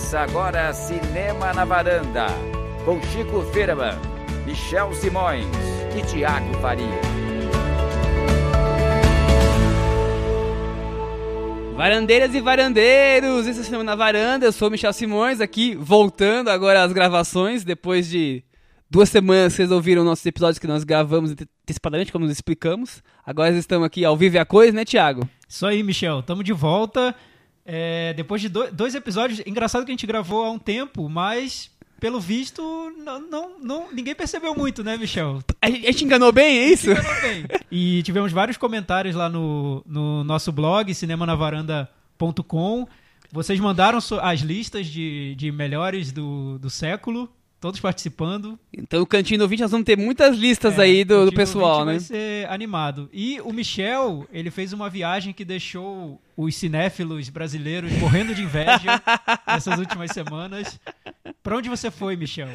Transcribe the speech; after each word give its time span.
Começa 0.00 0.20
agora 0.20 0.72
Cinema 0.72 1.52
na 1.52 1.64
Varanda, 1.64 2.26
com 2.86 3.00
Chico 3.02 3.42
Firman, 3.52 3.94
Michel 4.46 4.92
Simões 4.94 5.46
e 5.96 6.02
Tiago 6.02 6.52
Faria. 6.54 7.00
Varandeiras 11.76 12.34
e 12.34 12.40
varandeiros, 12.40 13.46
esse 13.46 13.58
é 13.58 13.62
o 13.62 13.64
Cinema 13.64 13.84
na 13.84 13.94
Varanda, 13.94 14.46
eu 14.46 14.52
sou 14.52 14.68
o 14.68 14.70
Michel 14.70 14.92
Simões, 14.92 15.40
aqui 15.40 15.76
voltando 15.76 16.48
agora 16.48 16.82
às 16.82 16.92
gravações, 16.92 17.62
depois 17.62 18.08
de 18.08 18.42
duas 18.90 19.10
semanas 19.10 19.52
vocês 19.52 19.70
ouviram 19.70 20.02
nossos 20.02 20.24
episódios 20.26 20.58
que 20.58 20.66
nós 20.66 20.82
gravamos 20.82 21.32
antecipadamente, 21.32 22.10
como 22.10 22.24
nos 22.24 22.32
explicamos. 22.32 23.02
Agora 23.24 23.50
estamos 23.50 23.86
aqui 23.86 24.04
ao 24.04 24.16
vivo 24.16 24.36
e 24.36 24.38
a 24.38 24.46
coisa, 24.46 24.72
né, 24.72 24.84
Tiago? 24.84 25.28
Isso 25.46 25.64
aí, 25.66 25.82
Michel, 25.82 26.20
estamos 26.20 26.44
de 26.44 26.54
volta. 26.54 27.14
É, 27.72 28.12
depois 28.14 28.42
de 28.42 28.48
dois 28.48 28.96
episódios, 28.96 29.40
engraçado 29.46 29.84
que 29.84 29.92
a 29.92 29.94
gente 29.94 30.04
gravou 30.04 30.44
há 30.44 30.50
um 30.50 30.58
tempo, 30.58 31.08
mas 31.08 31.70
pelo 32.00 32.18
visto, 32.18 32.60
não, 32.98 33.20
não, 33.20 33.58
não, 33.60 33.92
ninguém 33.92 34.12
percebeu 34.12 34.56
muito, 34.56 34.82
né, 34.82 34.96
Michel? 34.96 35.38
A 35.62 35.70
gente 35.70 36.04
enganou 36.04 36.32
bem, 36.32 36.58
é 36.58 36.64
isso? 36.64 36.90
Enganou 36.90 37.20
bem. 37.20 37.44
E 37.70 38.02
tivemos 38.02 38.32
vários 38.32 38.56
comentários 38.56 39.14
lá 39.14 39.28
no, 39.28 39.84
no 39.86 40.24
nosso 40.24 40.50
blog, 40.50 40.92
cinemanavaranda.com. 40.92 42.88
Vocês 43.30 43.60
mandaram 43.60 44.00
as 44.20 44.40
listas 44.40 44.88
de, 44.88 45.36
de 45.36 45.52
melhores 45.52 46.10
do, 46.10 46.58
do 46.58 46.68
século 46.68 47.30
todos 47.60 47.78
participando. 47.78 48.58
Então, 48.76 49.02
o 49.02 49.06
Cantinho 49.06 49.38
do 49.38 49.42
Ouvinte, 49.42 49.62
nós 49.62 49.70
vamos 49.70 49.84
ter 49.84 49.96
muitas 49.96 50.36
listas 50.36 50.78
é, 50.78 50.82
aí 50.82 51.04
do, 51.04 51.26
do 51.26 51.32
pessoal, 51.32 51.84
né? 51.84 51.92
Vai 51.92 52.00
ser 52.00 52.48
animado. 52.48 53.08
E 53.12 53.40
o 53.42 53.52
Michel, 53.52 54.26
ele 54.32 54.50
fez 54.50 54.72
uma 54.72 54.88
viagem 54.88 55.32
que 55.32 55.44
deixou 55.44 56.20
os 56.36 56.56
cinéfilos 56.56 57.28
brasileiros 57.28 57.92
morrendo 57.98 58.34
de 58.34 58.42
inveja 58.42 59.02
nessas 59.46 59.78
últimas 59.78 60.10
semanas. 60.12 60.80
Para 61.42 61.56
onde 61.56 61.68
você 61.68 61.90
foi, 61.90 62.16
Michel? 62.16 62.48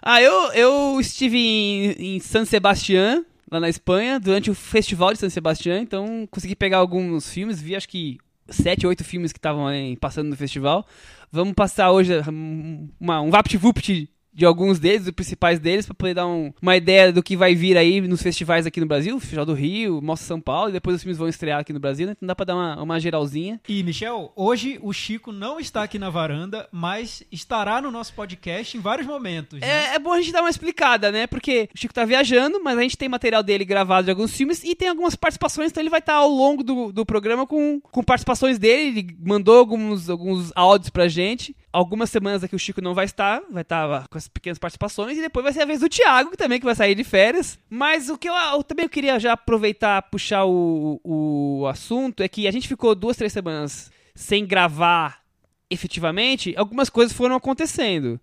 Ah, 0.00 0.22
eu, 0.22 0.52
eu 0.52 1.00
estive 1.00 1.36
em, 1.36 2.16
em 2.16 2.20
San 2.20 2.44
Sebastián, 2.44 3.24
lá 3.50 3.58
na 3.58 3.68
Espanha, 3.68 4.20
durante 4.20 4.50
o 4.50 4.54
festival 4.54 5.12
de 5.12 5.18
San 5.18 5.30
Sebastián, 5.30 5.80
então 5.80 6.28
consegui 6.30 6.54
pegar 6.54 6.78
alguns 6.78 7.28
filmes, 7.28 7.60
vi 7.60 7.74
acho 7.74 7.88
que 7.88 8.18
sete, 8.48 8.86
oito 8.86 9.02
filmes 9.02 9.32
que 9.32 9.38
estavam 9.38 9.66
passando 10.00 10.28
no 10.28 10.36
festival. 10.36 10.86
Vamos 11.32 11.54
passar 11.54 11.90
hoje 11.90 12.12
uma, 13.00 13.20
um 13.20 13.30
VaptVupt 13.30 14.08
de 14.34 14.44
alguns 14.44 14.78
deles, 14.78 15.04
dos 15.04 15.12
principais 15.12 15.60
deles, 15.60 15.86
para 15.86 15.94
poder 15.94 16.14
dar 16.14 16.26
um, 16.26 16.52
uma 16.60 16.76
ideia 16.76 17.12
do 17.12 17.22
que 17.22 17.36
vai 17.36 17.54
vir 17.54 17.76
aí 17.76 18.00
nos 18.00 18.22
festivais 18.22 18.66
aqui 18.66 18.80
no 18.80 18.86
Brasil, 18.86 19.18
Festival 19.20 19.46
do 19.46 19.54
Rio, 19.54 20.02
Mostra 20.02 20.26
São 20.26 20.40
Paulo, 20.40 20.70
e 20.70 20.72
depois 20.72 20.96
os 20.96 21.02
filmes 21.02 21.18
vão 21.18 21.28
estrear 21.28 21.60
aqui 21.60 21.72
no 21.72 21.78
Brasil, 21.78 22.06
né? 22.06 22.14
Então 22.16 22.26
dá 22.26 22.34
pra 22.34 22.44
dar 22.44 22.56
uma, 22.56 22.82
uma 22.82 23.00
geralzinha. 23.00 23.60
E, 23.68 23.82
Michel, 23.82 24.32
hoje 24.34 24.78
o 24.82 24.92
Chico 24.92 25.30
não 25.30 25.60
está 25.60 25.84
aqui 25.84 25.98
na 25.98 26.10
varanda, 26.10 26.68
mas 26.72 27.22
estará 27.30 27.80
no 27.80 27.90
nosso 27.90 28.12
podcast 28.14 28.76
em 28.76 28.80
vários 28.80 29.06
momentos. 29.06 29.60
Né? 29.60 29.66
É, 29.66 29.94
é 29.94 29.98
bom 29.98 30.12
a 30.12 30.20
gente 30.20 30.32
dar 30.32 30.42
uma 30.42 30.50
explicada, 30.50 31.12
né? 31.12 31.26
Porque 31.26 31.68
o 31.74 31.78
Chico 31.78 31.94
tá 31.94 32.04
viajando, 32.04 32.62
mas 32.62 32.76
a 32.76 32.82
gente 32.82 32.98
tem 32.98 33.08
material 33.08 33.42
dele 33.42 33.64
gravado 33.64 34.06
de 34.06 34.10
alguns 34.10 34.36
filmes 34.36 34.64
e 34.64 34.74
tem 34.74 34.88
algumas 34.88 35.14
participações, 35.14 35.70
então 35.70 35.82
ele 35.82 35.90
vai 35.90 36.00
estar 36.00 36.14
ao 36.14 36.28
longo 36.28 36.64
do, 36.64 36.92
do 36.92 37.06
programa 37.06 37.46
com, 37.46 37.80
com 37.80 38.02
participações 38.02 38.58
dele. 38.58 38.98
Ele 38.98 39.16
mandou 39.24 39.58
alguns, 39.58 40.10
alguns 40.10 40.50
áudios 40.56 40.90
pra 40.90 41.06
gente 41.06 41.54
algumas 41.74 42.08
semanas 42.08 42.44
aqui 42.44 42.54
o 42.54 42.58
Chico 42.58 42.80
não 42.80 42.94
vai 42.94 43.04
estar, 43.04 43.42
vai 43.50 43.62
estar 43.62 44.06
com 44.06 44.16
as 44.16 44.28
pequenas 44.28 44.58
participações, 44.58 45.18
e 45.18 45.20
depois 45.20 45.42
vai 45.42 45.52
ser 45.52 45.62
a 45.62 45.66
vez 45.66 45.80
do 45.80 45.88
Thiago, 45.88 46.30
que 46.30 46.36
também 46.36 46.60
que 46.60 46.64
vai 46.64 46.74
sair 46.74 46.94
de 46.94 47.02
férias. 47.02 47.58
Mas 47.68 48.08
o 48.08 48.16
que 48.16 48.28
eu, 48.28 48.32
eu 48.32 48.62
também 48.62 48.88
queria 48.88 49.18
já 49.18 49.32
aproveitar, 49.32 50.02
puxar 50.02 50.44
o, 50.44 51.00
o 51.02 51.66
assunto, 51.66 52.22
é 52.22 52.28
que 52.28 52.46
a 52.46 52.52
gente 52.52 52.68
ficou 52.68 52.94
duas, 52.94 53.16
três 53.16 53.32
semanas 53.32 53.90
sem 54.14 54.46
gravar 54.46 55.24
efetivamente, 55.68 56.54
algumas 56.56 56.88
coisas 56.88 57.12
foram 57.12 57.34
acontecendo. 57.34 58.20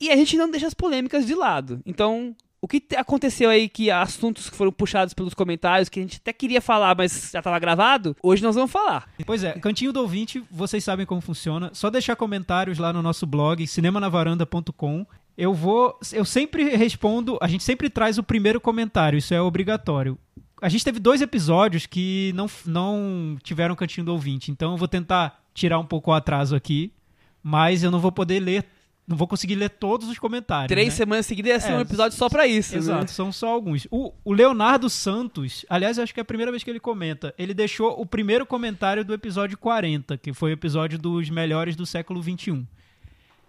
E 0.00 0.10
a 0.10 0.16
gente 0.16 0.38
não 0.38 0.50
deixa 0.50 0.66
as 0.66 0.74
polêmicas 0.74 1.26
de 1.26 1.34
lado. 1.34 1.82
Então, 1.84 2.34
o 2.66 2.68
que 2.68 2.82
aconteceu 2.96 3.48
aí 3.48 3.68
que 3.68 3.92
assuntos 3.92 4.50
que 4.50 4.56
foram 4.56 4.72
puxados 4.72 5.14
pelos 5.14 5.34
comentários 5.34 5.88
que 5.88 6.00
a 6.00 6.02
gente 6.02 6.16
até 6.16 6.32
queria 6.32 6.60
falar, 6.60 6.96
mas 6.96 7.30
já 7.32 7.38
estava 7.38 7.56
gravado, 7.60 8.16
hoje 8.20 8.42
nós 8.42 8.56
vamos 8.56 8.72
falar. 8.72 9.08
Pois 9.24 9.44
é, 9.44 9.52
Cantinho 9.52 9.92
do 9.92 10.00
Ouvinte, 10.00 10.42
vocês 10.50 10.82
sabem 10.82 11.06
como 11.06 11.20
funciona. 11.20 11.70
Só 11.72 11.88
deixar 11.90 12.16
comentários 12.16 12.78
lá 12.78 12.92
no 12.92 13.00
nosso 13.00 13.24
blog, 13.24 13.64
cinemanavaranda.com. 13.64 15.06
Eu 15.38 15.54
vou. 15.54 15.96
Eu 16.12 16.24
sempre 16.24 16.74
respondo. 16.74 17.38
A 17.40 17.46
gente 17.46 17.62
sempre 17.62 17.88
traz 17.88 18.18
o 18.18 18.22
primeiro 18.24 18.60
comentário, 18.60 19.16
isso 19.16 19.32
é 19.32 19.40
obrigatório. 19.40 20.18
A 20.60 20.68
gente 20.68 20.84
teve 20.84 20.98
dois 20.98 21.22
episódios 21.22 21.86
que 21.86 22.32
não, 22.34 22.46
não 22.64 23.38
tiveram 23.44 23.76
cantinho 23.76 24.06
do 24.06 24.12
ouvinte, 24.12 24.50
então 24.50 24.72
eu 24.72 24.76
vou 24.76 24.88
tentar 24.88 25.40
tirar 25.54 25.78
um 25.78 25.86
pouco 25.86 26.10
o 26.10 26.14
atraso 26.14 26.56
aqui, 26.56 26.92
mas 27.40 27.84
eu 27.84 27.92
não 27.92 28.00
vou 28.00 28.10
poder 28.10 28.40
ler 28.40 28.66
não 29.06 29.16
vou 29.16 29.28
conseguir 29.28 29.54
ler 29.54 29.70
todos 29.70 30.08
os 30.08 30.18
comentários. 30.18 30.68
Três 30.68 30.88
né? 30.88 30.94
semanas 30.94 31.26
seguidas 31.26 31.52
ia 31.52 31.60
ser 31.60 31.72
é, 31.72 31.76
um 31.76 31.80
episódio 31.80 32.18
só 32.18 32.28
para 32.28 32.46
isso. 32.46 32.72
Né? 32.72 32.78
Exato, 32.78 33.02
né? 33.02 33.06
são 33.06 33.30
só 33.30 33.48
alguns. 33.48 33.86
O, 33.90 34.12
o, 34.24 34.32
Leonardo 34.32 34.90
Santos, 34.90 35.64
aliás, 35.68 35.98
acho 35.98 36.12
que 36.12 36.18
é 36.18 36.22
a 36.22 36.24
primeira 36.24 36.50
vez 36.50 36.64
que 36.64 36.70
ele 36.70 36.80
comenta. 36.80 37.32
Ele 37.38 37.54
deixou 37.54 38.00
o 38.00 38.04
primeiro 38.04 38.44
comentário 38.44 39.04
do 39.04 39.14
episódio 39.14 39.56
40, 39.56 40.18
que 40.18 40.32
foi 40.32 40.50
o 40.50 40.54
episódio 40.54 40.98
dos 40.98 41.30
melhores 41.30 41.76
do 41.76 41.86
século 41.86 42.20
XXI. 42.20 42.66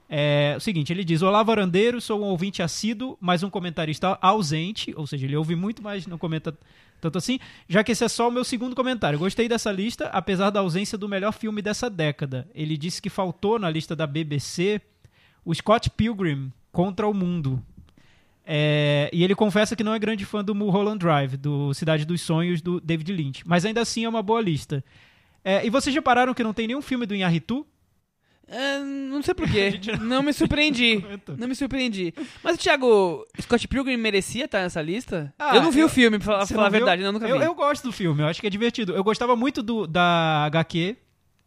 É 0.10 0.54
o 0.56 0.60
seguinte, 0.62 0.94
ele 0.94 1.04
diz: 1.04 1.22
Olá, 1.22 1.42
varandeiro, 1.44 2.00
sou 2.00 2.22
um 2.22 2.26
ouvinte 2.26 2.62
assíduo, 2.62 3.18
mas 3.20 3.44
um 3.44 3.50
comentarista 3.50 4.18
ausente, 4.22 4.94
ou 4.96 5.06
seja, 5.06 5.26
ele 5.26 5.36
ouve 5.36 5.56
muito, 5.56 5.82
mas 5.82 6.08
não 6.08 6.18
comenta 6.18 6.58
tanto 7.02 7.18
assim, 7.18 7.40
já 7.68 7.84
que 7.84 7.92
esse 7.92 8.04
é 8.04 8.08
só 8.08 8.28
o 8.28 8.32
meu 8.32 8.44
segundo 8.44 8.76
comentário. 8.76 9.20
Gostei 9.20 9.48
dessa 9.50 9.72
lista, 9.72 10.06
apesar 10.08 10.50
da 10.50 10.62
ausência 10.62 10.98
do 10.98 11.10
melhor 11.10 11.32
filme 11.34 11.62
dessa 11.62 11.90
década. 11.90 12.48
Ele 12.56 12.78
disse 12.78 13.02
que 13.02 13.10
faltou 13.10 13.60
na 13.60 13.70
lista 13.70 13.96
da 13.96 14.08
BBC 14.08 14.82
o 15.48 15.56
Scott 15.56 15.90
Pilgrim 15.92 16.52
contra 16.74 17.08
o 17.08 17.14
Mundo. 17.14 17.64
É, 18.46 19.10
e 19.14 19.24
ele 19.24 19.34
confessa 19.34 19.78
que 19.78 19.84
não 19.84 19.94
é 19.94 20.00
grande 20.00 20.26
fã 20.26 20.44
do 20.44 20.54
Mulholland 20.54 21.00
Drive, 21.00 21.38
do 21.38 21.74
Cidade 21.74 22.06
dos 22.06 22.22
Sonhos, 22.22 22.62
do 22.62 22.82
David 22.82 23.14
Lynch. 23.14 23.44
Mas 23.48 23.64
ainda 23.64 23.80
assim 23.80 24.04
é 24.04 24.10
uma 24.10 24.22
boa 24.22 24.42
lista. 24.42 24.84
É, 25.46 25.66
e 25.66 25.70
vocês 25.70 25.96
repararam 25.96 26.34
que 26.34 26.44
não 26.44 26.54
tem 26.54 26.68
nenhum 26.68 26.82
filme 26.82 27.06
do 27.06 27.16
Inharitu? 27.16 27.66
É, 28.46 28.80
não 28.80 29.22
sei 29.24 29.34
porquê. 29.34 29.80
não 30.02 30.22
me 30.22 30.34
surpreendi. 30.34 31.02
não 31.38 31.48
me 31.48 31.56
surpreendi. 31.56 32.14
Mas, 32.44 32.58
Thiago, 32.58 33.26
Scott 33.42 33.70
Pilgrim 33.70 33.96
merecia 33.96 34.46
estar 34.46 34.64
nessa 34.64 34.82
lista? 34.82 35.34
Ah, 35.40 35.56
eu 35.56 35.62
não 35.62 35.72
vi 35.72 35.80
eu, 35.80 35.88
o 35.88 35.90
filme, 35.90 36.20
pra 36.20 36.46
falar 36.46 36.68
a 36.68 36.70
verdade. 36.70 37.04
Não, 37.04 37.14
nunca 37.14 37.26
eu, 37.26 37.40
vi. 37.40 37.46
Eu 37.46 37.56
gosto 37.56 37.84
do 37.84 37.94
filme, 37.94 38.22
eu 38.22 38.28
acho 38.28 38.42
que 38.42 38.48
é 38.48 38.50
divertido. 38.50 38.94
Eu 38.94 39.04
gostava 39.04 39.34
muito 39.34 39.64
do, 39.64 39.88
da 39.88 40.44
HQ. 40.48 40.98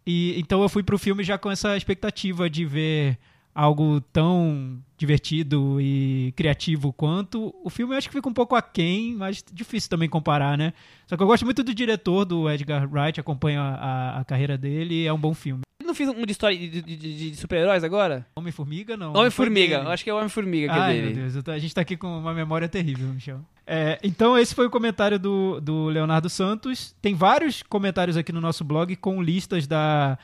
E, 0.06 0.40
então 0.40 0.62
eu 0.62 0.70
fui 0.70 0.82
pro 0.82 0.98
filme 0.98 1.22
já 1.22 1.36
com 1.36 1.50
essa 1.50 1.76
expectativa 1.76 2.48
de 2.48 2.64
ver 2.64 3.18
algo 3.60 4.00
tão 4.00 4.78
divertido 4.96 5.78
e 5.80 6.32
criativo 6.34 6.94
quanto. 6.94 7.54
O 7.62 7.68
filme 7.68 7.92
eu 7.92 7.98
acho 7.98 8.08
que 8.08 8.14
fica 8.14 8.28
um 8.28 8.32
pouco 8.32 8.56
aquém, 8.56 9.14
mas 9.14 9.44
difícil 9.52 9.90
também 9.90 10.08
comparar, 10.08 10.56
né? 10.56 10.72
Só 11.06 11.14
que 11.14 11.22
eu 11.22 11.26
gosto 11.26 11.44
muito 11.44 11.62
do 11.62 11.74
diretor, 11.74 12.24
do 12.24 12.50
Edgar 12.50 12.88
Wright, 12.90 13.20
acompanho 13.20 13.60
a, 13.60 13.74
a, 13.74 14.20
a 14.20 14.24
carreira 14.24 14.56
dele 14.56 15.02
e 15.02 15.06
é 15.06 15.12
um 15.12 15.18
bom 15.18 15.34
filme. 15.34 15.60
Ele 15.78 15.86
não 15.86 15.94
fez 15.94 16.08
um 16.08 16.24
de 16.24 16.32
história 16.32 16.56
de, 16.56 16.80
de, 16.80 16.96
de, 16.96 17.36
super-heróis 17.36 17.84
agora? 17.84 18.26
Homem-Formiga, 18.34 18.96
não. 18.96 19.12
Homem-Formiga, 19.12 19.76
eu 19.76 19.90
acho 19.90 20.04
que 20.04 20.08
é 20.08 20.14
o 20.14 20.16
Homem-Formiga 20.16 20.72
que 20.72 20.78
Ai, 20.78 20.98
é 20.98 21.02
dele. 21.02 21.14
meu 21.20 21.30
Deus, 21.30 21.48
a 21.48 21.58
gente 21.58 21.74
tá 21.74 21.82
aqui 21.82 21.98
com 21.98 22.18
uma 22.18 22.32
memória 22.32 22.68
terrível, 22.68 23.08
Michel. 23.08 23.40
É, 23.66 23.98
então, 24.02 24.38
esse 24.38 24.54
foi 24.54 24.66
o 24.66 24.70
comentário 24.70 25.18
do, 25.18 25.60
do 25.60 25.86
Leonardo 25.88 26.30
Santos. 26.30 26.96
Tem 27.02 27.14
vários 27.14 27.62
comentários 27.62 28.16
aqui 28.16 28.32
no 28.32 28.40
nosso 28.40 28.64
blog 28.64 28.96
com 28.96 29.22
listas 29.22 29.66
da 29.66 30.18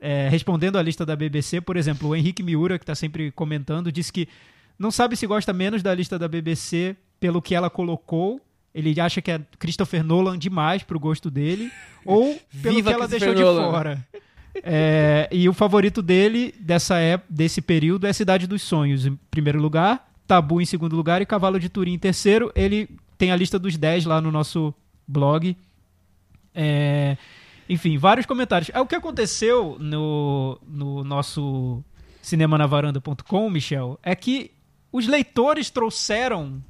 é, 0.00 0.28
respondendo 0.28 0.76
à 0.76 0.82
lista 0.82 1.06
da 1.06 1.16
BBC, 1.16 1.60
por 1.60 1.76
exemplo, 1.76 2.08
o 2.08 2.16
Henrique 2.16 2.42
Miura, 2.42 2.78
que 2.78 2.82
está 2.82 2.94
sempre 2.94 3.30
comentando, 3.30 3.90
disse 3.90 4.12
que 4.12 4.28
não 4.78 4.90
sabe 4.90 5.16
se 5.16 5.26
gosta 5.26 5.52
menos 5.52 5.82
da 5.82 5.94
lista 5.94 6.18
da 6.18 6.28
BBC 6.28 6.96
pelo 7.18 7.40
que 7.40 7.54
ela 7.54 7.70
colocou. 7.70 8.40
Ele 8.74 9.00
acha 9.00 9.22
que 9.22 9.30
é 9.30 9.40
Christopher 9.58 10.04
Nolan 10.04 10.38
demais 10.38 10.82
pro 10.82 11.00
gosto 11.00 11.30
dele, 11.30 11.70
ou 12.04 12.38
pelo 12.62 12.82
que 12.82 12.92
ela 12.92 13.08
deixou 13.08 13.34
Nolan. 13.34 13.64
de 13.64 13.70
fora. 13.70 14.06
É, 14.62 15.28
e 15.30 15.48
o 15.48 15.52
favorito 15.52 16.00
dele 16.02 16.54
dessa 16.58 16.96
época, 16.98 17.28
desse 17.30 17.60
período 17.60 18.06
é 18.06 18.12
Cidade 18.12 18.46
dos 18.46 18.62
Sonhos, 18.62 19.04
em 19.06 19.18
primeiro 19.30 19.60
lugar, 19.60 20.08
Tabu 20.26 20.60
em 20.60 20.64
segundo 20.64 20.96
lugar 20.96 21.22
e 21.22 21.26
Cavalo 21.26 21.60
de 21.60 21.68
Turim 21.68 21.94
em 21.94 21.98
terceiro. 21.98 22.50
Ele 22.54 22.88
tem 23.16 23.30
a 23.30 23.36
lista 23.36 23.58
dos 23.58 23.76
10 23.76 24.04
lá 24.06 24.20
no 24.20 24.30
nosso 24.30 24.74
blog. 25.06 25.56
É, 26.54 27.16
enfim, 27.68 27.98
vários 27.98 28.26
comentários. 28.26 28.70
É, 28.72 28.80
o 28.80 28.86
que 28.86 28.94
aconteceu 28.94 29.76
no, 29.78 30.58
no 30.66 31.04
nosso 31.04 31.82
cinemanavaranda.com, 32.22 33.50
Michel, 33.50 33.98
é 34.02 34.14
que 34.14 34.50
os 34.92 35.06
leitores 35.06 35.70
trouxeram 35.70 36.62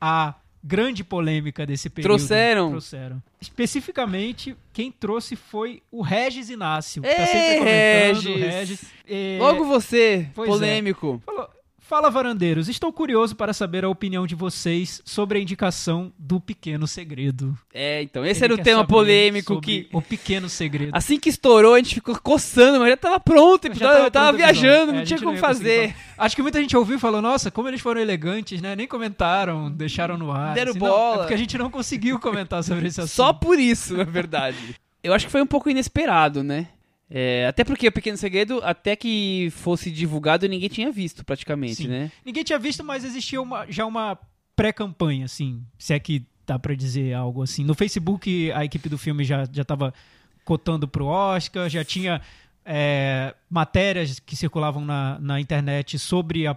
a 0.00 0.34
grande 0.62 1.02
polêmica 1.02 1.64
desse 1.66 1.88
período. 1.88 2.16
Trouxeram. 2.16 2.70
Trouxeram. 2.70 3.22
Especificamente, 3.40 4.56
quem 4.72 4.92
trouxe 4.92 5.36
foi 5.36 5.82
o 5.90 6.02
Regis 6.02 6.50
Inácio. 6.50 7.02
Que 7.02 7.08
tá 7.14 7.26
sempre 7.26 7.58
comentando, 7.58 8.36
Regis. 8.36 8.40
Regis. 8.40 8.84
É... 9.08 9.38
Logo 9.40 9.64
você, 9.64 10.28
pois 10.34 10.48
polêmico. 10.48 11.20
É. 11.22 11.24
Falou, 11.26 11.50
Fala, 11.90 12.08
varandeiros. 12.08 12.68
Estou 12.68 12.92
curioso 12.92 13.34
para 13.34 13.52
saber 13.52 13.84
a 13.84 13.88
opinião 13.88 14.24
de 14.24 14.36
vocês 14.36 15.02
sobre 15.04 15.40
a 15.40 15.42
indicação 15.42 16.12
do 16.16 16.38
Pequeno 16.38 16.86
Segredo. 16.86 17.58
É, 17.74 18.00
então, 18.00 18.24
esse 18.24 18.44
Ele 18.44 18.52
era 18.52 18.62
o 18.62 18.64
tema 18.64 18.86
polêmico 18.86 19.60
que. 19.60 19.88
O 19.92 20.00
Pequeno 20.00 20.48
Segredo. 20.48 20.92
Assim 20.94 21.18
que 21.18 21.28
estourou, 21.28 21.74
a 21.74 21.78
gente 21.78 21.96
ficou 21.96 22.16
coçando, 22.20 22.78
mas 22.78 22.90
já 22.90 22.96
tava 22.96 23.18
pronto 23.18 23.64
o 23.64 23.66
Já 23.66 23.72
episódio, 23.72 24.04
eu 24.04 24.10
tava 24.12 24.28
pronto 24.28 24.40
o 24.40 24.44
episódio. 24.44 24.62
viajando, 24.62 24.92
É, 24.92 24.94
não 24.98 25.04
tinha 25.04 25.18
como 25.18 25.36
fazer. 25.36 25.96
Acho 26.16 26.36
que 26.36 26.42
muita 26.42 26.60
gente 26.60 26.76
ouviu 26.76 26.94
e 26.96 27.00
falou, 27.00 27.20
nossa, 27.20 27.50
como 27.50 27.66
eles 27.66 27.80
foram 27.80 28.00
elegantes, 28.00 28.62
né? 28.62 28.76
Nem 28.76 28.86
comentaram, 28.86 29.68
deixaram 29.68 30.16
no 30.16 30.30
ar. 30.30 30.54
Deram 30.54 30.70
Assim, 30.70 30.78
não, 30.78 30.86
bola. 30.86 31.14
é 31.14 31.18
porque 31.18 31.34
a 31.34 31.38
gente 31.38 31.58
não 31.58 31.72
conseguiu 31.72 32.20
comentar 32.20 32.62
sobre 32.62 32.86
esse 32.86 33.00
assunto. 33.00 33.16
Só 33.16 33.32
por 33.32 33.58
isso, 33.58 33.96
na 33.96 34.04
verdade. 34.04 34.76
Eu 35.02 35.12
acho 35.12 35.26
que 35.26 35.32
foi 35.32 35.42
um 35.42 35.46
pouco 35.46 35.68
inesperado, 35.68 36.44
né? 36.44 36.68
É, 37.10 37.46
até 37.48 37.64
porque 37.64 37.88
o 37.88 37.92
Pequeno 37.92 38.16
Segredo, 38.16 38.60
até 38.62 38.94
que 38.94 39.48
fosse 39.50 39.90
divulgado, 39.90 40.46
ninguém 40.46 40.68
tinha 40.68 40.92
visto 40.92 41.24
praticamente, 41.24 41.74
Sim. 41.82 41.88
né? 41.88 42.12
Ninguém 42.24 42.44
tinha 42.44 42.58
visto, 42.58 42.84
mas 42.84 43.04
existia 43.04 43.42
uma- 43.42 43.66
já 43.68 43.84
uma 43.84 44.16
pré-campanha, 44.54 45.24
assim, 45.24 45.64
se 45.78 45.92
é 45.92 45.98
que 45.98 46.24
dá 46.46 46.58
pra 46.58 46.74
dizer 46.74 47.12
algo 47.14 47.42
assim. 47.42 47.64
No 47.64 47.74
Facebook, 47.74 48.52
a 48.52 48.64
equipe 48.64 48.88
do 48.88 48.96
filme 48.98 49.24
já, 49.24 49.48
já 49.50 49.64
tava 49.64 49.92
cotando 50.44 50.86
pro 50.86 51.06
Oscar, 51.06 51.68
já 51.68 51.84
tinha 51.84 52.20
é, 52.64 53.34
matérias 53.48 54.20
que 54.20 54.36
circulavam 54.36 54.84
na, 54.84 55.18
na 55.18 55.40
internet 55.40 55.98
sobre 55.98 56.46
a- 56.46 56.56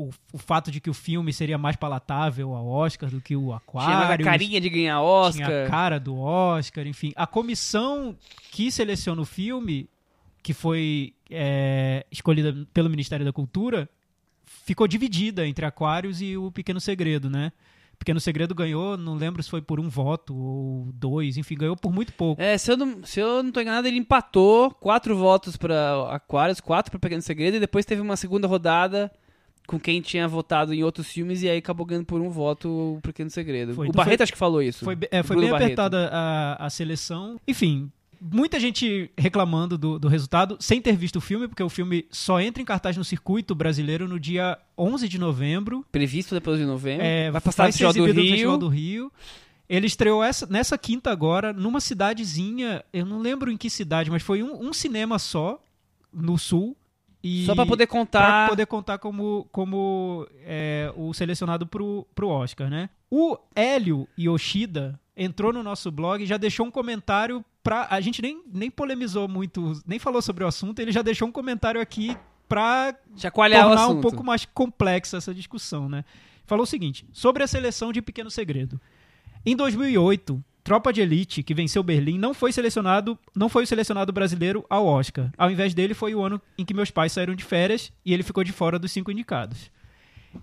o, 0.00 0.10
o 0.32 0.38
fato 0.38 0.70
de 0.70 0.80
que 0.80 0.88
o 0.88 0.94
filme 0.94 1.32
seria 1.32 1.58
mais 1.58 1.76
palatável 1.76 2.54
ao 2.54 2.66
Oscar 2.66 3.10
do 3.10 3.20
que 3.20 3.36
o 3.36 3.46
Tinha 3.46 3.56
Aquário. 3.56 4.26
a 4.26 4.30
carinha 4.30 4.60
de 4.60 4.68
ganhar 4.68 4.94
Tinha 4.96 5.00
Oscar. 5.00 5.66
a 5.66 5.68
cara 5.68 6.00
do 6.00 6.16
Oscar, 6.16 6.86
enfim. 6.86 7.12
A 7.14 7.26
comissão 7.26 8.16
que 8.50 8.70
seleciona 8.70 9.20
o 9.20 9.24
filme, 9.26 9.88
que 10.42 10.54
foi 10.54 11.12
é, 11.28 12.06
escolhida 12.10 12.66
pelo 12.72 12.88
Ministério 12.88 13.24
da 13.24 13.32
Cultura, 13.32 13.88
ficou 14.64 14.88
dividida 14.88 15.46
entre 15.46 15.66
Aquários 15.66 16.22
e 16.22 16.36
o 16.36 16.50
Pequeno 16.50 16.80
Segredo, 16.80 17.28
né? 17.28 17.52
Pequeno 17.98 18.18
Segredo 18.18 18.54
ganhou, 18.54 18.96
não 18.96 19.14
lembro 19.14 19.42
se 19.42 19.50
foi 19.50 19.60
por 19.60 19.78
um 19.78 19.90
voto 19.90 20.34
ou 20.34 20.90
dois, 20.94 21.36
enfim, 21.36 21.54
ganhou 21.54 21.76
por 21.76 21.92
muito 21.92 22.14
pouco. 22.14 22.40
É, 22.40 22.56
se 22.56 22.72
eu, 22.72 22.76
não, 22.78 23.04
se 23.04 23.20
eu 23.20 23.42
não 23.42 23.52
tô 23.52 23.60
enganado, 23.60 23.86
ele 23.86 23.98
empatou 23.98 24.70
quatro 24.70 25.14
votos 25.14 25.54
pra 25.58 26.08
Aquarius, 26.10 26.60
quatro 26.60 26.90
pra 26.90 26.98
Pequeno 26.98 27.20
Segredo, 27.20 27.58
e 27.58 27.60
depois 27.60 27.84
teve 27.84 28.00
uma 28.00 28.16
segunda 28.16 28.48
rodada 28.48 29.12
com 29.70 29.78
quem 29.78 30.00
tinha 30.00 30.26
votado 30.26 30.74
em 30.74 30.82
outros 30.82 31.06
filmes, 31.06 31.44
e 31.44 31.48
aí 31.48 31.58
acabou 31.58 31.86
ganhando 31.86 32.04
por 32.04 32.20
um 32.20 32.28
voto 32.28 32.96
o 32.96 33.00
Pequeno 33.00 33.30
Segredo. 33.30 33.72
Foi, 33.72 33.86
o 33.86 33.90
então 33.90 33.98
Barreto 33.98 34.18
foi- 34.18 34.24
acho 34.24 34.32
que 34.32 34.38
falou 34.38 34.60
isso. 34.60 34.84
Foi, 34.84 34.98
é, 35.12 35.22
foi 35.22 35.36
bem 35.36 35.48
Barreto. 35.48 35.64
apertada 35.64 36.10
a, 36.12 36.66
a 36.66 36.70
seleção. 36.70 37.38
Enfim, 37.46 37.88
muita 38.20 38.58
gente 38.58 39.08
reclamando 39.16 39.78
do, 39.78 39.96
do 39.96 40.08
resultado, 40.08 40.56
sem 40.58 40.82
ter 40.82 40.96
visto 40.96 41.16
o 41.16 41.20
filme, 41.20 41.46
porque 41.46 41.62
o 41.62 41.68
filme 41.68 42.04
só 42.10 42.40
entra 42.40 42.60
em 42.60 42.64
cartaz 42.66 42.96
no 42.96 43.04
circuito 43.04 43.54
brasileiro 43.54 44.08
no 44.08 44.18
dia 44.18 44.58
11 44.76 45.08
de 45.08 45.20
novembro. 45.20 45.86
Previsto 45.92 46.34
depois 46.34 46.58
de 46.58 46.64
novembro. 46.66 47.06
É, 47.06 47.30
vai 47.30 47.40
passar 47.40 47.68
no 47.68 47.72
ser 47.72 47.84
Festival 47.84 47.92
do 47.92 48.08
exibido 48.08 48.16
no 48.16 48.22
Rio. 48.24 48.32
Festival 48.32 48.58
do 48.58 48.68
Rio. 48.68 49.12
Ele 49.68 49.86
estreou 49.86 50.24
essa, 50.24 50.48
nessa 50.48 50.76
quinta 50.76 51.12
agora, 51.12 51.52
numa 51.52 51.80
cidadezinha, 51.80 52.84
eu 52.92 53.06
não 53.06 53.20
lembro 53.20 53.52
em 53.52 53.56
que 53.56 53.70
cidade, 53.70 54.10
mas 54.10 54.20
foi 54.20 54.42
um, 54.42 54.68
um 54.68 54.72
cinema 54.72 55.16
só, 55.16 55.62
no 56.12 56.36
sul. 56.36 56.76
E 57.22 57.44
Só 57.44 57.54
pra 57.54 57.66
poder 57.66 57.86
pra 57.86 57.98
contar. 57.98 58.48
poder 58.48 58.66
contar 58.66 58.98
como, 58.98 59.46
como 59.52 60.26
é, 60.44 60.92
o 60.96 61.12
selecionado 61.12 61.66
pro, 61.66 62.06
pro 62.14 62.28
Oscar, 62.28 62.70
né? 62.70 62.88
O 63.10 63.36
Hélio 63.54 64.08
Yoshida 64.18 64.98
entrou 65.16 65.52
no 65.52 65.62
nosso 65.62 65.90
blog 65.90 66.22
e 66.22 66.26
já 66.26 66.36
deixou 66.36 66.66
um 66.66 66.70
comentário 66.70 67.44
pra... 67.62 67.86
A 67.90 68.00
gente 68.00 68.22
nem, 68.22 68.42
nem 68.50 68.70
polemizou 68.70 69.28
muito, 69.28 69.72
nem 69.86 69.98
falou 69.98 70.22
sobre 70.22 70.44
o 70.44 70.46
assunto, 70.46 70.78
ele 70.80 70.92
já 70.92 71.02
deixou 71.02 71.28
um 71.28 71.32
comentário 71.32 71.80
aqui 71.80 72.16
pra 72.48 72.94
Chacoalhar 73.16 73.66
o 73.66 73.68
tornar 73.68 73.88
um 73.88 74.00
pouco 74.00 74.24
mais 74.24 74.44
complexa 74.44 75.18
essa 75.18 75.34
discussão, 75.34 75.88
né? 75.88 76.04
Falou 76.46 76.64
o 76.64 76.66
seguinte, 76.66 77.06
sobre 77.12 77.42
a 77.44 77.46
seleção 77.46 77.92
de 77.92 78.02
Pequeno 78.02 78.30
Segredo. 78.30 78.80
Em 79.44 79.54
2008, 79.54 80.42
Tropa 80.62 80.92
de 80.92 81.00
Elite, 81.00 81.42
que 81.42 81.54
venceu 81.54 81.82
Berlim, 81.82 82.18
não 82.18 82.34
foi 82.34 82.52
selecionado, 82.52 83.18
não 83.34 83.48
foi 83.48 83.64
o 83.64 83.66
selecionado 83.66 84.12
brasileiro 84.12 84.64
ao 84.68 84.86
Oscar. 84.86 85.30
Ao 85.36 85.50
invés 85.50 85.74
dele, 85.74 85.94
foi 85.94 86.14
o 86.14 86.22
ano 86.22 86.40
em 86.58 86.64
que 86.64 86.74
meus 86.74 86.90
pais 86.90 87.12
saíram 87.12 87.34
de 87.34 87.44
férias 87.44 87.92
e 88.04 88.12
ele 88.12 88.22
ficou 88.22 88.44
de 88.44 88.52
fora 88.52 88.78
dos 88.78 88.92
cinco 88.92 89.10
indicados. 89.10 89.70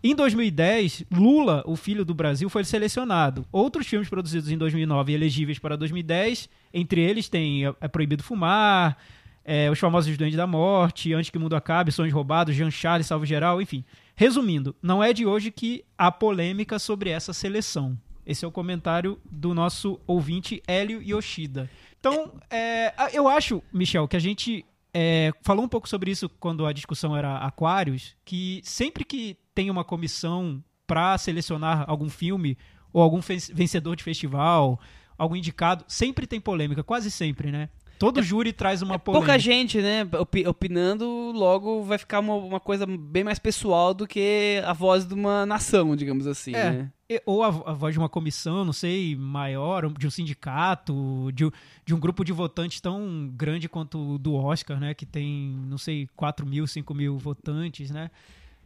Em 0.03 0.13
2010, 0.13 1.05
Lula, 1.11 1.63
o 1.65 1.75
filho 1.75 2.03
do 2.03 2.13
Brasil, 2.13 2.49
foi 2.49 2.63
selecionado. 2.63 3.45
Outros 3.51 3.87
filmes 3.87 4.09
produzidos 4.09 4.51
em 4.51 4.57
2009 4.57 5.11
e 5.11 5.15
elegíveis 5.15 5.59
para 5.59 5.77
2010, 5.77 6.49
entre 6.73 7.01
eles 7.01 7.29
tem 7.29 7.65
É 7.65 7.73
é 7.79 7.87
Proibido 7.87 8.23
Fumar, 8.23 8.97
é, 9.45 9.71
Os 9.71 9.79
Famosos 9.79 10.17
Doentes 10.17 10.35
da 10.35 10.45
Morte, 10.45 11.13
Antes 11.13 11.29
que 11.29 11.37
o 11.37 11.41
Mundo 11.41 11.55
Acabe, 11.55 11.91
Sonhos 11.91 12.13
Roubados, 12.13 12.53
Jean 12.53 12.69
Charles, 12.69 13.07
Salvo 13.07 13.25
Geral, 13.25 13.61
enfim. 13.61 13.83
Resumindo, 14.13 14.75
não 14.81 15.01
é 15.01 15.13
de 15.13 15.25
hoje 15.25 15.51
que 15.51 15.85
há 15.97 16.11
polêmica 16.11 16.77
sobre 16.79 17.09
essa 17.09 17.31
seleção. 17.31 17.97
Esse 18.27 18.43
é 18.43 18.47
o 18.47 18.51
comentário 18.51 19.17
do 19.23 19.53
nosso 19.53 20.01
ouvinte 20.05 20.61
Hélio 20.67 21.01
Yoshida. 21.01 21.69
Então, 21.97 22.33
é, 22.49 22.93
eu 23.17 23.25
acho, 23.25 23.63
Michel, 23.71 24.05
que 24.05 24.17
a 24.17 24.19
gente 24.19 24.65
é, 24.93 25.31
falou 25.43 25.63
um 25.63 25.69
pouco 25.69 25.87
sobre 25.87 26.11
isso 26.11 26.27
quando 26.27 26.65
a 26.65 26.73
discussão 26.73 27.15
era 27.15 27.37
Aquários, 27.37 28.17
que 28.25 28.59
sempre 28.65 29.05
que 29.05 29.37
tem 29.55 29.71
uma 29.71 29.85
comissão 29.85 30.61
para 30.85 31.17
selecionar 31.17 31.85
algum 31.87 32.09
filme 32.09 32.57
ou 32.91 33.01
algum 33.01 33.21
vencedor 33.53 33.95
de 33.95 34.03
festival, 34.03 34.77
algum 35.17 35.35
indicado, 35.37 35.85
sempre 35.87 36.27
tem 36.27 36.41
polêmica, 36.41 36.83
quase 36.83 37.09
sempre, 37.09 37.49
né? 37.49 37.69
Todo 37.99 38.21
júri 38.21 38.53
traz 38.53 38.81
uma 38.81 38.99
polêmica. 38.99 39.25
Pouca 39.27 39.39
gente, 39.39 39.81
né, 39.81 40.07
opi- 40.19 40.45
opinando, 40.47 41.05
logo 41.33 41.83
vai 41.83 41.97
ficar 41.97 42.19
uma, 42.19 42.35
uma 42.35 42.59
coisa 42.59 42.85
bem 42.85 43.23
mais 43.23 43.39
pessoal 43.39 43.93
do 43.93 44.05
que 44.07 44.61
a 44.65 44.73
voz 44.73 45.05
de 45.05 45.13
uma 45.13 45.45
nação, 45.45 45.95
digamos 45.95 46.27
assim, 46.27 46.53
É. 46.53 46.71
né? 46.71 46.91
Ou 47.25 47.41
a, 47.41 47.47
a 47.47 47.73
voz 47.73 47.93
de 47.93 47.99
uma 47.99 48.09
comissão, 48.09 48.65
não 48.65 48.73
sei, 48.73 49.15
maior, 49.15 49.89
de 49.97 50.05
um 50.05 50.09
sindicato, 50.11 51.31
de, 51.33 51.45
um- 51.45 51.51
de 51.85 51.95
um 51.95 51.99
grupo 51.99 52.23
de 52.23 52.31
votantes 52.33 52.81
tão 52.81 53.29
grande 53.33 53.69
quanto 53.69 54.15
o 54.15 54.17
do 54.17 54.35
Oscar, 54.35 54.79
né? 54.79 54.93
Que 54.93 55.05
tem, 55.05 55.55
não 55.67 55.77
sei, 55.77 56.09
4 56.15 56.45
mil, 56.45 56.67
5 56.67 56.93
mil 56.93 57.17
votantes, 57.17 57.89
né? 57.91 58.11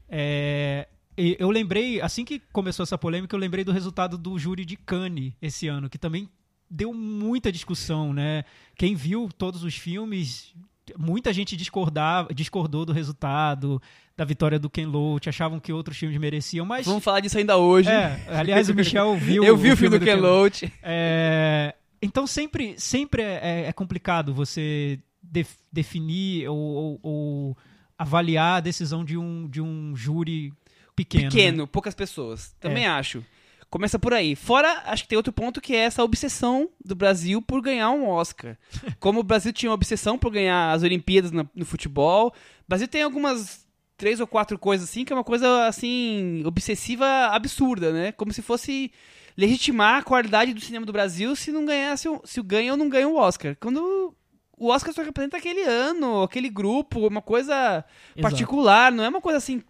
É, 0.10 0.88
eu 1.16 1.50
lembrei, 1.52 2.02
assim 2.02 2.26
que 2.26 2.40
começou 2.52 2.84
essa 2.84 2.98
polêmica, 2.98 3.36
eu 3.36 3.40
lembrei 3.40 3.64
do 3.64 3.72
resultado 3.72 4.18
do 4.18 4.38
júri 4.40 4.66
de 4.66 4.76
Cannes 4.76 5.34
esse 5.42 5.68
ano, 5.68 5.90
que 5.90 5.98
também 5.98 6.28
deu 6.72 6.94
muita 6.94 7.52
discussão, 7.52 8.14
né? 8.14 8.46
Quem 8.78 8.96
viu 8.96 9.30
todos 9.38 9.64
os 9.64 9.76
filmes, 9.76 10.54
muita 10.98 11.34
gente 11.34 11.58
discordava, 11.58 12.34
discordou 12.34 12.86
do 12.86 12.94
resultado, 12.94 13.82
da 14.16 14.24
vitória 14.24 14.58
do 14.58 14.70
Ken 14.70 14.86
Loach, 14.86 15.28
achavam 15.28 15.60
que 15.60 15.74
outros 15.74 15.98
filmes 15.98 16.18
mereciam, 16.18 16.66
mas... 16.66 16.86
Vamos 16.86 17.04
falar 17.04 17.20
disso 17.20 17.38
ainda 17.38 17.58
hoje. 17.58 17.90
É, 17.90 18.22
aliás, 18.28 18.70
o 18.70 18.74
Michel 18.74 19.16
viu 19.20 19.44
Eu 19.44 19.58
vi 19.58 19.72
o 19.72 19.78
filme 19.78 20.00
do 20.00 20.04
Ken 20.06 20.16
Ken 20.16 20.22
Loach. 20.22 20.72
É, 20.82 21.76
então 22.02 22.26
sempre, 22.26 22.76
sempre 22.80 23.22
é, 23.22 23.66
é 23.68 23.74
complicado 23.74 24.34
você 24.34 24.98
def- 25.22 25.58
definir 25.72 26.48
ou, 26.48 26.58
ou- 26.58 27.00
ou 27.04 27.58
avaliar 27.98 28.58
a 28.58 28.62
decisão 28.62 29.04
de 29.06 29.18
um, 29.18 29.48
de 29.48 29.62
um 29.62 29.96
júri 29.96 30.54
pequeno. 30.96 31.30
Pequeno, 31.30 31.64
né? 31.64 31.70
poucas 31.72 31.94
pessoas. 31.94 32.56
Também 32.60 32.86
acho. 32.88 33.24
Começa 33.72 33.98
por 33.98 34.14
aí. 34.14 34.36
Fora, 34.36 34.84
acho 34.86 35.04
que 35.04 35.10
tem 35.10 35.16
outro 35.18 35.32
ponto 35.34 35.60
que 35.62 35.74
é 35.74 35.80
essa 35.80 36.04
obsessão 36.04 36.70
do 36.84 36.94
Brasil 36.94 37.42
por 37.42 37.62
ganhar 37.62 37.90
um 37.92 38.08
Oscar. 38.08 38.58
Como 39.00 39.22
o 39.22 39.24
Brasil 39.24 39.52
tinha 39.54 39.70
uma 39.70 39.76
obsessão 39.76 40.18
por 40.18 40.30
ganhar 40.32 40.72
as 40.74 40.84
Olimpíadas 40.84 41.32
na- 41.32 41.46
no 41.56 41.66
futebol, 41.66 42.28
o 42.28 42.34
Brasil 42.68 42.88
tem 42.88 43.02
algumas 43.02 43.66
três 43.98 44.20
ou 44.20 44.28
quatro 44.28 44.60
coisas 44.60 44.90
assim 44.90 45.06
que 45.06 45.14
é 45.14 45.16
uma 45.16 45.24
coisa 45.24 45.66
assim 45.68 46.44
obsessiva 46.46 47.06
absurda, 47.28 47.92
né? 47.94 48.12
Como 48.12 48.34
se 48.34 48.42
fosse 48.42 48.92
legitimar 49.38 50.00
a 50.00 50.04
qualidade 50.04 50.54
do 50.54 50.60
cinema 50.60 50.86
do 50.86 50.92
Brasil 50.92 51.36
se 51.36 51.52
não 51.52 51.66
ganhasse, 51.66 52.10
o- 52.10 52.22
se 52.26 52.40
o 52.40 52.44
ganha 52.44 52.74
ou 52.74 52.78
não 52.78 52.90
ganha 52.90 53.08
o 53.08 53.16
Oscar. 53.16 53.56
Quando 53.60 54.14
o 54.58 54.68
Oscar 54.68 54.94
só 54.94 55.02
representa 55.02 55.38
aquele 55.38 55.62
ano, 55.64 56.24
aquele 56.24 56.50
grupo, 56.50 57.08
uma 57.08 57.22
coisa 57.22 57.54
Exato. 57.54 58.22
particular, 58.22 58.92
não 58.92 59.04
é 59.04 59.10
uma 59.10 59.22
coisa 59.22 59.38
assim 59.38 59.64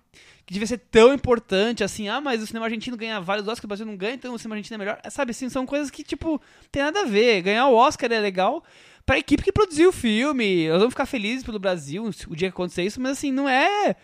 que 0.46 0.54
devia 0.54 0.68
ser 0.68 0.78
tão 0.78 1.14
importante 1.14 1.84
assim, 1.84 2.10
ah, 2.10 2.20
mas 2.20 2.42
o 2.42 2.48
cinema 2.48 2.66
argentino 2.66 2.98
ganha 2.98 3.22
vários 3.22 3.48
Oscars, 3.48 3.64
o 3.64 3.68
Brasil 3.68 3.86
não 3.86 3.96
ganha, 3.96 4.16
então 4.16 4.34
o 4.34 4.38
cinema 4.40 4.56
argentino 4.56 4.76
é 4.76 4.78
melhor. 4.78 5.02
Sabe, 5.10 5.32
assim, 5.32 5.50
são 5.50 5.66
coisas 5.66 5.90
que, 5.90 6.04
tipo, 6.04 6.42
tem 6.72 6.84
nada 6.84 7.02
a 7.02 7.06
ver. 7.06 7.42
Ganhar 7.42 7.68
o 7.68 7.76
Oscar 7.76 8.12
é 8.12 8.20
legal 8.20 8.64
pra 9.06 9.18
equipe 9.18 9.44
que 9.44 9.52
produziu 9.52 9.90
o 9.90 9.94
filme. 9.94 10.68
Nós 10.70 10.80
vamos 10.80 10.94
ficar 10.94 11.06
felizes 11.06 11.44
pelo 11.44 11.60
Brasil 11.60 12.10
o 12.28 12.36
dia 12.36 12.50
que 12.50 12.54
acontecer 12.54 12.84
isso, 12.84 13.02
mas 13.02 13.14
assim, 13.14 13.32
não 13.32 13.48
é 13.48 13.96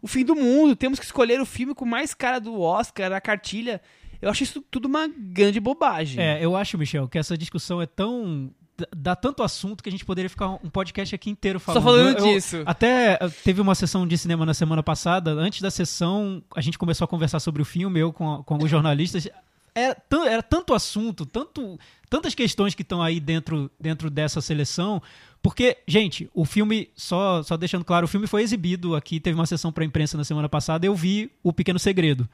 o 0.00 0.06
fim 0.06 0.24
do 0.24 0.34
mundo. 0.34 0.76
Temos 0.76 0.98
que 0.98 1.04
escolher 1.04 1.40
o 1.40 1.46
filme 1.46 1.74
com 1.74 1.84
mais 1.84 2.14
cara 2.14 2.38
do 2.38 2.60
Oscar, 2.60 3.12
a 3.12 3.20
cartilha. 3.20 3.80
Eu 4.20 4.30
acho 4.30 4.42
isso 4.42 4.60
tudo 4.70 4.86
uma 4.86 5.08
grande 5.08 5.60
bobagem. 5.60 6.22
É, 6.22 6.44
eu 6.44 6.56
acho, 6.56 6.76
Michel, 6.76 7.08
que 7.08 7.18
essa 7.18 7.36
discussão 7.36 7.80
é 7.80 7.86
tão. 7.86 8.52
Dá- 8.96 9.16
tanto 9.16 9.42
assunto 9.42 9.82
que 9.82 9.88
a 9.88 9.92
gente 9.92 10.04
poderia 10.04 10.28
ficar 10.30 10.48
um 10.50 10.70
podcast 10.70 11.14
aqui 11.14 11.30
inteiro 11.30 11.58
falando. 11.60 11.82
Só 11.82 11.88
falando 11.90 12.18
Eu- 12.18 12.26
eu- 12.26 12.34
disso. 12.34 12.62
Até 12.66 13.14
uh, 13.22 13.30
teve 13.44 13.60
uma 13.60 13.74
sessão 13.74 14.06
de 14.06 14.16
cinema 14.18 14.44
na 14.46 14.54
semana 14.54 14.82
passada. 14.82 15.32
Antes 15.32 15.60
da 15.60 15.70
sessão, 15.70 16.42
a 16.54 16.60
gente 16.60 16.78
começou 16.78 17.04
a 17.04 17.08
conversar 17.08 17.40
sobre 17.40 17.60
o 17.62 17.64
filme, 17.64 18.00
eu 18.00 18.12
com, 18.12 18.42
com 18.42 18.54
alguns 18.54 18.70
jornalistas. 18.70 19.28
era, 19.74 19.94
tan- 19.94 20.26
era 20.26 20.42
tanto 20.42 20.74
assunto, 20.74 21.24
tanto, 21.24 21.78
tantas 22.10 22.34
questões 22.34 22.74
que 22.74 22.82
estão 22.82 23.00
aí 23.02 23.20
dentro, 23.20 23.70
dentro 23.78 24.10
dessa 24.10 24.40
seleção. 24.40 25.00
Porque, 25.40 25.78
gente, 25.86 26.28
o 26.34 26.44
filme, 26.44 26.90
só, 26.96 27.42
só 27.44 27.56
deixando 27.56 27.84
claro, 27.84 28.04
o 28.06 28.08
filme 28.08 28.26
foi 28.26 28.42
exibido 28.42 28.96
aqui, 28.96 29.20
teve 29.20 29.38
uma 29.38 29.46
sessão 29.46 29.70
para 29.70 29.84
imprensa 29.84 30.16
na 30.18 30.24
semana 30.24 30.48
passada, 30.48 30.84
eu 30.84 30.94
vi 30.96 31.30
O 31.44 31.52
Pequeno 31.52 31.78
Segredo. 31.78 32.28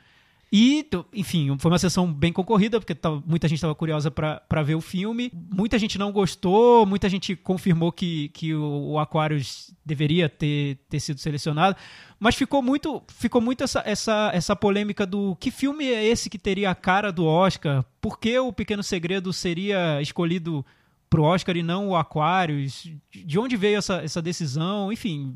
E, 0.57 0.89
enfim, 1.13 1.53
foi 1.59 1.69
uma 1.69 1.81
sessão 1.81 2.13
bem 2.13 2.33
concorrida, 2.33 2.79
porque 2.79 2.97
muita 3.27 3.49
gente 3.49 3.59
estava 3.59 3.75
curiosa 3.75 4.09
para 4.09 4.63
ver 4.63 4.77
o 4.77 4.81
filme. 4.81 5.33
Muita 5.53 5.77
gente 5.81 5.99
não 5.99 6.13
gostou, 6.13 6.87
muita 6.87 7.09
gente 7.09 7.35
confirmou 7.35 7.91
que, 7.91 8.29
que 8.29 8.55
o, 8.55 8.93
o 8.93 8.99
Aquarius 9.01 9.75
deveria 9.85 10.29
ter, 10.29 10.79
ter 10.89 11.01
sido 11.01 11.19
selecionado. 11.19 11.77
Mas 12.21 12.37
ficou 12.37 12.63
muito, 12.63 13.03
ficou 13.09 13.41
muito 13.41 13.65
essa, 13.65 13.83
essa, 13.85 14.31
essa 14.33 14.55
polêmica 14.55 15.05
do 15.05 15.35
que 15.41 15.51
filme 15.51 15.87
é 15.87 16.05
esse 16.05 16.31
que 16.31 16.39
teria 16.39 16.71
a 16.71 16.75
cara 16.77 17.11
do 17.11 17.27
Oscar? 17.27 17.85
Por 18.01 18.21
que 18.21 18.39
o 18.39 18.53
Pequeno 18.53 18.85
Segredo 18.85 19.33
seria 19.33 20.01
escolhido 20.01 20.65
pro 21.11 21.25
Oscar 21.25 21.57
e 21.57 21.65
não 21.65 21.89
o 21.89 21.97
Aquarius? 21.97 22.89
De 23.11 23.41
onde 23.41 23.57
veio 23.57 23.79
essa, 23.79 24.05
essa 24.05 24.23
decisão? 24.23 24.93
Enfim, 24.93 25.35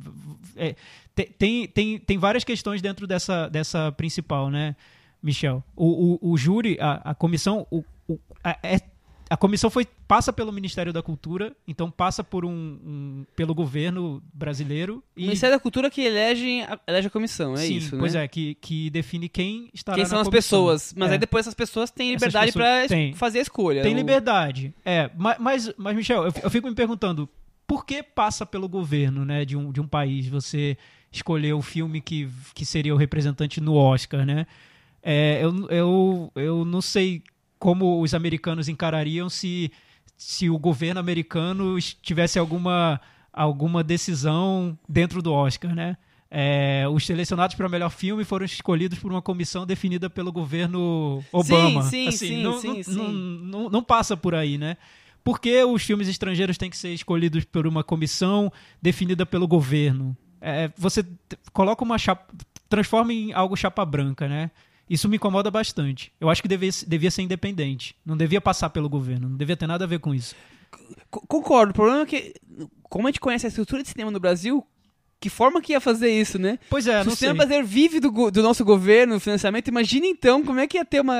é, 0.54 0.76
te- 1.12 1.34
tem, 1.36 1.66
tem, 1.66 1.98
tem 1.98 2.18
várias 2.18 2.44
questões 2.44 2.80
dentro 2.80 3.04
dessa, 3.04 3.48
dessa 3.48 3.90
principal, 3.90 4.48
né, 4.48 4.76
Michel? 5.22 5.62
O, 5.76 6.18
o, 6.22 6.32
o 6.32 6.36
júri, 6.36 6.76
a, 6.80 7.10
a 7.10 7.14
comissão, 7.14 7.66
o, 7.70 7.84
o- 8.08 8.18
a, 8.42 8.56
é- 8.62 8.80
a 9.30 9.36
comissão 9.36 9.68
foi, 9.68 9.84
passa 10.06 10.32
pelo 10.32 10.50
Ministério 10.50 10.90
da 10.90 11.02
Cultura, 11.02 11.54
então 11.66 11.90
passa 11.90 12.24
por 12.24 12.46
um, 12.46 12.50
um- 12.50 13.26
pelo 13.36 13.54
governo 13.54 14.22
brasileiro. 14.32 15.02
O 15.14 15.20
Ministério 15.20 15.54
da 15.56 15.60
Cultura 15.60 15.90
que 15.90 16.00
elege 16.00 16.62
a, 16.62 16.80
elege 16.88 17.08
a 17.08 17.10
comissão, 17.10 17.52
é 17.52 17.58
Sim, 17.58 17.76
isso, 17.76 17.94
né? 17.94 18.00
Pois 18.00 18.14
é, 18.14 18.26
que, 18.26 18.54
que 18.54 18.88
define 18.88 19.28
quem 19.28 19.68
estará 19.74 19.96
Quem 19.96 20.06
são 20.06 20.18
as 20.20 20.28
comissão. 20.28 20.30
pessoas. 20.60 20.94
Mas 20.96 21.10
É. 21.10 21.12
aí 21.12 21.18
depois 21.18 21.42
essas 21.44 21.52
pessoas 21.54 21.90
têm 21.90 22.12
liberdade 22.12 22.52
têm. 22.88 23.12
fazer 23.12 23.40
a 23.40 23.42
escolha. 23.42 23.82
Tem 23.82 23.92
O- 23.92 23.96
liberdade. 23.98 24.72
É, 24.82 25.10
ma- 25.14 25.36
mas, 25.38 25.70
mas, 25.76 25.94
Michel, 25.94 26.24
eu, 26.24 26.32
eu 26.44 26.50
fico 26.50 26.66
me 26.66 26.74
perguntando, 26.74 27.28
por 27.66 27.84
que 27.84 28.02
passa 28.02 28.46
pelo 28.46 28.66
governo 28.66 29.26
né, 29.26 29.44
de, 29.44 29.54
um, 29.58 29.70
de 29.70 29.78
um 29.78 29.86
país 29.86 30.26
você 30.26 30.74
escolher 31.12 31.52
o 31.52 31.60
filme 31.60 32.00
que, 32.00 32.30
que 32.54 32.64
seria 32.64 32.94
o 32.94 32.96
representante 32.96 33.60
no 33.60 33.74
Oscar, 33.74 34.24
né? 34.24 34.46
É, 35.10 35.42
eu, 35.42 35.66
eu, 35.70 36.32
eu 36.36 36.64
não 36.66 36.82
sei 36.82 37.22
como 37.58 38.02
os 38.02 38.12
americanos 38.12 38.68
encarariam 38.68 39.30
se, 39.30 39.72
se 40.18 40.50
o 40.50 40.58
governo 40.58 41.00
americano 41.00 41.78
tivesse 42.02 42.38
alguma, 42.38 43.00
alguma 43.32 43.82
decisão 43.82 44.78
dentro 44.86 45.22
do 45.22 45.32
Oscar, 45.32 45.74
né? 45.74 45.96
É, 46.30 46.84
os 46.92 47.06
selecionados 47.06 47.56
para 47.56 47.66
o 47.66 47.70
melhor 47.70 47.88
filme 47.88 48.22
foram 48.22 48.44
escolhidos 48.44 48.98
por 48.98 49.10
uma 49.10 49.22
comissão 49.22 49.64
definida 49.64 50.10
pelo 50.10 50.30
governo 50.30 51.24
Obama. 51.32 51.80
sim, 51.84 52.06
Assim, 52.08 52.18
sim, 52.18 52.42
não, 52.42 52.60
sim, 52.60 52.66
não- 52.68 52.82
sim. 52.82 52.92
não- 52.92 53.12
não, 53.62 53.70
não 53.70 53.82
passa 53.82 54.14
por 54.14 54.34
aí, 54.34 54.58
né? 54.58 54.76
Por 55.24 55.40
que 55.40 55.64
os 55.64 55.82
filmes 55.82 56.06
estrangeiros 56.06 56.58
têm 56.58 56.68
que 56.68 56.76
ser 56.76 56.92
escolhidos 56.92 57.44
por 57.46 57.66
uma 57.66 57.82
comissão 57.82 58.52
definida 58.82 59.24
pelo 59.24 59.48
governo? 59.48 60.14
É, 60.38 60.70
você 60.76 61.02
coloca 61.50 61.82
uma 61.82 61.96
chapa. 61.96 62.26
transforma 62.68 63.10
em 63.10 63.32
algo 63.32 63.56
chapa 63.56 63.82
branca, 63.86 64.28
né? 64.28 64.50
Isso 64.88 65.08
me 65.08 65.16
incomoda 65.16 65.50
bastante. 65.50 66.12
Eu 66.20 66.30
acho 66.30 66.40
que 66.42 66.48
devia, 66.48 66.70
devia 66.86 67.10
ser 67.10 67.22
independente. 67.22 67.94
Não 68.04 68.16
devia 68.16 68.40
passar 68.40 68.70
pelo 68.70 68.88
governo. 68.88 69.28
Não 69.28 69.36
devia 69.36 69.56
ter 69.56 69.66
nada 69.66 69.84
a 69.84 69.88
ver 69.88 69.98
com 70.00 70.14
isso. 70.14 70.34
Co- 71.10 71.20
Concordo. 71.26 71.70
O 71.70 71.74
problema 71.74 72.02
é 72.02 72.06
que, 72.06 72.34
como 72.84 73.06
a 73.06 73.10
gente 73.10 73.20
conhece 73.20 73.46
a 73.46 73.48
estrutura 73.48 73.82
de 73.82 73.88
cinema 73.88 74.10
no 74.10 74.20
Brasil, 74.20 74.66
que 75.20 75.28
forma 75.28 75.60
que 75.60 75.72
ia 75.72 75.80
fazer 75.80 76.10
isso, 76.10 76.38
né? 76.38 76.58
Pois 76.70 76.86
é, 76.86 77.02
Se 77.02 77.08
o 77.08 77.16
cinema 77.16 77.34
brasileiro 77.38 77.66
vive 77.66 78.00
do, 78.00 78.30
do 78.30 78.42
nosso 78.42 78.64
governo, 78.64 79.14
do 79.14 79.20
financiamento, 79.20 79.68
imagina 79.68 80.06
então 80.06 80.44
como 80.44 80.60
é 80.60 80.66
que 80.66 80.76
ia 80.78 80.84
ter 80.84 81.00
uma. 81.00 81.14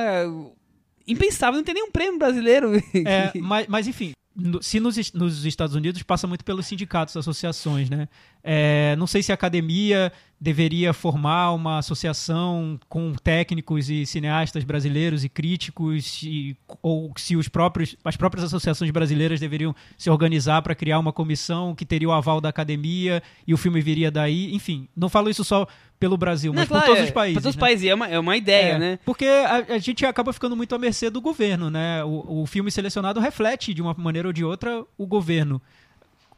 Impensável, 1.07 1.57
não 1.57 1.63
tem 1.63 1.73
nenhum 1.73 1.91
prêmio 1.91 2.19
brasileiro. 2.19 2.71
É, 3.05 3.31
mas, 3.41 3.67
mas 3.67 3.87
enfim, 3.87 4.13
se 4.61 4.79
nos, 4.79 5.11
nos 5.13 5.43
Estados 5.43 5.75
Unidos 5.75 6.03
passa 6.03 6.27
muito 6.27 6.45
pelos 6.45 6.67
sindicatos, 6.67 7.17
associações, 7.17 7.89
né? 7.89 8.07
É, 8.51 8.95
não 8.95 9.05
sei 9.05 9.21
se 9.21 9.31
a 9.31 9.35
academia 9.35 10.11
deveria 10.41 10.91
formar 10.91 11.51
uma 11.51 11.77
associação 11.77 12.79
com 12.89 13.13
técnicos 13.13 13.91
e 13.91 14.07
cineastas 14.07 14.63
brasileiros 14.63 15.23
e 15.23 15.29
críticos, 15.29 16.23
e- 16.23 16.57
ou 16.81 17.11
se 17.15 17.35
os 17.35 17.47
próprios, 17.47 17.95
as 18.03 18.15
próprias 18.17 18.45
associações 18.45 18.89
brasileiras 18.89 19.39
deveriam 19.39 19.75
se 19.97 20.09
organizar 20.09 20.63
para 20.63 20.73
criar 20.73 20.97
uma 20.97 21.13
comissão 21.13 21.75
que 21.75 21.85
teria 21.85 22.09
o 22.09 22.11
aval 22.11 22.41
da 22.41 22.49
academia 22.49 23.21
e 23.45 23.53
o 23.53 23.57
filme 23.57 23.81
viria 23.81 24.09
daí. 24.09 24.51
Enfim, 24.55 24.87
não 24.97 25.09
falo 25.09 25.29
isso 25.29 25.43
só 25.43 25.67
pelo 25.99 26.17
Brasil, 26.17 26.51
Não, 26.51 26.61
mas 26.61 26.69
claro, 26.69 26.85
por 26.85 26.91
todos 26.91 27.03
é, 27.03 27.05
os 27.05 27.11
países. 27.11 27.35
Todos 27.43 27.49
os 27.49 27.55
né? 27.55 27.59
países, 27.59 27.87
é 27.87 27.93
uma, 27.93 28.07
é 28.07 28.17
uma 28.17 28.35
ideia, 28.37 28.73
É, 28.75 28.79
né? 28.79 28.99
Porque 29.05 29.25
a, 29.25 29.75
a 29.75 29.77
gente 29.77 30.03
acaba 30.07 30.33
ficando 30.33 30.55
muito 30.55 30.73
à 30.73 30.79
mercê 30.79 31.09
do 31.11 31.21
governo, 31.21 31.69
né? 31.69 32.03
O, 32.03 32.41
o 32.41 32.45
filme 32.47 32.71
selecionado 32.71 33.19
reflete, 33.19 33.75
de 33.75 33.81
uma 33.81 33.93
maneira 33.95 34.27
ou 34.29 34.33
de 34.33 34.43
outra, 34.43 34.83
o 34.97 35.05
governo. 35.05 35.61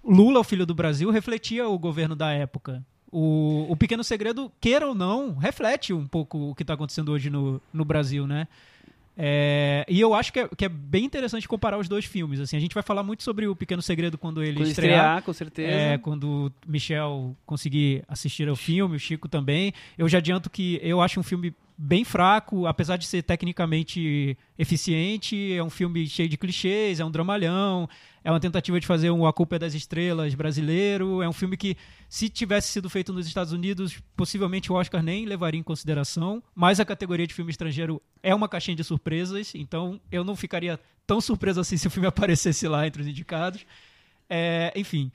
Lula, 0.03 0.39
o 0.39 0.43
filho 0.43 0.65
do 0.65 0.73
Brasil, 0.73 1.09
refletia 1.11 1.67
o 1.67 1.77
governo 1.77 2.15
da 2.15 2.31
época. 2.31 2.83
O, 3.11 3.65
o 3.69 3.75
Pequeno 3.75 4.03
Segredo, 4.03 4.51
queira 4.59 4.87
ou 4.87 4.95
não, 4.95 5.35
reflete 5.35 5.93
um 5.93 6.07
pouco 6.07 6.51
o 6.51 6.55
que 6.55 6.63
está 6.63 6.73
acontecendo 6.73 7.11
hoje 7.11 7.29
no, 7.29 7.61
no 7.73 7.83
Brasil, 7.83 8.25
né? 8.25 8.47
É, 9.17 9.85
e 9.89 9.99
eu 9.99 10.13
acho 10.13 10.31
que 10.31 10.39
é, 10.39 10.47
que 10.47 10.65
é 10.65 10.69
bem 10.69 11.03
interessante 11.03 11.47
comparar 11.47 11.77
os 11.77 11.89
dois 11.89 12.05
filmes. 12.05 12.39
Assim, 12.39 12.55
a 12.55 12.59
gente 12.59 12.73
vai 12.73 12.81
falar 12.81 13.03
muito 13.03 13.23
sobre 13.23 13.45
o 13.45 13.55
Pequeno 13.55 13.81
Segredo 13.81 14.17
quando 14.17 14.41
ele 14.41 14.55
Quando 14.55 14.67
estrear. 14.67 14.93
estrear, 14.93 15.23
com 15.23 15.33
certeza. 15.33 15.69
É, 15.69 15.97
quando 15.97 16.23
o 16.47 16.51
Michel 16.65 17.35
conseguir 17.45 18.03
assistir 18.07 18.47
ao 18.47 18.55
filme, 18.55 18.95
o 18.95 18.99
Chico 18.99 19.27
também. 19.27 19.73
Eu 19.97 20.07
já 20.07 20.19
adianto 20.19 20.49
que 20.49 20.79
eu 20.81 21.01
acho 21.01 21.19
um 21.19 21.23
filme 21.23 21.53
bem 21.77 22.03
fraco, 22.03 22.67
apesar 22.67 22.97
de 22.97 23.05
ser 23.05 23.23
tecnicamente 23.23 24.37
eficiente. 24.57 25.53
É 25.53 25.63
um 25.63 25.69
filme 25.69 26.07
cheio 26.07 26.29
de 26.29 26.37
clichês, 26.37 26.99
é 26.99 27.05
um 27.05 27.11
dramalhão, 27.11 27.89
é 28.23 28.31
uma 28.31 28.39
tentativa 28.39 28.79
de 28.79 28.85
fazer 28.85 29.09
um 29.09 29.25
A 29.25 29.33
Culpa 29.33 29.55
é 29.55 29.59
das 29.59 29.73
Estrelas 29.73 30.33
brasileiro. 30.35 31.21
É 31.21 31.27
um 31.27 31.33
filme 31.33 31.57
que, 31.57 31.75
se 32.07 32.29
tivesse 32.29 32.69
sido 32.69 32.89
feito 32.89 33.11
nos 33.11 33.25
Estados 33.25 33.53
Unidos, 33.53 33.99
possivelmente 34.15 34.71
o 34.71 34.75
Oscar 34.75 35.01
nem 35.01 35.25
levaria 35.25 35.59
em 35.59 35.63
consideração. 35.63 36.41
Mas 36.55 36.79
a 36.79 36.85
categoria 36.85 37.25
de 37.25 37.33
filme 37.33 37.51
estrangeiro 37.51 38.01
é 38.21 38.33
uma 38.33 38.47
caixinha 38.47 38.75
de 38.75 38.83
surpresas, 38.83 39.53
então 39.55 39.99
eu 40.11 40.23
não 40.23 40.35
ficaria 40.35 40.79
tão 41.07 41.19
surpreso 41.19 41.59
assim 41.59 41.77
se 41.77 41.87
o 41.87 41.91
filme 41.91 42.07
aparecesse 42.09 42.67
lá 42.67 42.85
entre 42.85 43.01
os 43.01 43.07
indicados. 43.07 43.65
É, 44.29 44.71
enfim. 44.75 45.11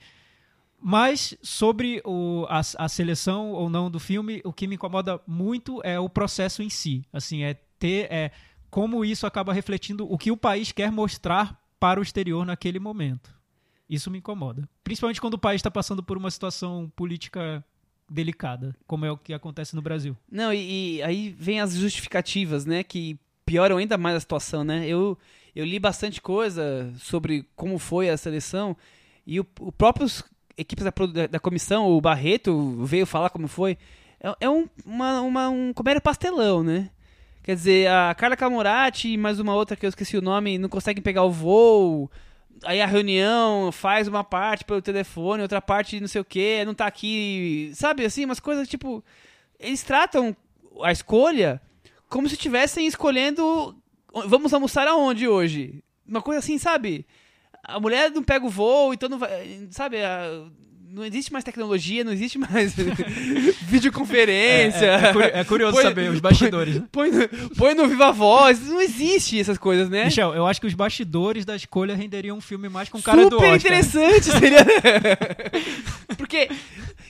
Mas 0.79 1.35
sobre 1.41 2.01
o, 2.05 2.45
a, 2.49 2.61
a 2.77 2.89
seleção 2.89 3.51
ou 3.51 3.69
não 3.69 3.89
do 3.89 3.99
filme, 3.99 4.41
o 4.43 4.53
que 4.53 4.67
me 4.67 4.75
incomoda 4.75 5.19
muito 5.25 5.81
é 5.83 5.99
o 5.99 6.07
processo 6.07 6.61
em 6.61 6.69
si. 6.69 7.03
Assim, 7.11 7.43
é 7.43 7.55
ter 7.79 8.11
é, 8.11 8.31
como 8.69 9.03
isso 9.03 9.25
acaba 9.25 9.53
refletindo 9.53 10.11
o 10.11 10.17
que 10.17 10.31
o 10.31 10.37
país 10.37 10.71
quer 10.71 10.91
mostrar 10.91 11.59
para 11.79 11.99
o 11.99 12.03
exterior 12.03 12.45
naquele 12.45 12.79
momento. 12.79 13.35
Isso 13.89 14.11
me 14.11 14.17
incomoda. 14.17 14.67
Principalmente 14.83 15.21
quando 15.21 15.35
o 15.35 15.39
país 15.39 15.59
está 15.59 15.71
passando 15.71 16.03
por 16.03 16.17
uma 16.17 16.29
situação 16.29 16.91
política 16.95 17.63
delicada, 18.09 18.75
como 18.85 19.05
é 19.05 19.11
o 19.11 19.17
que 19.17 19.33
acontece 19.33 19.75
no 19.75 19.81
Brasil. 19.81 20.15
Não, 20.31 20.53
e, 20.53 20.97
e 20.97 21.03
aí 21.03 21.35
vem 21.37 21.59
as 21.59 21.73
justificativas, 21.73 22.65
né? 22.65 22.83
Que 22.83 23.17
pioram 23.45 23.77
ainda 23.77 23.97
mais 23.97 24.15
a 24.15 24.19
situação, 24.19 24.63
né? 24.63 24.87
Eu, 24.87 25.17
eu 25.55 25.65
li 25.65 25.79
bastante 25.79 26.21
coisa 26.21 26.93
sobre 26.97 27.47
como 27.55 27.79
foi 27.79 28.09
a 28.09 28.17
seleção 28.17 28.75
e 29.25 29.39
o, 29.39 29.47
o 29.59 29.71
próprios 29.71 30.23
equipes 30.57 30.83
da, 30.83 31.27
da, 31.27 31.39
comissão, 31.39 31.87
o 31.89 32.01
Barreto 32.01 32.83
veio 32.83 33.05
falar 33.05 33.29
como 33.29 33.47
foi. 33.47 33.77
É, 34.19 34.33
é 34.41 34.49
um, 34.49 34.67
uma, 34.85 35.21
uma, 35.21 35.49
um 35.49 35.71
comédia 35.73 36.01
pastelão, 36.01 36.63
né? 36.63 36.89
Quer 37.43 37.55
dizer, 37.55 37.87
a 37.89 38.13
Carla 38.13 38.35
Camorati 38.35 39.13
e 39.13 39.17
mais 39.17 39.39
uma 39.39 39.55
outra 39.55 39.77
que 39.77 39.85
eu 39.85 39.89
esqueci 39.89 40.17
o 40.17 40.21
nome 40.21 40.57
não 40.57 40.67
conseguem 40.67 41.01
pegar 41.01 41.23
o 41.23 41.31
voo. 41.31 42.11
Aí 42.63 42.81
a 42.81 42.85
reunião 42.85 43.71
faz 43.71 44.07
uma 44.07 44.23
parte 44.23 44.65
pelo 44.65 44.81
telefone, 44.81 45.43
outra 45.43 45.61
parte 45.61 45.99
não 45.99 46.07
sei 46.07 46.19
o 46.19 46.25
que, 46.25 46.65
não 46.65 46.73
tá 46.73 46.87
aqui. 46.87 47.71
Sabe 47.73 48.03
assim, 48.03 48.25
umas 48.25 48.39
coisas 48.39 48.67
tipo. 48.67 49.03
Eles 49.59 49.81
tratam 49.83 50.35
a 50.83 50.91
escolha 50.91 51.61
como 52.09 52.27
se 52.27 52.35
estivessem 52.35 52.85
escolhendo. 52.85 53.75
Vamos 54.25 54.53
almoçar 54.53 54.87
aonde 54.87 55.27
hoje? 55.27 55.83
Uma 56.05 56.21
coisa 56.21 56.39
assim, 56.39 56.57
sabe? 56.57 57.05
A 57.67 57.79
mulher 57.79 58.09
não 58.11 58.23
pega 58.23 58.45
o 58.45 58.49
voo, 58.49 58.93
então 58.93 59.09
não 59.09 59.19
vai. 59.19 59.67
Sabe? 59.71 59.97
a- 60.03 60.45
não 60.89 61.03
existe 61.03 61.31
mais 61.33 61.43
tecnologia, 61.43 62.01
não 62.03 62.13
existe 62.13 62.37
mais 62.39 62.73
videoconferência. 63.67 64.85
É, 64.85 65.09
é 65.09 65.13
curi- 65.13 65.31
é 65.33 65.43
curioso 65.43 65.73
Põe- 65.75 65.83
saber 65.83 66.09
os 66.11 66.19
bastidores. 66.19 66.75
né? 66.75 66.87
Põe 66.91 67.11
no, 67.11 67.27
põe 67.55 67.73
no 67.75 67.87
Viva 67.87 68.11
Voz. 68.11 68.65
Não 68.67 68.81
existe 68.81 69.39
essas 69.39 69.57
coisas, 69.57 69.89
né? 69.89 70.05
Michel, 70.05 70.33
eu 70.33 70.47
acho 70.47 70.61
que 70.61 70.65
os 70.67 70.73
bastidores 70.73 71.45
da 71.45 71.55
escolha 71.55 71.95
renderiam 71.95 72.37
um 72.37 72.41
filme 72.41 72.69
mais 72.69 72.89
com 72.89 73.01
cara 73.01 73.17
do 73.17 73.23
Super 73.35 73.35
Oscar. 73.35 73.55
interessante 73.57 74.23
seria. 74.31 74.65
Porque 76.17 76.49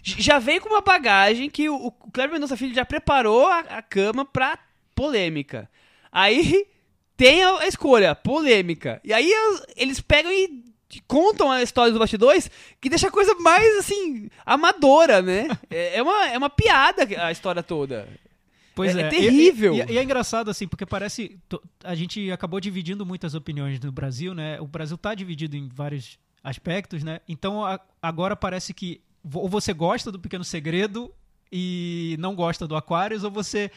já 0.04 0.40
veio 0.40 0.62
com 0.62 0.70
uma 0.70 0.82
bagagem 0.82 1.50
que 1.50 1.70
o, 1.70 1.76
o 1.76 1.92
Cleber 2.12 2.34
Mendonça 2.34 2.58
Filho 2.58 2.74
já 2.74 2.84
preparou 2.86 3.46
a, 3.48 3.60
a 3.60 3.82
cama 3.82 4.26
pra 4.26 4.58
polêmica. 4.96 5.70
Aí 6.12 6.66
tem 7.18 7.44
a, 7.44 7.68
escolha, 7.68 8.14
polêmica. 8.16 9.02
E 9.04 9.12
aí 9.12 9.32
eles 9.76 10.00
pegam 10.00 10.32
e 10.32 10.64
contam 11.08 11.52
a 11.52 11.62
história 11.62 11.92
dos 11.92 12.00
bastidores 12.00 12.50
que 12.80 12.90
deixa 12.90 13.08
a 13.10 13.12
coisa 13.12 13.34
mais 13.36 13.78
assim 13.80 14.30
amadora, 14.46 15.22
né? 15.22 15.48
É, 15.70 15.98
é 15.98 16.02
uma, 16.04 16.28
é 16.30 16.38
uma 16.38 16.50
piada 16.50 17.06
a 17.26 17.32
história 17.32 17.62
toda. 17.64 18.08
Pois 18.76 18.96
É- 18.96 19.02
é. 19.02 19.06
é 19.06 19.10
terrível. 19.10 19.74
E, 19.76 19.82
e- 19.82 19.94
e 19.94 19.98
é 19.98 20.04
engraçado, 20.04 20.50
assim, 20.52 20.68
porque 20.68 20.86
parece. 20.86 21.38
A 21.84 21.96
gente 21.96 22.32
acabou 22.32 22.60
dividindo 22.60 23.06
muitas 23.06 23.34
opiniões 23.34 23.80
no 23.80 23.92
Brasil, 23.92 24.34
né? 24.36 24.62
O 24.62 24.68
Brasil 24.68 24.98
tá 24.98 25.16
dividido 25.16 25.58
em 25.58 25.68
vários 25.68 26.20
aspectos, 26.44 27.04
né? 27.04 27.20
Então 27.28 27.66
a- 27.66 27.82
agora 28.02 28.36
parece 28.36 28.74
que 28.74 29.02
ou 29.34 29.50
você 29.50 29.74
gosta 29.74 30.10
do 30.12 30.20
Pequeno 30.20 30.44
Segredo 30.44 31.12
e 31.52 32.16
não 32.20 32.34
gosta 32.36 32.66
do 32.68 32.76
Aquarius, 32.78 33.24
ou 33.24 33.32
você 33.32 33.70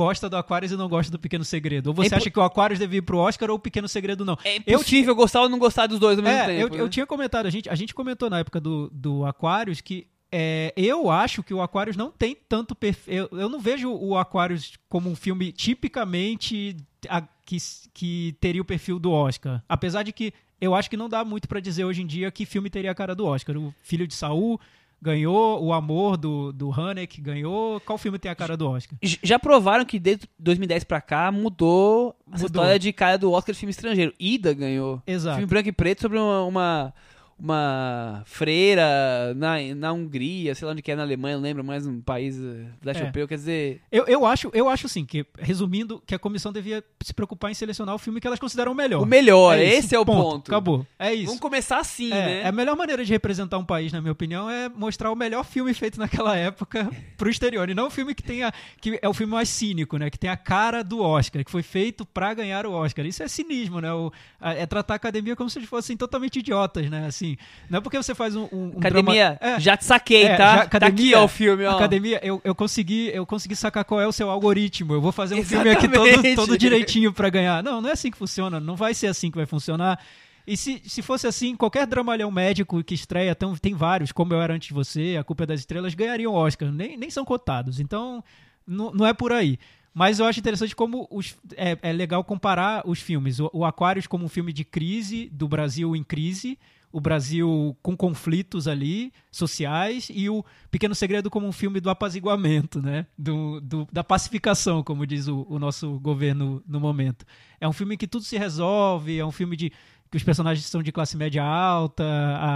gosta 0.00 0.28
do 0.30 0.36
Aquarius 0.36 0.72
e 0.72 0.76
não 0.76 0.88
gosta 0.88 1.12
do 1.12 1.18
Pequeno 1.18 1.44
Segredo. 1.44 1.88
Ou 1.88 1.94
você 1.94 2.14
É 2.14 2.16
acha 2.16 2.30
que 2.30 2.38
o 2.38 2.42
Aquarius 2.42 2.78
devia 2.78 2.98
ir 2.98 3.02
pro 3.02 3.18
Oscar 3.18 3.50
ou 3.50 3.56
o 3.56 3.58
Pequeno 3.58 3.86
Segredo 3.88 4.24
não. 4.24 4.38
É 4.44 4.56
Eu 4.66 4.78
impossível 4.78 5.14
gostar 5.14 5.42
ou 5.42 5.48
não 5.48 5.58
gostar 5.58 5.86
dos 5.86 5.98
dois 5.98 6.16
ao 6.18 6.24
mesmo 6.24 6.38
é, 6.38 6.46
tempo. 6.46 6.60
eu, 6.60 6.68
né? 6.78 6.80
eu 6.84 6.88
tinha 6.88 7.06
comentado, 7.06 7.46
a 7.46 7.50
gente, 7.50 7.68
a 7.68 7.74
gente 7.74 7.94
comentou 7.94 8.30
na 8.30 8.38
época 8.38 8.58
do, 8.60 8.88
do 8.92 9.24
Aquarius 9.26 9.80
que 9.80 10.06
é, 10.32 10.72
eu 10.76 11.10
acho 11.10 11.42
que 11.42 11.52
o 11.52 11.60
Aquarius 11.60 11.96
não 11.96 12.10
tem 12.10 12.36
tanto 12.48 12.74
perfil. 12.74 13.14
Eu, 13.32 13.38
eu 13.38 13.48
não 13.48 13.58
vejo 13.60 13.90
o 13.92 14.16
Aquarius 14.16 14.72
como 14.88 15.10
um 15.10 15.16
filme 15.16 15.50
tipicamente 15.52 16.76
a- 17.08 17.22
que, 17.44 17.56
que 17.92 18.36
teria 18.40 18.62
o 18.62 18.64
perfil 18.64 18.98
do 18.98 19.10
Oscar. 19.10 19.62
Apesar 19.68 20.02
de 20.04 20.12
que 20.12 20.32
eu 20.60 20.74
acho 20.74 20.88
que 20.90 20.96
não 20.96 21.08
dá 21.08 21.24
muito 21.24 21.48
pra 21.48 21.58
dizer 21.58 21.84
hoje 21.84 22.02
em 22.02 22.06
dia 22.06 22.30
que 22.30 22.46
filme 22.46 22.70
teria 22.70 22.90
a 22.90 22.94
cara 22.94 23.14
do 23.14 23.26
Oscar. 23.26 23.56
O 23.56 23.74
Filho 23.82 24.06
de 24.06 24.14
Saul 24.14 24.60
ganhou, 25.00 25.62
O 25.64 25.72
Amor 25.72 26.16
do, 26.16 26.52
do 26.52 26.72
Haneke 26.72 27.20
ganhou. 27.20 27.80
Qual 27.80 27.98
filme 27.98 28.18
tem 28.18 28.30
a 28.30 28.34
cara 28.34 28.56
do 28.56 28.68
Oscar? 28.68 28.98
Já 29.02 29.38
provaram 29.38 29.84
que 29.84 29.98
desde 29.98 30.28
2010 30.38 30.84
pra 30.84 31.00
cá 31.00 31.30
mudou, 31.32 32.14
Mudou. 32.26 32.46
história 32.46 32.78
de 32.78 32.92
cara 32.92 33.16
do 33.16 33.32
Oscar 33.32 33.52
de 33.52 33.58
filme 33.58 33.70
estrangeiro. 33.70 34.12
Ida 34.18 34.52
ganhou. 34.52 35.02
Exato. 35.06 35.36
Filme 35.36 35.48
branco 35.48 35.68
e 35.68 35.72
preto 35.72 36.02
sobre 36.02 36.18
uma, 36.18 36.44
uma, 36.44 36.94
uma 37.40 38.22
freira 38.26 39.34
na, 39.36 39.56
na 39.74 39.92
Hungria, 39.92 40.54
sei 40.54 40.66
lá 40.66 40.72
onde 40.72 40.82
que 40.82 40.90
é, 40.92 40.96
na 40.96 41.02
Alemanha, 41.02 41.36
não 41.36 41.42
lembro 41.42 41.64
mais, 41.64 41.86
um 41.86 42.00
país 42.00 42.38
eh, 42.38 42.66
É. 42.86 42.98
europeu. 43.00 43.26
Quer 43.26 43.34
dizer, 43.36 43.80
Eu, 43.90 44.04
eu 44.06 44.26
acho, 44.26 44.50
eu 44.52 44.68
acho 44.68 44.86
assim, 44.86 45.04
que, 45.04 45.24
resumindo, 45.38 46.02
que 46.06 46.14
a 46.14 46.18
comissão 46.18 46.52
devia 46.52 46.82
se 47.02 47.12
preocupar 47.14 47.50
em 47.50 47.54
selecionar 47.54 47.94
o 47.94 47.98
filme 47.98 48.20
que 48.20 48.26
elas 48.26 48.38
consideram 48.38 48.72
o 48.72 48.74
melhor. 48.74 49.02
o 49.02 49.06
melhor, 49.06 49.56
É 49.58 49.64
esse 49.64 49.94
é 49.94 49.98
o 49.98 50.04
ponto. 50.04 50.50
Acabou. 50.50 50.86
É 50.98 51.12
isso. 51.14 51.26
Vamos 51.26 51.40
começar 51.40 51.78
assim, 51.78 52.08
É, 52.12 52.26
né? 52.26 52.40
é 52.42 52.48
a 52.48 52.52
melhor 52.52 52.76
maneira 52.76 53.04
de 53.04 53.12
representar 53.12 53.58
um 53.58 53.64
país, 53.64 53.92
na 53.92 54.00
minha 54.00 54.12
opinião, 54.12 54.48
é 54.50 54.68
mostrar 54.68 55.10
o 55.10 55.16
melhor 55.16 55.44
filme 55.44 55.72
feito 55.74 55.98
naquela 55.98 56.36
época 56.36 56.90
pro 57.16 57.30
exterior. 57.30 57.68
E 57.70 57.74
não 57.74 57.86
o 57.86 57.90
filme 57.90 58.14
que 58.14 58.22
tenha. 58.22 58.52
que 58.80 58.98
é 59.00 59.08
o 59.08 59.14
filme 59.14 59.32
mais 59.32 59.48
cínico, 59.48 59.96
né? 59.96 60.10
Que 60.10 60.18
tem 60.18 60.30
a 60.30 60.36
cara 60.36 60.82
do 60.82 61.00
Oscar, 61.00 61.44
que 61.44 61.50
foi 61.50 61.62
feito 61.62 62.04
pra 62.04 62.34
ganhar 62.34 62.66
o 62.66 62.72
Oscar. 62.72 63.04
Isso 63.06 63.22
é 63.22 63.28
cinismo, 63.28 63.80
né? 63.80 63.92
O- 63.92 64.12
é 64.40 64.66
tratar 64.66 64.94
a 64.94 64.96
academia 64.96 65.34
como 65.36 65.48
se 65.48 65.58
eles 65.58 65.68
fossem 65.68 65.96
totalmente 65.96 66.38
idiotas, 66.38 66.88
né? 66.90 67.06
Assim, 67.06 67.29
não 67.68 67.78
é 67.78 67.80
porque 67.80 67.96
você 67.96 68.14
faz 68.14 68.34
um. 68.36 68.48
um- 68.52 68.72
um 68.74 68.78
Academia, 68.78 69.38
drama- 69.40 69.56
É, 69.56 69.60
já 69.60 69.76
te 69.76 69.84
saquei, 69.84 70.24
é, 70.24 70.36
tá? 70.36 70.56
já- 70.56 70.66
tá 70.66 70.86
aqui, 70.86 71.14
ó, 71.14 71.24
o 71.24 71.28
filme, 71.28 71.64
ó. 71.64 71.76
Academia, 71.76 72.20
eu, 72.22 72.40
eu, 72.44 72.54
consegui, 72.54 73.10
eu 73.12 73.26
consegui 73.26 73.56
sacar 73.56 73.84
qual 73.84 74.00
é 74.00 74.06
o 74.06 74.12
seu 74.12 74.30
algoritmo. 74.30 74.94
Eu 74.94 75.00
vou 75.00 75.12
fazer 75.12 75.34
um 75.34 75.44
filme 75.44 75.70
aqui 75.70 75.88
todo, 75.88 76.06
Exatamente. 76.06 76.36
todo 76.36 76.56
direitinho 76.58 77.12
pra 77.12 77.28
ganhar. 77.28 77.62
Não, 77.62 77.80
não 77.80 77.88
é 77.88 77.92
assim 77.92 78.10
que 78.10 78.16
funciona. 78.18 78.58
Não 78.60 78.76
vai 78.76 78.94
ser 78.94 79.06
assim 79.08 79.30
que 79.30 79.36
vai 79.36 79.46
funcionar. 79.46 79.98
E 80.46 80.56
se, 80.56 80.82
se 80.86 81.02
fosse 81.02 81.26
assim, 81.26 81.54
qualquer 81.54 81.86
dramalhão 81.86 82.30
médico 82.30 82.82
que 82.82 82.94
estreia, 82.94 83.34
tão, 83.34 83.54
tem 83.54 83.74
vários, 83.74 84.10
como 84.10 84.32
eu 84.34 84.40
era 84.40 84.54
antes 84.54 84.68
de 84.68 84.74
você, 84.74 85.16
A 85.20 85.22
Culpa 85.22 85.44
é 85.44 85.46
das 85.46 85.60
Estrelas, 85.60 85.94
ganhariam 85.94 86.32
Oscar. 86.34 86.72
Nem, 86.72 86.96
nem 86.96 87.10
são 87.10 87.24
cotados. 87.24 87.78
Então, 87.78 88.24
não, 88.66 88.90
não 88.92 89.06
é 89.06 89.12
por 89.12 89.32
aí. 89.32 89.58
Mas 89.92 90.18
eu 90.20 90.26
acho 90.26 90.38
interessante 90.38 90.74
como 90.74 91.06
os, 91.10 91.36
é, 91.56 91.76
é 91.82 91.92
legal 91.92 92.22
comparar 92.22 92.82
os 92.86 93.00
filmes. 93.00 93.40
O, 93.40 93.50
o 93.52 93.64
Aquarius 93.64 94.06
como 94.06 94.24
um 94.24 94.28
filme 94.28 94.52
de 94.52 94.64
crise, 94.64 95.28
do 95.32 95.46
Brasil 95.48 95.94
em 95.96 96.02
crise, 96.04 96.56
o 96.92 97.00
Brasil 97.00 97.76
com 97.82 97.96
conflitos 97.96 98.66
ali, 98.66 99.12
sociais, 99.30 100.08
e 100.12 100.28
o 100.28 100.44
Pequeno 100.70 100.94
Segredo 100.94 101.30
como 101.30 101.46
um 101.46 101.52
filme 101.52 101.80
do 101.80 101.88
apaziguamento, 101.90 102.82
né? 102.82 103.06
Do, 103.16 103.60
do- 103.60 103.88
da 103.92 104.02
pacificação, 104.02 104.82
como 104.82 105.06
diz 105.06 105.28
o, 105.28 105.46
o 105.48 105.58
nosso 105.58 105.98
governo 106.00 106.62
no 106.66 106.80
momento. 106.80 107.24
É 107.60 107.68
um 107.68 107.72
filme 107.72 107.96
que 107.96 108.06
tudo 108.08 108.24
se 108.24 108.36
resolve, 108.36 109.18
é 109.18 109.24
um 109.24 109.30
filme 109.30 109.56
de 109.56 109.72
que 110.10 110.16
os 110.16 110.24
personagens 110.24 110.66
são 110.66 110.82
de 110.82 110.90
classe 110.90 111.16
média 111.16 111.44
alta, 111.44 112.02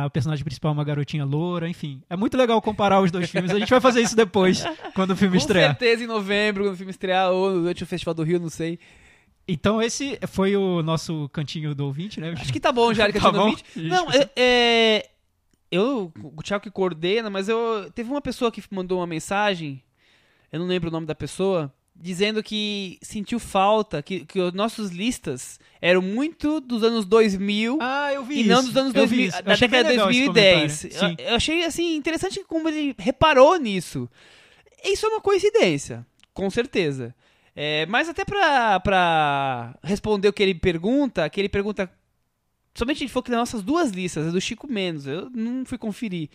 a 0.05 0.11
personagem 0.11 0.45
principal 0.45 0.71
é 0.71 0.75
uma 0.75 0.83
garotinha 0.83 1.25
loura, 1.25 1.69
enfim. 1.69 2.03
É 2.11 2.17
muito 2.17 2.37
legal 2.37 2.61
comparar 2.61 3.01
os 3.01 3.13
dois 3.13 3.31
filmes. 3.31 3.53
A 3.53 3.59
gente 3.61 3.71
vai 3.71 3.81
fazer 3.81 4.01
isso 4.01 4.17
depois, 4.17 4.65
quando 4.93 5.13
o 5.13 5.17
filme 5.17 5.35
Com 5.37 5.39
estrear. 5.39 5.69
certeza 5.71 6.03
em 6.03 6.09
novembro, 6.09 6.65
quando 6.65 6.75
o 6.75 6.77
filme 6.77 6.91
estrear, 6.91 7.31
ou 7.31 7.53
durante 7.61 7.85
o 7.85 7.87
Festival 7.87 8.13
do 8.15 8.25
Rio, 8.25 8.41
não 8.41 8.51
sei. 8.51 8.81
Então 9.47 9.81
esse 9.83 10.19
foi 10.29 10.57
o 10.57 10.83
nosso 10.83 11.29
cantinho 11.31 11.75
do 11.75 11.85
ouvinte, 11.87 12.19
né? 12.21 12.35
Acho 12.39 12.53
que 12.53 12.61
tá 12.61 12.73
bom 12.73 12.93
já, 12.95 13.13
Tá 13.13 13.21
tá 13.21 13.33
bom? 13.33 13.51
20. 13.51 13.65
Não, 13.89 14.11
é, 14.11 14.31
é, 14.37 15.11
eu, 15.71 16.13
o 16.23 16.43
Thiago 16.43 16.63
que 16.65 16.71
coordena, 16.71 17.29
mas 17.29 17.49
eu 17.49 17.91
teve 17.95 18.11
uma 18.11 18.23
pessoa 18.23 18.51
que 18.51 18.63
mandou 18.71 19.01
uma 19.01 19.07
mensagem, 19.07 19.83
eu 20.51 20.59
não 20.61 20.67
lembro 20.67 20.89
o 20.89 20.93
nome 20.93 21.07
da 21.07 21.15
pessoa, 21.15 21.73
dizendo 21.95 22.43
que 22.43 22.99
sentiu 23.03 23.39
falta, 23.39 24.03
que, 24.03 24.25
que 24.25 24.41
os 24.41 24.53
nossos 24.53 24.91
listas 24.91 25.61
eram 25.81 26.01
muito 26.01 26.59
dos 26.61 26.83
anos 26.83 27.05
2000 27.05 27.79
Ah, 27.83 28.13
eu 28.13 28.25
vi 28.25 28.37
e 28.37 28.41
isso. 28.41 28.49
não 28.49 28.65
dos 28.65 28.77
anos 28.77 28.95
Eu 28.95 29.07
vi 29.07 29.29
2000, 29.29 29.29
isso. 29.29 29.39
Eu 29.39 29.43
da 29.45 29.55
década 29.57 29.83
de 29.85 29.89
legal 29.91 30.11
esse 30.11 30.25
2010. 30.25 30.81
comentário. 30.81 31.09
Sim. 31.09 31.17
Eu, 31.23 31.29
eu 31.31 31.37
achei 31.37 31.65
assim 31.65 31.97
interessante 31.97 32.43
como 32.49 32.69
ele 32.69 32.95
reparou 32.99 33.57
nisso. 33.59 34.09
Isso 34.85 35.07
é 35.07 35.09
uma 35.11 35.21
coincidência, 35.21 36.05
com 36.33 36.49
certeza. 36.51 37.15
É, 37.57 37.87
mas 37.87 38.09
até 38.09 38.25
pra, 38.25 38.81
pra 38.81 39.79
responder 39.83 40.29
o 40.29 40.33
que 40.33 40.43
ele 40.43 40.55
pergunta, 40.55 41.29
que 41.31 41.41
ele 41.41 41.49
pergunta. 41.49 41.91
Somente 42.75 43.05
ele 43.05 43.11
falou 43.11 43.23
que 43.23 43.31
nas 43.31 43.39
nossas 43.39 43.63
duas 43.63 43.91
listas, 43.91 44.27
a 44.27 44.31
do 44.31 44.41
Chico 44.41 44.71
menos, 44.71 45.07
eu 45.07 45.31
não 45.31 45.65
fui 45.65 45.79
conferir. 45.79 46.29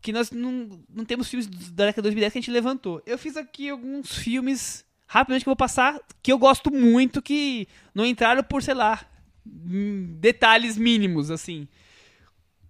Que 0.00 0.12
nós 0.12 0.30
não, 0.30 0.80
não 0.88 1.04
temos 1.04 1.28
filmes 1.28 1.46
da 1.46 1.86
década 1.86 2.02
de 2.02 2.14
2010 2.14 2.32
que 2.32 2.38
a 2.38 2.42
gente 2.42 2.50
levantou. 2.50 3.00
Eu 3.06 3.16
fiz 3.16 3.36
aqui 3.36 3.68
alguns 3.68 4.16
filmes, 4.16 4.84
rapidamente, 5.06 5.44
que 5.44 5.48
eu 5.48 5.52
vou 5.52 5.56
passar, 5.56 6.00
que 6.20 6.32
eu 6.32 6.38
gosto 6.38 6.72
muito, 6.72 7.22
que 7.22 7.68
não 7.94 8.04
entraram 8.04 8.42
por, 8.42 8.62
sei 8.62 8.74
lá, 8.74 9.06
detalhes 9.44 10.76
mínimos, 10.76 11.30
assim. 11.30 11.68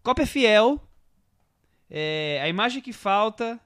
Cópia 0.02 0.26
Fiel, 0.26 0.80
é, 1.90 2.40
A 2.42 2.48
Imagem 2.48 2.82
que 2.82 2.92
Falta, 2.92 3.58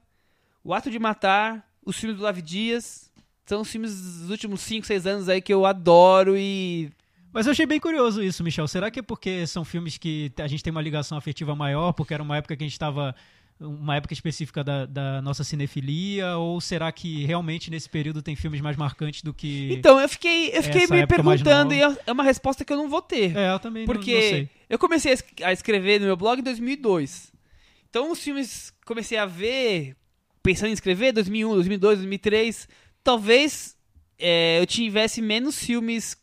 O 0.63 0.73
Ato 0.73 0.89
de 0.89 0.99
Matar, 0.99 1.69
os 1.85 1.97
filmes 1.97 2.17
do 2.17 2.23
Lavi 2.23 2.41
Dias. 2.41 3.12
São 3.45 3.61
os 3.61 3.69
filmes 3.69 3.93
dos 3.93 4.29
últimos 4.29 4.61
5, 4.61 4.85
6 4.85 5.05
anos 5.07 5.29
aí 5.29 5.41
que 5.41 5.53
eu 5.53 5.65
adoro 5.65 6.35
e. 6.37 6.89
Mas 7.33 7.45
eu 7.47 7.51
achei 7.51 7.65
bem 7.65 7.79
curioso 7.79 8.21
isso, 8.23 8.43
Michel. 8.43 8.67
Será 8.67 8.91
que 8.91 8.99
é 8.99 9.01
porque 9.03 9.45
são 9.47 9.65
filmes 9.65 9.97
que 9.97 10.31
a 10.37 10.47
gente 10.47 10.63
tem 10.63 10.71
uma 10.71 10.81
ligação 10.81 11.17
afetiva 11.17 11.55
maior, 11.55 11.91
porque 11.91 12.13
era 12.13 12.21
uma 12.23 12.37
época 12.37 12.55
que 12.55 12.63
a 12.63 12.65
gente 12.67 12.73
estava. 12.73 13.15
Uma 13.59 13.95
época 13.95 14.13
específica 14.13 14.63
da, 14.63 14.85
da 14.85 15.21
nossa 15.21 15.43
cinefilia? 15.43 16.37
Ou 16.37 16.59
será 16.59 16.91
que 16.91 17.23
realmente 17.25 17.69
nesse 17.69 17.87
período 17.89 18.21
tem 18.21 18.35
filmes 18.35 18.61
mais 18.61 18.75
marcantes 18.77 19.21
do 19.21 19.33
que. 19.33 19.71
Então, 19.73 19.99
eu 19.99 20.09
fiquei, 20.09 20.49
eu 20.55 20.63
fiquei 20.63 20.87
me 20.87 21.05
perguntando 21.07 21.73
e 21.73 21.81
é 21.81 22.11
uma 22.11 22.23
resposta 22.23 22.63
que 22.65 22.71
eu 22.73 22.77
não 22.77 22.89
vou 22.89 23.01
ter. 23.01 23.35
É, 23.35 23.53
eu 23.53 23.59
também 23.59 23.85
não- 23.85 23.93
Porque 23.93 24.13
não, 24.13 24.21
sei. 24.21 24.49
eu 24.69 24.79
comecei 24.79 25.11
a 25.11 25.13
es- 25.13 25.25
a 25.43 25.53
escrever 25.53 25.99
no 25.99 26.05
meu 26.07 26.17
blog 26.17 26.39
em 26.39 26.43
2002. 26.43 27.31
Então, 27.89 28.11
os 28.11 28.19
filmes 28.19 28.71
que 28.71 28.85
comecei 28.85 29.17
a 29.17 29.25
ver, 29.25 29.95
pensando 30.41 30.69
em 30.69 30.73
escrever, 30.73 31.13
2001, 31.13 31.53
2002, 31.53 31.99
2003, 31.99 32.67
talvez 33.03 33.75
é, 34.17 34.59
eu 34.59 34.65
tivesse 34.65 35.21
menos 35.21 35.59
filmes 35.59 36.17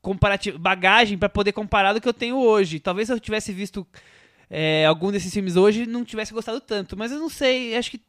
comparativo, 0.00 0.58
bagagem 0.58 1.18
pra 1.18 1.28
poder 1.28 1.52
comparar 1.52 1.92
do 1.92 2.00
que 2.00 2.08
eu 2.08 2.14
tenho 2.14 2.36
hoje. 2.36 2.80
Talvez 2.80 3.08
se 3.08 3.12
eu 3.12 3.20
tivesse 3.20 3.52
visto 3.52 3.86
é, 4.48 4.86
algum 4.86 5.10
desses 5.10 5.32
filmes 5.32 5.56
hoje, 5.56 5.86
não 5.86 6.04
tivesse 6.04 6.32
gostado 6.32 6.60
tanto. 6.60 6.96
Mas 6.96 7.12
eu 7.12 7.18
não 7.18 7.28
sei, 7.28 7.74
eu 7.74 7.78
acho 7.78 7.90
que 7.90 8.00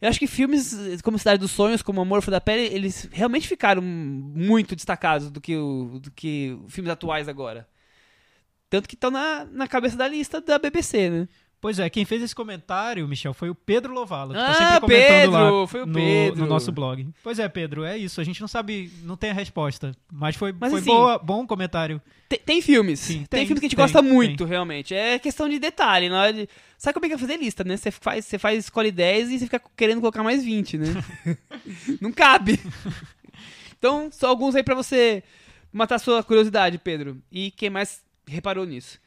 eu 0.00 0.08
acho 0.08 0.18
que 0.20 0.28
filmes 0.28 1.02
como 1.02 1.18
Cidade 1.18 1.40
dos 1.40 1.50
Sonhos, 1.50 1.82
como 1.82 2.00
Amor 2.00 2.22
Flor 2.22 2.30
da 2.30 2.40
Pele, 2.40 2.72
eles 2.72 3.08
realmente 3.10 3.48
ficaram 3.48 3.82
muito 3.82 4.76
destacados 4.76 5.28
do 5.28 5.40
que, 5.40 5.56
o, 5.56 5.98
do 6.00 6.10
que 6.12 6.56
filmes 6.68 6.92
atuais 6.92 7.28
agora. 7.28 7.68
Tanto 8.70 8.88
que 8.88 8.94
estão 8.94 9.10
na, 9.10 9.44
na 9.46 9.66
cabeça 9.66 9.96
da 9.96 10.06
lista 10.06 10.40
da 10.40 10.56
BBC, 10.58 11.10
né? 11.10 11.28
Pois 11.60 11.78
é, 11.80 11.90
quem 11.90 12.04
fez 12.04 12.22
esse 12.22 12.34
comentário, 12.34 13.06
Michel, 13.08 13.34
foi 13.34 13.50
o 13.50 13.54
Pedro 13.54 13.92
Lovala. 13.92 14.32
Que 14.32 14.40
tá 14.40 14.50
Ah, 14.50 14.54
sempre 14.54 14.80
comentando 14.80 15.08
Pedro, 15.08 15.32
lá 15.32 15.66
foi 15.66 15.82
o 15.82 15.86
no, 15.86 15.94
Pedro. 15.94 16.40
no 16.40 16.46
nosso 16.46 16.70
blog. 16.70 17.08
Pois 17.22 17.38
é, 17.40 17.48
Pedro, 17.48 17.82
é 17.82 17.98
isso. 17.98 18.20
A 18.20 18.24
gente 18.24 18.40
não 18.40 18.46
sabe, 18.46 18.92
não 19.02 19.16
tem 19.16 19.30
a 19.30 19.34
resposta. 19.34 19.92
Mas 20.12 20.36
foi, 20.36 20.52
Mas 20.52 20.70
foi 20.70 20.80
assim, 20.80 20.90
boa, 20.90 21.18
bom 21.18 21.44
comentário. 21.46 22.00
Tem, 22.28 22.38
tem 22.38 22.62
filmes. 22.62 23.00
Sim, 23.00 23.18
tem, 23.28 23.40
tem, 23.40 23.46
filmes 23.46 23.60
que 23.60 23.66
a 23.66 23.68
gente 23.68 23.76
tem, 23.76 23.84
gosta 23.84 24.00
muito, 24.00 24.44
realmente. 24.44 24.94
É 24.94 25.18
questão 25.18 25.48
de 25.48 25.58
detalhe. 25.58 26.08
Na 26.08 26.22
hora 26.22 26.32
de... 26.32 26.48
Sabe 26.76 26.94
como 26.94 27.06
é 27.06 27.08
que 27.08 27.14
é 27.16 27.18
fazer 27.18 27.36
lista, 27.38 27.64
né? 27.64 27.76
Você 27.76 27.90
faz, 27.90 28.24
você 28.24 28.38
faz, 28.38 28.58
escolhe 28.64 28.92
10 28.92 29.30
e 29.30 29.38
você 29.38 29.44
fica 29.46 29.60
querendo 29.76 30.00
colocar 30.00 30.22
mais 30.22 30.44
20, 30.44 30.78
né? 30.78 30.86
não 32.00 32.12
cabe. 32.12 32.60
Então, 33.76 34.08
só 34.12 34.28
alguns 34.28 34.54
aí 34.54 34.62
pra 34.62 34.74
você 34.74 35.24
matar 35.72 35.98
sua 35.98 36.22
curiosidade, 36.22 36.78
Pedro. 36.78 37.20
E 37.32 37.50
quem 37.50 37.70
mais 37.70 38.00
reparou 38.26 38.64
nisso? 38.64 38.98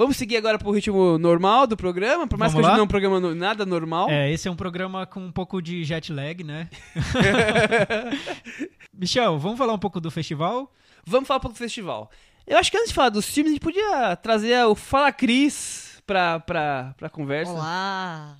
Vamos 0.00 0.16
seguir 0.16 0.38
agora 0.38 0.58
pro 0.58 0.70
ritmo 0.70 1.18
normal 1.18 1.66
do 1.66 1.76
programa, 1.76 2.26
por 2.26 2.38
mais 2.38 2.52
Vamos 2.52 2.64
que 2.64 2.66
hoje 2.66 2.70
lá? 2.70 2.76
não 2.78 2.80
é 2.80 2.84
um 2.84 2.88
programa 2.88 3.20
no- 3.20 3.34
nada 3.34 3.66
normal. 3.66 4.08
É, 4.08 4.32
esse 4.32 4.48
é 4.48 4.50
um 4.50 4.56
programa 4.56 5.04
com 5.04 5.20
um 5.20 5.30
pouco 5.30 5.60
de 5.60 5.84
jet 5.84 6.10
lag, 6.10 6.42
né? 6.42 6.70
Michel, 8.96 9.38
vamos 9.38 9.58
falar 9.58 9.74
um 9.74 9.78
pouco 9.78 10.00
do 10.00 10.10
festival? 10.10 10.72
Vamos 11.04 11.26
falar 11.28 11.36
um 11.36 11.42
pouco 11.42 11.54
do 11.54 11.58
festival. 11.58 12.10
Eu 12.46 12.56
acho 12.56 12.70
que 12.70 12.78
antes 12.78 12.88
de 12.88 12.94
falar 12.94 13.10
dos 13.10 13.26
filmes, 13.26 13.50
a 13.50 13.54
gente 13.56 13.62
podia 13.62 14.16
trazer 14.16 14.64
o 14.64 14.74
Fala 14.74 15.12
Cris 15.12 16.02
pra, 16.06 16.40
pra, 16.40 16.94
pra 16.96 17.10
conversa. 17.10 17.52
Olá! 17.52 18.38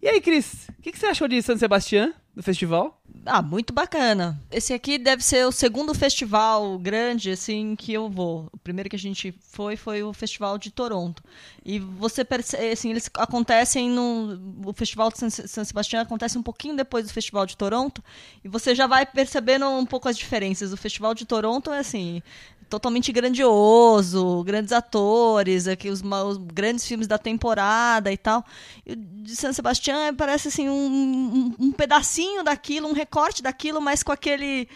E 0.00 0.06
aí, 0.08 0.20
Cris, 0.20 0.68
o 0.78 0.82
que, 0.82 0.92
que 0.92 0.98
você 1.00 1.06
achou 1.06 1.26
de 1.26 1.42
San 1.42 1.56
Sebastián? 1.56 2.14
Do 2.34 2.42
festival? 2.42 2.98
Ah, 3.26 3.42
muito 3.42 3.72
bacana. 3.72 4.40
Esse 4.50 4.72
aqui 4.72 4.98
deve 4.98 5.22
ser 5.22 5.46
o 5.46 5.52
segundo 5.52 5.94
festival 5.94 6.78
grande, 6.78 7.30
assim, 7.30 7.76
que 7.76 7.92
eu 7.92 8.08
vou. 8.08 8.48
O 8.52 8.58
primeiro 8.58 8.88
que 8.88 8.96
a 8.96 8.98
gente 8.98 9.34
foi 9.50 9.76
foi 9.76 10.02
o 10.02 10.12
Festival 10.12 10.58
de 10.58 10.70
Toronto. 10.70 11.22
E 11.64 11.78
você 11.78 12.24
percebe, 12.24 12.72
assim, 12.72 12.90
eles 12.90 13.10
acontecem 13.14 13.90
no... 13.90 14.40
O 14.64 14.72
Festival 14.72 15.10
de 15.10 15.18
San 15.30 15.64
Sebastião 15.64 16.02
acontece 16.02 16.38
um 16.38 16.42
pouquinho 16.42 16.74
depois 16.74 17.06
do 17.06 17.12
Festival 17.12 17.46
de 17.46 17.56
Toronto. 17.56 18.02
E 18.42 18.48
você 18.48 18.74
já 18.74 18.86
vai 18.86 19.04
percebendo 19.04 19.68
um 19.68 19.86
pouco 19.86 20.08
as 20.08 20.16
diferenças. 20.16 20.72
O 20.72 20.76
Festival 20.76 21.14
de 21.14 21.26
Toronto 21.26 21.70
é, 21.70 21.78
assim, 21.78 22.22
totalmente 22.72 23.12
grandioso, 23.12 24.42
grandes 24.44 24.72
atores, 24.72 25.68
aqui 25.68 25.90
os, 25.90 26.00
os, 26.00 26.38
grandes 26.38 26.86
filmes 26.86 27.06
da 27.06 27.18
temporada 27.18 28.10
e 28.10 28.16
tal. 28.16 28.42
E 28.86 28.96
de 28.96 29.36
San 29.36 29.52
Sebastián 29.52 30.14
parece 30.14 30.48
assim 30.48 30.70
um, 30.70 30.74
um, 30.74 31.54
um 31.66 31.72
pedacinho 31.72 32.42
daquilo, 32.42 32.88
um 32.88 32.94
recorte 32.94 33.42
daquilo, 33.42 33.78
mas 33.78 34.02
com 34.02 34.10
aquele 34.10 34.66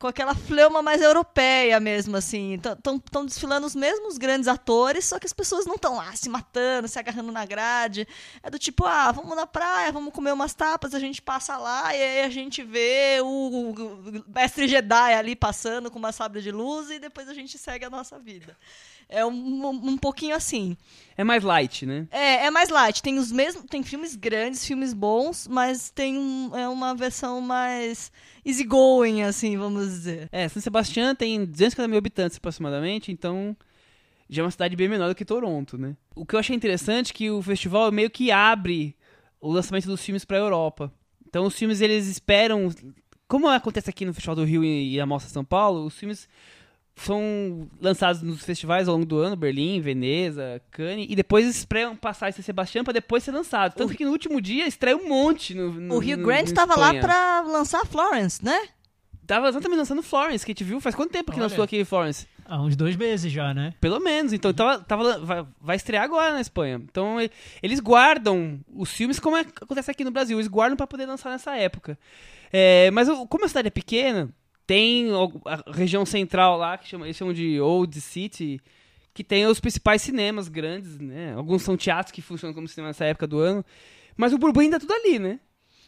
com 0.00 0.06
aquela 0.06 0.34
fleuma 0.34 0.80
mais 0.80 1.02
europeia 1.02 1.78
mesmo, 1.78 2.16
assim. 2.16 2.54
Estão 2.54 3.26
desfilando 3.26 3.66
os 3.66 3.76
mesmos 3.76 4.16
grandes 4.16 4.48
atores, 4.48 5.04
só 5.04 5.18
que 5.18 5.26
as 5.26 5.32
pessoas 5.34 5.66
não 5.66 5.74
estão 5.74 5.96
lá 5.96 6.16
se 6.16 6.26
matando, 6.30 6.88
se 6.88 6.98
agarrando 6.98 7.30
na 7.30 7.44
grade. 7.44 8.08
É 8.42 8.48
do 8.48 8.58
tipo, 8.58 8.86
ah, 8.86 9.12
vamos 9.12 9.36
na 9.36 9.46
praia, 9.46 9.92
vamos 9.92 10.14
comer 10.14 10.32
umas 10.32 10.54
tapas, 10.54 10.94
a 10.94 10.98
gente 10.98 11.20
passa 11.20 11.58
lá 11.58 11.94
e 11.94 12.02
aí 12.02 12.22
a 12.22 12.30
gente 12.30 12.62
vê 12.62 13.20
o, 13.22 14.24
mestre 14.34 14.66
Jedi 14.66 15.12
ali 15.12 15.36
passando 15.36 15.90
com 15.90 15.98
uma 15.98 16.12
sabre 16.12 16.40
de 16.40 16.50
luz 16.50 16.90
e 16.90 16.98
depois 16.98 17.28
a 17.28 17.34
gente 17.34 17.58
segue 17.58 17.84
a 17.84 17.90
nossa 17.90 18.18
vida. 18.18 18.56
É 19.10 19.26
um, 19.26 19.68
um, 19.68 19.98
pouquinho 19.98 20.36
assim. 20.36 20.76
É 21.16 21.24
mais 21.24 21.42
light, 21.42 21.84
né? 21.84 22.06
É, 22.10 22.46
é 22.46 22.50
mais 22.50 22.68
light. 22.68 23.02
Tem 23.02 23.18
os 23.18 23.32
mesmos. 23.32 23.64
Tem 23.68 23.82
filmes 23.82 24.14
grandes, 24.14 24.64
filmes 24.64 24.94
bons, 24.94 25.48
mas 25.48 25.90
tem 25.90 26.16
um, 26.16 26.56
é 26.56 26.68
uma 26.68 26.94
versão 26.94 27.40
mais 27.40 28.12
easygoing, 28.44 29.22
assim, 29.22 29.56
vamos 29.58 29.88
dizer. 29.88 30.28
É, 30.30 30.48
São 30.48 30.62
Sebastião 30.62 31.14
tem 31.14 31.44
250 31.44 31.88
mil 31.88 31.98
habitantes 31.98 32.38
aproximadamente, 32.38 33.10
então 33.10 33.56
já 34.28 34.42
é 34.42 34.44
uma 34.44 34.50
cidade 34.50 34.76
bem 34.76 34.88
menor 34.88 35.08
do 35.08 35.14
que 35.14 35.24
Toronto, 35.24 35.76
né? 35.76 35.96
O 36.14 36.24
que 36.24 36.36
eu 36.36 36.38
achei 36.38 36.54
interessante 36.54 37.10
é 37.10 37.14
que 37.14 37.30
o 37.30 37.42
festival 37.42 37.90
meio 37.90 38.08
que 38.08 38.30
abre 38.30 38.96
o 39.40 39.50
lançamento 39.50 39.86
dos 39.86 40.00
filmes 40.00 40.24
para 40.24 40.36
a 40.36 40.40
Europa. 40.40 40.92
Então 41.26 41.44
os 41.46 41.56
filmes 41.56 41.80
eles 41.80 42.06
esperam, 42.06 42.68
como 43.26 43.48
acontece 43.48 43.90
aqui 43.90 44.04
no 44.04 44.14
Festival 44.14 44.36
do 44.36 44.44
Rio 44.44 44.64
e 44.64 45.00
a 45.00 45.06
Mostra 45.06 45.30
São 45.32 45.44
Paulo, 45.44 45.84
os 45.84 45.96
filmes 45.96 46.28
são 47.04 47.68
lançados 47.80 48.22
nos 48.22 48.42
festivais 48.42 48.88
ao 48.88 48.94
longo 48.94 49.06
do 49.06 49.18
ano, 49.18 49.36
Berlim, 49.36 49.80
Veneza, 49.80 50.60
Cannes, 50.70 51.06
e 51.08 51.16
depois 51.16 51.46
estreiam 51.46 51.96
passar 51.96 52.28
em 52.28 52.32
São 52.32 52.44
Sebastião 52.44 52.84
para 52.84 52.92
depois 52.92 53.22
ser 53.22 53.32
lançado. 53.32 53.74
Tanto 53.74 53.92
o... 53.92 53.96
que 53.96 54.04
no 54.04 54.10
último 54.10 54.40
dia 54.40 54.66
estreia 54.66 54.96
um 54.96 55.08
monte 55.08 55.54
no, 55.54 55.72
no 55.72 55.94
O 55.94 55.98
Rio 55.98 56.18
Grande 56.18 56.50
estava 56.50 56.78
lá 56.78 56.92
para 56.94 57.42
lançar 57.42 57.86
Florence, 57.86 58.44
né? 58.44 58.68
Tava 59.26 59.48
exatamente 59.48 59.78
lançando 59.78 60.02
Florence, 60.02 60.44
que 60.44 60.50
a 60.50 60.54
gente 60.54 60.64
viu. 60.64 60.80
Faz 60.80 60.94
quanto 60.94 61.12
tempo 61.12 61.30
que 61.30 61.38
Olha. 61.38 61.48
lançou 61.48 61.62
aqui 61.62 61.84
Florence? 61.84 62.26
Há 62.44 62.60
uns 62.60 62.74
dois 62.74 62.96
meses 62.96 63.30
já, 63.30 63.54
né? 63.54 63.72
Pelo 63.80 64.00
menos. 64.00 64.32
Então 64.32 64.52
tava, 64.52 64.80
tava, 64.80 65.18
vai, 65.20 65.46
vai 65.60 65.76
estrear 65.76 66.02
agora 66.02 66.32
na 66.32 66.40
Espanha. 66.40 66.82
Então 66.84 67.16
eles 67.62 67.78
guardam 67.78 68.58
os 68.74 68.90
filmes 68.90 69.20
como 69.20 69.36
é, 69.36 69.42
acontece 69.42 69.88
aqui 69.88 70.02
no 70.02 70.10
Brasil. 70.10 70.36
Eles 70.36 70.48
guardam 70.48 70.76
para 70.76 70.88
poder 70.88 71.06
lançar 71.06 71.30
nessa 71.30 71.56
época. 71.56 71.96
É, 72.52 72.90
mas 72.90 73.08
como 73.28 73.44
a 73.44 73.48
cidade 73.48 73.68
é 73.68 73.70
pequena, 73.70 74.28
tem 74.70 75.08
a 75.46 75.72
região 75.72 76.06
central 76.06 76.56
lá, 76.56 76.78
que 76.78 76.86
chama, 76.86 77.04
eles 77.04 77.16
chamam 77.16 77.34
de 77.34 77.60
Old 77.60 78.00
City, 78.00 78.60
que 79.12 79.24
tem 79.24 79.44
os 79.44 79.58
principais 79.58 80.00
cinemas 80.00 80.46
grandes, 80.46 80.96
né? 81.00 81.34
Alguns 81.34 81.62
são 81.62 81.76
teatros 81.76 82.12
que 82.12 82.22
funcionam 82.22 82.54
como 82.54 82.68
cinema 82.68 82.90
nessa 82.90 83.04
época 83.04 83.26
do 83.26 83.40
ano. 83.40 83.64
Mas 84.16 84.32
o 84.32 84.38
burburinho 84.38 84.70
tá 84.70 84.78
tudo 84.78 84.92
ali, 84.92 85.18
né? 85.18 85.40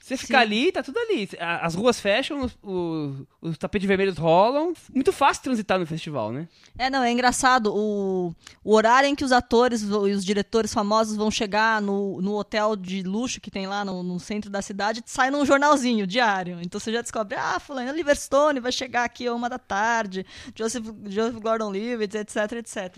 Você 0.02 0.16
fica 0.16 0.38
Sim. 0.38 0.42
ali, 0.42 0.72
tá 0.72 0.82
tudo 0.82 0.98
ali. 0.98 1.28
As 1.38 1.76
ruas 1.76 2.00
fecham, 2.00 2.40
os, 2.40 2.58
os, 2.60 3.16
os, 3.40 3.56
tapetes 3.56 3.86
vermelhos 3.86 4.18
rolam. 4.18 4.72
Muito 4.92 5.12
fácil 5.12 5.44
transitar 5.44 5.78
no 5.78 5.86
festival, 5.86 6.32
né? 6.32 6.48
É, 6.76 6.90
não, 6.90 7.04
é 7.04 7.12
engraçado. 7.12 7.72
O, 7.72 8.34
o 8.64 8.74
horário 8.74 9.08
em 9.08 9.14
que 9.14 9.24
os 9.24 9.30
atores 9.30 9.82
e 9.82 9.86
os 9.86 10.24
diretores 10.24 10.74
famosos 10.74 11.16
vão 11.16 11.30
chegar 11.30 11.80
no, 11.80 12.20
no 12.20 12.34
hotel 12.34 12.74
de 12.74 13.04
luxo 13.04 13.40
que 13.40 13.48
tem 13.48 13.68
lá 13.68 13.84
no, 13.84 14.02
no 14.02 14.18
centro 14.18 14.50
da 14.50 14.60
cidade, 14.60 15.04
sai 15.06 15.30
num 15.30 15.46
jornalzinho 15.46 16.04
diário. 16.04 16.58
Então 16.60 16.80
você 16.80 16.92
já 16.92 17.00
descobre, 17.00 17.36
ah, 17.36 17.60
fulano, 17.60 17.88
Oliver 17.88 18.16
Stone 18.16 18.58
vai 18.58 18.72
chegar 18.72 19.04
aqui 19.04 19.30
uma 19.30 19.48
da 19.48 19.58
tarde, 19.58 20.26
Joseph, 20.52 20.84
Joseph 21.06 21.40
Gordon-Levitt, 21.40 22.16
etc, 22.16 22.52
etc. 22.54 22.96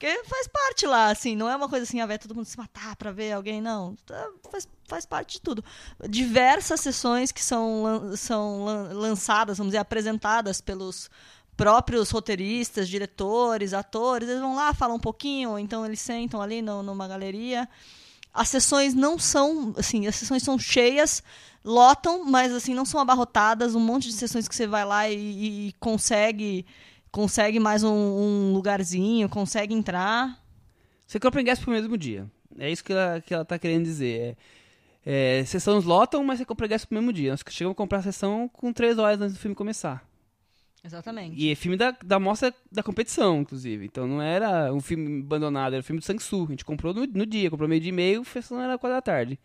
Porque 0.00 0.24
faz 0.24 0.48
parte 0.48 0.86
lá, 0.86 1.10
assim, 1.10 1.36
não 1.36 1.46
é 1.46 1.54
uma 1.54 1.68
coisa 1.68 1.82
assim, 1.82 2.00
ah, 2.00 2.06
vai 2.06 2.18
todo 2.18 2.34
mundo 2.34 2.46
se 2.46 2.56
matar 2.56 2.96
pra 2.96 3.12
ver 3.12 3.32
alguém, 3.32 3.60
não. 3.60 3.94
Tá, 4.06 4.30
faz, 4.50 4.66
faz 4.88 5.04
parte 5.04 5.34
de 5.34 5.42
tudo. 5.42 5.62
Diversas 6.08 6.80
sessões 6.80 7.30
que 7.30 7.44
são, 7.44 8.16
são 8.16 8.64
lançadas, 8.94 9.58
vamos 9.58 9.72
dizer, 9.72 9.78
apresentadas 9.80 10.62
pelos 10.62 11.10
próprios 11.54 12.08
roteiristas, 12.10 12.88
diretores, 12.88 13.74
atores, 13.74 14.26
eles 14.26 14.40
vão 14.40 14.54
lá, 14.54 14.72
falam 14.72 14.96
um 14.96 15.00
pouquinho, 15.00 15.50
ou 15.50 15.58
então 15.58 15.84
eles 15.84 16.00
sentam 16.00 16.40
ali 16.40 16.62
no, 16.62 16.82
numa 16.82 17.06
galeria. 17.06 17.68
As 18.32 18.48
sessões 18.48 18.94
não 18.94 19.18
são, 19.18 19.74
assim, 19.76 20.06
as 20.06 20.16
sessões 20.16 20.42
são 20.42 20.58
cheias, 20.58 21.22
lotam, 21.62 22.24
mas 22.24 22.54
assim, 22.54 22.72
não 22.72 22.86
são 22.86 23.00
abarrotadas, 23.00 23.74
um 23.74 23.80
monte 23.80 24.08
de 24.08 24.14
sessões 24.14 24.48
que 24.48 24.56
você 24.56 24.66
vai 24.66 24.82
lá 24.86 25.10
e, 25.10 25.68
e 25.68 25.72
consegue 25.78 26.64
consegue 27.10 27.58
mais 27.58 27.82
um, 27.82 27.92
um 27.92 28.52
lugarzinho, 28.52 29.28
consegue 29.28 29.74
entrar. 29.74 30.38
Você 31.06 31.18
compra 31.18 31.40
ingresso 31.40 31.62
pro 31.62 31.72
mesmo 31.72 31.96
dia. 31.96 32.30
É 32.58 32.70
isso 32.70 32.84
que 32.84 32.92
ela, 32.92 33.20
que 33.20 33.34
ela 33.34 33.44
tá 33.44 33.58
querendo 33.58 33.84
dizer. 33.84 34.36
É, 35.04 35.40
é, 35.40 35.44
sessões 35.44 35.84
lotam, 35.84 36.22
mas 36.24 36.38
você 36.38 36.44
compra 36.44 36.66
ingresso 36.66 36.86
pro 36.86 36.96
mesmo 36.96 37.12
dia. 37.12 37.30
Nós 37.30 37.42
chegamos 37.48 37.74
a 37.74 37.76
comprar 37.76 37.98
a 37.98 38.02
sessão 38.02 38.48
com 38.48 38.72
três 38.72 38.98
horas 38.98 39.20
antes 39.20 39.34
do 39.34 39.40
filme 39.40 39.54
começar. 39.54 40.08
Exatamente. 40.82 41.36
E 41.36 41.50
é 41.50 41.54
filme 41.54 41.76
da, 41.76 41.90
da 41.90 42.18
mostra 42.18 42.54
da 42.72 42.82
competição, 42.82 43.40
inclusive. 43.40 43.84
Então 43.84 44.06
não 44.06 44.22
era 44.22 44.72
um 44.72 44.80
filme 44.80 45.20
abandonado, 45.20 45.74
era 45.74 45.80
um 45.80 45.84
filme 45.84 46.00
do 46.00 46.04
Sang-Soo. 46.04 46.46
A 46.46 46.50
gente 46.50 46.64
comprou 46.64 46.94
no, 46.94 47.06
no 47.06 47.26
dia, 47.26 47.50
comprou 47.50 47.68
meio 47.68 47.80
dia 47.80 47.90
e 47.90 47.92
meio, 47.92 48.22
a 48.22 48.24
sessão 48.24 48.60
era 48.60 48.78
quatro 48.78 48.96
da 48.96 49.02
tarde. 49.02 49.38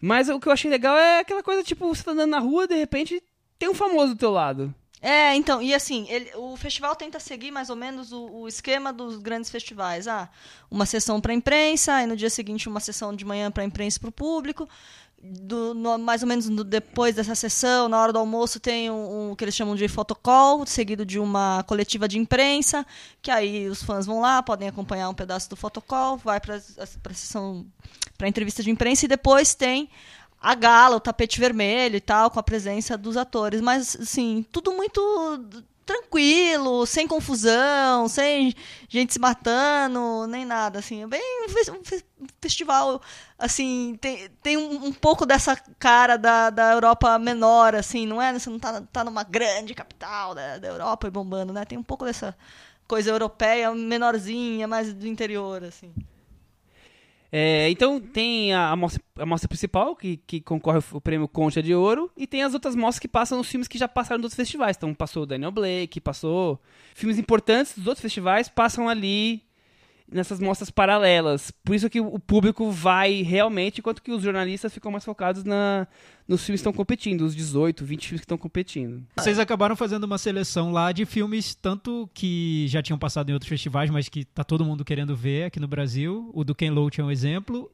Mas 0.00 0.28
o 0.28 0.38
que 0.38 0.48
eu 0.48 0.52
achei 0.52 0.70
legal 0.70 0.96
é 0.96 1.20
aquela 1.20 1.42
coisa, 1.42 1.62
tipo, 1.62 1.88
você 1.88 2.02
tá 2.02 2.10
andando 2.10 2.30
na 2.30 2.38
rua, 2.38 2.66
de 2.66 2.74
repente 2.74 3.22
tem 3.58 3.68
um 3.68 3.74
famoso 3.74 4.14
do 4.14 4.18
teu 4.18 4.30
lado. 4.30 4.74
É, 5.06 5.36
então, 5.36 5.60
e 5.60 5.74
assim, 5.74 6.06
ele, 6.08 6.30
o 6.34 6.56
festival 6.56 6.96
tenta 6.96 7.20
seguir 7.20 7.50
mais 7.50 7.68
ou 7.68 7.76
menos 7.76 8.10
o, 8.10 8.24
o 8.24 8.48
esquema 8.48 8.90
dos 8.90 9.18
grandes 9.18 9.50
festivais. 9.50 10.08
Ah, 10.08 10.30
uma 10.70 10.86
sessão 10.86 11.20
para 11.20 11.34
imprensa, 11.34 11.92
aí 11.92 12.06
no 12.06 12.16
dia 12.16 12.30
seguinte 12.30 12.70
uma 12.70 12.80
sessão 12.80 13.14
de 13.14 13.22
manhã 13.22 13.50
para 13.50 13.62
imprensa 13.64 13.98
e 13.98 14.00
para 14.00 14.08
o 14.08 14.12
público. 14.12 14.66
Do, 15.22 15.74
no, 15.74 15.98
mais 15.98 16.22
ou 16.22 16.28
menos 16.28 16.48
no, 16.48 16.64
depois 16.64 17.14
dessa 17.14 17.34
sessão, 17.34 17.86
na 17.86 18.00
hora 18.00 18.14
do 18.14 18.18
almoço, 18.18 18.58
tem 18.58 18.90
um, 18.90 19.32
um, 19.32 19.36
que 19.36 19.44
eles 19.44 19.54
chamam 19.54 19.76
de 19.76 19.86
fotocall, 19.88 20.66
seguido 20.66 21.04
de 21.04 21.18
uma 21.18 21.62
coletiva 21.64 22.08
de 22.08 22.18
imprensa, 22.18 22.86
que 23.20 23.30
aí 23.30 23.68
os 23.68 23.82
fãs 23.82 24.06
vão 24.06 24.22
lá, 24.22 24.42
podem 24.42 24.68
acompanhar 24.68 25.10
um 25.10 25.14
pedaço 25.14 25.50
do 25.50 25.56
fotocall, 25.56 26.16
vai 26.16 26.40
para 26.40 26.56
a 26.56 27.14
sessão, 27.14 27.66
para 28.16 28.26
entrevista 28.26 28.62
de 28.62 28.70
imprensa, 28.70 29.04
e 29.04 29.08
depois 29.08 29.54
tem 29.54 29.90
a 30.44 30.54
gala, 30.54 30.96
o 30.96 31.00
tapete 31.00 31.40
vermelho 31.40 31.96
e 31.96 32.00
tal, 32.00 32.30
com 32.30 32.38
a 32.38 32.42
presença 32.42 32.98
dos 32.98 33.16
atores. 33.16 33.62
Mas, 33.62 33.96
assim, 33.96 34.44
tudo 34.52 34.72
muito 34.72 35.00
tranquilo, 35.86 36.84
sem 36.84 37.08
confusão, 37.08 38.08
sem 38.08 38.54
gente 38.86 39.14
se 39.14 39.18
matando, 39.18 40.26
nem 40.26 40.44
nada, 40.44 40.80
assim. 40.80 41.02
É 41.02 41.06
bem 41.06 41.46
um 41.46 42.28
festival, 42.42 43.00
assim, 43.38 43.96
tem, 43.98 44.28
tem 44.42 44.56
um, 44.58 44.92
pouco 44.92 45.24
dessa 45.24 45.56
cara 45.78 46.18
da, 46.18 46.50
da 46.50 46.72
Europa 46.72 47.18
menor, 47.18 47.74
assim, 47.74 48.06
não 48.06 48.20
é? 48.20 48.30
Você 48.32 48.50
não 48.50 48.58
tá, 48.58 48.82
tá 48.92 49.02
numa 49.02 49.24
grande 49.24 49.74
capital 49.74 50.34
da, 50.34 50.58
da 50.58 50.68
Europa 50.68 51.06
e 51.06 51.10
bombando, 51.10 51.54
né? 51.54 51.64
Tem 51.64 51.78
um 51.78 51.82
pouco 51.82 52.04
dessa 52.04 52.36
coisa 52.86 53.10
europeia 53.10 53.74
menorzinha, 53.74 54.68
mais 54.68 54.92
do 54.92 55.06
interior, 55.06 55.64
assim. 55.64 55.90
É, 57.36 57.68
então 57.68 57.98
tem 58.00 58.54
a, 58.54 58.70
a, 58.70 58.76
mostra, 58.76 59.02
a 59.18 59.26
mostra 59.26 59.48
principal, 59.48 59.96
que, 59.96 60.18
que 60.18 60.40
concorre 60.40 60.78
o 60.92 61.00
prêmio 61.00 61.26
Concha 61.26 61.60
de 61.60 61.74
Ouro, 61.74 62.08
e 62.16 62.28
tem 62.28 62.44
as 62.44 62.54
outras 62.54 62.76
mostras 62.76 63.00
que 63.00 63.08
passam 63.08 63.36
nos 63.36 63.48
filmes 63.48 63.66
que 63.66 63.76
já 63.76 63.88
passaram 63.88 64.20
dos 64.20 64.26
outros 64.26 64.36
festivais. 64.36 64.76
Então 64.76 64.94
passou 64.94 65.26
Daniel 65.26 65.50
Blake, 65.50 66.00
passou 66.00 66.60
filmes 66.94 67.18
importantes 67.18 67.76
dos 67.76 67.88
outros 67.88 68.02
festivais, 68.02 68.48
passam 68.48 68.88
ali 68.88 69.42
nessas 70.10 70.38
mostras 70.38 70.70
paralelas. 70.70 71.50
Por 71.50 71.74
isso 71.74 71.88
que 71.88 72.00
o 72.00 72.18
público 72.18 72.70
vai 72.70 73.22
realmente, 73.22 73.80
enquanto 73.80 74.02
que 74.02 74.12
os 74.12 74.22
jornalistas 74.22 74.72
ficam 74.72 74.92
mais 74.92 75.04
focados 75.04 75.44
na, 75.44 75.86
nos 76.28 76.44
filmes 76.44 76.60
que 76.60 76.68
estão 76.68 76.72
competindo, 76.72 77.22
os 77.22 77.34
18, 77.34 77.84
20 77.84 78.02
filmes 78.06 78.20
que 78.20 78.24
estão 78.24 78.38
competindo. 78.38 79.02
Vocês 79.16 79.38
acabaram 79.38 79.74
fazendo 79.74 80.04
uma 80.04 80.18
seleção 80.18 80.72
lá 80.72 80.92
de 80.92 81.04
filmes, 81.04 81.54
tanto 81.54 82.08
que 82.12 82.66
já 82.68 82.82
tinham 82.82 82.98
passado 82.98 83.30
em 83.30 83.32
outros 83.32 83.48
festivais, 83.48 83.90
mas 83.90 84.08
que 84.08 84.24
tá 84.24 84.44
todo 84.44 84.64
mundo 84.64 84.84
querendo 84.84 85.16
ver 85.16 85.44
aqui 85.44 85.58
no 85.58 85.68
Brasil. 85.68 86.30
O 86.34 86.44
do 86.44 86.54
Ken 86.54 86.70
Loach 86.70 87.00
é 87.00 87.04
um 87.04 87.10
exemplo. 87.10 87.70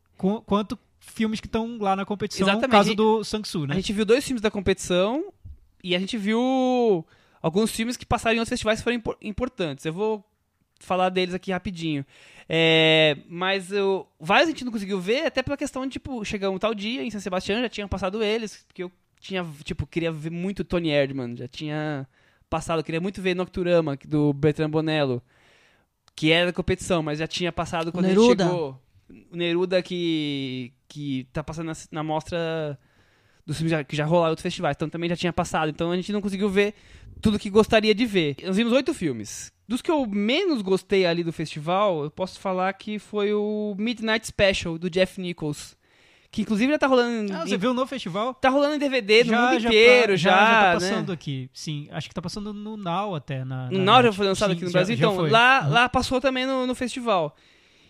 quanto 0.46 0.78
filmes 1.00 1.40
que 1.40 1.46
estão 1.46 1.78
lá 1.80 1.96
na 1.96 2.04
competição, 2.04 2.46
Exatamente. 2.46 2.66
no 2.66 2.72
caso 2.72 2.94
do 2.94 3.24
Sang-Soo, 3.24 3.66
né? 3.66 3.74
A 3.74 3.76
gente 3.76 3.92
viu 3.92 4.04
dois 4.04 4.24
filmes 4.24 4.42
da 4.42 4.50
competição 4.50 5.32
e 5.82 5.96
a 5.96 5.98
gente 5.98 6.16
viu 6.18 7.04
alguns 7.42 7.70
filmes 7.70 7.96
que 7.96 8.04
passaram 8.04 8.36
em 8.36 8.38
outros 8.38 8.50
festivais 8.50 8.82
foram 8.82 9.02
importantes. 9.22 9.84
Eu 9.84 9.92
vou 9.92 10.24
falar 10.80 11.08
deles 11.10 11.34
aqui 11.34 11.52
rapidinho. 11.52 12.04
É, 12.48 13.16
mas 13.28 13.70
eu, 13.70 14.08
vários 14.18 14.48
a 14.48 14.50
gente 14.50 14.64
não 14.64 14.72
conseguiu 14.72 15.00
ver, 15.00 15.26
até 15.26 15.42
pela 15.42 15.56
questão 15.56 15.86
de, 15.86 15.92
tipo, 15.92 16.24
chegamos 16.24 16.58
tal 16.58 16.74
dia 16.74 17.04
em 17.04 17.10
São 17.10 17.20
Sebastião, 17.20 17.60
já 17.60 17.68
tinham 17.68 17.88
passado 17.88 18.22
eles, 18.22 18.64
porque 18.66 18.82
eu 18.82 18.90
tinha, 19.20 19.46
tipo, 19.62 19.86
queria 19.86 20.10
ver 20.10 20.30
muito 20.30 20.64
Tony 20.64 20.90
Erdman, 20.90 21.36
já 21.36 21.46
tinha 21.46 22.08
passado, 22.48 22.82
queria 22.82 23.00
muito 23.00 23.22
ver 23.22 23.36
Nocturama, 23.36 23.96
do 24.04 24.32
Bertrand 24.32 24.70
Bonello, 24.70 25.22
que 26.16 26.32
era 26.32 26.46
da 26.46 26.52
competição, 26.52 27.02
mas 27.02 27.20
já 27.20 27.26
tinha 27.28 27.52
passado 27.52 27.92
quando 27.92 28.06
Neruda. 28.06 28.44
gente 28.44 28.52
chegou. 28.52 28.82
O 29.32 29.36
Neruda 29.36 29.82
que, 29.82 30.72
que 30.88 31.28
tá 31.32 31.44
passando 31.44 31.66
na, 31.66 31.72
na 31.92 32.02
mostra 32.02 32.78
dos 33.46 33.58
filmes 33.58 33.86
que 33.86 33.96
já 33.96 34.04
rolaram 34.04 34.28
em 34.28 34.30
outros 34.30 34.42
festivais, 34.42 34.76
então 34.76 34.88
também 34.88 35.08
já 35.08 35.16
tinha 35.16 35.32
passado, 35.32 35.70
então 35.70 35.92
a 35.92 35.96
gente 35.96 36.12
não 36.12 36.20
conseguiu 36.20 36.48
ver 36.48 36.74
tudo 37.20 37.38
que 37.38 37.50
gostaria 37.50 37.94
de 37.94 38.06
ver. 38.06 38.36
Nós 38.42 38.56
vimos 38.56 38.72
oito 38.72 38.92
filmes. 38.92 39.52
Dos 39.70 39.80
que 39.80 39.88
eu 39.88 40.04
menos 40.04 40.62
gostei 40.62 41.06
ali 41.06 41.22
do 41.22 41.32
festival, 41.32 42.02
eu 42.02 42.10
posso 42.10 42.40
falar 42.40 42.72
que 42.72 42.98
foi 42.98 43.32
o 43.32 43.72
Midnight 43.78 44.26
Special, 44.26 44.76
do 44.76 44.90
Jeff 44.90 45.20
Nichols. 45.20 45.76
Que 46.28 46.42
inclusive 46.42 46.72
já 46.72 46.76
tá 46.78 46.88
rolando. 46.88 47.32
Ah, 47.32 47.44
em- 47.44 47.48
você 47.48 47.56
viu 47.56 47.72
no 47.72 47.86
festival? 47.86 48.34
Tá 48.34 48.48
rolando 48.48 48.74
em 48.74 48.78
DVD 48.80 49.22
no 49.22 49.32
mundo 49.32 49.50
tá- 49.62 49.68
inteiro, 49.68 50.16
já. 50.16 50.30
já, 50.30 50.36
tá 50.38 50.66
né? 50.66 50.72
passando 50.74 51.12
aqui. 51.12 51.48
Sim, 51.54 51.86
acho 51.92 52.08
que 52.08 52.14
tá 52.16 52.20
passando 52.20 52.52
no 52.52 52.76
Now 52.76 53.14
até. 53.14 53.44
Na, 53.44 53.70
No 53.70 53.78
na 53.78 53.84
Now 53.94 54.02
já 54.02 54.12
foi 54.12 54.26
lançado 54.26 54.48
Sim, 54.50 54.56
aqui 54.56 54.64
no 54.64 54.70
já- 54.72 54.78
Brasil, 54.80 54.96
já 54.96 55.06
então 55.06 55.20
lá, 55.28 55.62
Uhum. 55.64 55.70
lá 55.70 55.88
passou 55.88 56.20
também 56.20 56.44
no, 56.46 56.66
no 56.66 56.74
festival. 56.74 57.36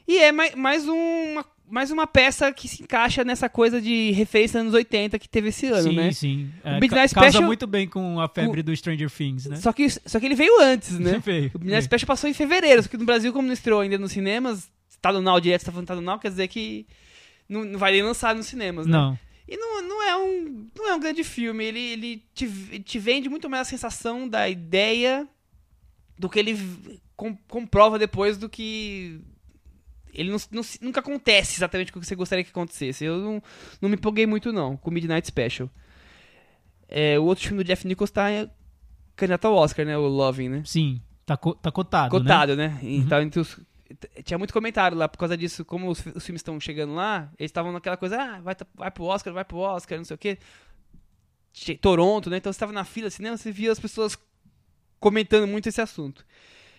E 0.06 0.18
é 0.18 0.32
mais, 0.32 0.54
mais, 0.54 0.86
um- 0.86 1.32
uma, 1.32 1.46
mais 1.70 1.90
uma 1.90 2.06
peça 2.06 2.52
que 2.52 2.66
se 2.68 2.82
encaixa 2.82 3.22
nessa 3.24 3.48
coisa 3.48 3.80
de 3.80 4.10
referência 4.12 4.60
anos 4.60 4.74
80 4.74 5.18
que 5.18 5.28
teve 5.28 5.48
esse 5.48 5.66
ano, 5.66 5.90
sim, 5.90 5.96
né? 5.96 6.12
sim. 6.12 6.50
É, 6.64 6.80
Midnight 6.80 7.14
ca- 7.14 7.22
Special- 7.22 7.44
muito 7.44 7.66
bem 7.66 7.86
com 7.88 8.20
a 8.20 8.28
febre 8.28 8.62
do 8.62 8.74
Stranger 8.76 9.10
Things, 9.10 9.46
né? 9.46 9.56
Só, 9.56 9.72
que, 9.72 9.88
só 9.88 10.18
que 10.20 10.26
ele 10.26 10.34
veio 10.34 10.60
antes, 10.60 10.98
né? 10.98 11.18
Veio, 11.24 11.50
O 11.54 11.58
Midnight 11.58 11.70
veio. 11.70 11.82
Special 11.82 12.06
passou 12.06 12.28
em 12.28 12.34
fevereiro, 12.34 12.82
só 12.82 12.88
que 12.88 12.96
no 12.96 13.04
Brasil, 13.04 13.32
como 13.32 13.46
não 13.46 13.54
estreou 13.54 13.80
ainda 13.80 13.98
nos 13.98 14.12
cinemas, 14.12 14.70
tá 15.00 15.12
no 15.12 15.20
Now 15.22 15.40
direto, 15.40 15.64
tá 15.64 15.72
falando 15.72 15.86
tá 15.86 15.94
no 15.94 16.02
Now, 16.02 16.18
quer 16.18 16.30
dizer 16.30 16.48
que 16.48 16.86
não, 17.48 17.64
não 17.64 17.78
vai 17.78 17.92
nem 17.92 18.02
lançar 18.02 18.34
nos 18.34 18.46
cinemas, 18.46 18.86
né? 18.86 18.92
Não. 18.92 19.18
E 19.48 19.56
não, 19.56 19.82
não, 19.82 20.02
é 20.02 20.16
um, 20.16 20.66
não 20.76 20.88
é 20.90 20.94
um 20.94 21.00
grande 21.00 21.24
filme. 21.24 21.64
Ele, 21.64 21.80
ele 21.80 22.22
te, 22.32 22.48
te 22.84 22.98
vende 23.00 23.28
muito 23.28 23.50
mais 23.50 23.66
a 23.66 23.70
sensação 23.70 24.28
da 24.28 24.48
ideia 24.48 25.26
do 26.16 26.28
que 26.28 26.38
ele 26.38 26.56
comprova 27.46 27.98
depois 27.98 28.38
do 28.38 28.48
que. 28.48 29.20
Ele 30.14 30.30
não, 30.30 30.38
não 30.50 30.62
nunca 30.80 31.00
acontece 31.00 31.56
exatamente 31.58 31.90
o 31.90 31.92
que 31.94 32.04
você 32.04 32.14
gostaria 32.14 32.44
que 32.44 32.50
acontecesse. 32.50 33.04
Eu 33.04 33.18
não, 33.18 33.42
não 33.80 33.88
me 33.88 33.94
empolguei 33.96 34.26
muito, 34.26 34.52
não, 34.52 34.76
com 34.76 34.90
Midnight 34.90 35.26
Special. 35.26 35.68
É, 36.88 37.18
o 37.18 37.24
outro 37.24 37.44
filme 37.46 37.62
do 37.62 37.66
Jeff 37.66 37.86
Nichols 37.86 38.10
tá 38.10 38.30
é, 38.30 38.48
candidato 39.14 39.44
ao 39.46 39.54
Oscar, 39.54 39.86
né? 39.86 39.96
O 39.96 40.06
Loving, 40.08 40.48
né? 40.48 40.62
Sim, 40.64 41.00
tá, 41.24 41.36
co- 41.36 41.54
tá 41.54 41.70
cotado, 41.70 42.14
né? 42.16 42.20
Cotado, 42.22 42.56
né? 42.56 42.78
Então, 42.82 43.20
entre 43.22 43.40
os- 43.40 43.60
tinha 44.24 44.38
muito 44.38 44.52
comentário 44.52 44.96
lá 44.96 45.08
por 45.08 45.18
causa 45.18 45.36
disso, 45.36 45.64
como 45.64 45.88
os, 45.90 45.98
os 46.14 46.24
filmes 46.24 46.40
estão 46.40 46.58
chegando 46.60 46.94
lá, 46.94 47.30
eles 47.38 47.50
estavam 47.50 47.72
naquela 47.72 47.96
coisa, 47.96 48.20
ah, 48.20 48.40
vai, 48.40 48.56
vai 48.74 48.90
pro 48.90 49.04
Oscar, 49.04 49.32
vai 49.32 49.44
pro 49.44 49.58
Oscar, 49.58 49.98
não 49.98 50.04
sei 50.04 50.14
o 50.14 50.18
quê. 50.18 50.38
Che- 51.52 51.76
Toronto, 51.76 52.30
né? 52.30 52.36
Então 52.36 52.52
você 52.52 52.56
estava 52.56 52.72
na 52.72 52.84
fila 52.84 53.08
de 53.08 53.14
cinema, 53.14 53.36
você 53.36 53.50
via 53.52 53.70
as 53.72 53.80
pessoas 53.80 54.16
comentando 55.00 55.46
muito 55.48 55.68
esse 55.68 55.80
assunto. 55.80 56.24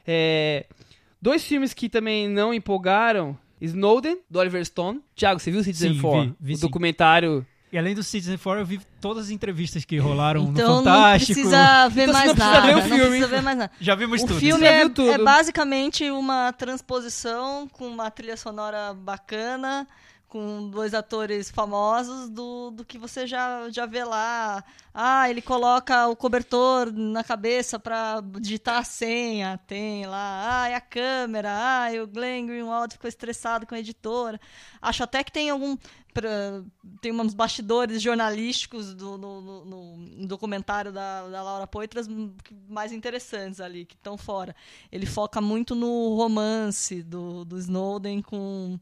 É, 0.07 0.65
dois 1.21 1.43
filmes 1.43 1.73
que 1.73 1.87
também 1.89 2.27
não 2.27 2.53
empolgaram, 2.53 3.37
Snowden, 3.61 4.17
do 4.29 4.39
Oliver 4.39 4.65
Stone. 4.65 5.01
Thiago, 5.15 5.39
você 5.39 5.51
viu 5.51 5.63
Citizen 5.63 5.93
Sim, 5.93 6.01
4? 6.01 6.21
vi, 6.23 6.35
vi 6.39 6.53
o 6.53 6.55
sim. 6.55 6.61
documentário. 6.61 7.45
E 7.71 7.77
além 7.77 7.95
do 7.95 8.03
Citizen 8.03 8.37
4, 8.37 8.61
eu 8.61 8.65
vi 8.65 8.81
todas 8.99 9.25
as 9.25 9.29
entrevistas 9.29 9.85
que 9.85 9.97
rolaram 9.97 10.41
Então 10.43 10.51
no 10.51 10.75
não 10.75 10.83
Fantástico. 10.83 11.33
precisa 11.33 11.87
ver 11.87 12.01
Então 12.03 12.13
mais 12.13 12.27
não 12.27 12.35
precisa 12.35 12.53
nada. 12.53 12.67
ver 12.67 12.73
o 12.73 12.75
não 12.75 12.83
filme. 12.83 12.99
precisa 13.05 13.27
ver 13.27 13.41
mais 13.41 13.57
nada. 13.57 13.71
Já 13.79 13.95
vimos 13.95 14.23
O 14.23 14.27
tudo. 14.27 14.39
filme 14.41 14.63
já 14.65 14.71
é, 14.71 14.89
tudo. 14.89 15.09
é 15.11 15.17
basicamente 15.17 16.09
uma 16.11 16.51
transposição 16.51 17.67
com 17.71 17.87
uma 17.87 18.11
trilha 18.11 18.35
sonora 18.35 18.93
bacana, 18.93 19.87
com 20.31 20.69
dois 20.69 20.93
atores 20.93 21.51
famosos 21.51 22.29
do, 22.29 22.71
do 22.71 22.85
que 22.85 22.97
você 22.97 23.27
já, 23.27 23.69
já 23.69 23.85
vê 23.85 24.01
lá. 24.05 24.63
Ah, 24.93 25.29
ele 25.29 25.41
coloca 25.41 26.07
o 26.07 26.15
cobertor 26.15 26.89
na 26.93 27.21
cabeça 27.21 27.77
pra 27.77 28.21
digitar 28.39 28.77
a 28.79 28.83
senha, 28.85 29.59
tem 29.67 30.05
lá. 30.05 30.61
Ah, 30.63 30.69
e 30.69 30.73
a 30.73 30.79
câmera. 30.79 31.49
Ah, 31.53 31.93
e 31.93 31.99
o 31.99 32.07
Glenn 32.07 32.45
Greenwald 32.47 32.93
ficou 32.93 33.09
estressado 33.09 33.67
com 33.67 33.75
a 33.75 33.79
editora. 33.79 34.39
Acho 34.81 35.03
até 35.03 35.21
que 35.21 35.31
tem 35.33 35.49
algum 35.49 35.75
pra- 36.13 36.63
tem 37.01 37.11
uns 37.11 37.33
bastidores 37.33 38.01
jornalísticos 38.01 38.93
do, 38.93 39.17
no, 39.17 39.41
no- 39.41 39.65
no- 39.65 40.27
documentário 40.27 40.91
da, 40.93 41.27
da 41.27 41.43
Laura 41.43 41.67
Poitras 41.67 42.07
mais 42.69 42.93
interessantes 42.93 43.59
ali, 43.59 43.85
que 43.85 43.95
estão 43.95 44.17
fora. 44.17 44.55
Ele 44.91 45.05
foca 45.05 45.41
muito 45.41 45.75
no 45.75 46.15
romance 46.15 47.03
do, 47.03 47.43
do 47.43 47.57
Snowden 47.57 48.21
com 48.21 48.79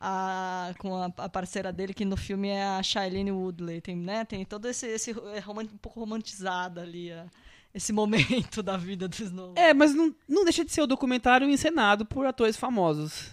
a, 0.00 0.72
com 0.78 0.94
a, 0.96 1.06
a 1.18 1.28
parceira 1.28 1.72
dele, 1.72 1.92
que 1.94 2.04
no 2.04 2.16
filme 2.16 2.48
é 2.48 2.64
a 2.64 2.82
Shailene 2.82 3.32
Woodley. 3.32 3.80
Tem, 3.80 3.96
né, 3.96 4.24
tem 4.24 4.44
todo 4.44 4.66
esse, 4.66 4.86
esse 4.86 5.10
é 5.34 5.40
roman- 5.40 5.62
um 5.64 5.78
pouco 5.78 6.00
romantizado 6.00 6.80
ali, 6.80 7.10
a- 7.12 7.26
esse 7.74 7.92
momento 7.94 8.62
da 8.62 8.76
vida 8.76 9.08
do 9.08 9.14
Snowden. 9.14 9.62
É, 9.62 9.74
mas 9.74 9.94
não, 9.94 10.14
não 10.28 10.44
deixa 10.44 10.64
de 10.64 10.72
ser 10.72 10.82
o 10.82 10.86
documentário 10.86 11.48
encenado 11.48 12.04
por 12.06 12.26
atores 12.26 12.56
famosos. 12.56 13.30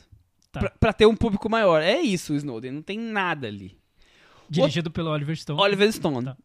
Tá. 0.51 0.59
Pra, 0.61 0.69
pra 0.71 0.93
ter 0.93 1.05
um 1.05 1.15
público 1.15 1.49
maior. 1.49 1.81
É 1.81 1.99
isso, 2.01 2.33
o 2.33 2.35
Snowden. 2.35 2.71
Não 2.71 2.81
tem 2.81 2.97
nada 2.97 3.47
ali. 3.47 3.77
Dirigido 4.49 4.91
pelo 4.91 5.09
Oliver 5.09 5.35
Stone. 5.35 5.59
Oliver 5.59 5.91
Stone. 5.91 6.23
Tá. 6.25 6.37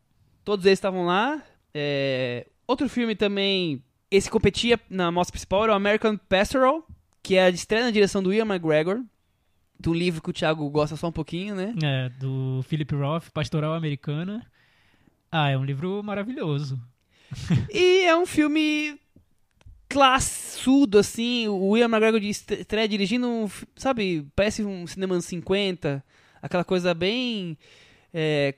Todos 0.44 0.64
eles 0.66 0.78
estavam 0.78 1.04
lá. 1.06 1.42
É, 1.74 2.46
Outro 2.66 2.88
filme 2.88 3.14
também. 3.14 3.82
Esse 4.10 4.28
competia 4.30 4.80
na 4.88 5.12
mostra 5.12 5.32
principal 5.32 5.62
era 5.64 5.72
o 5.72 5.76
American 5.76 6.16
Pastoral, 6.16 6.84
que 7.22 7.36
é 7.36 7.44
a 7.44 7.50
estreia 7.50 7.84
na 7.84 7.90
direção 7.92 8.20
do 8.22 8.32
Ian 8.32 8.44
McGregor. 8.46 9.00
Do 9.80 9.94
livro 9.94 10.22
que 10.22 10.28
o 10.28 10.32
Thiago 10.32 10.68
gosta 10.68 10.94
só 10.94 11.08
um 11.08 11.12
pouquinho, 11.12 11.54
né? 11.54 11.74
É, 11.82 12.10
do 12.10 12.62
Philip 12.64 12.94
Roth, 12.94 13.30
Pastoral 13.32 13.72
Americana. 13.72 14.46
Ah, 15.32 15.48
é 15.48 15.56
um 15.56 15.64
livro 15.64 16.02
maravilhoso. 16.02 16.78
E 17.72 18.04
é 18.04 18.14
um 18.14 18.26
filme 18.26 18.98
classudo, 19.88 20.98
assim. 20.98 21.48
O 21.48 21.76
Ian 21.76 21.86
McGregor 21.86 22.22
estreia 22.22 22.88
dirigindo, 22.88 23.26
um 23.26 23.48
sabe, 23.76 24.26
parece 24.36 24.62
um 24.62 24.86
cinema 24.86 25.14
anos 25.14 25.24
50. 25.26 26.04
Aquela 26.42 26.64
coisa 26.64 26.92
bem 26.92 27.56
é, 28.12 28.54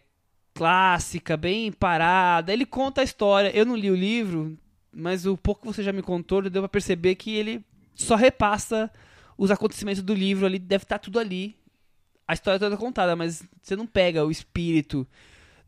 clássica, 0.54 1.36
bem 1.36 1.70
parada. 1.70 2.52
Ele 2.52 2.66
conta 2.66 3.00
a 3.00 3.04
história. 3.04 3.50
Eu 3.56 3.64
não 3.64 3.76
li 3.76 3.90
o 3.90 3.96
livro, 3.96 4.58
mas 4.92 5.26
o 5.26 5.36
pouco 5.36 5.62
que 5.62 5.66
você 5.66 5.82
já 5.82 5.92
me 5.92 6.02
contou, 6.02 6.42
deu 6.42 6.62
pra 6.62 6.68
perceber 6.68 7.14
que 7.14 7.34
ele 7.34 7.64
só 7.94 8.14
repassa 8.14 8.90
os 9.42 9.50
acontecimentos 9.50 10.02
do 10.02 10.14
livro 10.14 10.46
ali. 10.46 10.56
Deve 10.56 10.84
estar 10.84 10.98
tudo 10.98 11.18
ali. 11.18 11.56
A 12.28 12.34
história 12.34 12.60
toda 12.60 12.76
contada, 12.76 13.16
mas 13.16 13.42
você 13.60 13.74
não 13.74 13.86
pega 13.86 14.24
o 14.24 14.30
espírito 14.30 15.06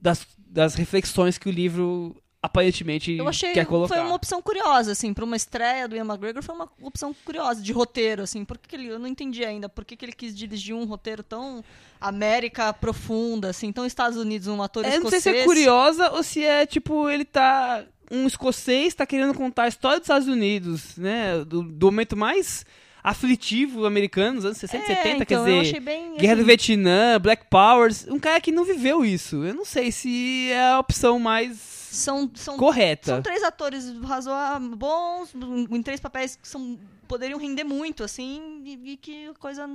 das, 0.01 0.25
das 0.39 0.77
reflexões 0.77 1.37
que 1.37 1.49
o 1.49 1.53
livro 1.53 2.17
aparentemente 2.41 3.13
Eu 3.17 3.27
achei 3.27 3.53
quer 3.53 3.67
colocar. 3.67 3.97
foi 3.97 4.05
uma 4.05 4.15
opção 4.15 4.41
curiosa, 4.41 4.93
assim, 4.93 5.13
pra 5.13 5.25
uma 5.25 5.35
estreia 5.35 5.89
do 5.89 5.97
Ian 5.97 6.05
McGregor, 6.05 6.43
foi 6.43 6.55
uma 6.55 6.71
opção 6.83 7.13
curiosa, 7.25 7.61
de 7.61 7.73
roteiro, 7.73 8.23
assim, 8.23 8.45
por 8.45 8.59
que, 8.59 8.69
que 8.69 8.77
ele, 8.77 8.89
eu 8.89 8.99
não 8.99 9.09
entendi 9.09 9.45
ainda, 9.45 9.69
por 9.69 9.85
que, 9.85 9.97
que 9.97 10.05
ele 10.05 10.13
quis 10.13 10.37
dirigir 10.37 10.75
um 10.77 10.85
roteiro 10.85 11.23
tão 11.23 11.65
América 12.01 12.73
profunda, 12.73 13.49
assim, 13.49 13.73
tão 13.73 13.85
Estados 13.85 14.19
Unidos, 14.19 14.47
um 14.47 14.63
ator 14.63 14.85
Eu 14.85 15.01
não 15.01 15.11
sei 15.11 15.19
escocês. 15.19 15.37
se 15.37 15.43
é 15.43 15.45
curiosa 15.45 16.11
ou 16.11 16.23
se 16.23 16.45
é 16.45 16.65
tipo, 16.65 17.09
ele 17.09 17.25
tá. 17.25 17.83
Um 18.11 18.27
escocês 18.27 18.95
tá 18.95 19.07
querendo 19.07 19.35
contar 19.35 19.65
a 19.65 19.69
história 19.69 19.99
dos 19.99 20.05
Estados 20.05 20.29
Unidos, 20.29 20.97
né? 20.99 21.43
Do, 21.47 21.63
do 21.63 21.87
momento 21.87 22.15
mais 22.15 22.65
aflitivo 23.05 23.85
americano, 23.85 24.37
dos 24.37 24.47
anos 24.47 24.57
60 24.59 24.79
e 24.79 24.93
É, 24.93 24.97
70, 24.97 25.09
então, 25.09 25.27
quer 25.27 25.35
eu 25.35 25.45
dizer. 25.45 25.61
achei 25.61 25.81
bem, 25.81 26.17
Guerra 26.17 26.33
assim, 26.33 26.43
do 26.43 26.47
Vietnã, 26.47 27.21
Black 27.21 27.45
Powers. 27.51 28.07
Um 28.09 28.19
cara 28.19 28.41
que 28.41 28.51
não 28.51 28.65
viveu 28.65 29.05
isso. 29.05 29.45
Eu 29.45 29.53
não 29.53 29.65
sei 29.67 29.93
se 29.93 30.51
é 30.51 30.71
a 30.71 30.79
opção 30.81 31.19
mais 31.19 31.59
são, 31.59 32.31
são, 32.35 32.57
correta. 32.57 33.13
são 33.13 33.23
três 33.23 33.43
atores 33.43 33.95
razoáveis, 34.03 34.75
bons, 34.75 35.35
em 35.71 35.83
três 35.83 36.01
papéis 36.01 36.35
que 36.35 36.49
são, 36.49 36.79
poderiam 37.07 37.39
render 37.39 37.63
muito, 37.63 38.03
assim, 38.03 38.63
e, 38.65 38.93
e 38.93 38.97
que 38.97 39.29
a 39.29 39.35
coisa 39.35 39.69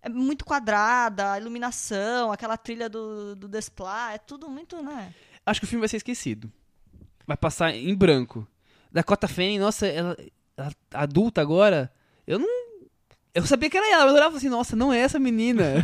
é 0.00 0.08
muito 0.08 0.44
quadrada, 0.44 1.32
a 1.32 1.38
iluminação, 1.40 2.30
aquela 2.30 2.56
trilha 2.56 2.88
do, 2.88 3.34
do 3.34 3.48
Desplat, 3.48 4.14
é 4.14 4.18
tudo 4.18 4.48
muito, 4.48 4.80
né? 4.82 5.12
Acho 5.44 5.60
que 5.60 5.66
o 5.66 5.68
filme 5.68 5.80
vai 5.80 5.88
ser 5.88 5.96
esquecido. 5.96 6.50
Vai 7.26 7.36
passar 7.36 7.74
em 7.74 7.94
branco. 7.94 8.46
Dakota 8.92 9.26
Fanning, 9.26 9.58
nossa, 9.58 9.86
ela, 9.86 10.16
ela 10.56 10.72
adulta 10.94 11.40
agora. 11.40 11.92
Eu 12.26 12.38
não. 12.38 12.48
Eu 13.34 13.46
sabia 13.46 13.70
que 13.70 13.76
era 13.78 13.90
ela, 13.90 14.02
mas 14.04 14.12
eu 14.12 14.18
olhava 14.18 14.36
assim, 14.36 14.48
nossa, 14.50 14.76
não 14.76 14.92
é 14.92 14.98
essa 15.00 15.18
menina. 15.18 15.82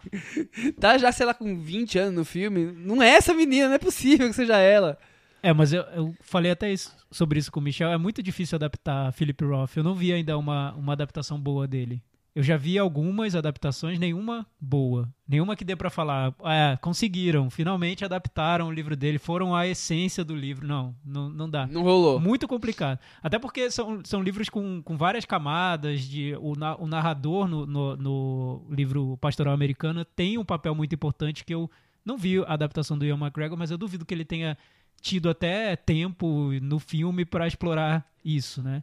tá 0.80 0.96
já, 0.96 1.12
sei 1.12 1.26
lá, 1.26 1.34
com 1.34 1.58
20 1.60 1.98
anos 1.98 2.14
no 2.14 2.24
filme. 2.24 2.72
Não 2.72 3.02
é 3.02 3.10
essa 3.10 3.34
menina, 3.34 3.68
não 3.68 3.74
é 3.74 3.78
possível 3.78 4.26
que 4.28 4.34
seja 4.34 4.56
ela. 4.56 4.98
É, 5.42 5.52
mas 5.52 5.72
eu, 5.72 5.82
eu 5.94 6.14
falei 6.22 6.50
até 6.50 6.72
isso- 6.72 6.94
sobre 7.10 7.38
isso 7.38 7.52
com 7.52 7.60
o 7.60 7.62
Michel. 7.62 7.90
É 7.90 7.98
muito 7.98 8.22
difícil 8.22 8.56
adaptar 8.56 9.12
Philip 9.12 9.44
Roth. 9.44 9.76
Eu 9.76 9.84
não 9.84 9.94
vi 9.94 10.12
ainda 10.12 10.36
uma, 10.38 10.72
uma 10.74 10.92
adaptação 10.94 11.38
boa 11.38 11.66
dele. 11.68 12.00
Eu 12.36 12.42
já 12.42 12.54
vi 12.58 12.78
algumas 12.78 13.34
adaptações, 13.34 13.98
nenhuma 13.98 14.46
boa. 14.60 15.08
Nenhuma 15.26 15.56
que 15.56 15.64
dê 15.64 15.74
pra 15.74 15.88
falar, 15.88 16.34
é, 16.44 16.76
conseguiram, 16.82 17.48
finalmente 17.48 18.04
adaptaram 18.04 18.68
o 18.68 18.70
livro 18.70 18.94
dele, 18.94 19.18
foram 19.18 19.56
à 19.56 19.66
essência 19.66 20.22
do 20.22 20.36
livro. 20.36 20.66
Não, 20.68 20.94
não, 21.02 21.30
não 21.30 21.48
dá. 21.48 21.66
Não 21.66 21.82
rolou. 21.82 22.20
Muito 22.20 22.46
complicado. 22.46 22.98
Até 23.22 23.38
porque 23.38 23.70
são, 23.70 24.02
são 24.04 24.22
livros 24.22 24.50
com, 24.50 24.82
com 24.82 24.98
várias 24.98 25.24
camadas. 25.24 26.02
De, 26.02 26.36
o, 26.38 26.54
na- 26.54 26.76
o 26.76 26.86
narrador 26.86 27.48
no, 27.48 27.64
no, 27.64 27.96
no 27.96 28.66
livro 28.70 29.16
Pastoral 29.16 29.54
Americano 29.54 30.04
tem 30.04 30.36
um 30.36 30.44
papel 30.44 30.74
muito 30.74 30.94
importante 30.94 31.42
que 31.42 31.54
eu 31.54 31.70
Não 32.04 32.18
vi 32.18 32.38
a 32.40 32.52
adaptação 32.52 32.98
do 32.98 33.06
Ian 33.06 33.16
McGregor, 33.16 33.56
mas 33.58 33.70
eu 33.70 33.78
duvido 33.78 34.04
que 34.04 34.12
ele 34.12 34.26
tenha 34.26 34.58
tido 35.00 35.30
até 35.30 35.74
tempo 35.74 36.50
no 36.60 36.78
filme 36.78 37.24
pra 37.24 37.46
explorar 37.46 38.06
isso, 38.22 38.62
né? 38.62 38.82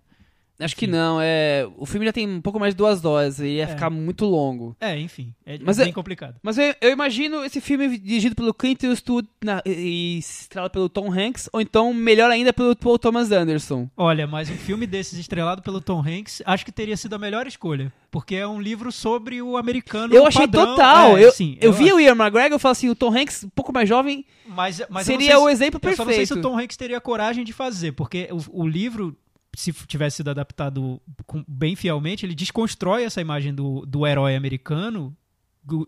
Acho 0.63 0.76
que 0.76 0.88
não, 0.88 1.19
é. 1.21 1.67
O 1.78 1.86
filme 1.86 2.06
já 2.06 2.13
tem 2.13 2.28
um 2.28 2.41
pouco 2.41 2.60
mais 2.60 2.73
de 2.73 2.78
duas 2.78 3.04
horas 3.06 3.39
e 3.39 3.45
ia 3.56 3.63
É. 3.63 3.67
ficar 3.67 3.89
muito 3.89 4.26
longo. 4.26 4.76
É, 4.80 4.97
enfim, 4.99 5.34
é 5.45 5.60
Mas 5.62 5.78
bem 5.78 5.89
é- 5.89 5.91
complicado. 5.91 6.36
Mas 6.41 6.58
eu, 6.58 6.73
eu 6.82 6.91
imagino 6.91 7.43
esse 7.43 7.60
filme 7.62 7.97
dirigido 7.97 8.36
pelo 8.36 8.54
Clint 8.54 8.84
Eastwood 8.84 9.28
na- 9.43 9.62
e 9.65 10.17
estrelado 10.17 10.71
pelo 10.71 10.89
Tom 10.89 11.12
Hanks, 11.12 11.49
ou 11.52 11.60
então, 11.62 11.93
melhor 11.93 12.30
ainda, 12.32 12.52
pelo 12.54 12.76
Paul 12.76 12.97
Thomas 12.99 13.32
Anderson. 13.32 13.89
Olha, 13.97 14.26
mas 14.28 14.49
um 14.49 14.56
filme 14.58 14.86
desses 14.88 15.17
estrelado 15.19 15.62
pelo 15.62 15.82
Tom 15.82 15.99
Hanks, 15.99 16.41
acho 16.45 16.65
que 16.65 16.71
teria 16.71 16.95
sido 16.97 17.13
a 17.13 17.19
melhor 17.19 17.45
escolha, 17.47 17.91
porque 18.12 18.36
é 18.36 18.47
um 18.47 18.62
livro 18.62 18.91
sobre 18.91 19.41
o 19.41 19.58
americano 19.58 20.13
Eu 20.13 20.26
achei 20.26 20.47
padrão. 20.47 20.65
total. 20.67 21.17
É, 21.17 21.23
eu 21.26 21.32
sim, 21.32 21.58
eu 21.62 21.73
vi 21.73 21.86
acho. 21.86 21.95
o 21.95 21.99
Ian 21.99 22.12
McGregor 22.15 22.58
e 22.58 22.60
falei 22.60 22.71
assim, 22.73 22.89
o 22.89 22.95
Tom 22.95 23.15
Hanks, 23.15 23.43
um 23.43 23.49
pouco 23.49 23.73
mais 23.73 23.88
jovem, 23.89 24.26
Mas, 24.47 24.82
mas 24.89 25.08
eu 25.08 25.13
não 25.13 25.19
seria 25.19 25.36
sei 25.36 25.36
o 25.38 25.45
se- 25.47 25.52
exemplo 25.54 25.80
Eu 25.84 25.95
só 25.95 26.06
não 26.06 26.13
sei 26.13 26.26
se 26.26 26.34
o 26.34 26.36
perfeito. 26.36 26.41
Tom 26.56 26.60
Hanks 26.60 26.78
teria 26.78 27.02
coragem 27.02 27.43
de 27.43 27.54
fazer, 27.54 27.93
porque 27.93 28.30
o, 28.32 28.62
o 28.63 28.67
livro, 28.67 29.15
se 29.56 29.72
tivesse 29.88 30.18
sido 30.18 30.30
adaptado 30.30 31.02
bem 31.48 31.76
fielmente, 31.76 32.26
ele 32.26 32.36
desconstrói 32.36 33.04
essa 33.04 33.22
imagem 33.22 33.54
do, 33.54 33.86
do 33.86 34.06
herói 34.06 34.36
americano. 34.36 35.16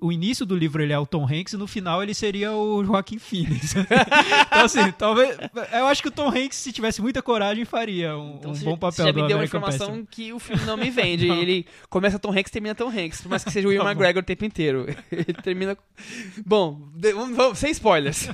O, 0.02 0.10
início 0.10 0.46
do 0.46 0.56
livro 0.56 0.82
ele 0.82 0.94
é 0.94 0.98
o 0.98 1.06
Tom 1.06 1.26
Hanks 1.26 1.52
e 1.52 1.58
no 1.58 1.68
final 1.68 2.02
ele 2.02 2.14
seria 2.14 2.54
o 2.54 2.82
Joaquim 2.86 3.20
Phoenix. 3.20 3.76
então, 3.76 4.64
assim, 4.64 4.92
talvez. 4.98 5.38
Eu 5.74 5.88
acho 5.88 6.02
que 6.02 6.08
o 6.08 6.12
Tom 6.12 6.30
Hanks, 6.30 6.58
se 6.58 6.72
tivesse 6.72 7.02
muita 7.02 7.22
coragem, 7.22 7.66
faria 7.66 8.18
um, 8.18 8.36
Então 8.36 8.52
um 8.52 8.60
bom 8.60 8.78
papel 8.78 8.92
você 8.94 9.04
já 9.04 9.12
me 9.12 9.28
deu 9.28 9.38
uma 9.38 9.44
informação 9.44 10.06
que 10.10 10.32
o 10.32 10.40
filme 10.40 10.64
não 10.64 10.78
me 10.78 10.90
vende. 10.90 11.28
Não. 11.28 11.36
Ele 11.36 11.66
começa 11.90 12.18
Tom 12.18 12.32
Hanks 12.32 12.50
e 12.50 12.54
termina 12.54 12.74
Tom 12.74 12.88
Hanks, 12.90 13.22
por 13.22 13.30
mais 13.30 13.44
que 13.44 13.52
seja 13.52 13.68
o 13.68 13.74
Ian 13.74 13.84
Tá. 13.86 13.92
McGregor 13.92 14.24
o 14.24 14.26
tempo 14.26 14.46
inteiro. 14.46 14.86
Ele 15.12 15.34
termina... 15.44 15.78
Bom, 16.46 16.80
vamos, 16.96 17.36
vamos- 17.36 17.60
sem 17.60 17.72
spoilers. 17.72 18.30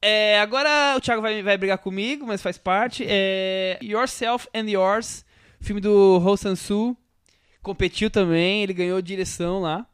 É, 0.00 0.40
agora 0.40 0.94
o 0.96 1.00
Thiago 1.00 1.20
vai, 1.20 1.42
vai 1.42 1.58
brigar 1.58 1.78
comigo, 1.78 2.26
mas 2.26 2.40
faz 2.40 2.56
parte. 2.56 3.04
É, 3.06 3.78
Yourself 3.82 4.48
and 4.54 4.70
Yours, 4.70 5.26
filme 5.60 5.80
do 5.80 6.22
Ho 6.24 6.36
Sang-soo. 6.38 6.96
Competiu 7.62 8.08
também, 8.10 8.62
ele 8.62 8.72
ganhou 8.72 9.02
direção 9.02 9.60
lá. 9.60 9.86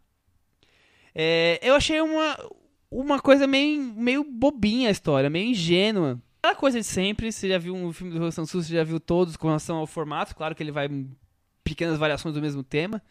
É, 1.15 1.59
eu 1.63 1.75
achei 1.75 2.01
uma, 2.01 2.37
uma 2.91 3.21
coisa 3.21 3.47
meio, 3.47 3.83
meio 3.83 4.25
bobinha 4.25 4.89
a 4.89 4.93
história, 4.93 5.31
meio 5.31 5.51
ingênua. 5.51 6.21
Aquela 6.39 6.55
coisa 6.55 6.79
de 6.81 6.87
sempre, 6.87 7.31
você 7.31 7.49
já 7.49 7.59
viu 7.59 7.75
um 7.75 7.93
filme 7.93 8.13
do 8.13 8.25
Ho 8.25 8.33
Sang-soo, 8.33 8.63
você 8.63 8.75
já 8.75 8.85
viu 8.85 8.99
todos 8.99 9.37
com 9.37 9.47
relação 9.47 9.77
ao 9.77 9.87
formato, 9.87 10.35
claro 10.35 10.55
que 10.55 10.63
ele 10.63 10.73
vai 10.73 10.87
em 10.87 11.11
pequenas 11.63 11.99
variações 11.99 12.35
do 12.35 12.41
mesmo 12.41 12.63
tema. 12.63 13.03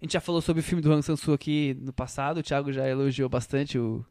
A 0.00 0.04
gente 0.04 0.12
já 0.12 0.20
falou 0.20 0.40
sobre 0.40 0.60
o 0.60 0.62
filme 0.62 0.82
do 0.82 0.92
Han 0.92 1.02
Sang-soo 1.02 1.34
aqui 1.34 1.76
no 1.80 1.92
passado, 1.92 2.38
o 2.38 2.42
Thiago 2.42 2.72
já 2.72 2.88
elogiou 2.88 3.28
bastante 3.28 3.78
o... 3.78 4.04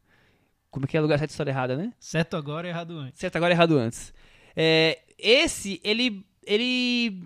Como 0.71 0.85
é 0.85 0.87
que 0.87 0.95
é 0.95 1.01
lugar 1.01 1.17
certo 1.17 1.31
história 1.31 1.49
errada, 1.49 1.75
né? 1.75 1.91
Certo 1.99 2.37
agora 2.37 2.67
e 2.67 2.69
errado 2.69 2.91
antes. 2.97 3.19
Certo 3.19 3.35
agora, 3.35 3.53
errado 3.53 3.75
antes. 3.75 4.13
É, 4.55 4.99
esse, 5.17 5.81
ele, 5.83 6.23
ele... 6.45 7.23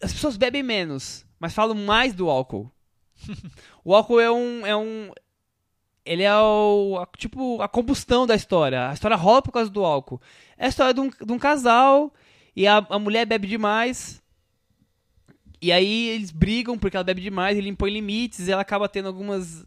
As 0.00 0.12
pessoas 0.12 0.36
bebem 0.36 0.62
menos, 0.62 1.26
mas 1.40 1.52
falam 1.52 1.74
mais 1.74 2.14
do 2.14 2.30
álcool. 2.30 2.72
o 3.84 3.94
álcool 3.94 4.20
é 4.20 4.30
um... 4.30 4.64
É 4.64 4.76
um 4.76 5.10
ele 6.04 6.22
é 6.22 6.34
o, 6.36 6.98
a- 7.00 7.06
tipo 7.16 7.60
a 7.62 7.68
combustão 7.68 8.26
da 8.26 8.34
história. 8.34 8.90
A 8.90 8.92
história 8.94 9.16
rola 9.16 9.42
por 9.42 9.52
causa 9.52 9.70
do 9.70 9.84
álcool. 9.84 10.20
É 10.58 10.66
a 10.66 10.68
história 10.68 10.92
de 10.94 11.00
um, 11.00 11.08
de 11.08 11.32
um 11.32 11.38
casal 11.38 12.12
e 12.54 12.66
a, 12.66 12.78
a 12.90 12.98
mulher 12.98 13.26
bebe 13.26 13.46
demais. 13.48 14.22
E 15.60 15.72
aí 15.72 16.08
eles 16.08 16.30
brigam 16.30 16.76
porque 16.78 16.96
ela 16.96 17.04
bebe 17.04 17.22
demais, 17.22 17.56
ele 17.56 17.70
impõe 17.70 17.90
limites, 17.90 18.48
ela 18.48 18.60
acaba 18.60 18.88
tendo 18.88 19.08
algumas 19.08 19.64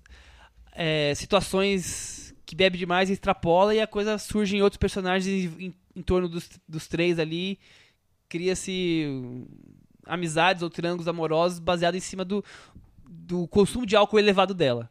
é, 0.73 1.13
situações 1.15 2.36
que 2.45 2.56
bebe 2.56 2.78
demais 2.78 3.10
e 3.10 3.13
extrapola, 3.13 3.73
e 3.76 3.82
a 3.82 3.88
coisa 3.88 4.17
surge 4.17 4.56
em 4.56 4.62
outros 4.62 4.78
personagens 4.78 5.52
em, 5.60 5.73
em 5.95 6.02
torno 6.02 6.30
dos, 6.30 6.50
dos 6.67 6.88
três 6.88 7.17
ali. 7.19 7.60
Cria-se 8.30 9.06
hum, 9.10 9.47
amizades 10.06 10.62
ou 10.62 10.69
triângulos 10.69 11.08
amorosos 11.08 11.60
baseados 11.60 11.97
em 11.97 12.02
cima 12.02 12.23
do, 12.23 12.43
do 13.06 13.47
consumo 13.47 13.86
de 13.86 13.95
álcool 13.95 14.19
elevado 14.19 14.54
dela. 14.54 14.89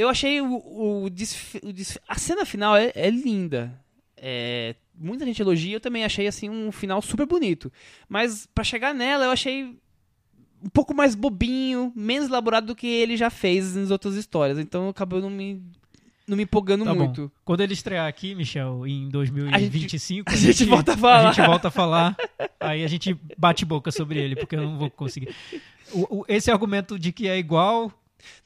Eu 0.00 0.08
achei 0.08 0.40
o, 0.40 1.04
o, 1.04 1.10
desfi- 1.10 1.60
o 1.62 1.72
desfi- 1.72 2.00
a 2.08 2.14
cena 2.16 2.44
final 2.46 2.76
é, 2.76 2.92
é 2.94 3.10
linda. 3.10 3.78
É, 4.16 4.74
muita 4.94 5.24
gente 5.24 5.40
elogia, 5.40 5.76
eu 5.76 5.80
também 5.80 6.04
achei 6.04 6.26
assim 6.26 6.48
um 6.50 6.70
final 6.72 7.00
super 7.02 7.26
bonito. 7.26 7.72
Mas 8.08 8.46
pra 8.54 8.64
chegar 8.64 8.94
nela, 8.94 9.24
eu 9.24 9.30
achei 9.30 9.76
um 10.62 10.68
pouco 10.72 10.94
mais 10.94 11.14
bobinho, 11.14 11.92
menos 11.96 12.28
elaborado 12.28 12.66
do 12.68 12.74
que 12.76 12.86
ele 12.86 13.16
já 13.16 13.30
fez 13.30 13.74
nas 13.76 13.90
outras 13.90 14.14
histórias. 14.14 14.58
Então 14.58 14.88
acabou 14.90 15.20
não 15.20 15.30
me, 15.30 15.62
não 16.26 16.36
me 16.36 16.42
empolgando 16.42 16.84
Tá 16.84 16.92
bom. 16.94 17.04
muito. 17.06 17.32
Quando 17.44 17.62
ele 17.62 17.72
estrear 17.72 18.06
aqui, 18.06 18.34
Michel, 18.34 18.86
em 18.86 19.08
2025, 19.08 20.28
a 20.32 20.36
gente 20.36 20.64
volta 20.66 20.92
a 20.92 20.96
falar. 20.96 21.28
A 21.28 21.32
gente 21.32 21.46
volta 21.46 21.68
a 21.68 21.70
falar. 21.70 22.16
aí 22.60 22.84
a 22.84 22.88
gente 22.88 23.16
bate 23.38 23.64
boca 23.64 23.90
sobre 23.90 24.18
ele, 24.18 24.36
porque 24.36 24.54
eu 24.56 24.62
não 24.62 24.78
vou 24.78 24.90
conseguir. 24.90 25.34
O- 25.92 26.18
o- 26.20 26.24
esse 26.28 26.50
argumento 26.50 26.98
de 26.98 27.10
que 27.12 27.26
é 27.26 27.38
igual. 27.38 27.90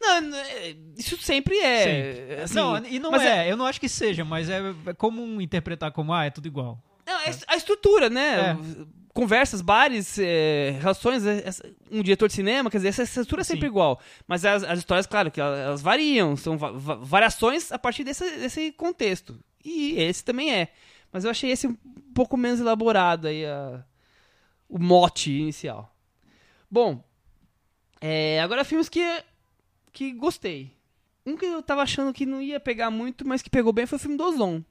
Não, 0.00 0.34
é- 0.36 0.76
isso 0.96 1.16
sempre 1.18 1.58
é. 1.58 2.42
assim, 2.44 2.54
não, 2.54 2.76
e 2.86 2.98
não 2.98 3.10
mas 3.10 3.22
é, 3.22 3.50
eu 3.50 3.56
não 3.56 3.66
acho 3.66 3.80
que 3.80 3.88
seja, 3.88 4.24
mas 4.24 4.48
é, 4.48 4.60
é 4.86 4.94
comum 4.94 5.40
interpretar 5.40 5.90
como, 5.92 6.12
ah, 6.12 6.24
é 6.24 6.30
tudo 6.30 6.46
igual. 6.46 6.78
Não, 7.06 7.20
é 7.20 7.30
a 7.48 7.56
estrutura, 7.56 8.08
né? 8.08 8.50
É. 8.50 8.84
Conversas, 9.12 9.60
bares, 9.60 10.18
é, 10.18 10.76
relações, 10.80 11.24
é, 11.24 11.44
um 11.90 12.02
diretor 12.02 12.26
de 12.26 12.34
cinema, 12.34 12.68
quer 12.70 12.78
dizer, 12.78 12.88
essa 12.88 13.02
estrutura 13.04 13.42
é 13.42 13.44
sempre 13.44 13.62
Sim. 13.62 13.66
igual. 13.66 14.00
Mas 14.26 14.44
as, 14.44 14.64
as 14.64 14.78
histórias, 14.80 15.06
claro, 15.06 15.30
que 15.30 15.40
elas, 15.40 15.80
variam, 15.80 16.36
são 16.36 16.58
va- 16.58 16.72
variações 16.96 17.70
a 17.70 17.78
partir 17.78 18.02
desse, 18.02 18.28
desse 18.38 18.72
contexto. 18.72 19.38
E 19.64 19.94
esse 20.00 20.24
também 20.24 20.52
é. 20.52 20.68
Mas 21.12 21.24
eu 21.24 21.30
achei 21.30 21.50
esse 21.52 21.66
um 21.68 21.76
pouco 22.12 22.36
menos 22.36 22.58
elaborado 22.58 23.28
aí, 23.28 23.46
a- 23.46 23.84
o 24.68 24.78
mote 24.80 25.30
inicial. 25.30 25.94
Bom, 26.68 27.04
é, 28.00 28.40
agora 28.40 28.64
filmes 28.64 28.88
que, 28.88 29.00
que 29.94 30.12
gostei. 30.12 30.72
Um 31.24 31.36
que 31.36 31.46
eu 31.46 31.62
tava 31.62 31.80
achando 31.80 32.12
que 32.12 32.26
não 32.26 32.42
ia 32.42 32.60
pegar 32.60 32.90
muito, 32.90 33.26
mas 33.26 33.40
que 33.40 33.48
pegou 33.48 33.72
bem 33.72 33.86
foi 33.86 33.96
o 33.96 34.00
filme 34.00 34.18
do 34.18 34.24
Ozon. 34.24 34.62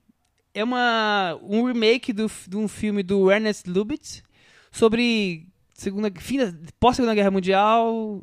É 0.53 0.63
uma, 0.63 1.39
um 1.41 1.63
remake 1.63 2.13
do, 2.13 2.29
de 2.47 2.57
um 2.57 2.67
filme 2.67 3.01
do 3.01 3.31
Ernest 3.31 3.67
Lubitsch 3.67 4.21
sobre 4.71 5.47
segunda, 5.73 6.11
fim 6.19 6.37
da, 6.37 6.53
pós-segunda 6.79 7.15
guerra 7.15 7.31
mundial. 7.31 8.21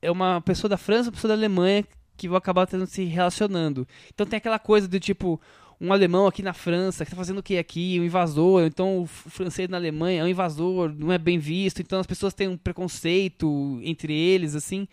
É 0.00 0.10
uma 0.10 0.40
pessoa 0.40 0.70
da 0.70 0.78
França, 0.78 1.10
uma 1.10 1.12
pessoa 1.12 1.28
da 1.28 1.34
Alemanha 1.34 1.84
que 2.16 2.28
vão 2.28 2.38
acabar 2.38 2.66
tendo 2.66 2.86
se 2.86 3.04
relacionando. 3.04 3.86
Então 4.14 4.24
tem 4.24 4.38
aquela 4.38 4.58
coisa 4.58 4.88
do 4.88 4.98
tipo 4.98 5.38
um 5.78 5.92
alemão 5.92 6.26
aqui 6.26 6.42
na 6.42 6.54
França 6.54 7.04
que 7.04 7.10
tá 7.10 7.16
fazendo 7.16 7.38
o 7.38 7.42
que 7.42 7.58
aqui, 7.58 7.98
um 8.00 8.04
invasor. 8.04 8.62
Então 8.62 9.02
o 9.02 9.06
francês 9.06 9.68
na 9.68 9.76
Alemanha 9.76 10.22
é 10.22 10.24
um 10.24 10.28
invasor, 10.28 10.94
não 10.96 11.12
é 11.12 11.18
bem 11.18 11.38
visto. 11.38 11.82
Então 11.82 12.00
as 12.00 12.06
pessoas 12.06 12.32
têm 12.32 12.48
um 12.48 12.56
preconceito 12.56 13.78
entre 13.82 14.14
eles, 14.14 14.54
assim. 14.54 14.88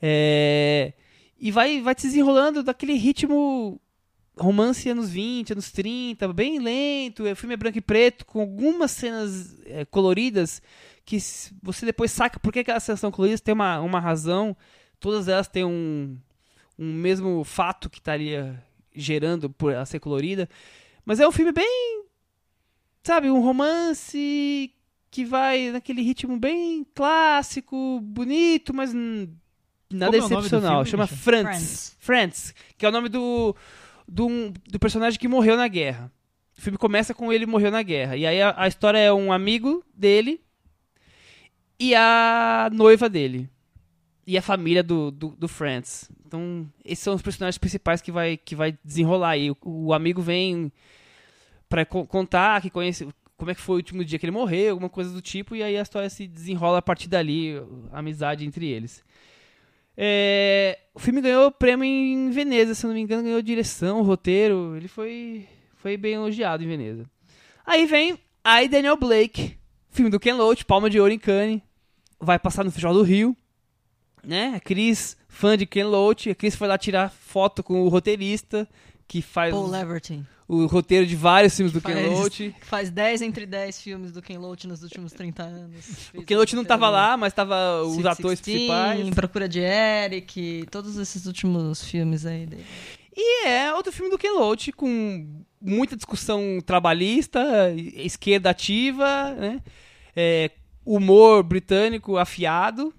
É, 0.00 0.92
e 1.38 1.50
vai, 1.50 1.80
vai 1.80 1.94
se 1.96 2.06
desenrolando 2.06 2.62
daquele 2.62 2.94
ritmo 2.94 3.80
romance 4.36 4.88
anos 4.88 5.10
20, 5.10 5.52
anos 5.52 5.70
30, 5.70 6.32
bem 6.32 6.58
lento. 6.58 7.24
O 7.24 7.36
filme 7.36 7.54
é 7.54 7.56
branco 7.56 7.78
e 7.78 7.82
preto, 7.82 8.24
com 8.24 8.40
algumas 8.40 8.90
cenas 8.90 9.60
é, 9.66 9.84
coloridas 9.84 10.62
que 11.04 11.18
você 11.62 11.84
depois 11.84 12.12
saca 12.12 12.38
por 12.38 12.52
que 12.52 12.60
aquelas 12.60 12.82
cenas 12.82 13.00
são 13.00 13.10
coloridas, 13.10 13.40
tem 13.40 13.52
uma, 13.52 13.80
uma 13.80 14.00
razão. 14.00 14.56
Todas 14.98 15.28
elas 15.28 15.48
têm 15.48 15.64
um, 15.64 16.16
um 16.78 16.92
mesmo 16.92 17.42
fato 17.44 17.90
que 17.90 17.98
estaria 17.98 18.62
gerando 18.94 19.50
por 19.50 19.72
ela 19.72 19.84
ser 19.84 20.00
colorida. 20.00 20.48
Mas 21.04 21.20
é 21.20 21.26
um 21.26 21.32
filme 21.32 21.52
bem. 21.52 22.04
Sabe, 23.02 23.30
um 23.30 23.40
romance 23.40 24.72
que 25.10 25.24
vai 25.24 25.70
naquele 25.70 26.02
ritmo 26.02 26.38
bem 26.38 26.86
clássico, 26.94 27.98
bonito, 28.00 28.72
mas 28.72 28.94
nada 29.90 30.12
Como 30.18 30.22
é 30.34 30.38
excepcional. 30.38 30.84
filme, 30.84 30.90
Chama? 30.90 31.06
Frantz. 31.06 31.46
Friends. 31.48 31.96
Friends, 31.98 32.54
que 32.78 32.86
é 32.86 32.88
o 32.88 32.92
nome 32.92 33.08
do, 33.08 33.54
do, 34.08 34.26
um- 34.26 34.52
do 34.68 34.78
personagem 34.78 35.18
que 35.18 35.28
morreu 35.28 35.56
na 35.56 35.68
guerra. 35.68 36.10
O 36.56 36.60
filme 36.60 36.76
começa 36.78 37.14
com 37.14 37.32
ele 37.32 37.46
morreu 37.46 37.70
na 37.70 37.82
guerra. 37.82 38.16
E 38.16 38.26
aí 38.26 38.40
a, 38.42 38.54
a 38.56 38.68
história 38.68 38.98
é 38.98 39.12
um 39.12 39.32
amigo 39.32 39.82
dele 39.94 40.40
e 41.78 41.94
a 41.94 42.68
noiva 42.72 43.08
dele. 43.08 43.48
E 44.26 44.36
a 44.38 44.42
família 44.42 44.82
do, 44.82 45.10
do, 45.10 45.28
do 45.30 45.48
Friends. 45.48 46.08
Então, 46.24 46.70
esses 46.84 47.02
são 47.02 47.14
os 47.14 47.22
personagens 47.22 47.58
principais 47.58 48.00
que 48.00 48.12
vai, 48.12 48.36
que 48.36 48.54
vai 48.54 48.78
desenrolar 48.84 49.30
aí. 49.30 49.50
O, 49.50 49.56
o 49.62 49.94
amigo 49.94 50.22
vem 50.22 50.70
pra 51.68 51.84
co- 51.84 52.06
contar 52.06 52.60
que 52.62 52.70
conhece 52.70 53.08
como 53.36 53.50
é 53.50 53.54
que 53.54 53.60
foi 53.60 53.74
o 53.74 53.78
último 53.78 54.04
dia 54.04 54.18
que 54.18 54.26
ele 54.26 54.30
morreu, 54.30 54.72
alguma 54.72 54.90
coisa 54.90 55.10
do 55.12 55.22
tipo, 55.22 55.56
e 55.56 55.62
aí 55.62 55.76
a 55.76 55.82
história 55.82 56.10
se 56.10 56.28
desenrola 56.28 56.78
a 56.78 56.82
partir 56.82 57.08
dali, 57.08 57.54
a 57.90 57.98
amizade 58.00 58.44
entre 58.44 58.66
eles. 58.66 59.02
É, 59.96 60.78
o 60.94 60.98
filme 60.98 61.20
ganhou 61.20 61.50
prêmio 61.50 61.84
em 61.84 62.30
Veneza, 62.30 62.74
se 62.74 62.86
não 62.86 62.94
me 62.94 63.00
engano, 63.00 63.22
ganhou 63.22 63.42
direção, 63.42 64.02
roteiro. 64.02 64.76
Ele 64.76 64.88
foi, 64.88 65.46
foi 65.76 65.96
bem 65.96 66.14
elogiado 66.14 66.62
em 66.62 66.68
Veneza. 66.68 67.04
Aí 67.66 67.86
vem 67.86 68.18
I, 68.44 68.68
Daniel 68.68 68.96
Blake, 68.96 69.56
filme 69.90 70.10
do 70.10 70.20
Ken 70.20 70.34
Loach, 70.34 70.64
Palma 70.64 70.88
de 70.88 70.98
Ouro 70.98 71.12
em 71.12 71.18
Cannes. 71.18 71.60
Vai 72.18 72.38
passar 72.38 72.64
no 72.64 72.70
Festival 72.70 72.94
do 72.94 73.02
Rio. 73.02 73.36
Né? 74.22 74.54
A 74.56 74.60
Cris, 74.60 75.16
fã 75.28 75.56
de 75.56 75.66
Ken 75.66 75.84
Loach, 75.84 76.30
a 76.30 76.34
Cris 76.34 76.54
foi 76.54 76.68
lá 76.68 76.76
tirar 76.76 77.10
foto 77.10 77.62
com 77.62 77.82
o 77.82 77.88
roteirista, 77.88 78.68
que 79.08 79.22
faz 79.22 79.52
Paul 79.52 79.68
Leverty. 79.68 80.22
O 80.52 80.66
roteiro 80.66 81.06
de 81.06 81.14
vários 81.14 81.54
filmes 81.54 81.72
do 81.72 81.80
Faz- 81.80 81.94
Ken 81.94 82.08
Loach. 82.08 82.54
Faz 82.62 82.90
10 82.90 83.22
entre 83.22 83.46
10 83.46 83.80
filmes 83.80 84.10
do 84.10 84.20
Ken 84.20 84.36
Loach 84.36 84.66
nos 84.66 84.82
últimos 84.82 85.12
30 85.12 85.44
anos. 85.44 86.10
O 86.12 86.24
Ken 86.24 86.34
Loach 86.36 86.56
não 86.56 86.64
tava 86.64 86.88
lá, 86.90 87.16
mas 87.16 87.32
tava 87.32 87.82
os 87.84 88.04
atores 88.04 88.40
principais. 88.40 89.10
Procura 89.10 89.48
de 89.48 89.60
Eric, 89.60 90.66
todos 90.68 90.96
esses 90.96 91.26
últimos 91.26 91.84
filmes 91.84 92.26
aí 92.26 92.46
dele. 92.46 92.64
E 93.16 93.46
é 93.46 93.72
outro 93.72 93.92
filme 93.92 94.10
do 94.10 94.18
Ken 94.18 94.32
Loach 94.32 94.72
com 94.72 95.40
muita 95.60 95.94
discussão 95.94 96.58
trabalhista, 96.66 97.72
esquerda 97.94 98.50
ativa, 98.50 99.32
né? 99.34 99.62
É, 100.16 100.50
humor 100.84 101.44
britânico 101.44 102.16
afiado. 102.16 102.92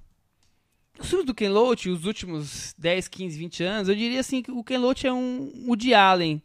Os 0.97 1.09
filmes 1.09 1.25
do 1.25 1.33
Ken 1.33 1.49
Loach, 1.49 1.89
os 1.89 2.05
últimos 2.05 2.73
10, 2.77 3.09
15, 3.09 3.37
20 3.37 3.63
anos, 3.63 3.89
eu 3.89 3.95
diria 3.95 4.21
assim 4.21 4.41
que 4.41 4.51
o 4.51 4.63
Ken 4.63 4.77
Loach 4.77 5.05
é 5.05 5.11
um 5.11 5.51
Woody 5.67 5.93
Allen 5.93 6.41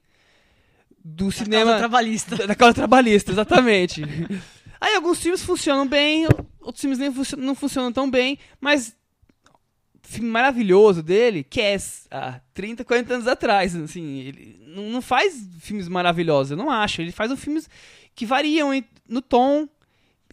do 1.09 1.27
Causa 1.27 1.45
cinema 1.45 1.79
trabalhista. 1.79 2.47
da 2.47 2.55
causa 2.55 2.75
trabalhista, 2.75 3.31
exatamente. 3.31 4.03
Aí 4.81 4.95
alguns 4.97 5.21
filmes 5.21 5.43
funcionam 5.43 5.87
bem, 5.87 6.27
outros 6.61 6.81
filmes 6.81 6.99
nem 6.99 7.13
funcio- 7.13 7.39
não 7.39 7.55
funcionam 7.55 7.93
tão 7.93 8.11
bem, 8.11 8.39
mas 8.61 8.95
filme 10.03 10.29
maravilhoso 10.29 11.03
dele, 11.03 11.45
Cass, 11.45 12.07
há 12.11 12.41
30, 12.53 12.85
40 12.85 13.15
anos 13.15 13.27
atrás, 13.27 13.75
assim, 13.75 14.19
ele 14.19 14.61
não, 14.67 15.01
faz 15.01 15.49
filmes 15.61 15.89
maravilhosos, 15.89 16.53
eu 16.53 16.57
não 16.57 16.71
acho, 16.71 17.01
ele 17.01 17.11
faz 17.13 17.31
um 17.31 17.37
filmes 17.37 17.69
que 18.15 18.27
variam 18.27 18.71
no 19.09 19.23
tom, 19.23 19.69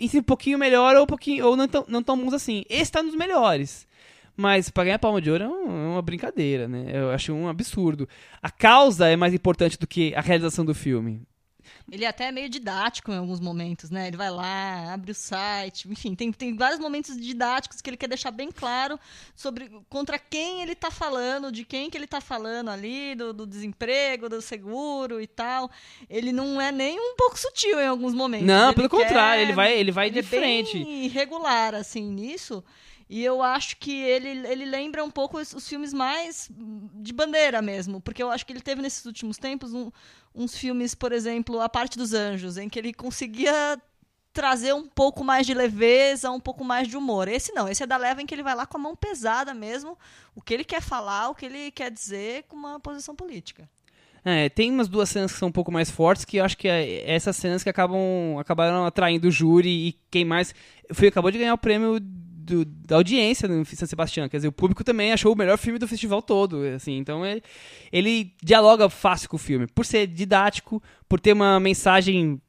si 0.08 0.20
um 0.20 0.24
pouquinho 0.24 0.58
melhor 0.60 0.96
ou 0.96 1.04
um 1.04 1.08
pouquinho 1.08 1.46
ou 1.46 1.56
não 1.56 1.68
tão, 1.68 1.86
não 1.88 2.04
tão 2.04 2.18
bons 2.18 2.34
assim. 2.34 2.64
Esse 2.70 2.92
tá 2.92 3.02
nos 3.02 3.16
melhores. 3.16 3.88
Mas 4.36 4.70
pra 4.70 4.84
ganhar 4.84 5.00
palma 5.00 5.22
de 5.22 5.30
ouro 5.30 5.44
é 5.44 5.48
é 5.48 5.50
uma 5.94 6.02
brincadeira, 6.02 6.68
né? 6.68 6.86
Eu 6.92 7.12
acho 7.12 7.34
um 7.34 7.48
absurdo. 7.48 8.08
A 8.42 8.50
causa 8.50 9.08
é 9.08 9.16
mais 9.16 9.34
importante 9.34 9.78
do 9.78 9.86
que 9.86 10.14
a 10.16 10.22
realização 10.22 10.66
do 10.66 10.74
filme. 10.74 11.22
Ele 11.92 12.04
é 12.04 12.08
até 12.08 12.32
meio 12.32 12.50
didático 12.50 13.12
em 13.12 13.18
alguns 13.18 13.40
momentos, 13.40 13.90
né? 13.90 14.08
Ele 14.08 14.18
vai 14.18 14.30
lá, 14.30 14.94
abre 14.94 15.12
o 15.12 15.16
site, 15.16 15.88
enfim, 15.90 16.16
tem, 16.16 16.32
tem 16.32 16.56
vários 16.56 16.80
momentos 16.80 17.16
didáticos 17.16 17.82
que 17.82 17.90
ele 17.90 17.98
quer 17.98 18.08
deixar 18.08 18.32
bem 18.32 18.52
claro 18.52 18.98
sobre 19.36 19.70
contra 19.90 20.18
quem 20.18 20.62
ele 20.62 20.76
tá 20.76 20.90
falando, 20.90 21.52
de 21.52 21.64
quem 21.66 21.90
que 21.90 21.98
ele 21.98 22.08
tá 22.08 22.20
falando 22.22 22.70
ali, 22.70 23.16
do, 23.16 23.34
do 23.34 23.46
desemprego, 23.46 24.28
do 24.30 24.42
seguro 24.42 25.22
e 25.22 25.28
tal. 25.28 25.70
Ele 26.10 26.32
não 26.32 26.60
é 26.60 26.72
nem 26.72 26.98
um 27.00 27.16
pouco 27.16 27.38
sutil 27.38 27.80
em 27.80 27.88
alguns 27.88 28.14
momentos. 28.14 28.48
Não, 28.48 28.68
Ele 28.68 28.76
pelo 28.76 28.90
quer- 28.90 28.98
contrário, 29.04 29.42
ele 29.44 29.54
vai, 29.54 29.74
ele 29.78 29.92
vai 29.92 30.08
ele 30.08 30.14
de 30.14 30.20
é 30.20 30.24
frente. 30.24 30.78
bem 30.84 31.06
irregular, 31.06 31.76
assim, 31.76 32.04
nisso. 32.12 32.64
E 33.10 33.24
eu 33.24 33.42
acho 33.42 33.78
que 33.78 33.92
ele, 34.02 34.30
ele 34.48 34.66
lembra 34.66 35.04
um 35.04 35.12
pouco 35.12 35.38
os, 35.38 35.54
os 35.54 35.68
filmes 35.68 35.94
mais 35.94 36.50
de 36.96 37.14
bandeira 37.14 37.62
mesmo. 37.62 38.02
Porque 38.02 38.24
eu 38.24 38.32
acho 38.32 38.46
que 38.46 38.54
ele 38.54 38.62
teve 38.62 38.82
nesses 38.82 39.06
últimos 39.06 39.38
tempos 39.38 39.74
um- 39.74 39.92
uns 40.34 40.56
filmes, 40.58 40.96
por 40.96 41.12
exemplo, 41.12 41.62
A 41.62 41.70
Parte 41.70 41.98
dos 41.98 42.14
Anjos, 42.14 42.58
em 42.58 42.68
que 42.70 42.80
ele 42.80 42.94
conseguia 42.94 43.80
trazer 44.32 44.74
um 44.74 44.88
pouco 44.88 45.24
mais 45.24 45.46
de 45.46 45.54
leveza, 45.54 46.32
um 46.32 46.40
pouco 46.40 46.64
mais 46.66 46.88
de 46.88 46.98
humor. 46.98 47.28
Esse 47.28 47.54
não, 47.54 47.70
esse 47.70 47.84
é 47.84 47.86
da 47.88 47.98
leva 47.98 48.20
em 48.22 48.26
que 48.26 48.34
ele 48.34 48.42
vai 48.42 48.56
lá 48.56 48.66
com 48.66 48.78
a 48.78 48.82
mão 48.82 48.96
pesada 48.96 49.54
mesmo, 49.54 49.96
o 50.34 50.42
que 50.42 50.54
ele 50.54 50.64
quer 50.64 50.82
falar, 50.82 51.30
o 51.30 51.36
que 51.36 51.46
ele 51.46 51.70
quer 51.70 51.92
dizer 51.92 52.46
com 52.48 52.56
uma 52.56 52.80
posição 52.80 53.16
política. 53.16 53.70
É, 54.26 54.50
tem 54.50 54.72
umas 54.72 54.88
duas 54.88 55.10
cenas 55.10 55.34
que 55.34 55.38
são 55.38 55.50
um 55.50 55.52
pouco 55.52 55.72
mais 55.72 55.92
fortes 55.92 56.24
que 56.26 56.38
eu 56.38 56.46
acho 56.46 56.58
que 56.58 56.68
é 56.68 57.08
essas 57.14 57.36
cenas 57.36 57.62
que 57.62 57.70
acabam 57.70 58.38
acabaram 58.40 58.86
atraindo 58.86 59.28
o 59.28 59.32
júri 59.32 59.70
e 59.90 60.00
quem 60.10 60.24
mais. 60.26 60.56
Filme 60.94 61.10
acabou 61.10 61.30
de 61.30 61.38
ganhar 61.38 61.54
o 61.54 61.58
prêmio 61.58 62.00
do- 62.44 62.66
da 62.66 62.96
audiência 62.98 63.48
no 63.48 63.66
San 63.66 63.86
Sebastião. 63.86 64.28
Quer 64.30 64.38
dizer, 64.38 64.48
o 64.48 64.52
público 64.52 64.84
também 64.84 65.12
achou 65.12 65.34
o 65.34 65.38
melhor 65.38 65.58
filme 65.58 65.80
do 65.80 65.88
festival 65.88 66.22
todo. 66.22 66.64
Assim, 66.76 66.98
então 66.98 67.26
ele, 67.26 67.42
ele 67.92 68.34
dialoga 68.44 68.90
fácil 68.90 69.30
com 69.30 69.36
o 69.36 69.40
filme. 69.40 69.68
Por 69.68 69.86
ser 69.86 70.08
didático, 70.08 70.82
por 71.08 71.20
ter 71.20 71.34
uma 71.34 71.60
mensagem 71.60 72.40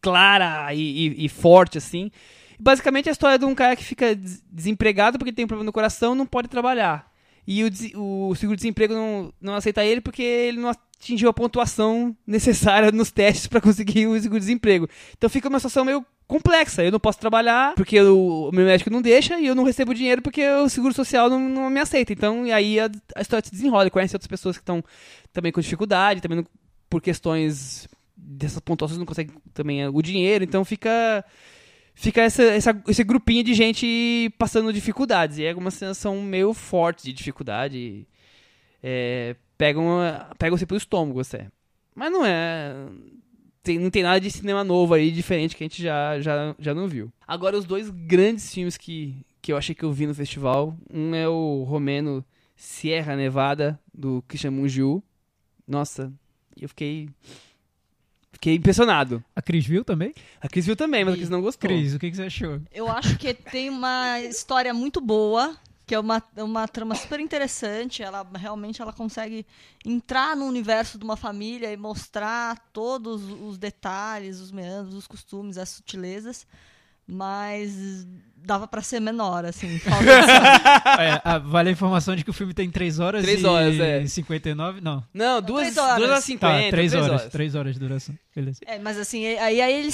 clara 0.00 0.72
e, 0.74 0.80
e- 1.08 1.24
e 1.24 1.28
forte, 1.28 1.78
assim. 1.78 2.10
Basicamente 2.58 3.06
é 3.06 3.10
a 3.10 3.12
história 3.12 3.38
de 3.38 3.44
um 3.44 3.54
cara 3.54 3.74
que 3.74 3.84
fica 3.84 4.14
des- 4.14 4.42
desempregado 4.50 5.18
porque 5.18 5.32
tem 5.32 5.44
um 5.44 5.48
problema 5.48 5.66
no 5.66 5.72
coração 5.72 6.14
não 6.14 6.26
pode 6.26 6.48
trabalhar. 6.48 7.10
E 7.46 7.62
o, 7.94 8.28
o 8.30 8.34
seguro-desemprego 8.34 8.94
não, 8.94 9.32
não 9.40 9.54
aceita 9.54 9.84
ele 9.84 10.00
porque 10.00 10.22
ele 10.22 10.58
não 10.60 10.70
atingiu 10.70 11.28
a 11.28 11.32
pontuação 11.32 12.16
necessária 12.26 12.90
nos 12.92 13.10
testes 13.10 13.46
para 13.46 13.60
conseguir 13.60 14.06
o 14.06 14.18
seguro-desemprego. 14.20 14.88
Então 15.16 15.28
fica 15.28 15.48
uma 15.48 15.58
situação 15.58 15.84
meio 15.84 16.04
complexa. 16.26 16.82
Eu 16.84 16.92
não 16.92 17.00
posso 17.00 17.18
trabalhar 17.18 17.74
porque 17.74 18.00
o, 18.00 18.48
o 18.48 18.52
meu 18.52 18.64
médico 18.64 18.90
não 18.90 19.02
deixa 19.02 19.38
e 19.38 19.46
eu 19.46 19.54
não 19.54 19.64
recebo 19.64 19.94
dinheiro 19.94 20.22
porque 20.22 20.46
o 20.48 20.68
seguro 20.68 20.94
social 20.94 21.28
não, 21.30 21.38
não 21.40 21.70
me 21.70 21.80
aceita. 21.80 22.12
Então 22.12 22.46
e 22.46 22.52
aí 22.52 22.78
a, 22.80 22.90
a 23.16 23.20
história 23.20 23.44
se 23.44 23.50
desenrola. 23.52 23.88
Conhece 23.90 24.14
outras 24.14 24.26
pessoas 24.28 24.56
que 24.56 24.62
estão 24.62 24.82
também 25.32 25.52
com 25.52 25.60
dificuldade, 25.60 26.20
também 26.20 26.38
não- 26.38 26.46
por 26.88 27.00
questões 27.02 27.88
dessas 28.16 28.60
pontuações 28.60 28.98
não 28.98 29.06
conseguem 29.06 29.34
também 29.52 29.86
o 29.88 30.02
dinheiro. 30.02 30.44
Então 30.44 30.64
fica 30.64 31.24
fica 31.94 32.22
essa, 32.22 32.42
essa- 32.42 32.82
esse 32.88 33.04
grupinho 33.04 33.44
de 33.44 33.54
gente 33.54 34.32
passando 34.38 34.72
dificuldades. 34.72 35.38
E 35.38 35.48
algumas 35.48 35.74
cenas 35.74 35.98
são 35.98 36.20
meio 36.22 36.52
fortes 36.54 37.04
de 37.04 37.12
dificuldade. 37.12 38.06
É, 38.82 39.34
pegam, 39.56 39.98
pegam 40.38 40.56
você 40.58 40.66
pelo 40.66 40.78
estômago, 40.78 41.14
você. 41.24 41.46
Mas 41.94 42.12
não 42.12 42.24
é. 42.26 42.74
Tem, 43.64 43.78
não 43.78 43.90
tem 43.90 44.02
nada 44.02 44.20
de 44.20 44.30
cinema 44.30 44.62
novo 44.62 44.92
aí, 44.92 45.10
diferente, 45.10 45.56
que 45.56 45.64
a 45.64 45.66
gente 45.66 45.82
já, 45.82 46.20
já, 46.20 46.54
já 46.58 46.74
não 46.74 46.86
viu. 46.86 47.10
Agora, 47.26 47.56
os 47.56 47.64
dois 47.64 47.88
grandes 47.88 48.52
filmes 48.52 48.76
que, 48.76 49.16
que 49.40 49.50
eu 49.50 49.56
achei 49.56 49.74
que 49.74 49.82
eu 49.82 49.90
vi 49.90 50.06
no 50.06 50.14
festival. 50.14 50.76
Um 50.92 51.14
é 51.14 51.26
o 51.26 51.64
romeno 51.64 52.22
Sierra 52.54 53.16
Nevada, 53.16 53.80
do 53.92 54.22
Christian 54.28 54.50
Mungiu. 54.50 55.02
Nossa, 55.66 56.12
eu 56.60 56.68
fiquei. 56.68 57.08
Fiquei 58.32 58.54
impressionado. 58.54 59.24
A 59.34 59.40
Cris 59.40 59.64
viu 59.64 59.82
também? 59.82 60.12
A 60.42 60.48
Cris 60.48 60.66
viu 60.66 60.76
também, 60.76 61.02
mas 61.02 61.14
a 61.14 61.16
Cris 61.16 61.30
não 61.30 61.40
gostou. 61.40 61.70
Cris, 61.70 61.94
o 61.94 61.98
que, 61.98 62.10
que 62.10 62.16
você 62.16 62.24
achou? 62.24 62.60
Eu 62.70 62.86
acho 62.88 63.16
que 63.16 63.32
tem 63.32 63.70
uma 63.70 64.20
história 64.20 64.74
muito 64.74 65.00
boa, 65.00 65.56
que 65.86 65.94
é 65.94 65.98
uma, 65.98 66.22
uma 66.36 66.66
trama 66.66 66.94
super 66.94 67.20
interessante. 67.20 68.02
Ela 68.02 68.26
realmente 68.34 68.80
ela 68.80 68.92
consegue 68.92 69.46
entrar 69.84 70.36
no 70.36 70.46
universo 70.46 70.98
de 70.98 71.04
uma 71.04 71.16
família 71.16 71.72
e 71.72 71.76
mostrar 71.76 72.58
todos 72.72 73.22
os 73.22 73.58
detalhes, 73.58 74.40
os 74.40 74.50
meandros, 74.50 74.94
os 74.94 75.06
costumes, 75.06 75.58
as 75.58 75.68
sutilezas. 75.68 76.46
Mas 77.06 78.06
dava 78.44 78.68
pra 78.68 78.82
ser 78.82 79.00
menor, 79.00 79.44
assim. 79.44 79.80
É, 80.96 81.38
vale 81.40 81.70
a 81.70 81.72
informação 81.72 82.14
de 82.14 82.22
que 82.24 82.30
o 82.30 82.32
filme 82.32 82.54
tem 82.54 82.70
3 82.70 83.00
horas 83.00 83.22
Três 83.22 83.42
e 83.42 83.46
horas, 83.46 83.80
é. 83.80 84.06
59? 84.06 84.80
Não. 84.80 85.02
Não, 85.12 85.40
duas, 85.42 85.62
três 85.62 85.76
horas. 85.78 85.96
duas 85.96 86.10
horas 86.10 86.28
e 86.28 86.38
Tá, 86.38 86.48
cinquenta. 86.48 86.70
3 86.76 86.92
três 86.92 87.08
horas. 87.08 87.28
3 87.30 87.54
horas 87.54 87.74
de 87.74 87.80
duração. 87.80 88.14
Beleza. 88.34 88.60
É, 88.66 88.78
mas 88.78 88.98
assim, 88.98 89.26
aí, 89.26 89.60
aí 89.60 89.72
ele 89.72 89.90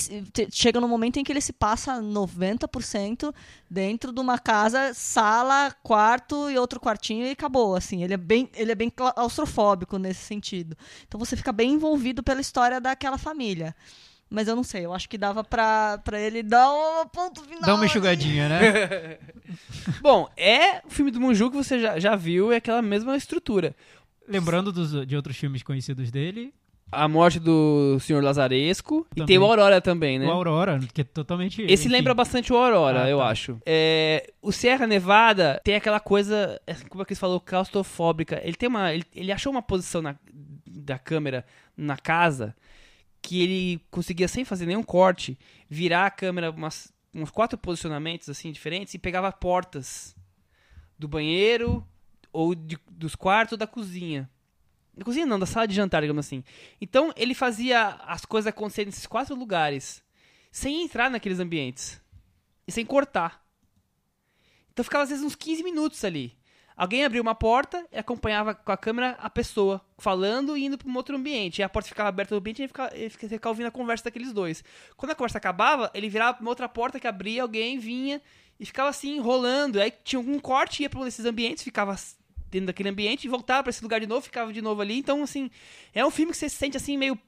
chega 0.50 0.80
no 0.80 0.88
momento 0.88 1.18
em 1.18 1.24
que 1.24 1.32
ele 1.32 1.40
se 1.40 1.52
passa 1.52 2.00
90% 2.00 3.32
dentro 3.68 4.12
de 4.12 4.20
uma 4.20 4.38
casa, 4.38 4.92
sala, 4.94 5.74
quarto 5.82 6.50
e 6.50 6.58
outro 6.58 6.80
quartinho 6.80 7.26
e 7.26 7.30
acabou, 7.30 7.74
assim. 7.74 8.02
Ele 8.02 8.14
é 8.14 8.18
bem, 8.18 8.48
ele 8.54 8.72
é 8.72 8.74
bem 8.74 8.90
claustrofóbico 8.90 9.98
nesse 9.98 10.20
sentido. 10.20 10.76
Então 11.06 11.18
você 11.18 11.36
fica 11.36 11.52
bem 11.52 11.72
envolvido 11.72 12.22
pela 12.22 12.40
história 12.40 12.80
daquela 12.80 13.18
família. 13.18 13.74
Mas 14.30 14.46
eu 14.46 14.54
não 14.54 14.62
sei, 14.62 14.86
eu 14.86 14.94
acho 14.94 15.08
que 15.08 15.18
dava 15.18 15.42
pra, 15.42 15.98
pra 16.04 16.18
ele 16.20 16.40
dar 16.42 16.70
um 16.72 17.06
ponto 17.08 17.42
final. 17.42 17.62
Dá 17.62 17.74
uma 17.74 17.84
enxugadinha, 17.84 18.48
né? 18.48 19.18
Bom, 20.00 20.28
é 20.36 20.78
o 20.86 20.90
filme 20.90 21.10
do 21.10 21.20
Munju 21.20 21.50
que 21.50 21.56
você 21.56 21.80
já, 21.80 21.98
já 21.98 22.14
viu, 22.14 22.52
é 22.52 22.56
aquela 22.56 22.80
mesma 22.80 23.16
estrutura. 23.16 23.74
Lembrando 24.28 24.70
dos, 24.72 25.04
de 25.06 25.16
outros 25.16 25.36
filmes 25.36 25.62
conhecidos 25.64 26.10
dele, 26.12 26.54
A 26.92 27.08
morte 27.08 27.40
do 27.40 27.98
Senhor 28.00 28.22
Lazaresco. 28.22 29.04
E 29.10 29.14
Também. 29.16 29.26
tem 29.26 29.38
o 29.38 29.44
Aurora 29.44 29.80
também, 29.80 30.18
né? 30.20 30.26
o 30.26 30.30
Aurora, 30.30 30.78
que 30.94 31.00
é 31.00 31.04
totalmente. 31.04 31.62
Esse 31.62 31.86
enfim. 31.86 31.92
lembra 31.96 32.14
bastante 32.14 32.52
o 32.52 32.56
Aurora, 32.56 33.04
Ah, 33.04 33.10
eu 33.10 33.18
tá. 33.18 33.28
acho. 33.28 33.58
É, 33.66 34.32
o 34.40 34.52
Sierra 34.52 34.86
Nevada 34.86 35.60
tem 35.64 35.74
aquela 35.74 35.98
coisa, 35.98 36.60
é, 36.68 36.74
como 36.88 37.02
é 37.02 37.04
que 37.04 37.12
ele 37.14 37.18
falou, 37.20 37.40
claustrofóbica. 37.40 38.40
Ele 38.44 38.54
tem 38.54 38.68
uma, 38.68 38.94
ele, 38.94 39.04
ele 39.14 39.32
achou 39.32 39.50
uma 39.50 39.62
posição 39.62 40.00
na- 40.00 40.14
da 40.64 40.98
câmera 41.00 41.44
na 41.76 41.96
casa 41.96 42.54
que 43.22 43.42
ele 43.42 43.80
conseguia 43.90 44.28
sem 44.28 44.44
fazer 44.44 44.66
nenhum 44.66 44.82
corte 44.82 45.38
virar 45.68 46.06
a 46.06 46.10
câmera 46.10 46.50
umas, 46.50 46.92
uns 47.14 47.30
quatro 47.30 47.58
posicionamentos 47.58 48.28
assim 48.28 48.50
diferentes 48.52 48.94
e 48.94 48.98
pegava 48.98 49.30
portas 49.32 50.16
do 50.98 51.06
banheiro 51.08 51.86
ou 52.32 52.54
de- 52.54 52.78
dos 52.90 53.14
quartos 53.14 53.52
ou 53.52 53.58
da 53.58 53.66
cozinha. 53.66 54.28
Da 54.96 55.04
cozinha 55.04 55.26
não, 55.26 55.38
da 55.38 55.46
sala 55.46 55.66
de 55.68 55.74
jantar, 55.74 56.02
digamos 56.02 56.26
assim. 56.26 56.42
Então 56.80 57.12
ele 57.16 57.34
fazia 57.34 57.88
as 58.06 58.24
coisas 58.24 58.48
acontecerem 58.48 58.86
nesses 58.86 59.06
quatro 59.06 59.34
lugares 59.34 60.02
sem 60.50 60.82
entrar 60.82 61.10
naqueles 61.10 61.38
ambientes 61.40 62.00
e 62.66 62.72
sem 62.72 62.84
cortar. 62.84 63.44
Então 64.72 64.84
ficava 64.84 65.04
às 65.04 65.10
vezes 65.10 65.24
uns 65.24 65.34
15 65.34 65.62
minutos 65.62 66.04
ali. 66.04 66.36
Alguém 66.80 67.04
abria 67.04 67.20
uma 67.20 67.34
porta 67.34 67.86
e 67.92 67.98
acompanhava 67.98 68.54
com 68.54 68.72
a 68.72 68.76
câmera 68.76 69.10
a 69.20 69.28
pessoa 69.28 69.82
falando 69.98 70.56
e 70.56 70.64
indo 70.64 70.78
para 70.78 70.88
um 70.88 70.96
outro 70.96 71.14
ambiente. 71.14 71.58
E 71.58 71.62
a 71.62 71.68
porta 71.68 71.90
ficava 71.90 72.08
aberta 72.08 72.34
no 72.34 72.38
ambiente 72.38 72.60
e 72.60 72.62
ele 72.62 72.68
ficava, 72.68 72.96
ele 72.96 73.10
ficava 73.10 73.50
ouvindo 73.50 73.66
a 73.66 73.70
conversa 73.70 74.04
daqueles 74.04 74.32
dois. 74.32 74.64
Quando 74.96 75.12
a 75.12 75.14
conversa 75.14 75.36
acabava, 75.36 75.90
ele 75.92 76.08
virava 76.08 76.32
pra 76.32 76.40
uma 76.40 76.50
outra 76.50 76.66
porta 76.70 76.98
que 76.98 77.06
abria, 77.06 77.42
alguém 77.42 77.78
vinha 77.78 78.22
e 78.58 78.64
ficava 78.64 78.88
assim, 78.88 79.20
rolando. 79.20 79.78
Aí 79.78 79.92
tinha 80.02 80.18
algum 80.18 80.38
corte, 80.38 80.82
ia 80.82 80.88
para 80.88 81.00
um 81.00 81.04
desses 81.04 81.26
ambientes, 81.26 81.62
ficava 81.62 81.94
dentro 82.50 82.68
daquele 82.68 82.88
ambiente 82.88 83.24
e 83.24 83.28
voltava 83.28 83.64
pra 83.64 83.70
esse 83.70 83.82
lugar 83.82 84.00
de 84.00 84.06
novo, 84.06 84.22
ficava 84.22 84.50
de 84.50 84.62
novo 84.62 84.80
ali. 84.80 84.96
Então, 84.96 85.22
assim, 85.22 85.50
é 85.92 86.02
um 86.02 86.10
filme 86.10 86.32
que 86.32 86.38
você 86.38 86.48
se 86.48 86.56
sente 86.56 86.78
assim 86.78 86.96
meio 86.96 87.20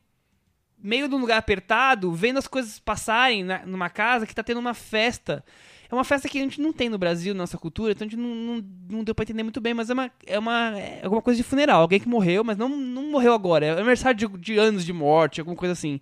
meio 0.82 1.08
num 1.08 1.18
lugar 1.18 1.36
apertado, 1.36 2.10
vendo 2.14 2.38
as 2.38 2.48
coisas 2.48 2.78
passarem 2.78 3.44
na, 3.44 3.66
numa 3.66 3.90
casa 3.90 4.26
que 4.26 4.34
tá 4.34 4.42
tendo 4.42 4.60
uma 4.60 4.72
festa. 4.72 5.44
É 5.92 5.94
uma 5.94 6.04
festa 6.04 6.26
que 6.26 6.38
a 6.38 6.40
gente 6.40 6.58
não 6.58 6.72
tem 6.72 6.88
no 6.88 6.96
Brasil, 6.96 7.34
na 7.34 7.42
nossa 7.42 7.58
cultura, 7.58 7.92
então 7.92 8.06
a 8.06 8.08
gente 8.08 8.18
não, 8.18 8.34
não, 8.34 8.64
não 8.88 9.04
deu 9.04 9.14
pra 9.14 9.24
entender 9.24 9.42
muito 9.42 9.60
bem, 9.60 9.74
mas 9.74 9.90
é 9.90 9.92
uma, 9.92 10.10
é 10.26 10.38
uma 10.38 10.78
é 10.78 11.04
alguma 11.04 11.20
coisa 11.20 11.36
de 11.36 11.42
funeral. 11.42 11.82
Alguém 11.82 12.00
que 12.00 12.08
morreu, 12.08 12.42
mas 12.42 12.56
não, 12.56 12.66
não 12.70 13.10
morreu 13.10 13.34
agora. 13.34 13.66
É 13.66 13.70
aniversário 13.72 14.18
de, 14.18 14.38
de 14.38 14.56
anos 14.56 14.86
de 14.86 14.92
morte, 14.94 15.38
alguma 15.38 15.54
coisa 15.54 15.74
assim. 15.74 16.00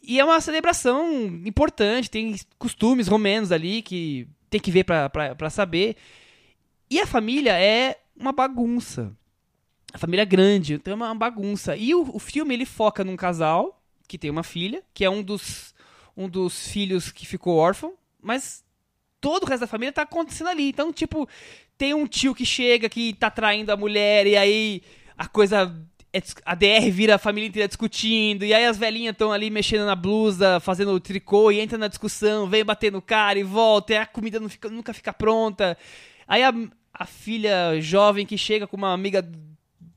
E 0.00 0.20
é 0.20 0.24
uma 0.24 0.40
celebração 0.40 1.12
importante, 1.44 2.08
tem 2.08 2.36
costumes 2.56 3.08
romenos 3.08 3.50
ali 3.50 3.82
que 3.82 4.28
tem 4.48 4.60
que 4.60 4.70
ver 4.70 4.84
pra, 4.84 5.10
pra, 5.10 5.34
pra 5.34 5.50
saber. 5.50 5.96
E 6.88 7.00
a 7.00 7.06
família 7.06 7.58
é 7.58 7.98
uma 8.16 8.30
bagunça. 8.30 9.12
A 9.92 9.98
família 9.98 10.22
é 10.22 10.26
grande, 10.26 10.74
então 10.74 10.92
é 10.92 10.94
uma 10.94 11.12
bagunça. 11.16 11.76
E 11.76 11.92
o, 11.96 12.14
o 12.14 12.20
filme 12.20 12.54
ele 12.54 12.64
foca 12.64 13.02
num 13.02 13.16
casal 13.16 13.82
que 14.06 14.16
tem 14.16 14.30
uma 14.30 14.44
filha, 14.44 14.84
que 14.94 15.04
é 15.04 15.10
um 15.10 15.20
dos, 15.20 15.74
um 16.16 16.28
dos 16.28 16.68
filhos 16.68 17.10
que 17.10 17.26
ficou 17.26 17.56
órfão, 17.56 17.94
mas 18.22 18.64
todo 19.26 19.42
o 19.42 19.46
resto 19.46 19.62
da 19.62 19.66
família 19.66 19.92
tá 19.92 20.02
acontecendo 20.02 20.46
ali. 20.50 20.68
Então, 20.68 20.92
tipo, 20.92 21.28
tem 21.76 21.92
um 21.92 22.06
tio 22.06 22.32
que 22.32 22.46
chega 22.46 22.88
que 22.88 23.12
tá 23.12 23.28
traindo 23.28 23.72
a 23.72 23.76
mulher, 23.76 24.24
e 24.24 24.36
aí 24.36 24.82
a 25.18 25.26
coisa. 25.26 25.74
é 26.12 26.22
A 26.44 26.54
DR 26.54 26.88
vira 26.92 27.16
a 27.16 27.18
família 27.18 27.48
inteira 27.48 27.66
discutindo, 27.66 28.44
e 28.44 28.54
aí 28.54 28.64
as 28.64 28.78
velhinhas 28.78 29.14
estão 29.14 29.32
ali 29.32 29.50
mexendo 29.50 29.84
na 29.84 29.96
blusa, 29.96 30.60
fazendo 30.60 30.92
o 30.92 31.00
tricô, 31.00 31.50
e 31.50 31.58
entra 31.58 31.76
na 31.76 31.88
discussão, 31.88 32.46
vem 32.48 32.64
bater 32.64 32.92
no 32.92 33.02
cara 33.02 33.36
e 33.36 33.42
volta, 33.42 33.94
e 33.94 33.96
a 33.96 34.06
comida 34.06 34.40
fica- 34.48 34.70
nunca 34.70 34.94
fica 34.94 35.12
pronta. 35.12 35.76
Aí 36.28 36.44
a, 36.44 36.54
a 36.94 37.04
filha 37.04 37.80
jovem 37.80 38.24
que 38.24 38.38
chega 38.38 38.64
com 38.68 38.76
uma 38.76 38.92
amiga 38.92 39.28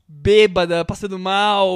bêbada, 0.08 0.84
passando 0.84 1.18
mal, 1.18 1.68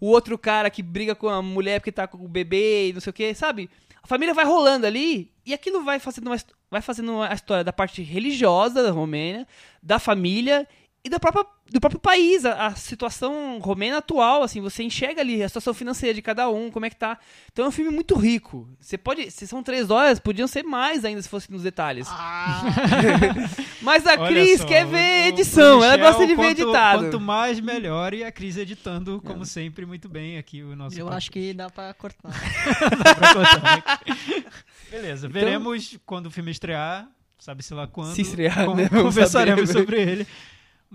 o 0.00 0.06
outro 0.06 0.38
cara 0.38 0.70
que 0.70 0.80
briga 0.82 1.14
com 1.14 1.28
a 1.28 1.42
mulher 1.42 1.80
porque 1.80 1.92
tá 1.92 2.06
com 2.06 2.18
o 2.24 2.28
bebê 2.28 2.88
e 2.90 2.92
não 2.92 3.00
sei 3.00 3.10
o 3.10 3.14
que, 3.14 3.34
sabe? 3.34 3.68
A 4.04 4.06
família 4.06 4.34
vai 4.34 4.44
rolando 4.44 4.86
ali 4.86 5.32
e 5.46 5.54
aquilo 5.54 5.82
vai 5.82 5.98
fazendo, 5.98 6.26
uma, 6.26 6.36
vai 6.70 6.82
fazendo 6.82 7.22
a 7.22 7.32
história 7.32 7.64
da 7.64 7.72
parte 7.72 8.02
religiosa 8.02 8.82
da 8.82 8.90
Romênia, 8.90 9.48
da 9.82 9.98
família 9.98 10.68
e 11.04 11.10
da 11.10 11.20
própria, 11.20 11.44
do 11.70 11.78
próprio 11.80 12.00
país, 12.00 12.46
a, 12.46 12.68
a 12.68 12.74
situação 12.74 13.58
romena 13.58 13.98
atual, 13.98 14.42
assim, 14.42 14.60
você 14.62 14.82
enxerga 14.82 15.20
ali 15.20 15.42
a 15.42 15.48
situação 15.48 15.74
financeira 15.74 16.14
de 16.14 16.22
cada 16.22 16.48
um, 16.48 16.70
como 16.70 16.86
é 16.86 16.90
que 16.90 16.96
tá. 16.96 17.18
Então 17.52 17.66
é 17.66 17.68
um 17.68 17.70
filme 17.70 17.90
muito 17.90 18.14
rico. 18.14 18.66
Você 18.80 18.96
pode, 18.96 19.30
se 19.30 19.46
são 19.46 19.62
três 19.62 19.90
horas, 19.90 20.18
podiam 20.18 20.48
ser 20.48 20.62
mais 20.62 21.04
ainda 21.04 21.20
se 21.20 21.28
fosse 21.28 21.52
nos 21.52 21.62
detalhes. 21.62 22.08
Mas 23.82 24.06
a 24.06 24.12
Olha 24.14 24.26
Cris 24.28 24.60
só, 24.60 24.66
quer 24.66 24.86
ver 24.86 24.96
o- 25.24 25.28
edição, 25.28 25.80
o 25.80 25.84
ela 25.84 25.96
gosta 25.98 26.26
de 26.26 26.34
ver 26.34 26.42
quanto- 26.42 26.62
editado. 26.62 27.02
Quanto 27.04 27.20
mais, 27.20 27.60
melhor. 27.60 28.14
E 28.14 28.24
a 28.24 28.32
Cris 28.32 28.56
editando, 28.56 29.20
como 29.24 29.44
sempre, 29.44 29.84
muito 29.84 30.08
bem 30.08 30.38
aqui 30.38 30.62
o 30.62 30.74
nosso 30.74 30.96
Eu 30.98 31.06
podcast. 31.06 31.16
acho 31.16 31.30
que 31.32 31.52
dá 31.52 31.68
pra 31.68 31.92
cortar. 31.94 32.30
Dá 32.30 33.14
pra 33.14 33.34
cortar, 33.34 33.62
né? 33.62 34.44
Beleza, 34.90 35.26
Então- 35.26 35.40
veremos 35.40 35.98
quando 36.06 36.26
o 36.26 36.30
filme 36.30 36.50
estrear, 36.50 37.06
sabe-se 37.38 37.74
lá 37.74 37.86
quando. 37.86 38.14
Se 38.14 38.22
estrear, 38.22 38.74
né? 38.74 38.88
Conversaremos 38.88 39.68
saber. 39.68 39.80
sobre 39.80 40.00
ele. 40.00 40.26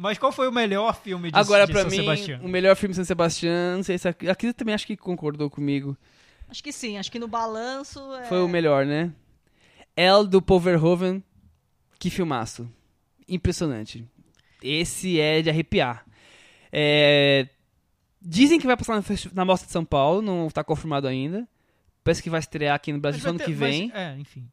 Mas 0.02 0.18
qual 0.18 0.32
foi 0.32 0.47
o 0.47 0.52
melhor 0.52 0.95
filme 0.95 1.30
de, 1.30 1.38
Agora, 1.38 1.66
de 1.68 1.74
pra 1.74 1.82
São 1.82 1.89
mim, 1.91 1.97
Sebastião? 1.97 2.39
o 2.41 2.47
melhor 2.47 2.74
filme 2.78 2.91
de 2.93 2.95
São 2.95 3.04
Sebastião, 3.04 3.76
não 3.78 3.84
sei 3.84 3.97
se 3.97 4.08
a, 4.08 4.12
a 4.32 4.36
Cris 4.36 4.54
também 4.54 4.74
acho 4.74 4.88
que 4.88 4.95
concordou 4.95 5.50
comigo. 5.50 5.97
Acho 6.50 6.64
que 6.64 6.72
sim, 6.72 6.97
acho 6.97 7.12
que 7.12 7.20
no 7.20 7.28
balanço. 7.28 8.00
É... 8.14 8.24
Foi 8.24 8.41
o 8.41 8.47
melhor, 8.47 8.86
né? 8.86 9.12
El 9.97 10.26
do 10.26 10.41
Paul 10.41 10.62
Verhoeven, 10.62 11.22
que 12.00 12.10
filmaço. 12.10 12.66
Impressionante. 13.28 14.08
Esse 14.64 15.20
é 15.20 15.41
de 15.41 15.50
arrepiar. 15.50 16.06
É, 16.72 17.47
Dizem 18.22 18.60
que 18.60 18.68
vai 18.68 18.76
passar 18.78 19.02
na, 19.34 19.45
Mostra 19.45 19.66
de 19.68 19.72
São 19.74 19.84
Paulo, 19.86 20.22
não 20.22 20.50
tá 20.50 20.64
confirmado 20.64 21.08
ainda. 21.08 21.47
Parece 22.04 22.24
que 22.24 22.30
vai 22.30 22.39
estrear 22.39 22.76
aqui 22.76 22.91
no 22.93 23.00
Brasil 23.00 23.18
Mas 23.18 23.24
vai 23.24 23.30
ano 23.32 23.39
ter- 23.39 23.45
que 23.45 23.52
mas- 23.52 23.70
vem. 23.70 23.91
é, 23.93 24.18
enfim. 24.18 24.47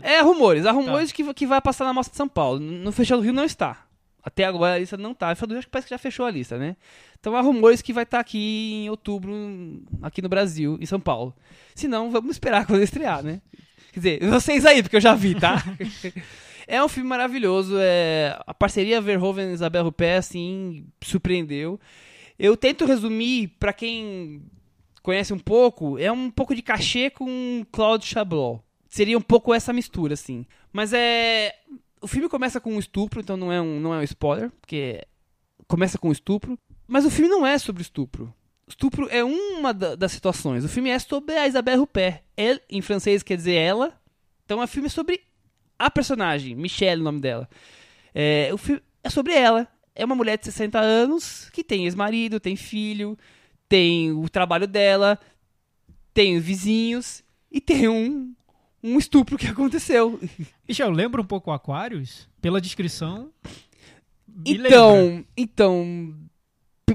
É 0.00 0.20
rumores, 0.22 0.64
há 0.64 0.70
Tá. 0.72 0.72
rumores 0.72 1.10
que, 1.12 1.34
que 1.34 1.46
vai 1.46 1.60
passar 1.60 1.84
na 1.84 1.92
Mostra 1.92 2.12
de 2.12 2.16
São 2.16 2.28
Paulo. 2.28 2.58
No 2.60 2.90
Festival 2.92 3.20
do 3.20 3.24
Rio 3.24 3.32
não 3.32 3.44
está. 3.44 3.84
Até 4.22 4.44
agora 4.44 4.74
a 4.74 4.78
lista 4.78 4.96
não 4.96 5.14
tá. 5.14 5.34
Do 5.34 5.46
Rio 5.46 5.58
acho 5.58 5.66
que 5.66 5.70
parece 5.70 5.88
que 5.88 5.94
já 5.94 5.98
fechou 5.98 6.24
a 6.24 6.30
lista, 6.30 6.56
né? 6.56 6.76
Então 7.18 7.34
há 7.34 7.40
rumores 7.40 7.82
que 7.82 7.92
vai 7.92 8.04
estar 8.04 8.20
aqui 8.20 8.84
em 8.84 8.90
outubro, 8.90 9.32
aqui 10.00 10.22
no 10.22 10.28
Brasil, 10.28 10.78
em 10.80 10.86
São 10.86 11.00
Paulo. 11.00 11.34
Se 11.74 11.88
não, 11.88 12.10
vamos 12.10 12.32
esperar 12.32 12.66
quando 12.66 12.82
estrear, 12.82 13.22
né? 13.22 13.40
Quer 13.92 14.00
dizer, 14.00 14.24
vocês 14.30 14.64
aí, 14.64 14.82
porque 14.82 14.96
eu 14.96 15.00
já 15.00 15.14
vi, 15.14 15.34
tá? 15.34 15.62
é 16.68 16.82
um 16.82 16.88
filme 16.88 17.08
maravilhoso. 17.08 17.76
É... 17.78 18.38
A 18.46 18.54
parceria 18.54 19.00
Verhoeven 19.00 19.50
e 19.50 19.54
Isabel 19.54 19.84
Rupé, 19.84 20.16
assim, 20.16 20.86
surpreendeu. 21.02 21.80
Eu 22.38 22.56
tento 22.56 22.86
resumir, 22.86 23.48
pra 23.58 23.72
quem 23.72 24.42
conhece 25.02 25.32
um 25.32 25.38
pouco, 25.38 25.98
é 25.98 26.10
um 26.10 26.30
pouco 26.30 26.54
de 26.54 26.62
cachê 26.62 27.10
com 27.10 27.64
Claude 27.72 28.06
Chabrol. 28.06 28.64
Seria 28.88 29.18
um 29.18 29.22
pouco 29.22 29.52
essa 29.52 29.72
mistura, 29.72 30.14
assim. 30.14 30.46
Mas 30.72 30.92
é. 30.92 31.54
O 32.02 32.08
filme 32.08 32.28
começa 32.28 32.60
com 32.60 32.74
um 32.74 32.78
estupro, 32.78 33.20
então 33.20 33.36
não 33.36 33.52
é 33.52 33.60
um, 33.60 33.78
não 33.80 33.94
é 33.94 33.98
um 33.98 34.02
spoiler, 34.02 34.50
porque 34.60 35.00
começa 35.68 35.96
com 35.98 36.08
um 36.08 36.12
estupro. 36.12 36.58
Mas 36.86 37.04
o 37.06 37.10
filme 37.10 37.28
não 37.30 37.46
é 37.46 37.56
sobre 37.58 37.80
estupro. 37.82 38.32
Estupro 38.68 39.08
é 39.10 39.22
uma 39.24 39.72
da- 39.72 39.94
das 39.94 40.12
situações. 40.12 40.64
O 40.64 40.68
filme 40.68 40.90
é 40.90 40.98
sobre 40.98 41.36
a 41.36 41.46
Isabelle 41.46 41.80
Huppert. 41.80 42.22
Elle, 42.36 42.60
em 42.68 42.80
francês 42.82 43.22
quer 43.22 43.36
dizer 43.36 43.54
ela. 43.54 43.98
Então 44.44 44.60
é 44.60 44.64
um 44.64 44.68
filme 44.68 44.90
sobre 44.90 45.20
a 45.78 45.90
personagem, 45.90 46.54
Michelle, 46.54 47.00
o 47.00 47.04
nome 47.04 47.20
dela. 47.20 47.48
É, 48.14 48.50
o 48.52 48.58
filme 48.58 48.82
é 49.02 49.08
sobre 49.10 49.34
ela. 49.34 49.68
É 49.94 50.04
uma 50.04 50.14
mulher 50.14 50.38
de 50.38 50.44
60 50.46 50.78
anos 50.80 51.50
que 51.50 51.62
tem 51.62 51.84
ex-marido, 51.84 52.40
tem 52.40 52.56
filho, 52.56 53.16
tem 53.68 54.10
o 54.12 54.28
trabalho 54.28 54.66
dela, 54.66 55.18
tem 56.14 56.38
vizinhos 56.38 57.22
e 57.50 57.60
tem 57.60 57.88
um, 57.88 58.34
um 58.82 58.98
estupro 58.98 59.38
que 59.38 59.46
aconteceu. 59.46 60.20
Michel, 60.68 60.90
lembra 60.90 61.20
um 61.20 61.24
pouco 61.24 61.50
Aquários? 61.50 62.28
Pela 62.40 62.60
descrição. 62.60 63.30
me 64.26 64.54
lembra. 64.54 64.68
Então, 64.68 65.24
então, 65.36 66.14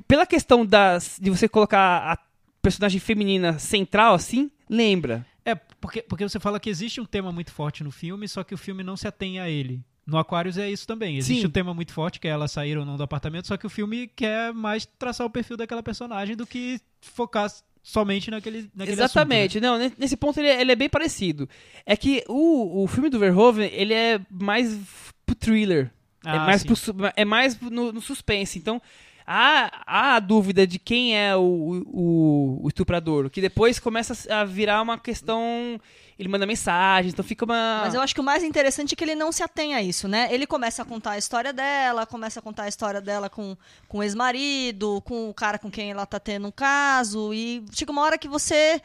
pela 0.07 0.25
questão 0.25 0.65
das, 0.65 1.17
de 1.21 1.29
você 1.29 1.47
colocar 1.47 2.13
a 2.13 2.17
personagem 2.61 2.99
feminina 2.99 3.57
central 3.57 4.13
assim, 4.13 4.51
lembra. 4.69 5.25
É, 5.45 5.55
porque, 5.55 6.01
porque 6.01 6.27
você 6.27 6.39
fala 6.39 6.59
que 6.59 6.69
existe 6.69 6.99
um 6.99 7.05
tema 7.05 7.31
muito 7.31 7.51
forte 7.51 7.83
no 7.83 7.91
filme, 7.91 8.27
só 8.27 8.43
que 8.43 8.53
o 8.53 8.57
filme 8.57 8.83
não 8.83 8.97
se 8.97 9.07
atém 9.07 9.39
a 9.39 9.49
ele. 9.49 9.81
No 10.05 10.17
Aquários 10.17 10.57
é 10.57 10.69
isso 10.69 10.85
também. 10.85 11.17
Existe 11.17 11.41
Sim. 11.41 11.47
um 11.47 11.51
tema 11.51 11.73
muito 11.73 11.93
forte, 11.93 12.19
que 12.19 12.27
é 12.27 12.31
ela 12.31 12.47
sair 12.47 12.77
ou 12.77 12.85
não 12.85 12.97
do 12.97 13.03
apartamento, 13.03 13.47
só 13.47 13.57
que 13.57 13.65
o 13.65 13.69
filme 13.69 14.07
quer 14.07 14.53
mais 14.53 14.85
traçar 14.85 15.25
o 15.25 15.29
perfil 15.29 15.57
daquela 15.57 15.83
personagem 15.83 16.35
do 16.35 16.45
que 16.45 16.79
focar 17.01 17.49
somente 17.87 18.29
naquele, 18.29 18.69
naquele 18.75 18.91
Exatamente. 19.01 19.59
Não, 19.61 19.77
ne- 19.77 19.93
nesse 19.97 20.17
ponto 20.17 20.37
ele 20.39 20.49
é, 20.49 20.59
ele 20.61 20.71
é 20.73 20.75
bem 20.75 20.89
parecido. 20.89 21.47
É 21.85 21.95
que 21.95 22.21
o, 22.27 22.83
o 22.83 22.87
filme 22.87 23.09
do 23.09 23.17
Verhoeven, 23.17 23.69
ele 23.73 23.93
é 23.93 24.19
mais 24.29 24.77
pro 25.25 25.33
thriller. 25.35 25.89
assunto, 26.25 26.25
né? 26.25 26.31
é 26.35 26.37
Ah, 26.37 26.45
mais, 26.45 26.61
sim. 26.61 26.67
pro 26.67 26.75
é 27.15 27.25
mais 27.25 27.59
no, 27.61 27.93
no 27.93 28.01
suspense. 28.01 28.59
Então, 28.59 28.81
há, 29.27 29.69
há 29.85 30.15
a 30.15 30.19
dúvida 30.21 30.65
de 30.65 30.79
quem 30.79 31.17
é 31.17 31.35
o, 31.35 31.41
o, 31.85 32.59
o 32.63 32.67
estuprador, 32.69 33.29
que 33.29 33.41
depois 33.41 33.77
começa 33.77 34.13
a 34.33 34.45
virar 34.45 34.81
uma 34.81 34.97
questão. 34.97 35.79
Ele 36.17 36.29
manda 36.29 36.47
mensagens, 36.47 37.13
então 37.13 37.23
fica 37.23 37.45
uma. 37.45 37.81
Mas 37.83 37.93
eu 37.93 38.01
acho 38.01 38.15
que 38.15 38.21
o 38.21 38.23
mais 38.23 38.43
interessante 38.43 38.93
é 38.93 38.95
que 38.95 39.03
ele 39.03 39.13
não 39.13 39.31
se 39.31 39.43
atém 39.43 39.75
a 39.75 39.83
isso, 39.83 40.07
né? 40.07 40.27
Ele 40.31 40.47
começa 40.47 40.81
a 40.81 40.85
contar 40.85 41.11
a 41.11 41.17
história 41.17 41.53
dela, 41.53 42.07
começa 42.07 42.39
a 42.39 42.41
contar 42.41 42.63
a 42.63 42.67
história 42.67 42.99
dela 42.99 43.29
com, 43.29 43.55
com 43.87 43.99
o 43.99 44.03
ex-marido, 44.03 44.99
com 45.05 45.29
o 45.29 45.33
cara 45.33 45.59
com 45.59 45.69
quem 45.69 45.91
ela 45.91 46.07
tá 46.07 46.19
tendo 46.19 46.47
um 46.47 46.51
caso, 46.51 47.31
e 47.35 47.63
chega 47.71 47.91
uma 47.91 48.01
hora 48.01 48.17
que 48.17 48.27
você 48.27 48.81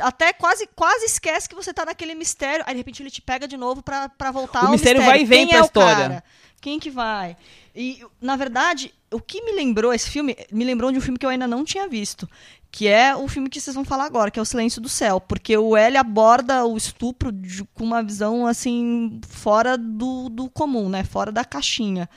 até 0.00 0.32
quase, 0.32 0.66
quase 0.74 1.06
esquece 1.06 1.48
que 1.48 1.54
você 1.54 1.74
tá 1.74 1.84
naquele 1.84 2.14
mistério, 2.14 2.64
aí 2.66 2.74
de 2.74 2.78
repente 2.78 3.02
ele 3.02 3.10
te 3.10 3.20
pega 3.20 3.46
de 3.48 3.56
novo 3.56 3.82
pra, 3.82 4.08
pra 4.08 4.30
voltar 4.30 4.62
O 4.62 4.66
ao 4.66 4.72
mistério 4.72 5.02
vai 5.02 5.22
e 5.22 5.24
vem 5.24 5.40
Quem 5.40 5.48
pra 5.48 5.58
é 5.58 5.62
o 5.62 5.64
história. 5.64 5.96
cara? 5.96 6.24
Quem 6.60 6.78
que 6.78 6.90
vai? 6.90 7.36
E, 7.74 8.02
na 8.20 8.36
verdade, 8.36 8.92
o 9.10 9.20
que 9.20 9.42
me 9.42 9.52
lembrou 9.52 9.92
esse 9.94 10.10
filme, 10.10 10.36
me 10.52 10.64
lembrou 10.64 10.92
de 10.92 10.98
um 10.98 11.00
filme 11.00 11.18
que 11.18 11.24
eu 11.24 11.30
ainda 11.30 11.46
não 11.46 11.64
tinha 11.64 11.88
visto, 11.88 12.28
que 12.70 12.86
é 12.86 13.16
o 13.16 13.26
filme 13.26 13.48
que 13.48 13.60
vocês 13.60 13.74
vão 13.74 13.84
falar 13.84 14.04
agora, 14.04 14.30
que 14.30 14.38
é 14.38 14.42
O 14.42 14.44
Silêncio 14.44 14.80
do 14.80 14.88
Céu, 14.88 15.20
porque 15.20 15.56
o 15.56 15.76
L 15.76 15.96
aborda 15.96 16.64
o 16.66 16.76
estupro 16.76 17.32
de- 17.32 17.64
com 17.74 17.84
uma 17.84 18.02
visão 18.02 18.46
assim 18.46 19.20
fora 19.26 19.78
do, 19.78 20.28
do 20.28 20.50
comum, 20.50 20.88
né? 20.88 21.02
Fora 21.02 21.32
da 21.32 21.44
caixinha. 21.44 22.08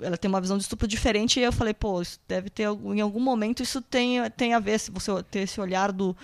Ela 0.00 0.16
tem 0.16 0.28
uma 0.30 0.40
visão 0.40 0.56
de 0.56 0.62
estupro 0.62 0.88
diferente 0.88 1.38
e 1.38 1.42
eu 1.42 1.52
falei, 1.52 1.74
pô, 1.74 2.00
isso 2.00 2.18
deve 2.26 2.48
ter 2.48 2.62
em 2.62 3.00
algum 3.00 3.20
momento 3.20 3.62
isso 3.62 3.82
tem, 3.82 4.18
tem 4.30 4.54
a 4.54 4.58
ver 4.58 4.80
se 4.80 4.90
você 4.90 5.22
ter 5.24 5.40
esse 5.40 5.60
olhar 5.60 5.92
do 5.92 6.16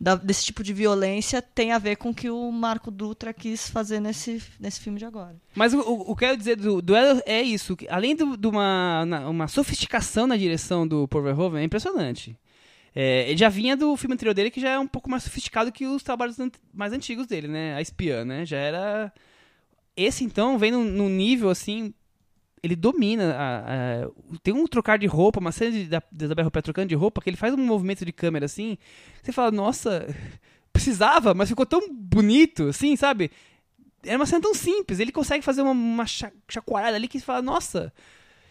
da- 0.00 0.14
desse 0.14 0.44
tipo 0.44 0.62
de 0.62 0.72
violência 0.72 1.42
tem 1.42 1.72
a 1.72 1.78
ver 1.78 1.96
com 1.96 2.10
o 2.10 2.14
que 2.14 2.30
o 2.30 2.50
Marco 2.52 2.90
Dutra 2.90 3.32
quis 3.32 3.68
fazer 3.68 4.00
nesse, 4.00 4.42
nesse 4.60 4.80
filme 4.80 4.98
de 4.98 5.04
agora. 5.04 5.36
Mas 5.54 5.74
o, 5.74 5.80
o, 5.80 6.00
o 6.00 6.04
que 6.04 6.10
eu 6.24 6.28
quero 6.28 6.36
dizer 6.36 6.56
do 6.56 6.80
duelo 6.80 7.20
é 7.26 7.42
isso. 7.42 7.76
que 7.76 7.88
além 7.88 8.14
de 8.14 8.22
uma, 8.46 9.04
uma 9.28 9.48
sofisticação 9.48 10.26
na 10.26 10.36
direção 10.36 10.86
do 10.86 11.08
Paul 11.08 11.24
Verhoeven, 11.24 11.60
é 11.62 11.64
impressionante. 11.64 12.38
É, 12.94 13.28
ele 13.28 13.36
já 13.36 13.48
vinha 13.48 13.76
do 13.76 13.96
filme 13.96 14.14
anterior 14.14 14.34
dele, 14.34 14.50
que 14.50 14.60
já 14.60 14.70
é 14.70 14.78
um 14.78 14.86
pouco 14.86 15.10
mais 15.10 15.22
sofisticado 15.22 15.70
que 15.70 15.86
os 15.86 16.02
trabalhos 16.02 16.38
ant- 16.40 16.58
mais 16.72 16.92
antigos 16.92 17.26
dele, 17.26 17.46
né? 17.48 17.74
A 17.74 17.80
Espiã, 17.82 18.24
né? 18.24 18.44
Já 18.46 18.56
era... 18.56 19.12
Esse, 19.96 20.24
então, 20.24 20.56
vem 20.58 20.70
num, 20.70 20.84
num 20.84 21.08
nível, 21.08 21.50
assim, 21.50 21.92
ele 22.62 22.76
domina. 22.76 23.34
a- 23.34 23.58
a- 24.04 24.10
tem 24.42 24.54
um 24.54 24.66
trocar 24.66 24.98
de 24.98 25.06
roupa, 25.06 25.40
uma 25.40 25.52
cena 25.52 25.70
de, 25.72 25.84
da, 25.86 26.02
da 26.10 26.24
Isabel 26.26 26.50
trocando 26.50 26.88
de 26.88 26.94
roupa, 26.94 27.20
que 27.20 27.30
ele 27.30 27.36
faz 27.36 27.54
um 27.54 27.58
movimento 27.58 28.04
de 28.04 28.12
câmera 28.12 28.44
assim. 28.46 28.76
Você 29.22 29.32
fala, 29.32 29.50
nossa, 29.50 30.06
precisava, 30.72 31.34
mas 31.34 31.48
ficou 31.48 31.66
tão 31.66 31.80
bonito, 31.92 32.68
assim, 32.68 32.96
sabe? 32.96 33.30
Era 34.04 34.16
uma 34.18 34.26
cena 34.26 34.40
tão 34.42 34.54
simples. 34.54 34.98
Ele 35.00 35.12
consegue 35.12 35.44
fazer 35.44 35.62
uma, 35.62 35.72
uma 35.72 36.06
cha- 36.06 36.32
chacoalhada 36.48 36.96
ali 36.96 37.08
que 37.08 37.18
você 37.18 37.24
fala, 37.24 37.42
nossa, 37.42 37.92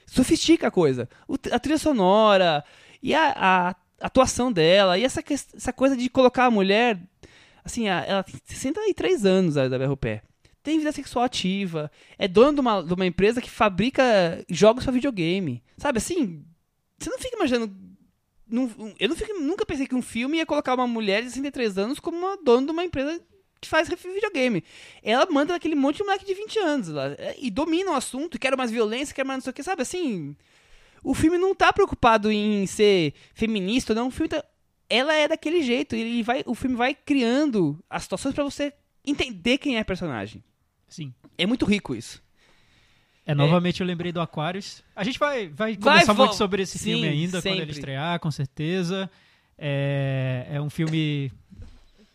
sofistica 0.05 0.67
a 0.67 0.71
coisa. 0.71 1.07
O- 1.27 1.35
a 1.51 1.59
trilha 1.59 1.77
sonora 1.77 2.63
e 3.01 3.13
a, 3.13 3.33
a 3.35 3.75
atuação 4.01 4.51
dela, 4.51 4.97
e 4.97 5.03
essa, 5.03 5.23
essa 5.29 5.73
coisa 5.73 5.95
de 5.97 6.09
colocar 6.09 6.45
a 6.45 6.51
mulher. 6.51 6.99
Assim, 7.63 7.87
ela 7.89 8.23
tem 8.23 8.35
63 8.45 9.25
anos, 9.25 9.57
a 9.57 9.65
Isabel 9.65 9.91
Huppert. 9.91 10.21
Tem 10.63 10.77
vida 10.79 10.91
sexual 10.91 11.23
ativa. 11.25 11.89
É 12.17 12.27
dona 12.27 12.53
de 12.53 12.59
uma, 12.61 12.81
de 12.83 12.93
uma 12.93 13.05
empresa 13.05 13.41
que 13.41 13.49
fabrica 13.49 14.03
jogos 14.49 14.83
para 14.83 14.93
videogame. 14.93 15.63
Sabe 15.77 15.97
assim? 15.99 16.43
Você 16.97 17.09
não 17.09 17.19
fica 17.19 17.35
imaginando. 17.35 17.73
não- 18.49 18.71
eu 18.99 19.09
não 19.09 19.15
fico- 19.15 19.39
nunca 19.39 19.65
pensei 19.65 19.85
que 19.87 19.95
um 19.95 20.01
filme 20.01 20.37
ia 20.37 20.45
colocar 20.45 20.73
uma 20.73 20.87
mulher 20.87 21.21
de 21.21 21.29
63 21.29 21.77
anos 21.77 21.99
como 21.99 22.17
uma 22.17 22.37
dona 22.37 22.65
de 22.67 22.71
uma 22.71 22.83
empresa 22.85 23.21
que 23.59 23.67
faz 23.67 23.89
videogame. 23.89 24.63
Ela 25.03 25.25
manda 25.29 25.53
aquele 25.53 25.75
monte 25.75 25.97
de 25.97 26.03
moleque 26.03 26.25
de 26.25 26.33
20 26.33 26.57
anos 26.59 26.87
lá, 26.87 27.07
é, 27.17 27.35
e 27.39 27.49
domina 27.51 27.91
o 27.91 27.95
assunto, 27.95 28.39
quer 28.39 28.55
mais 28.55 28.71
violência, 28.71 29.13
quer 29.13 29.25
mais 29.25 29.37
não 29.39 29.41
sei 29.43 29.51
o 29.51 29.53
que, 29.53 29.63
sabe? 29.63 29.81
Assim, 29.81 30.33
o 31.03 31.13
filme 31.13 31.37
não 31.37 31.53
tá 31.53 31.73
preocupado 31.73 32.31
em 32.31 32.65
ser 32.67 33.13
feminista, 33.33 33.93
não. 33.93 34.07
O 34.07 34.11
filme 34.11 34.29
tá, 34.29 34.41
ela 34.89 35.13
é 35.13 35.27
daquele 35.27 35.61
jeito, 35.61 35.93
ele 35.95 36.23
vai, 36.23 36.41
o 36.45 36.55
filme 36.55 36.75
vai 36.77 36.95
criando 36.95 37.77
as 37.89 38.03
situações 38.03 38.33
pra 38.33 38.43
você 38.45 38.71
entender 39.07 39.57
quem 39.57 39.77
é 39.77 39.83
personagem. 39.83 40.43
Sim. 40.87 41.13
É 41.37 41.45
muito 41.45 41.65
rico 41.65 41.95
isso. 41.95 42.21
É, 43.25 43.33
novamente 43.35 43.81
eu 43.81 43.87
lembrei 43.87 44.11
do 44.11 44.21
Aquarius. 44.21 44.81
A 44.95 45.03
gente 45.03 45.19
vai, 45.19 45.47
vai 45.49 45.75
conversar 45.75 46.13
vo- 46.13 46.23
muito 46.23 46.35
sobre 46.35 46.61
esse 46.63 46.77
Sim, 46.77 46.91
filme 46.93 47.07
ainda, 47.09 47.37
quando 47.39 47.43
sempre. 47.43 47.61
ele 47.61 47.71
estrear, 47.71 48.19
com 48.19 48.31
certeza. 48.31 49.09
É, 49.57 50.47
é 50.51 50.61
um 50.61 50.69
filme 50.69 51.29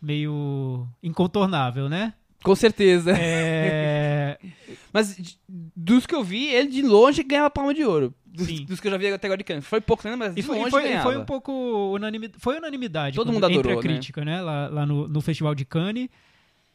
meio 0.01 0.87
incontornável, 1.03 1.89
né? 1.89 2.15
Com 2.43 2.55
certeza. 2.57 3.13
É, 3.17 4.39
Mas 4.93 5.37
dos 5.77 6.07
que 6.07 6.15
eu 6.15 6.25
vi, 6.25 6.47
ele 6.49 6.71
de 6.71 6.83
longe 6.83 7.23
ganhava 7.23 7.51
palma 7.51 7.75
de 7.75 7.85
ouro. 7.85 8.15
Dos, 8.25 8.49
dos 8.61 8.81
que 8.81 8.87
eu 8.87 8.91
já 8.93 8.97
vi 8.97 9.09
até 9.13 9.27
agora 9.27 9.37
de 9.39 9.45
Cannes. 9.45 9.67
Foi 9.67 9.81
pouco, 9.83 10.09
né? 10.09 10.17
Mas 10.17 10.35
E 10.35 10.43
foi, 10.43 10.71
foi, 10.71 10.97
foi 10.99 11.19
um 11.19 11.25
pouco 11.27 11.53
unanimidade, 11.95 12.41
foi 12.43 12.57
unanimidade 12.57 13.17
Todo 13.17 13.27
quando- 13.27 13.35
mundo 13.35 13.45
entre 13.47 13.59
adorou, 13.59 13.79
a 13.79 13.83
né? 13.83 13.89
crítica, 13.89 14.25
né? 14.25 14.41
Lá, 14.41 14.69
lá 14.69 14.87
no, 14.87 15.07
no 15.07 15.21
Festival 15.21 15.55
de 15.55 15.67
Cannes. 15.67 16.09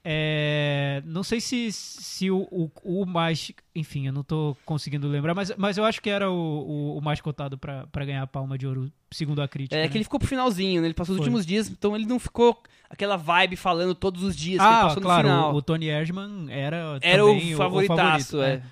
É, 0.10 1.02
não 1.06 1.22
sei 1.22 1.42
se, 1.42 1.70
se 1.70 2.32
o, 2.32 2.48
o, 2.50 2.72
o 2.82 3.06
mais. 3.06 3.52
Enfim, 3.76 4.08
eu 4.08 4.14
não 4.14 4.24
tô 4.24 4.56
conseguindo 4.66 5.06
lembrar, 5.06 5.36
mas, 5.36 5.52
mas 5.58 5.78
eu 5.78 5.84
acho 5.84 6.02
que 6.02 6.10
era 6.10 6.32
o, 6.32 6.98
o, 6.98 7.02
mais 7.02 7.20
cotado 7.20 7.58
pra 7.58 7.86
pra 7.88 8.06
ganhar 8.06 8.22
a 8.22 8.28
palma 8.28 8.58
de 8.58 8.66
ouro, 8.66 8.90
segundo 9.12 9.42
a 9.42 9.50
crítica. 9.50 9.76
É 9.76 9.82
né? 9.82 9.90
que 9.90 9.98
ele 9.98 10.06
ficou 10.06 10.18
pro 10.18 10.30
finalzinho, 10.30 10.80
né? 10.80 10.88
Ele 10.88 10.94
passou 10.94 11.12
os 11.12 11.18
Foi. 11.18 11.26
últimos 11.26 11.46
dias, 11.46 11.70
então 11.70 11.94
ele 11.94 12.06
não 12.06 12.20
ficou 12.20 12.58
aquela 12.90 13.18
vibe 13.18 13.58
falando 13.58 13.94
todos 13.94 14.24
os 14.24 14.34
dias 14.34 14.62
que 14.62 14.66
ele 14.66 14.76
Ah, 14.76 14.84
passou 14.84 15.02
claro, 15.02 15.28
o, 15.28 15.56
o 15.56 15.62
Tony 15.62 15.88
Erdman 15.88 16.46
era. 16.50 16.98
Era 17.02 17.26
o 17.26 17.38
favoritaço, 17.58 18.38
favorito, 18.38 18.42
é. 18.42 18.64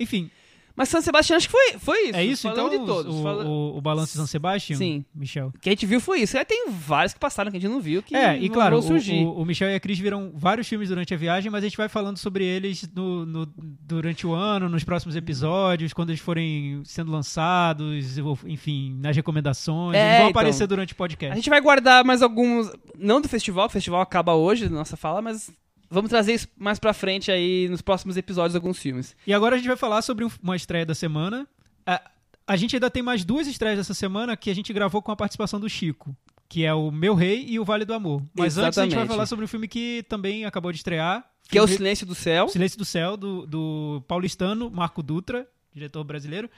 Enfim, 0.00 0.30
Mas 0.76 0.88
San 0.90 1.00
Sebastião 1.00 1.36
acho 1.38 1.48
que 1.48 1.52
foi, 1.52 1.78
foi 1.78 2.08
isso. 2.08 2.16
é 2.16 2.24
isso 2.24 2.42
Falando 2.48 2.74
então? 2.74 2.80
de 2.80 2.86
todos. 2.86 3.14
o, 3.16 3.22
fala- 3.22 3.44
o, 3.46 3.78
o 3.78 3.80
Balanço 3.80 4.12
de 4.12 4.18
San 4.18 4.26
Sebastian? 4.26 4.76
Sim. 4.76 5.04
Michel. 5.14 5.52
Que 5.60 5.70
a 5.70 5.72
gente 5.72 5.86
viu 5.86 6.00
foi 6.00 6.20
isso. 6.20 6.36
Aí 6.36 6.44
tem 6.44 6.68
vários 6.70 7.14
que 7.14 7.18
passaram 7.18 7.50
que 7.50 7.56
a 7.56 7.60
gente 7.60 7.70
não 7.70 7.80
viu, 7.80 8.02
que 8.02 8.14
É, 8.14 8.36
e 8.38 8.48
claro, 8.50 8.80
surgir. 8.82 9.24
o, 9.24 9.32
o, 9.40 9.44
Michel 9.46 9.70
e 9.70 9.74
a 9.74 9.80
Cris 9.80 9.98
viram 9.98 10.32
vários 10.34 10.68
filmes 10.68 10.88
durante 10.90 11.14
a 11.14 11.16
viagem, 11.16 11.50
mas 11.50 11.64
a 11.64 11.66
gente 11.66 11.76
vai 11.78 11.88
falando 11.88 12.18
sobre 12.18 12.44
eles 12.44 12.88
no, 12.94 13.24
no- 13.24 13.48
durante 13.56 14.26
o 14.26 14.34
ano, 14.34 14.68
nos 14.68 14.84
próximos 14.84 15.16
episódios, 15.16 15.92
quando 15.94 16.10
eles 16.10 16.20
forem 16.20 16.82
sendo 16.84 17.10
lançados, 17.10 18.18
enfim, 18.46 18.96
nas 19.00 19.16
recomendações. 19.16 19.96
É, 19.96 20.00
eles 20.00 20.18
vão 20.18 20.28
então. 20.28 20.40
aparecer 20.40 20.66
durante 20.66 20.92
o 20.92 20.96
podcast. 20.96 21.32
A 21.32 21.36
gente 21.36 21.48
vai 21.50 21.60
guardar 21.60 22.04
mais 22.04 22.20
alguns. 22.22 22.70
Não 22.98 23.20
do 23.20 23.28
festival, 23.28 23.66
o 23.66 23.70
festival 23.70 24.00
acaba 24.00 24.34
hoje, 24.34 24.68
nossa 24.68 24.96
fala, 24.96 25.22
mas 25.22 25.50
vamos 25.90 26.08
trazer 26.08 26.34
isso 26.34 26.48
mais 26.56 26.78
pra 26.78 26.92
frente 26.92 27.30
aí 27.30 27.68
nos 27.68 27.80
próximos 27.82 28.16
episódios, 28.16 28.54
alguns 28.54 28.78
filmes. 28.78 29.16
E 29.26 29.32
agora 29.34 29.54
a 29.54 29.58
gente 29.58 29.68
vai 29.68 29.76
falar 29.76 30.02
sobre 30.02 30.24
um- 30.24 30.30
uma 30.42 30.56
estreia 30.56 30.84
da 30.86 30.94
semana. 30.94 31.46
A, 31.86 32.00
a 32.46 32.56
gente 32.56 32.76
ainda 32.76 32.90
tem 32.90 33.02
mais 33.02 33.24
duas 33.24 33.46
estreias 33.46 33.78
dessa 33.78 33.94
semana 33.94 34.36
que 34.36 34.50
a 34.50 34.54
gente 34.54 34.72
gravou 34.72 35.00
com 35.02 35.12
a 35.12 35.16
participação 35.16 35.58
do 35.60 35.68
Chico, 35.68 36.16
que 36.48 36.64
é 36.64 36.72
o 36.74 36.90
Meu 36.90 37.14
Rei 37.14 37.44
e 37.48 37.58
o 37.58 37.64
Vale 37.64 37.84
do 37.84 37.94
Amor. 37.94 38.22
Mas 38.34 38.56
antes 38.58 38.78
a 38.78 38.82
gente 38.82 38.90
vai 38.94 39.00
Exatamente. 39.02 39.08
falar 39.08 39.26
sobre 39.26 39.44
um 39.44 39.48
filme 39.48 39.66
que 39.68 40.04
também 40.08 40.44
acabou 40.44 40.70
de 40.72 40.78
estrear. 40.78 41.24
Que 41.48 41.58
é 41.58 41.62
o 41.62 41.68
Silêncio 41.68 42.04
do 42.04 42.14
Céu. 42.14 42.48
Silêncio 42.48 42.76
do 42.76 42.84
Céu, 42.84 43.16
do, 43.16 43.46
do 43.46 44.02
paulistano 44.08 44.68
Marco 44.70 45.00
Dutra, 45.02 45.46
diretor 45.72 46.02
brasileiro. 46.02 46.50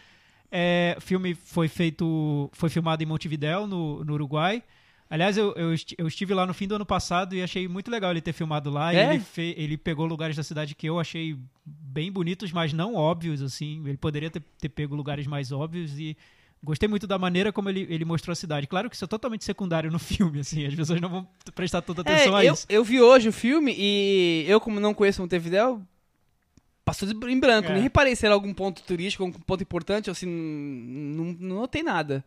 É, 0.51 0.95
o 0.97 1.01
filme 1.03 1.35
foi 1.35 1.69
feito, 1.69 2.49
foi 2.55 2.71
filmado 2.71 3.03
em 3.03 3.07
Montevidéu, 3.07 3.67
no, 3.67 4.03
no 4.03 4.15
Uruguai. 4.15 4.63
Aliás, 5.11 5.39
eu, 5.39 5.55
eu, 5.55 5.75
eu 5.97 6.07
estive 6.07 6.35
lá 6.35 6.45
no 6.47 6.53
fim 6.53 6.69
do 6.69 6.75
ano 6.75 6.85
passado 6.85 7.35
e 7.35 7.43
achei 7.43 7.67
muito 7.67 7.91
legal 7.91 8.11
ele 8.11 8.21
ter 8.21 8.33
filmado 8.35 8.69
lá. 8.71 8.93
É? 8.95 9.15
ele, 9.15 9.21
fe- 9.21 9.55
ele 9.57 9.77
pegou 9.79 10.05
lugares 10.05 10.37
da 10.37 10.43
cidade 10.43 10.75
que 10.75 10.87
eu 10.87 11.01
achei 11.01 11.35
bem 11.65 12.13
bonitos, 12.13 12.53
mas 12.53 12.73
não 12.75 12.95
óbvios, 12.95 13.41
assim. 13.41 13.83
Ele 13.87 13.97
poderia 13.97 14.31
ter, 14.31 14.43
ter 14.61 14.69
pego 14.69 14.95
lugares 14.95 15.27
mais 15.27 15.51
óbvios 15.51 15.99
e 15.99 16.15
gostei 16.63 16.87
muito 16.89 17.07
da 17.07 17.17
maneira 17.19 17.51
como 17.53 17.71
ele, 17.71 17.87
ele 17.89 18.05
mostrou 18.05 18.33
a 18.33 18.37
cidade. 18.37 18.67
Claro 18.67 18.91
que 18.91 18.97
isso 18.97 19.05
é 19.05 19.09
totalmente 19.09 19.45
secundário 19.45 19.91
no 19.91 19.97
filme, 19.99 20.41
assim. 20.41 20.67
As 20.67 20.75
pessoas 20.75 21.01
não 21.01 21.09
vão 21.09 21.29
prestar 21.55 21.81
toda 21.81 22.03
atenção 22.03 22.37
a 22.37 22.45
É, 22.45 22.49
eu, 22.51 22.53
isso. 22.53 22.67
eu 22.69 22.85
vi 22.85 23.01
hoje 23.01 23.31
o 23.31 23.33
filme 23.33 23.75
e 23.79 24.45
eu, 24.47 24.61
como 24.61 24.79
não 24.79 24.93
conheço 24.93 25.23
Montevidéu, 25.23 25.81
passou 26.85 27.09
em 27.29 27.41
branco. 27.41 27.71
É. 27.71 27.75
Nem 27.75 27.83
reparei 27.83 28.15
se 28.15 28.27
era 28.27 28.35
algum 28.35 28.53
ponto 28.53 28.83
turístico, 28.83 29.23
algum 29.25 29.39
ponto 29.41 29.63
importante, 29.63 30.11
assim, 30.11 30.27
não, 30.27 31.25
não 31.41 31.57
notei 31.61 31.83
nada. 31.83 32.25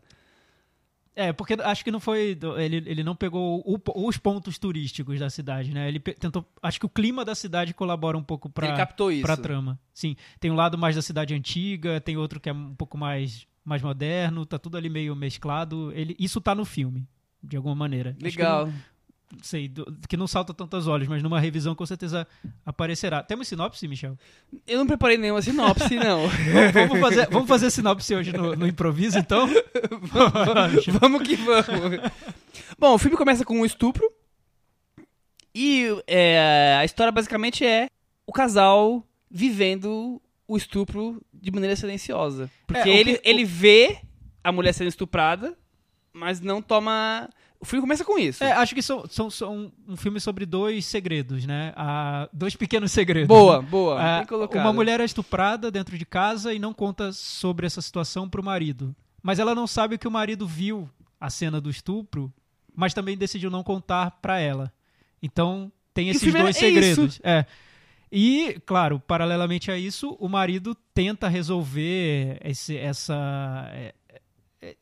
É, 1.14 1.32
porque 1.32 1.54
acho 1.54 1.84
que 1.84 1.90
não 1.90 2.00
foi. 2.00 2.38
Ele, 2.56 2.76
ele 2.86 3.02
não 3.04 3.14
pegou 3.14 3.62
o- 3.66 4.06
os 4.08 4.16
pontos 4.16 4.58
turísticos 4.58 5.18
da 5.20 5.28
cidade, 5.28 5.72
né? 5.72 5.86
Ele 5.88 6.00
tentou. 6.00 6.44
Acho 6.62 6.80
que 6.80 6.86
o 6.86 6.88
clima 6.88 7.22
da 7.24 7.34
cidade 7.34 7.74
colabora 7.74 8.16
um 8.16 8.22
pouco 8.22 8.48
pra, 8.48 8.68
Ele 8.68 8.76
captou 8.76 9.12
isso. 9.12 9.22
pra 9.22 9.36
trama. 9.36 9.78
Sim. 9.92 10.16
Tem 10.40 10.50
um 10.50 10.54
lado 10.54 10.78
mais 10.78 10.96
da 10.96 11.02
cidade 11.02 11.34
antiga, 11.34 12.00
tem 12.00 12.16
outro 12.16 12.40
que 12.40 12.48
é 12.48 12.52
um 12.52 12.74
pouco 12.74 12.96
mais, 12.96 13.46
mais 13.62 13.82
moderno, 13.82 14.46
tá 14.46 14.58
tudo 14.58 14.76
ali 14.78 14.88
meio 14.88 15.14
mesclado. 15.14 15.92
Ele, 15.92 16.16
isso 16.18 16.40
tá 16.40 16.54
no 16.54 16.64
filme, 16.64 17.06
de 17.42 17.56
alguma 17.58 17.74
maneira. 17.74 18.16
Legal. 18.20 18.66
não 18.66 18.74
sei, 19.40 19.68
do- 19.68 19.96
que 20.08 20.16
não 20.16 20.26
salta 20.26 20.52
tanto 20.52 20.74
aos 20.76 20.86
olhos, 20.86 21.08
mas 21.08 21.22
numa 21.22 21.40
revisão 21.40 21.74
com 21.74 21.86
certeza 21.86 22.26
aparecerá. 22.66 23.22
Temos 23.22 23.48
sinopse, 23.48 23.86
Michel? 23.88 24.18
Eu 24.66 24.78
não 24.78 24.86
preparei 24.86 25.16
nenhuma 25.16 25.40
sinopse, 25.40 25.94
não. 25.96 26.26
vamos, 26.72 26.72
vamos 26.88 27.00
fazer, 27.00 27.28
vamos 27.30 27.48
fazer 27.48 27.70
sinopse 27.70 28.14
hoje 28.14 28.32
no, 28.32 28.54
no 28.56 28.66
improviso, 28.66 29.18
então? 29.18 29.48
vamos 31.00 31.22
que 31.22 31.36
vamos. 31.36 32.00
Bom, 32.78 32.94
o 32.94 32.98
filme 32.98 33.16
começa 33.16 33.44
com 33.44 33.58
um 33.60 33.64
estupro. 33.64 34.10
E 35.54 35.86
é, 36.06 36.76
a 36.80 36.84
história 36.84 37.12
basicamente 37.12 37.64
é 37.64 37.88
o 38.26 38.32
casal 38.32 39.06
vivendo 39.30 40.20
o 40.48 40.56
estupro 40.56 41.20
de 41.32 41.50
maneira 41.50 41.76
silenciosa. 41.76 42.50
Porque 42.66 42.88
É, 42.88 42.96
ele, 42.96 43.18
que- 43.18 43.28
ele 43.28 43.44
vê 43.44 43.98
a 44.42 44.50
mulher 44.50 44.72
sendo 44.72 44.88
estuprada, 44.88 45.56
mas 46.12 46.40
não 46.40 46.60
toma. 46.62 47.28
O 47.62 47.64
filme 47.64 47.80
começa 47.80 48.04
com 48.04 48.18
isso. 48.18 48.42
É, 48.42 48.50
acho 48.50 48.74
que 48.74 48.82
são, 48.82 49.04
são, 49.08 49.30
são 49.30 49.72
um 49.86 49.96
filme 49.96 50.18
sobre 50.18 50.44
dois 50.44 50.84
segredos, 50.84 51.46
né? 51.46 51.72
Ah, 51.76 52.28
dois 52.32 52.56
pequenos 52.56 52.90
segredos. 52.90 53.28
Boa, 53.28 53.62
boa. 53.62 54.02
Ah, 54.02 54.18
bem 54.18 54.26
colocado. 54.26 54.60
uma 54.60 54.72
mulher 54.72 54.98
é 54.98 55.04
estuprada 55.04 55.70
dentro 55.70 55.96
de 55.96 56.04
casa 56.04 56.52
e 56.52 56.58
não 56.58 56.74
conta 56.74 57.12
sobre 57.12 57.64
essa 57.64 57.80
situação 57.80 58.28
pro 58.28 58.42
marido. 58.42 58.92
Mas 59.22 59.38
ela 59.38 59.54
não 59.54 59.68
sabe 59.68 59.96
que 59.96 60.08
o 60.08 60.10
marido 60.10 60.44
viu 60.44 60.90
a 61.20 61.30
cena 61.30 61.60
do 61.60 61.70
estupro, 61.70 62.32
mas 62.74 62.92
também 62.92 63.16
decidiu 63.16 63.48
não 63.48 63.62
contar 63.62 64.10
pra 64.20 64.40
ela. 64.40 64.72
Então 65.22 65.70
tem 65.94 66.08
esses 66.08 66.34
é- 66.34 66.38
dois 66.42 66.56
é 66.56 66.58
segredos. 66.58 67.20
É. 67.22 67.46
E, 68.10 68.60
claro, 68.66 68.98
paralelamente 68.98 69.70
a 69.70 69.78
isso, 69.78 70.16
o 70.18 70.28
marido 70.28 70.74
tenta 70.92 71.28
resolver 71.28 72.38
esse, 72.44 72.76
essa, 72.76 73.70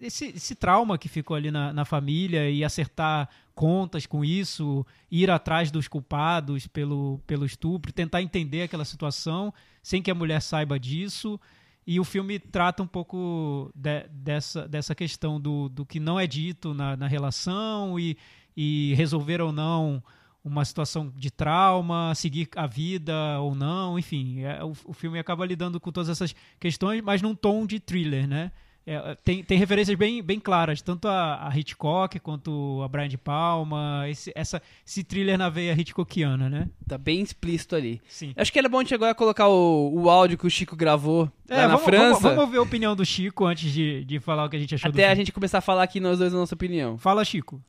esse, 0.00 0.26
esse 0.26 0.54
trauma 0.54 0.98
que 0.98 1.08
ficou 1.08 1.36
ali 1.36 1.50
na, 1.50 1.72
na 1.72 1.84
família 1.84 2.50
e 2.50 2.62
acertar 2.62 3.28
contas 3.54 4.06
com 4.06 4.24
isso, 4.24 4.86
ir 5.10 5.30
atrás 5.30 5.70
dos 5.70 5.88
culpados 5.88 6.66
pelo, 6.66 7.20
pelo 7.26 7.44
estupro, 7.44 7.92
tentar 7.92 8.22
entender 8.22 8.62
aquela 8.62 8.84
situação 8.84 9.52
sem 9.82 10.02
que 10.02 10.10
a 10.10 10.14
mulher 10.14 10.40
saiba 10.40 10.78
disso. 10.78 11.40
E 11.86 11.98
o 11.98 12.04
filme 12.04 12.38
trata 12.38 12.82
um 12.82 12.86
pouco 12.86 13.70
de- 13.74 14.06
dessa, 14.10 14.68
dessa 14.68 14.94
questão 14.94 15.40
do, 15.40 15.68
do 15.68 15.84
que 15.84 15.98
não 15.98 16.20
é 16.20 16.26
dito 16.26 16.74
na, 16.74 16.96
na 16.96 17.06
relação 17.06 17.98
e, 17.98 18.16
e 18.56 18.94
resolver 18.94 19.40
ou 19.40 19.50
não 19.52 20.02
uma 20.42 20.64
situação 20.64 21.12
de 21.14 21.30
trauma, 21.30 22.14
seguir 22.14 22.48
a 22.56 22.66
vida 22.66 23.38
ou 23.40 23.54
não, 23.54 23.98
enfim. 23.98 24.40
é, 24.40 24.62
o, 24.64 24.72
o 24.84 24.92
filme 24.92 25.18
acaba 25.18 25.44
lidando 25.44 25.78
com 25.78 25.92
todas 25.92 26.08
essas 26.08 26.34
questões, 26.58 27.02
mas 27.02 27.20
num 27.20 27.34
tom 27.34 27.66
de 27.66 27.78
thriller, 27.78 28.26
né? 28.26 28.50
É, 28.86 29.16
tem, 29.24 29.42
tem 29.44 29.58
referências 29.58 29.96
bem, 29.96 30.22
bem 30.22 30.40
claras, 30.40 30.80
tanto 30.82 31.06
a, 31.06 31.46
a 31.48 31.56
Hitchcock 31.58 32.18
quanto 32.18 32.80
a 32.82 32.88
Brian 32.88 33.08
de 33.08 33.18
Palma, 33.18 34.04
esse, 34.08 34.32
essa, 34.34 34.60
esse 34.86 35.04
thriller 35.04 35.36
na 35.38 35.48
veia 35.48 35.72
Hitchcockiana, 35.72 36.48
né? 36.48 36.68
Tá 36.88 36.96
bem 36.98 37.20
explícito 37.20 37.76
ali. 37.76 38.00
Sim. 38.08 38.32
Acho 38.36 38.52
que 38.52 38.58
era 38.58 38.68
bom 38.68 38.78
a 38.78 38.82
gente 38.82 38.94
agora 38.94 39.14
colocar 39.14 39.48
o, 39.48 39.92
o 39.94 40.10
áudio 40.10 40.38
que 40.38 40.46
o 40.46 40.50
Chico 40.50 40.74
gravou 40.74 41.30
lá 41.48 41.56
É, 41.56 41.60
na 41.62 41.68
vamos, 41.68 41.84
França. 41.84 42.04
Vamos, 42.06 42.22
vamos 42.22 42.40
ouvir 42.44 42.56
a 42.56 42.62
opinião 42.62 42.96
do 42.96 43.04
Chico 43.04 43.44
antes 43.44 43.70
de, 43.72 44.04
de 44.04 44.18
falar 44.18 44.44
o 44.46 44.48
que 44.48 44.56
a 44.56 44.60
gente 44.60 44.74
achou 44.74 44.90
do 44.90 44.94
até 44.94 45.04
a 45.04 45.08
filme. 45.10 45.20
gente 45.24 45.32
começar 45.32 45.58
a 45.58 45.62
falar 45.62 45.82
aqui 45.82 46.00
nós 46.00 46.18
dois 46.18 46.34
a 46.34 46.36
nossa 46.38 46.54
opinião. 46.54 46.96
Fala, 46.98 47.24
Chico. 47.24 47.60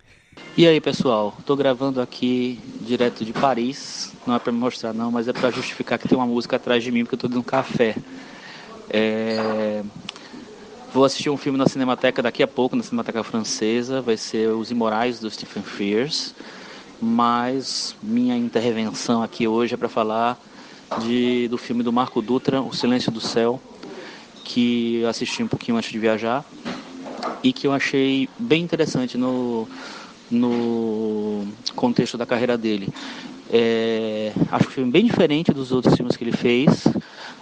E 0.57 0.66
aí 0.66 0.80
pessoal, 0.80 1.36
tô 1.45 1.57
gravando 1.57 1.99
aqui 1.99 2.57
direto 2.82 3.26
de 3.26 3.34
Paris, 3.34 4.14
não 4.26 4.34
é 4.34 4.39
pra 4.39 4.51
me 4.51 4.57
mostrar 4.59 4.93
não, 4.93 5.12
mas 5.12 5.28
é 5.28 5.34
pra 5.34 5.51
justificar 5.51 5.99
que 5.99 6.07
tem 6.07 6.18
uma 6.18 6.26
música 6.26 6.55
atrás 6.55 6.82
de 6.82 6.89
mim 6.89 7.03
porque 7.03 7.16
eu 7.16 7.20
tô 7.20 7.28
dando 7.28 7.43
café. 7.43 7.95
É, 8.89 9.84
Vou 10.94 11.06
assistir 11.06 11.30
um 11.30 11.38
filme 11.38 11.58
na 11.58 11.68
Cinemateca 11.68 12.22
daqui 12.22 12.44
a 12.44 12.48
pouco, 12.48 12.76
na 12.76 12.84
Cinemateca 12.84 13.24
Francesa, 13.24 14.02
vai 14.02 14.18
ser 14.18 14.50
Os 14.50 14.72
Imorais 14.72 15.22
do 15.22 15.32
Stephen 15.32 15.64
Frears, 15.64 16.36
mas 17.02 17.96
minha 18.04 18.36
intervenção 18.36 19.24
aqui 19.24 19.48
hoje 19.48 19.74
é 19.74 19.78
para 19.78 19.88
falar 19.88 20.38
de, 21.00 21.48
do 21.48 21.58
filme 21.58 21.82
do 21.82 21.94
Marco 21.94 22.22
Dutra, 22.22 22.62
O 22.62 22.74
Silêncio 22.74 23.10
do 23.10 23.22
Céu, 23.22 23.62
que 24.44 25.02
assisti 25.06 25.42
um 25.42 25.48
pouquinho 25.48 25.78
antes 25.78 25.89
de 25.89 25.98
viajar 25.98 26.46
e 27.42 27.54
que 27.54 27.66
eu 27.66 27.72
achei 27.72 28.28
bem 28.38 28.62
interessante 28.62 29.18
no, 29.18 29.70
no 30.30 31.48
contexto 31.74 32.18
da 32.18 32.26
carreira 32.26 32.58
dele. 32.58 32.89
É, 33.50 34.34
acho 34.52 34.68
um 34.68 34.72
filme 34.72 34.92
bem 34.92 35.06
diferente 35.06 35.54
dos 35.54 35.72
outros 35.72 35.96
filmes 35.96 36.18
que 36.18 36.24
ele 36.26 36.36
fez. 36.36 36.84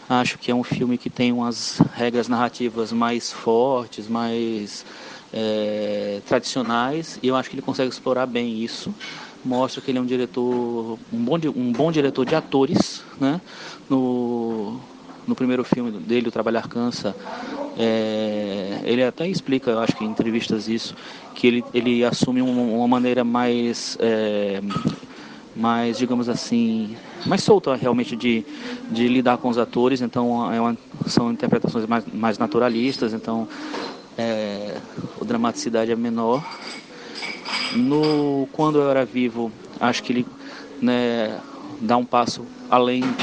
Acho 0.10 0.40
que 0.40 0.50
é 0.50 0.56
um 0.56 0.64
filme 0.64 0.98
que 0.98 1.08
tem 1.08 1.32
umas 1.32 1.78
regras 1.94 2.28
narrativas 2.28 2.92
mais 2.92 3.32
fortes, 3.32 4.08
mais 4.08 4.84
é, 5.32 6.20
tradicionais, 6.26 7.20
e 7.22 7.28
eu 7.28 7.36
acho 7.36 7.48
que 7.48 7.56
ele 7.56 7.62
consegue 7.62 7.90
explorar 7.90 8.26
bem 8.26 8.58
isso. 8.64 8.94
Mostra 9.46 9.80
que 9.84 9.92
ele 9.92 10.00
é 10.00 10.02
um 10.02 10.06
diretor, 10.06 10.98
um 11.14 11.24
bom, 11.24 11.38
um 11.56 11.72
bom 11.72 11.92
diretor 11.92 12.26
de 12.26 12.34
atores, 12.34 13.04
né? 13.20 13.40
No, 13.88 14.80
no 15.28 15.36
primeiro 15.36 15.64
filme 15.64 15.92
dele, 16.00 16.30
O 16.30 16.32
Trabalhar 16.32 16.68
Cansa, 16.68 17.16
é, 17.78 18.82
ele 18.86 19.04
até 19.04 19.28
explica, 19.28 19.70
eu 19.70 19.80
acho 19.80 19.96
que 19.96 20.04
em 20.04 20.08
entrevistas 20.08 20.68
isso, 20.68 20.96
que 21.36 21.46
ele, 21.46 21.64
ele 21.72 22.04
assume 22.04 22.42
um- 22.42 22.78
uma 22.78 22.88
maneira 22.88 23.24
mais, 23.24 23.96
é, 24.00 24.60
mais, 25.56 25.98
digamos 25.98 26.28
assim, 26.30 26.98
mais 27.24 27.44
solta 27.44 27.76
realmente 27.76 28.16
de, 28.16 28.46
de 28.90 29.08
lidar 29.08 29.38
com 29.38 29.50
os 29.50 29.58
atores, 29.58 30.02
então 30.02 30.52
é 30.52 30.60
uma- 30.62 30.78
são 31.08 31.32
interpretações 31.32 31.86
mais, 31.86 32.06
mais 32.06 32.38
naturalistas, 32.38 33.14
então 33.14 33.48
é, 34.18 34.82
a 35.22 35.26
dramaticidade 35.26 35.92
é 35.92 35.96
menor. 35.96 36.46
No 37.70 38.48
Quando 38.52 38.80
Eu 38.80 38.90
Era 38.90 39.06
Vivo, 39.06 39.54
acho 39.80 40.02
que 40.04 40.12
ele 40.12 40.28
né, 40.82 41.42
dá 41.80 41.98
um 41.98 42.06
passo 42.06 42.50
além 42.68 43.18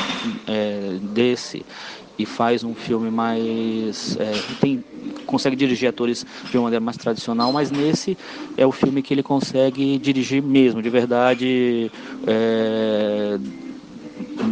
é, 0.46 0.98
desse 1.00 1.64
e 2.18 2.24
faz 2.26 2.64
um 2.64 2.74
filme 2.74 3.10
mais. 3.10 4.16
é, 4.18 4.42
tem, 4.58 4.84
consegue 5.26 5.56
dirigir 5.56 5.88
atores 5.88 6.24
de 6.50 6.56
uma 6.56 6.64
maneira 6.64 6.84
mais 6.84 6.96
tradicional, 6.96 7.52
mas 7.52 7.70
nesse 7.70 8.16
é 8.56 8.64
o 8.66 8.72
filme 8.72 9.02
que 9.02 9.12
ele 9.12 9.22
consegue 9.22 9.98
dirigir 9.98 10.42
mesmo, 10.42 10.80
de 10.82 10.90
verdade. 10.90 11.90
é, 12.26 13.38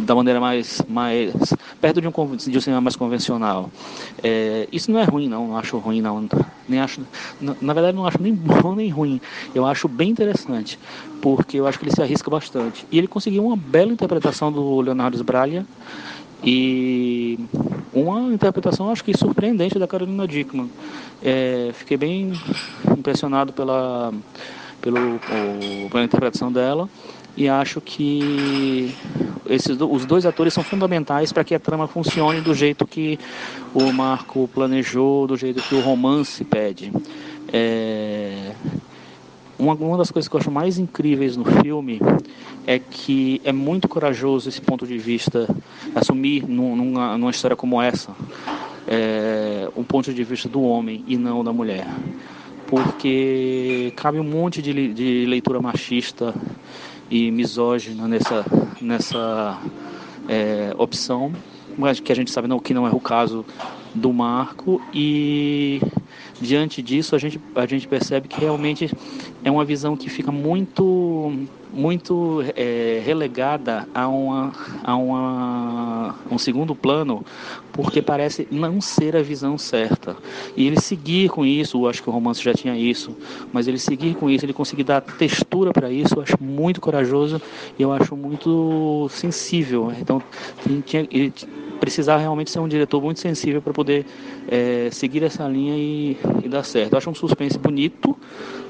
da 0.05 0.13
maneira 0.13 0.39
mais, 0.39 0.81
mais 0.87 1.33
perto 1.81 2.01
de 2.01 2.07
um, 2.07 2.11
de 2.11 2.57
um 2.57 2.61
cinema 2.61 2.81
mais 2.81 2.95
convencional. 2.95 3.71
É, 4.23 4.67
isso 4.71 4.91
não 4.91 4.99
é 4.99 5.03
ruim, 5.03 5.27
não, 5.27 5.47
não 5.47 5.57
acho 5.57 5.77
ruim, 5.77 6.01
não. 6.01 6.27
Nem 6.67 6.79
acho, 6.79 7.01
na, 7.39 7.55
na 7.59 7.73
verdade, 7.73 7.95
não 7.95 8.05
acho 8.05 8.21
nem 8.21 8.33
bom 8.33 8.75
nem 8.75 8.89
ruim. 8.89 9.19
Eu 9.53 9.65
acho 9.65 9.87
bem 9.87 10.09
interessante, 10.09 10.79
porque 11.21 11.57
eu 11.57 11.67
acho 11.67 11.79
que 11.79 11.85
ele 11.85 11.95
se 11.95 12.01
arrisca 12.01 12.29
bastante. 12.29 12.85
E 12.91 12.97
ele 12.97 13.07
conseguiu 13.07 13.45
uma 13.45 13.57
bela 13.57 13.91
interpretação 13.91 14.51
do 14.51 14.81
Leonardo 14.81 15.17
Sbraglia 15.17 15.65
e 16.43 17.39
uma 17.93 18.33
interpretação, 18.33 18.91
acho 18.91 19.03
que 19.03 19.17
surpreendente 19.17 19.79
da 19.79 19.87
Carolina 19.87 20.27
Dickman. 20.27 20.69
É, 21.23 21.71
fiquei 21.73 21.97
bem 21.97 22.33
impressionado 22.97 23.51
pela, 23.53 24.13
pelo, 24.81 25.19
pela 25.89 26.03
interpretação 26.03 26.51
dela 26.51 26.87
e 27.37 27.49
acho 27.49 27.81
que 27.81 28.89
esses 29.49 29.77
os 29.79 30.05
dois 30.05 30.25
atores 30.25 30.53
são 30.53 30.63
fundamentais 30.63 31.31
para 31.31 31.43
que 31.43 31.53
a 31.53 31.59
trama 31.59 31.87
funcione 31.87 32.41
do 32.41 32.53
jeito 32.53 32.87
que 32.87 33.17
o 33.73 33.91
Marco 33.91 34.47
planejou, 34.53 35.27
do 35.27 35.35
jeito 35.35 35.61
que 35.61 35.75
o 35.75 35.79
romance 35.79 36.43
pede. 36.45 36.91
É, 37.51 38.53
uma, 39.57 39.73
uma 39.75 39.97
das 39.97 40.11
coisas 40.11 40.27
que 40.27 40.35
eu 40.35 40.39
acho 40.39 40.51
mais 40.51 40.77
incríveis 40.77 41.35
no 41.37 41.45
filme 41.45 41.99
é 42.65 42.79
que 42.79 43.39
é 43.43 43.51
muito 43.51 43.87
corajoso 43.87 44.49
esse 44.49 44.61
ponto 44.61 44.87
de 44.87 44.97
vista, 44.97 45.47
assumir 45.93 46.47
num- 46.47 46.75
numa, 46.75 47.17
numa 47.17 47.31
história 47.31 47.55
como 47.55 47.81
essa, 47.81 48.15
é, 48.87 49.69
um 49.75 49.83
ponto 49.83 50.13
de 50.13 50.23
vista 50.23 50.49
do 50.49 50.61
homem 50.61 51.03
e 51.07 51.17
não 51.17 51.43
da 51.43 51.53
mulher. 51.53 51.85
Porque 52.67 53.93
cabe 53.95 54.19
um 54.19 54.23
monte 54.23 54.61
de, 54.61 54.93
de 54.93 55.25
leitura 55.27 55.61
machista 55.61 56.33
e 57.09 57.31
misógina 57.31 58.07
nessa, 58.07 58.45
nessa 58.81 59.59
é, 60.27 60.73
opção, 60.77 61.31
mas 61.77 61.99
que 61.99 62.11
a 62.11 62.15
gente 62.15 62.31
sabe 62.31 62.47
não, 62.47 62.59
que 62.59 62.73
não 62.73 62.87
é 62.87 62.91
o 62.91 62.99
caso 62.99 63.45
do 63.93 64.11
Marco. 64.11 64.81
E 64.93 65.81
diante 66.39 66.81
disso 66.81 67.15
a 67.15 67.19
gente, 67.19 67.39
a 67.55 67.65
gente 67.65 67.87
percebe 67.87 68.27
que 68.27 68.39
realmente 68.39 68.89
é 69.43 69.51
uma 69.51 69.65
visão 69.65 69.95
que 69.95 70.09
fica 70.09 70.31
muito 70.31 71.31
muito 71.75 72.43
é, 72.55 73.01
relegada 73.05 73.87
a, 73.93 74.07
uma, 74.07 74.53
a 74.83 74.95
uma, 74.95 76.15
um 76.31 76.37
segundo 76.37 76.73
plano 76.73 77.25
porque 77.73 78.01
parece 78.01 78.47
não 78.49 78.79
ser 78.79 79.15
a 79.15 79.21
visão 79.21 79.57
certa 79.57 80.15
e 80.55 80.65
ele 80.65 80.79
seguir 80.79 81.29
com 81.29 81.45
isso 81.45 81.83
eu 81.83 81.89
acho 81.89 82.01
que 82.01 82.09
o 82.09 82.13
romance 82.13 82.41
já 82.41 82.53
tinha 82.53 82.77
isso 82.77 83.15
mas 83.51 83.67
ele 83.67 83.77
seguir 83.77 84.15
com 84.15 84.29
isso 84.29 84.45
ele 84.45 84.53
conseguir 84.53 84.83
dar 84.85 85.01
textura 85.01 85.73
para 85.73 85.91
isso 85.91 86.15
eu 86.15 86.21
acho 86.21 86.41
muito 86.41 86.79
corajoso 86.79 87.41
e 87.77 87.81
eu 87.81 87.91
acho 87.91 88.15
muito 88.15 89.07
sensível 89.11 89.91
então 89.99 90.23
tinha, 90.85 91.05
ele 91.11 91.33
precisava 91.79 92.19
realmente 92.19 92.51
ser 92.51 92.59
um 92.59 92.67
diretor 92.67 93.01
muito 93.01 93.19
sensível 93.19 93.61
para 93.61 93.73
poder 93.73 94.05
é, 94.47 94.89
seguir 94.91 95.23
essa 95.23 95.47
linha 95.47 95.75
e, 95.77 96.17
e 96.43 96.49
dar 96.49 96.63
certo. 96.63 96.93
Eu 96.93 96.97
acho 96.97 97.09
um 97.09 97.15
suspense 97.15 97.57
bonito, 97.57 98.17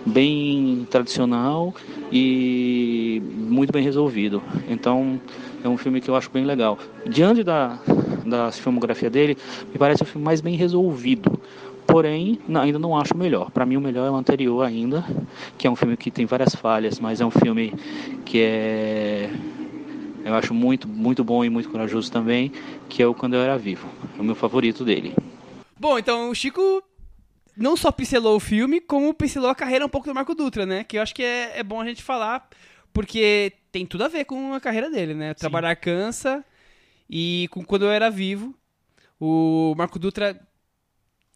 bem 0.05 0.87
tradicional 0.89 1.73
e 2.11 3.21
muito 3.35 3.73
bem 3.73 3.83
resolvido. 3.83 4.41
Então 4.69 5.19
é 5.63 5.69
um 5.69 5.77
filme 5.77 5.99
que 5.99 6.09
eu 6.09 6.15
acho 6.15 6.29
bem 6.29 6.45
legal. 6.45 6.77
Diante 7.07 7.43
da, 7.43 7.79
da 8.25 8.51
filmografia 8.51 9.09
dele, 9.09 9.37
me 9.71 9.79
parece 9.79 10.03
o 10.03 10.05
filme 10.05 10.23
mais 10.23 10.41
bem 10.41 10.55
resolvido. 10.55 11.39
Porém, 11.87 12.39
ainda 12.53 12.79
não 12.79 12.97
acho 12.97 13.13
o 13.13 13.17
melhor. 13.17 13.51
Para 13.51 13.65
mim, 13.65 13.77
o 13.77 13.81
melhor 13.81 14.07
é 14.07 14.11
o 14.11 14.15
anterior 14.15 14.63
ainda, 14.63 15.05
que 15.57 15.67
é 15.67 15.69
um 15.69 15.75
filme 15.75 15.95
que 15.95 16.09
tem 16.09 16.25
várias 16.25 16.55
falhas, 16.55 16.99
mas 16.99 17.21
é 17.21 17.25
um 17.25 17.31
filme 17.31 17.73
que 18.25 18.39
é 18.41 19.29
eu 20.25 20.33
acho 20.33 20.55
muito, 20.55 20.87
muito 20.87 21.23
bom 21.23 21.45
e 21.45 21.49
muito 21.51 21.69
corajoso 21.69 22.11
também, 22.11 22.51
que 22.89 23.03
é 23.03 23.05
o 23.05 23.13
Quando 23.13 23.35
Eu 23.35 23.41
Era 23.41 23.59
Vivo. 23.59 23.87
É 24.17 24.21
o 24.21 24.23
meu 24.23 24.33
favorito 24.33 24.83
dele. 24.83 25.13
Bom, 25.79 25.99
então 25.99 26.31
o 26.31 26.35
Chico 26.35 26.81
não 27.57 27.75
só 27.77 27.91
pincelou 27.91 28.35
o 28.35 28.39
filme, 28.39 28.79
como 28.81 29.13
pincelou 29.13 29.49
a 29.49 29.55
carreira 29.55 29.85
um 29.85 29.89
pouco 29.89 30.07
do 30.07 30.13
Marco 30.15 30.35
Dutra, 30.35 30.65
né? 30.65 30.83
Que 30.83 30.97
eu 30.97 31.01
acho 31.01 31.13
que 31.15 31.23
é, 31.23 31.59
é 31.59 31.63
bom 31.63 31.79
a 31.81 31.85
gente 31.85 32.03
falar, 32.03 32.47
porque 32.93 33.53
tem 33.71 33.85
tudo 33.85 34.03
a 34.03 34.07
ver 34.07 34.25
com 34.25 34.53
a 34.53 34.59
carreira 34.59 34.89
dele, 34.89 35.13
né? 35.13 35.33
Trabalhar 35.33 35.75
cansa 35.75 36.43
e 37.09 37.47
com 37.51 37.63
Quando 37.63 37.85
Eu 37.85 37.91
Era 37.91 38.09
Vivo. 38.09 38.55
O 39.19 39.73
Marco 39.77 39.97
Dutra 39.99 40.39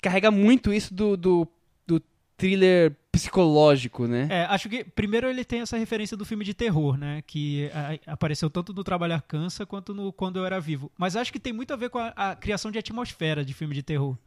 carrega 0.01 0.31
muito 0.31 0.73
isso 0.73 0.93
do, 0.93 1.15
do, 1.17 1.47
do 1.85 2.01
thriller 2.37 2.95
psicológico, 3.11 4.07
né? 4.07 4.27
É, 4.29 4.45
acho 4.45 4.69
que 4.69 4.83
primeiro 4.83 5.27
ele 5.27 5.43
tem 5.43 5.61
essa 5.61 5.77
referência 5.77 6.15
do 6.15 6.25
filme 6.25 6.43
de 6.45 6.53
terror, 6.53 6.97
né? 6.97 7.21
Que 7.25 7.69
a- 7.73 8.13
apareceu 8.13 8.49
tanto 8.49 8.73
no 8.73 8.83
Trabalhar 8.83 9.21
Cansa 9.21 9.65
quanto 9.65 9.93
no 9.93 10.11
Quando 10.13 10.37
Eu 10.39 10.45
Era 10.45 10.59
Vivo. 10.59 10.91
Mas 10.97 11.15
acho 11.15 11.31
que 11.31 11.39
tem 11.39 11.51
muito 11.53 11.73
a 11.73 11.77
ver 11.77 11.89
com 11.89 11.99
a, 11.99 12.09
a 12.15 12.35
criação 12.35 12.71
de 12.71 12.77
atmosfera 12.79 13.43
de 13.43 13.53
filme 13.53 13.73
de 13.75 13.83
terror. 13.83 14.17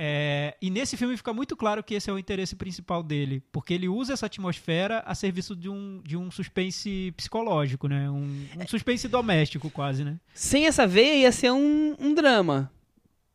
É, 0.00 0.56
e 0.62 0.70
nesse 0.70 0.96
filme 0.96 1.16
fica 1.16 1.32
muito 1.32 1.56
claro 1.56 1.82
que 1.82 1.92
esse 1.92 2.08
é 2.08 2.12
o 2.12 2.18
interesse 2.20 2.54
principal 2.54 3.02
dele, 3.02 3.42
porque 3.50 3.74
ele 3.74 3.88
usa 3.88 4.12
essa 4.12 4.26
atmosfera 4.26 5.00
a 5.04 5.12
serviço 5.12 5.56
de 5.56 5.68
um, 5.68 6.00
de 6.04 6.16
um 6.16 6.30
suspense 6.30 7.12
psicológico, 7.16 7.88
né? 7.88 8.08
Um, 8.08 8.46
um 8.56 8.68
suspense 8.68 9.08
doméstico, 9.08 9.68
quase, 9.68 10.04
né? 10.04 10.20
Sem 10.32 10.66
essa 10.66 10.86
veia 10.86 11.22
ia 11.22 11.32
ser 11.32 11.50
um, 11.50 11.96
um 11.98 12.14
drama 12.14 12.70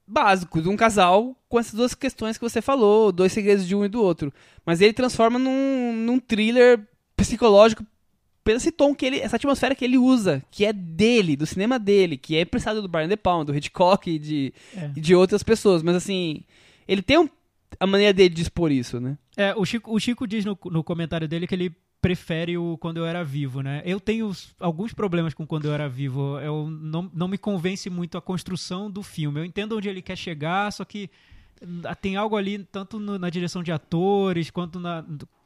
básico 0.08 0.62
de 0.62 0.70
um 0.70 0.78
casal 0.78 1.36
com 1.50 1.60
essas 1.60 1.74
duas 1.74 1.94
questões 1.94 2.38
que 2.38 2.50
você 2.50 2.62
falou, 2.62 3.12
dois 3.12 3.34
segredos 3.34 3.68
de 3.68 3.76
um 3.76 3.84
e 3.84 3.90
do 3.90 4.02
outro. 4.02 4.34
Mas 4.66 4.80
ele 4.80 4.94
transforma 4.94 5.38
num, 5.38 5.94
num 5.94 6.18
thriller 6.18 6.88
psicológico 7.18 7.86
pelo 8.44 8.58
esse 8.58 8.72
tom 8.72 8.94
que 8.94 9.06
ele, 9.06 9.20
essa 9.20 9.36
atmosfera 9.38 9.74
que 9.76 9.86
ele 9.86 9.98
usa, 9.98 10.44
que 10.52 10.66
é 10.66 10.74
dele, 10.74 11.36
do 11.36 11.46
cinema 11.46 11.80
dele, 11.80 12.18
que 12.18 12.36
é 12.36 12.42
emprestado 12.42 12.82
do 12.82 12.88
Brian 12.88 13.08
De 13.08 13.16
Palma, 13.18 13.46
do 13.46 13.56
Hitchcock 13.56 14.10
e 14.10 14.20
de, 14.20 14.54
É. 14.76 14.92
e 14.96 15.02
de 15.02 15.16
outras 15.16 15.44
pessoas. 15.44 15.82
Mas 15.82 15.96
assim, 15.96 16.44
ele 16.88 17.02
tem 17.02 17.18
um 17.18 17.30
a 17.80 17.88
maneira 17.88 18.14
dele 18.14 18.30
de 18.34 18.42
expor 18.42 18.72
isso, 18.72 19.00
né? 19.00 19.18
É, 19.36 19.56
o 19.56 19.66
Chico, 19.66 19.92
o 19.92 20.00
Chico 20.00 20.28
diz 20.28 20.46
no, 20.46 20.58
no 20.66 20.84
comentário 20.84 21.28
dele 21.28 21.48
que 21.48 21.56
ele 21.56 21.76
prefere 22.00 22.58
o 22.58 22.78
Quando 22.78 22.98
Eu 22.98 23.06
Era 23.06 23.24
Vivo, 23.24 23.62
né? 23.62 23.82
Eu 23.86 24.00
tenho 24.00 24.30
alguns 24.60 24.94
problemas 24.94 25.34
com 25.34 25.48
Quando 25.48 25.66
Eu 25.66 25.74
Era 25.74 25.88
Vivo. 25.90 26.38
Eu 26.40 26.70
não, 26.70 27.10
não 27.14 27.28
me 27.30 27.38
convence 27.38 27.90
muito 27.90 28.18
a 28.18 28.22
construção 28.22 28.92
do 28.92 29.02
filme. 29.02 29.40
Eu 29.40 29.46
entendo 29.46 29.76
onde 29.78 29.88
ele 29.90 30.02
quer 30.02 30.18
chegar, 30.18 30.72
só 30.72 30.84
que 30.86 31.10
tem 32.02 32.16
algo 32.18 32.36
ali, 32.36 32.60
tanto 32.60 33.00
no, 33.00 33.18
na 33.18 33.30
direção 33.30 33.64
de 33.64 33.72
atores, 33.72 34.52
quanto 34.52 34.80
na, 34.80 35.04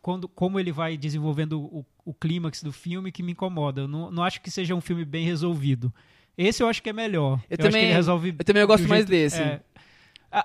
quando, 0.08 0.26
como 0.26 0.58
ele 0.58 0.72
vai 0.72 0.96
desenvolvendo 0.96 1.60
o, 1.60 1.86
o 2.06 2.14
clímax 2.14 2.64
do 2.64 2.72
filme, 2.72 3.12
que 3.12 3.22
me 3.22 3.34
incomoda. 3.34 3.82
Eu 3.82 3.90
não, 3.90 4.10
não 4.10 4.24
acho 4.24 4.40
que 4.40 4.50
seja 4.50 4.74
um 4.74 4.80
filme 4.80 5.04
bem 5.04 5.26
resolvido. 5.26 5.94
Esse 6.38 6.64
eu 6.64 6.70
acho 6.70 6.82
que 6.82 6.90
é 6.90 6.94
melhor. 6.94 7.42
Eu, 7.50 7.58
eu 7.58 7.58
também, 7.58 7.92
resolve 7.92 8.30
eu 8.30 8.46
também 8.46 8.62
eu 8.62 8.68
gosto 8.68 8.88
mais 8.88 9.04
desse. 9.04 9.42
É, 9.42 9.60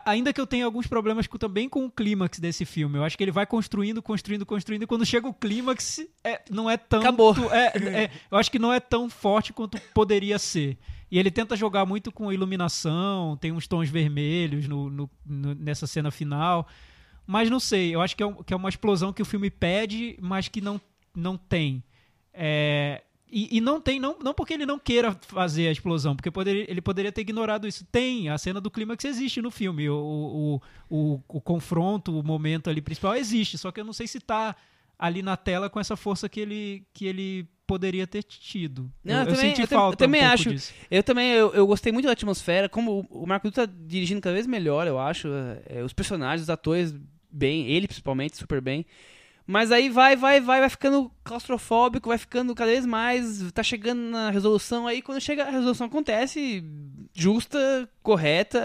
ainda 0.05 0.33
que 0.33 0.41
eu 0.41 0.49
tenha 0.49 0.65
alguns 0.65 0.89
problemas 0.89 1.29
com, 1.29 1.39
também 1.39 1.69
com 1.69 1.85
o 1.85 1.91
clímax 1.93 2.41
desse 2.41 2.65
filme. 2.65 2.99
Eu 2.99 3.05
acho 3.05 3.17
que 3.17 3.23
ele 3.23 3.31
vai 3.31 3.47
construindo, 3.47 4.03
construindo, 4.03 4.45
construindo, 4.45 4.83
e 4.83 4.87
quando 4.89 5.07
chega 5.07 5.29
o 5.29 5.33
clímax, 5.33 6.01
é, 6.25 6.41
não 6.51 6.69
é 6.69 6.77
tão. 6.77 6.99
Acabou. 6.99 7.33
É, 7.55 7.67
é, 8.07 8.11
eu 8.33 8.39
acho 8.39 8.51
que 8.51 8.59
não 8.59 8.73
é 8.73 8.81
tão 8.81 9.09
forte 9.09 9.53
quanto 9.53 9.81
poderia 9.95 10.41
ser. 10.41 10.77
E 11.09 11.21
ele 11.21 11.31
tenta 11.31 11.55
jogar 11.55 11.87
muito 11.87 12.11
com 12.11 12.33
iluminação, 12.33 13.37
tem 13.37 13.53
uns 13.53 13.69
tons 13.69 13.89
vermelhos 13.89 14.67
no, 14.67 14.91
no, 14.91 15.11
no, 15.25 15.55
nessa 15.55 15.87
cena 15.87 16.11
final. 16.11 16.67
Mas 17.27 17.49
não 17.49 17.61
sei, 17.61 17.95
eu 17.95 18.01
acho 18.01 18.17
que 18.17 18.23
é, 18.23 18.27
um, 18.27 18.35
que 18.43 18.53
é 18.53 18.57
uma 18.57 18.69
explosão 18.69 19.13
que 19.13 19.23
o 19.23 19.25
filme 19.25 19.51
pede, 19.51 20.17
mas 20.21 20.49
que 20.49 20.61
não, 20.61 20.81
não 21.15 21.37
tem. 21.37 21.83
É, 22.35 23.03
e, 23.31 23.57
e, 23.57 23.61
não 23.63 23.81
tem, 23.81 23.99
não, 23.99 24.19
não 24.23 24.35
porque 24.35 24.53
ele 24.53 24.67
não 24.67 24.79
queira 24.79 25.17
fazer 25.23 25.69
a 25.69 25.73
explosão, 25.73 26.15
porque 26.15 26.31
poderia, 26.31 26.71
ele 26.71 26.83
poderia 26.83 27.11
ter 27.11 27.23
ignorado 27.23 27.67
isso. 27.67 27.83
Tem, 27.91 28.29
a 28.29 28.37
cena 28.37 28.61
do 28.61 28.71
clímax 28.71 29.05
existe 29.07 29.41
no 29.41 29.51
filme. 29.51 29.89
O, 29.89 30.61
o, 30.91 30.95
o, 31.15 31.21
o, 31.29 31.41
confronto, 31.41 32.19
o 32.19 32.23
momento 32.23 32.69
ali 32.69 32.83
principal 32.83 33.15
existe, 33.15 33.57
só 33.57 33.73
que 33.73 33.81
eu 33.81 33.85
não 33.85 33.95
sei 33.95 34.07
se 34.07 34.19
está 34.19 34.55
ali 34.99 35.23
na 35.23 35.37
tela 35.37 35.71
com 35.71 35.81
essa 35.81 35.97
força 35.97 36.29
que 36.29 36.41
ele, 36.41 36.87
que 36.93 37.07
ele 37.07 37.49
poderia 37.73 38.07
ter 38.07 38.23
tido. 38.23 38.93
Não, 39.03 39.15
eu, 39.15 39.21
eu, 39.21 39.27
também, 39.27 39.51
senti 39.51 39.61
eu 39.63 39.69
falta. 39.69 39.95
Eu 39.95 40.07
também 40.07 40.23
um 40.23 40.27
acho. 40.27 40.51
Disso. 40.51 40.75
Eu 40.91 41.03
também 41.03 41.33
eu, 41.33 41.55
eu 41.55 41.67
gostei 41.67 41.91
muito 41.91 42.05
da 42.05 42.13
atmosfera. 42.13 42.69
Como 42.69 43.07
o 43.11 43.27
Marco 43.27 43.49
Dutra 43.49 43.67
tá 43.67 43.73
dirigindo 43.87 44.21
cada 44.21 44.35
vez 44.35 44.47
melhor, 44.47 44.87
eu 44.87 44.99
acho. 44.99 45.29
É, 45.67 45.83
os 45.83 45.95
personagens, 45.95 46.43
os 46.43 46.51
atores, 46.51 46.95
bem. 47.31 47.67
Ele 47.69 47.89
principalmente, 47.89 48.37
super 48.37 48.61
bem. 48.61 48.85
Mas 49.47 49.73
aí 49.73 49.89
vai, 49.89 50.15
vai, 50.15 50.41
vai, 50.41 50.61
vai 50.61 50.69
ficando 50.69 51.11
claustrofóbico, 51.25 52.11
vai 52.11 52.19
ficando 52.19 52.55
cada 52.55 52.71
vez 52.71 52.87
mais, 52.87 53.51
tá 53.53 53.63
chegando 53.63 54.01
na 54.01 54.31
resolução, 54.31 54.87
aí 54.87 55.03
quando 55.03 55.21
chega 55.21 55.45
a 55.45 55.51
resolução 55.51 55.89
acontece 55.89 56.65
justa, 57.13 57.89
correta. 58.03 58.61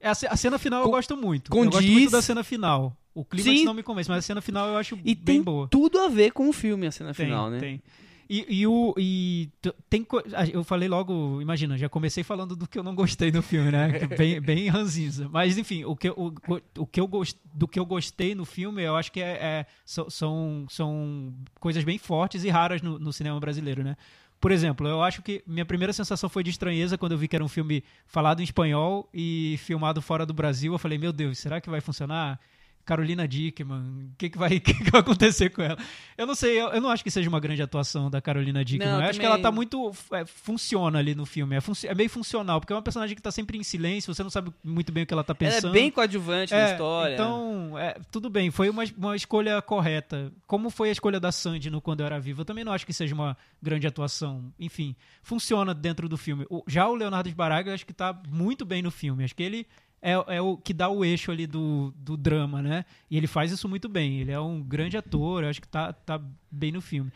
É, 0.00 0.08
a, 0.08 0.36
cena 0.36 0.58
final 0.58 0.82
eu 0.82 0.90
gosto 0.90 1.16
muito. 1.16 1.50
Condiz. 1.50 1.74
Eu 1.74 1.80
gosto 1.80 1.92
muito 1.92 2.10
da 2.10 2.22
cena 2.22 2.44
final. 2.44 2.96
O 3.14 3.24
clima 3.24 3.64
não 3.64 3.74
me 3.74 3.82
convence, 3.82 4.10
mas 4.10 4.18
a 4.18 4.22
cena 4.22 4.40
final 4.40 4.68
eu 4.68 4.76
acho 4.76 4.98
e 5.04 5.14
bem 5.14 5.40
boa. 5.40 5.68
tudo 5.68 6.00
a 6.00 6.08
ver 6.08 6.32
com 6.32 6.48
o 6.48 6.52
filme, 6.52 6.86
a 6.86 6.90
cena 6.90 7.14
tem, 7.14 7.26
final, 7.26 7.48
né? 7.48 7.58
Tem. 7.60 7.82
E, 8.28 8.60
e, 8.60 8.66
o, 8.66 8.94
e 8.96 9.50
tem 9.90 10.06
eu 10.52 10.64
falei 10.64 10.88
logo, 10.88 11.40
imagina, 11.40 11.76
já 11.76 11.88
comecei 11.88 12.24
falando 12.24 12.56
do 12.56 12.66
que 12.66 12.78
eu 12.78 12.82
não 12.82 12.94
gostei 12.94 13.30
do 13.30 13.42
filme, 13.42 13.70
né? 13.70 14.06
Bem, 14.16 14.40
bem 14.42 14.68
ranzinza. 14.68 15.28
Mas 15.30 15.58
enfim, 15.58 15.84
o 15.84 15.94
que, 15.94 16.10
o, 16.10 16.32
o 16.78 16.86
que 16.86 17.00
eu 17.00 17.06
gost, 17.06 17.38
do 17.52 17.68
que 17.68 17.78
eu 17.78 17.84
gostei 17.84 18.34
no 18.34 18.44
filme, 18.44 18.82
eu 18.82 18.96
acho 18.96 19.12
que 19.12 19.20
é, 19.20 19.32
é 19.32 19.66
são, 19.84 20.66
são 20.68 21.34
coisas 21.60 21.84
bem 21.84 21.98
fortes 21.98 22.44
e 22.44 22.48
raras 22.48 22.80
no, 22.80 22.98
no 22.98 23.12
cinema 23.12 23.38
brasileiro, 23.38 23.82
né? 23.82 23.96
Por 24.40 24.52
exemplo, 24.52 24.86
eu 24.86 25.02
acho 25.02 25.22
que 25.22 25.42
minha 25.46 25.64
primeira 25.64 25.92
sensação 25.92 26.28
foi 26.28 26.42
de 26.42 26.50
estranheza 26.50 26.98
quando 26.98 27.12
eu 27.12 27.18
vi 27.18 27.28
que 27.28 27.34
era 27.34 27.44
um 27.44 27.48
filme 27.48 27.82
falado 28.06 28.40
em 28.40 28.44
espanhol 28.44 29.08
e 29.12 29.56
filmado 29.58 30.02
fora 30.02 30.26
do 30.26 30.34
Brasil. 30.34 30.72
Eu 30.74 30.78
falei, 30.78 30.98
meu 30.98 31.12
Deus, 31.12 31.38
será 31.38 31.60
que 31.62 31.70
vai 31.70 31.80
funcionar? 31.80 32.38
Carolina 32.84 33.26
Dickman, 33.26 34.10
o 34.12 34.16
que, 34.18 34.30
que, 34.30 34.38
vai, 34.38 34.58
que, 34.60 34.74
que, 34.74 34.90
vai 34.90 35.00
acontecer 35.00 35.50
com 35.50 35.62
ela? 35.62 35.78
Eu 36.16 36.26
não 36.26 36.34
sei, 36.34 36.60
eu, 36.60 36.68
eu, 36.68 36.80
não 36.80 36.90
acho 36.90 37.02
que 37.02 37.10
seja 37.10 37.28
uma 37.28 37.40
grande 37.40 37.62
atuação 37.62 38.10
da 38.10 38.20
Carolina 38.20 38.64
Dickman. 38.64 38.86
Não, 38.86 38.94
eu 38.94 38.98
também... 38.98 39.10
acho 39.10 39.20
que 39.20 39.26
ela 39.26 39.38
tá 39.38 39.50
muito. 39.50 39.90
É, 40.12 40.24
funciona 40.26 40.98
ali 40.98 41.14
no 41.14 41.24
filme. 41.24 41.56
É, 41.56 41.60
é, 41.86 41.94
meio 41.94 42.10
funcional, 42.10 42.60
porque 42.60 42.72
é 42.72 42.76
uma 42.76 42.82
personagem 42.82 43.16
que 43.16 43.22
tá 43.22 43.30
sempre 43.30 43.56
em 43.56 43.62
silêncio, 43.62 44.14
você 44.14 44.22
não 44.22 44.30
sabe 44.30 44.52
muito 44.62 44.92
bem 44.92 45.04
o 45.04 45.06
que 45.06 45.14
ela 45.14 45.24
tá 45.24 45.34
pensando. 45.34 45.68
Ela 45.68 45.76
é 45.76 45.80
bem 45.80 45.90
coadjuvante 45.90 46.52
é, 46.52 46.62
na 46.62 46.72
história. 46.72 47.14
Então, 47.14 47.78
é, 47.78 47.96
tudo 48.10 48.28
bem, 48.28 48.50
foi 48.50 48.68
uma, 48.68 48.84
uma 48.96 49.16
escolha 49.16 49.60
correta. 49.62 50.30
Como 50.46 50.68
foi 50.68 50.90
a 50.90 50.92
escolha 50.92 51.18
da 51.18 51.32
Sandy 51.32 51.70
no 51.70 51.80
Quando 51.80 52.00
Eu 52.00 52.06
Era 52.06 52.20
Viva? 52.20 52.42
Eu 52.42 52.44
também 52.44 52.64
não 52.64 52.72
acho 52.72 52.84
que 52.84 52.92
seja 52.92 53.14
uma 53.14 53.36
grande 53.62 53.86
atuação. 53.86 54.52
Enfim, 54.58 54.94
funciona 55.22 55.72
dentro 55.72 56.08
do 56.08 56.18
filme. 56.18 56.46
O, 56.50 56.62
já 56.66 56.86
o 56.86 56.94
Leonardo 56.94 57.28
Sbaraglia, 57.28 57.70
eu 57.70 57.74
acho 57.74 57.86
que 57.86 57.94
tá 57.94 58.18
muito 58.28 58.64
bem 58.64 58.82
no 58.82 58.90
filme. 58.90 59.24
Acho 59.24 59.34
que 59.34 59.42
ele 59.42 59.66
é, 60.04 60.36
é 60.36 60.40
o 60.42 60.58
que 60.58 60.74
dá 60.74 60.90
o 60.90 61.02
eixo 61.02 61.32
ali 61.32 61.46
do, 61.46 61.94
do 61.96 62.14
drama, 62.14 62.60
né? 62.60 62.84
E 63.10 63.16
ele 63.16 63.26
faz 63.26 63.50
isso 63.50 63.66
muito 63.66 63.88
bem. 63.88 64.20
Ele 64.20 64.30
é 64.30 64.38
um 64.38 64.62
grande 64.62 64.98
ator, 64.98 65.44
acho 65.44 65.62
que 65.62 65.68
tá, 65.68 65.94
tá 65.94 66.20
bem 66.50 66.70
no 66.70 66.82
filme. 66.82 67.10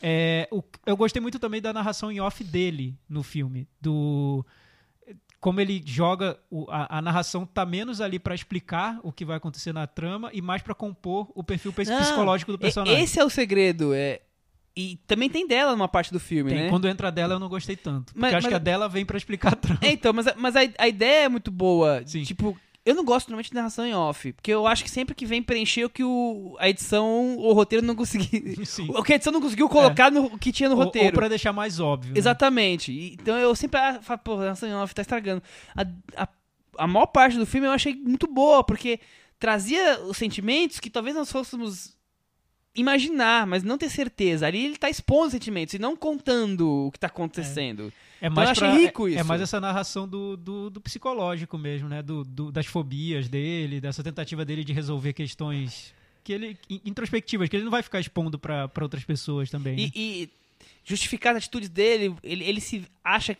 É, 0.00 0.48
o, 0.52 0.62
eu 0.86 0.96
gostei 0.96 1.20
muito 1.20 1.40
também 1.40 1.60
da 1.60 1.72
narração 1.72 2.12
em 2.12 2.20
off 2.20 2.44
dele 2.44 2.96
no 3.08 3.24
filme. 3.24 3.66
Do 3.80 4.46
como 5.40 5.60
ele 5.60 5.82
joga 5.84 6.38
o, 6.48 6.66
a, 6.68 6.98
a, 6.98 7.02
narração 7.02 7.44
tá 7.46 7.64
menos 7.66 8.00
ali 8.00 8.18
para 8.18 8.34
explicar 8.34 8.98
o 9.02 9.12
que 9.12 9.24
vai 9.24 9.36
acontecer 9.36 9.72
na 9.72 9.86
trama 9.86 10.30
e 10.32 10.40
mais 10.40 10.62
para 10.62 10.74
compor 10.74 11.30
o 11.34 11.42
perfil 11.42 11.72
psicológico 11.72 12.52
do 12.52 12.58
personagem. 12.58 13.02
Esse 13.02 13.18
é 13.18 13.24
o 13.24 13.30
segredo, 13.30 13.92
é 13.94 14.20
e 14.76 14.96
também 15.06 15.28
tem 15.28 15.46
dela 15.46 15.72
numa 15.72 15.88
parte 15.88 16.12
do 16.12 16.20
filme, 16.20 16.50
tem, 16.50 16.62
né? 16.64 16.70
Quando 16.70 16.86
entra 16.88 17.10
dela 17.10 17.34
eu 17.34 17.38
não 17.38 17.48
gostei 17.48 17.76
tanto. 17.76 18.12
Mas, 18.14 18.30
porque 18.30 18.34
eu 18.34 18.38
acho 18.38 18.44
mas... 18.46 18.50
que 18.50 18.54
a 18.54 18.58
dela 18.58 18.88
vem 18.88 19.04
para 19.04 19.16
explicar 19.16 19.52
a 19.52 19.56
trama. 19.56 19.80
É, 19.82 19.90
então, 19.90 20.12
mas, 20.12 20.26
mas 20.36 20.56
a, 20.56 20.60
a 20.78 20.88
ideia 20.88 21.24
é 21.24 21.28
muito 21.28 21.50
boa. 21.50 22.02
Sim. 22.06 22.22
Tipo, 22.22 22.56
eu 22.88 22.94
não 22.94 23.04
gosto 23.04 23.28
normalmente 23.28 23.50
de 23.50 23.54
narração 23.54 23.84
em 23.84 23.94
off, 23.94 24.32
porque 24.32 24.50
eu 24.50 24.66
acho 24.66 24.82
que 24.82 24.90
sempre 24.90 25.14
que 25.14 25.26
vem 25.26 25.42
preencher 25.42 25.84
o 25.84 25.90
que 25.90 26.02
o, 26.02 26.56
a 26.58 26.70
edição 26.70 27.36
ou 27.36 27.50
o 27.50 27.52
roteiro 27.52 27.84
não 27.84 27.94
conseguiu. 27.94 28.40
O 28.96 29.02
que 29.02 29.12
a 29.12 29.16
edição 29.16 29.32
não 29.32 29.42
conseguiu 29.42 29.68
colocar 29.68 30.06
é. 30.06 30.10
no 30.10 30.38
que 30.38 30.50
tinha 30.50 30.70
no 30.70 30.74
roteiro. 30.74 31.08
Ou 31.08 31.12
pra 31.12 31.28
deixar 31.28 31.52
mais 31.52 31.80
óbvio. 31.80 32.14
Né? 32.14 32.18
Exatamente. 32.18 32.90
Né? 32.90 33.10
Então 33.20 33.36
eu 33.36 33.54
sempre 33.54 33.78
ah, 33.78 34.00
falo, 34.00 34.20
pô, 34.20 34.36
narração 34.36 34.66
em 34.66 34.74
off 34.74 34.94
tá 34.94 35.02
estragando. 35.02 35.42
A, 35.76 35.82
a, 36.22 36.28
a 36.78 36.86
maior 36.86 37.06
parte 37.06 37.36
do 37.36 37.44
filme 37.44 37.66
eu 37.66 37.72
achei 37.72 37.94
muito 37.94 38.26
boa, 38.26 38.64
porque 38.64 39.00
trazia 39.38 40.00
os 40.04 40.16
sentimentos 40.16 40.80
que 40.80 40.88
talvez 40.88 41.14
nós 41.14 41.30
fôssemos 41.30 41.97
imaginar, 42.74 43.46
mas 43.46 43.62
não 43.62 43.76
ter 43.76 43.90
certeza. 43.90 44.46
Ali 44.46 44.64
ele 44.64 44.74
está 44.74 44.88
expondo 44.88 45.26
os 45.26 45.32
sentimentos 45.32 45.74
e 45.74 45.78
não 45.78 45.96
contando 45.96 46.86
o 46.86 46.90
que 46.90 46.96
está 46.96 47.06
acontecendo. 47.08 47.92
É, 48.20 48.26
é 48.26 48.30
mais 48.30 48.50
então, 48.50 48.68
achei 48.68 48.82
rico 48.82 49.06
é, 49.06 49.10
isso. 49.12 49.20
É 49.20 49.22
mais 49.22 49.40
essa 49.40 49.60
narração 49.60 50.06
do, 50.08 50.36
do, 50.36 50.70
do 50.70 50.80
psicológico 50.80 51.58
mesmo, 51.58 51.88
né? 51.88 52.02
Do, 52.02 52.24
do, 52.24 52.52
das 52.52 52.66
fobias 52.66 53.28
dele, 53.28 53.80
dessa 53.80 54.02
tentativa 54.02 54.44
dele 54.44 54.64
de 54.64 54.72
resolver 54.72 55.12
questões 55.12 55.94
que 56.22 56.32
ele 56.32 56.58
introspectivas, 56.84 57.48
que 57.48 57.56
ele 57.56 57.64
não 57.64 57.70
vai 57.70 57.82
ficar 57.82 58.00
expondo 58.00 58.38
para 58.38 58.70
outras 58.82 59.04
pessoas 59.04 59.50
também. 59.50 59.78
E, 59.78 59.82
né? 59.84 59.90
e, 59.94 60.30
justificar 60.84 61.32
as 61.32 61.38
atitudes 61.38 61.68
dele, 61.68 62.14
ele, 62.22 62.44
ele 62.44 62.60
se 62.60 62.84
acha 63.04 63.36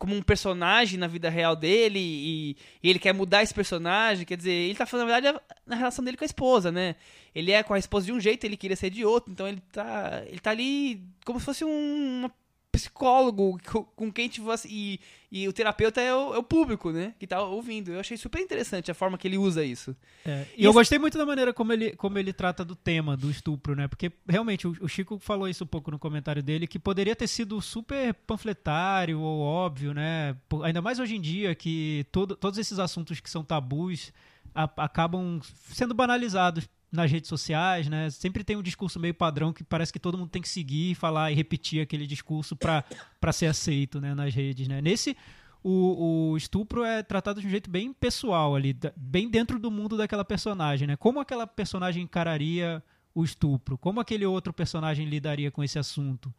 como 0.00 0.16
um 0.16 0.22
personagem 0.22 0.98
na 0.98 1.06
vida 1.06 1.28
real 1.28 1.54
dele 1.54 1.98
e, 1.98 2.56
e, 2.82 2.88
ele 2.88 2.98
quer 2.98 3.12
mudar 3.12 3.42
esse 3.42 3.52
personagem, 3.52 4.24
quer 4.24 4.38
dizer, 4.38 4.50
ele 4.50 4.74
tá 4.74 4.86
falando, 4.86 5.06
na 5.06 5.12
verdade, 5.12 5.40
na 5.66 5.76
relação 5.76 6.02
dele 6.02 6.16
com 6.16 6.24
a 6.24 6.26
esposa, 6.26 6.72
né? 6.72 6.96
Ele 7.34 7.52
é 7.52 7.62
com 7.62 7.74
a 7.74 7.78
esposa 7.78 8.06
de 8.06 8.12
um 8.12 8.18
jeito, 8.18 8.44
ele 8.44 8.56
queria 8.56 8.76
ser 8.76 8.88
de 8.88 9.04
outro, 9.04 9.30
então 9.30 9.46
ele 9.46 9.62
tá, 9.70 10.22
ele 10.26 10.40
tá 10.40 10.52
ali 10.52 11.02
como 11.22 11.38
se 11.38 11.44
fosse 11.44 11.66
um, 11.66 12.20
uma 12.20 12.32
psicólogo 12.70 13.58
com 13.96 14.12
quem 14.12 14.28
tipo, 14.28 14.48
e, 14.66 15.00
e 15.30 15.48
o 15.48 15.52
terapeuta 15.52 16.00
é 16.00 16.14
o, 16.14 16.34
é 16.34 16.38
o, 16.38 16.42
público, 16.42 16.90
né? 16.90 17.14
Que 17.18 17.26
tá 17.26 17.42
ouvindo. 17.42 17.92
Eu 17.92 18.00
achei 18.00 18.16
super 18.16 18.40
interessante 18.40 18.90
a 18.90 18.94
forma 18.94 19.18
que 19.18 19.26
ele 19.26 19.36
usa 19.36 19.64
isso. 19.64 19.94
É, 20.24 20.46
e, 20.56 20.62
e 20.62 20.64
eu 20.64 20.70
esse... 20.70 20.78
gostei 20.78 20.98
muito 20.98 21.18
da 21.18 21.26
maneira 21.26 21.52
como 21.52 21.72
ele, 21.72 21.94
como 21.96 22.18
ele 22.18 22.32
trata 22.32 22.64
do 22.64 22.76
tema 22.76 23.16
do 23.16 23.30
estupro, 23.30 23.74
né? 23.74 23.88
Porque 23.88 24.12
realmente 24.28 24.66
o, 24.66 24.76
o, 24.80 24.88
Chico 24.88 25.18
falou 25.18 25.48
isso 25.48 25.64
um 25.64 25.66
pouco 25.66 25.90
no 25.90 25.98
comentário 25.98 26.42
dele, 26.42 26.66
que 26.66 26.78
poderia 26.78 27.16
ter 27.16 27.26
sido 27.26 27.60
super 27.60 28.14
panfletário 28.14 29.20
ou 29.20 29.40
óbvio, 29.40 29.92
né? 29.92 30.36
Ainda 30.62 30.80
mais 30.80 30.98
hoje 30.98 31.16
em 31.16 31.20
dia 31.20 31.54
que 31.54 32.06
todo, 32.12 32.36
todos 32.36 32.58
esses 32.58 32.78
assuntos 32.78 33.20
que 33.20 33.28
são 33.28 33.42
tabus 33.42 34.12
a, 34.54 34.64
acabam 34.76 35.40
sendo 35.72 35.94
banalizados 35.94 36.68
nas 36.90 37.10
redes 37.10 37.28
sociais, 37.28 37.88
né? 37.88 38.10
Sempre 38.10 38.42
tem 38.42 38.56
um 38.56 38.62
discurso 38.62 38.98
meio 38.98 39.14
padrão 39.14 39.52
que 39.52 39.62
parece 39.62 39.92
que 39.92 39.98
todo 39.98 40.18
mundo 40.18 40.30
tem 40.30 40.42
que 40.42 40.48
seguir, 40.48 40.94
falar 40.94 41.30
e 41.30 41.34
repetir 41.34 41.80
aquele 41.80 42.06
discurso 42.06 42.56
para 42.56 43.32
ser 43.32 43.46
aceito, 43.46 44.00
né? 44.00 44.14
Nas 44.14 44.34
redes, 44.34 44.66
né? 44.66 44.80
Nesse 44.80 45.16
o, 45.62 46.30
o, 46.30 46.36
estupro 46.36 46.82
é 46.84 47.02
tratado 47.02 47.40
de 47.40 47.46
um 47.46 47.50
jeito 47.50 47.70
bem 47.70 47.92
pessoal 47.92 48.56
ali, 48.56 48.76
bem 48.96 49.28
dentro 49.28 49.58
do 49.58 49.70
mundo 49.70 49.96
daquela 49.96 50.24
personagem, 50.24 50.88
né? 50.88 50.96
Como 50.96 51.20
aquela 51.20 51.46
personagem 51.46 52.02
encararia 52.02 52.82
o 53.14 53.22
estupro? 53.22 53.76
Como 53.76 54.00
aquele 54.00 54.24
outro 54.26 54.52
personagem 54.52 55.06
lidaria 55.06 55.50
com 55.50 55.62
esse 55.62 55.78
assunto? 55.78 56.32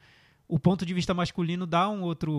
O 0.48 0.60
ponto 0.60 0.86
de 0.86 0.94
vista 0.94 1.14
masculino 1.14 1.66
dá 1.66 1.88
um 1.88 2.02
outro, 2.02 2.34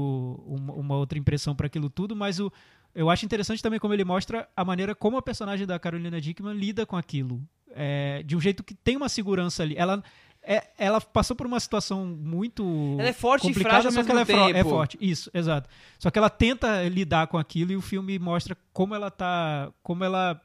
uma, 0.46 0.74
uma 0.74 0.96
outra 0.96 1.18
impressão 1.18 1.54
para 1.54 1.66
aquilo 1.66 1.88
tudo, 1.88 2.14
mas 2.14 2.40
o, 2.40 2.52
eu 2.94 3.08
acho 3.08 3.24
interessante 3.24 3.62
também 3.62 3.78
como 3.78 3.94
ele 3.94 4.04
mostra 4.04 4.48
a 4.54 4.64
maneira 4.64 4.94
como 4.94 5.16
a 5.16 5.22
personagem 5.22 5.66
da 5.66 5.78
Carolina 5.78 6.20
Dickman 6.20 6.54
lida 6.54 6.84
com 6.84 6.96
aquilo 6.96 7.40
é, 7.74 8.22
de 8.22 8.36
um 8.36 8.40
jeito 8.40 8.62
que 8.62 8.74
tem 8.74 8.96
uma 8.96 9.08
segurança 9.08 9.62
ali. 9.62 9.74
Ela, 9.76 10.02
é, 10.42 10.64
ela 10.76 11.00
passou 11.00 11.36
por 11.36 11.46
uma 11.46 11.60
situação 11.60 12.04
muito 12.06 12.96
ela 12.98 13.08
é 13.08 13.12
forte 13.12 13.42
complicada, 13.46 13.88
e 13.88 13.92
só 13.92 14.02
que 14.02 14.10
ela 14.10 14.20
é, 14.22 14.58
é, 14.60 14.64
forte. 14.64 14.98
Isso, 15.00 15.30
exato. 15.32 15.68
Só 15.98 16.10
que 16.10 16.18
ela 16.18 16.30
tenta 16.30 16.88
lidar 16.88 17.26
com 17.28 17.38
aquilo 17.38 17.72
e 17.72 17.76
o 17.76 17.80
filme 17.80 18.18
mostra 18.18 18.56
como 18.72 18.94
ela 18.94 19.10
tá, 19.10 19.72
como 19.82 20.02
ela 20.04 20.40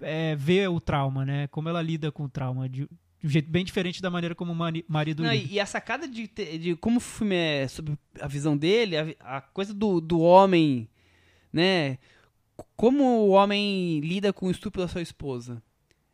é, 0.00 0.34
vê 0.36 0.66
o 0.68 0.80
trauma, 0.80 1.24
né? 1.24 1.46
Como 1.48 1.68
ela 1.68 1.80
lida 1.80 2.10
com 2.12 2.24
o 2.24 2.28
trauma. 2.28 2.68
De, 2.68 2.82
de 3.20 3.26
um 3.26 3.30
jeito 3.30 3.50
bem 3.50 3.64
diferente 3.64 4.02
da 4.02 4.10
maneira 4.10 4.34
como 4.34 4.52
o 4.52 4.54
mari- 4.54 4.84
marido 4.86 5.22
Não, 5.22 5.32
e, 5.32 5.52
e 5.54 5.60
a 5.60 5.64
sacada 5.64 6.06
de, 6.06 6.28
ter- 6.28 6.58
de 6.58 6.76
como 6.76 6.98
o 6.98 7.00
filme 7.00 7.34
é 7.34 7.66
sobre 7.68 7.96
a 8.20 8.28
visão 8.28 8.54
dele, 8.56 8.96
a, 8.98 9.36
a 9.36 9.40
coisa 9.40 9.72
do, 9.72 10.00
do 10.00 10.20
homem, 10.20 10.88
né? 11.52 11.96
Como 12.76 13.02
o 13.02 13.30
homem 13.30 14.00
lida 14.00 14.32
com 14.32 14.46
o 14.46 14.50
estupro 14.50 14.82
da 14.82 14.88
sua 14.88 15.00
esposa. 15.02 15.62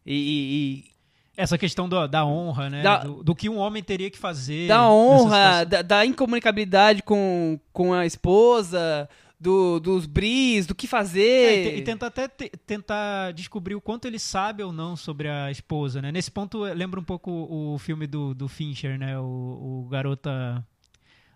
E, 0.06 0.14
e- 0.14 0.86
e 0.86 0.90
Essa 1.36 1.56
questão 1.56 1.88
do- 1.88 2.06
da 2.06 2.24
honra, 2.26 2.68
né? 2.68 2.82
Da- 2.82 2.98
do, 3.04 3.22
do 3.22 3.34
que 3.34 3.48
um 3.48 3.56
homem 3.58 3.82
teria 3.82 4.10
que 4.10 4.18
fazer. 4.18 4.68
da 4.68 4.90
honra, 4.90 5.64
da, 5.64 5.80
da 5.82 6.04
incomunicabilidade 6.06 7.02
com, 7.02 7.58
com 7.72 7.94
a 7.94 8.04
esposa, 8.04 9.08
do, 9.38 9.80
dos 9.80 10.04
bris, 10.04 10.66
do 10.66 10.74
que 10.74 10.84
É, 10.86 10.88
fazer. 10.88 11.66
e, 11.66 11.70
te- 11.70 11.76
e 11.78 11.82
tentar 11.82 12.06
até 12.08 12.28
te- 12.28 12.50
tentar 12.66 13.32
descobrir 13.32 13.74
o 13.74 13.80
quanto 13.80 14.04
ele 14.06 14.18
sabe 14.18 14.62
ou 14.62 14.70
não 14.72 14.96
sobre 14.96 15.28
a 15.28 15.50
esposa, 15.50 16.02
né? 16.02 16.12
Nesse 16.12 16.30
ponto 16.30 16.58
lembra 16.62 17.00
um 17.00 17.04
pouco 17.04 17.30
o 17.30 17.78
filme 17.78 18.06
do, 18.06 18.34
do 18.34 18.46
Fincher, 18.48 18.98
né? 18.98 19.18
O, 19.18 19.84
o 19.86 19.88
Garota. 19.90 20.62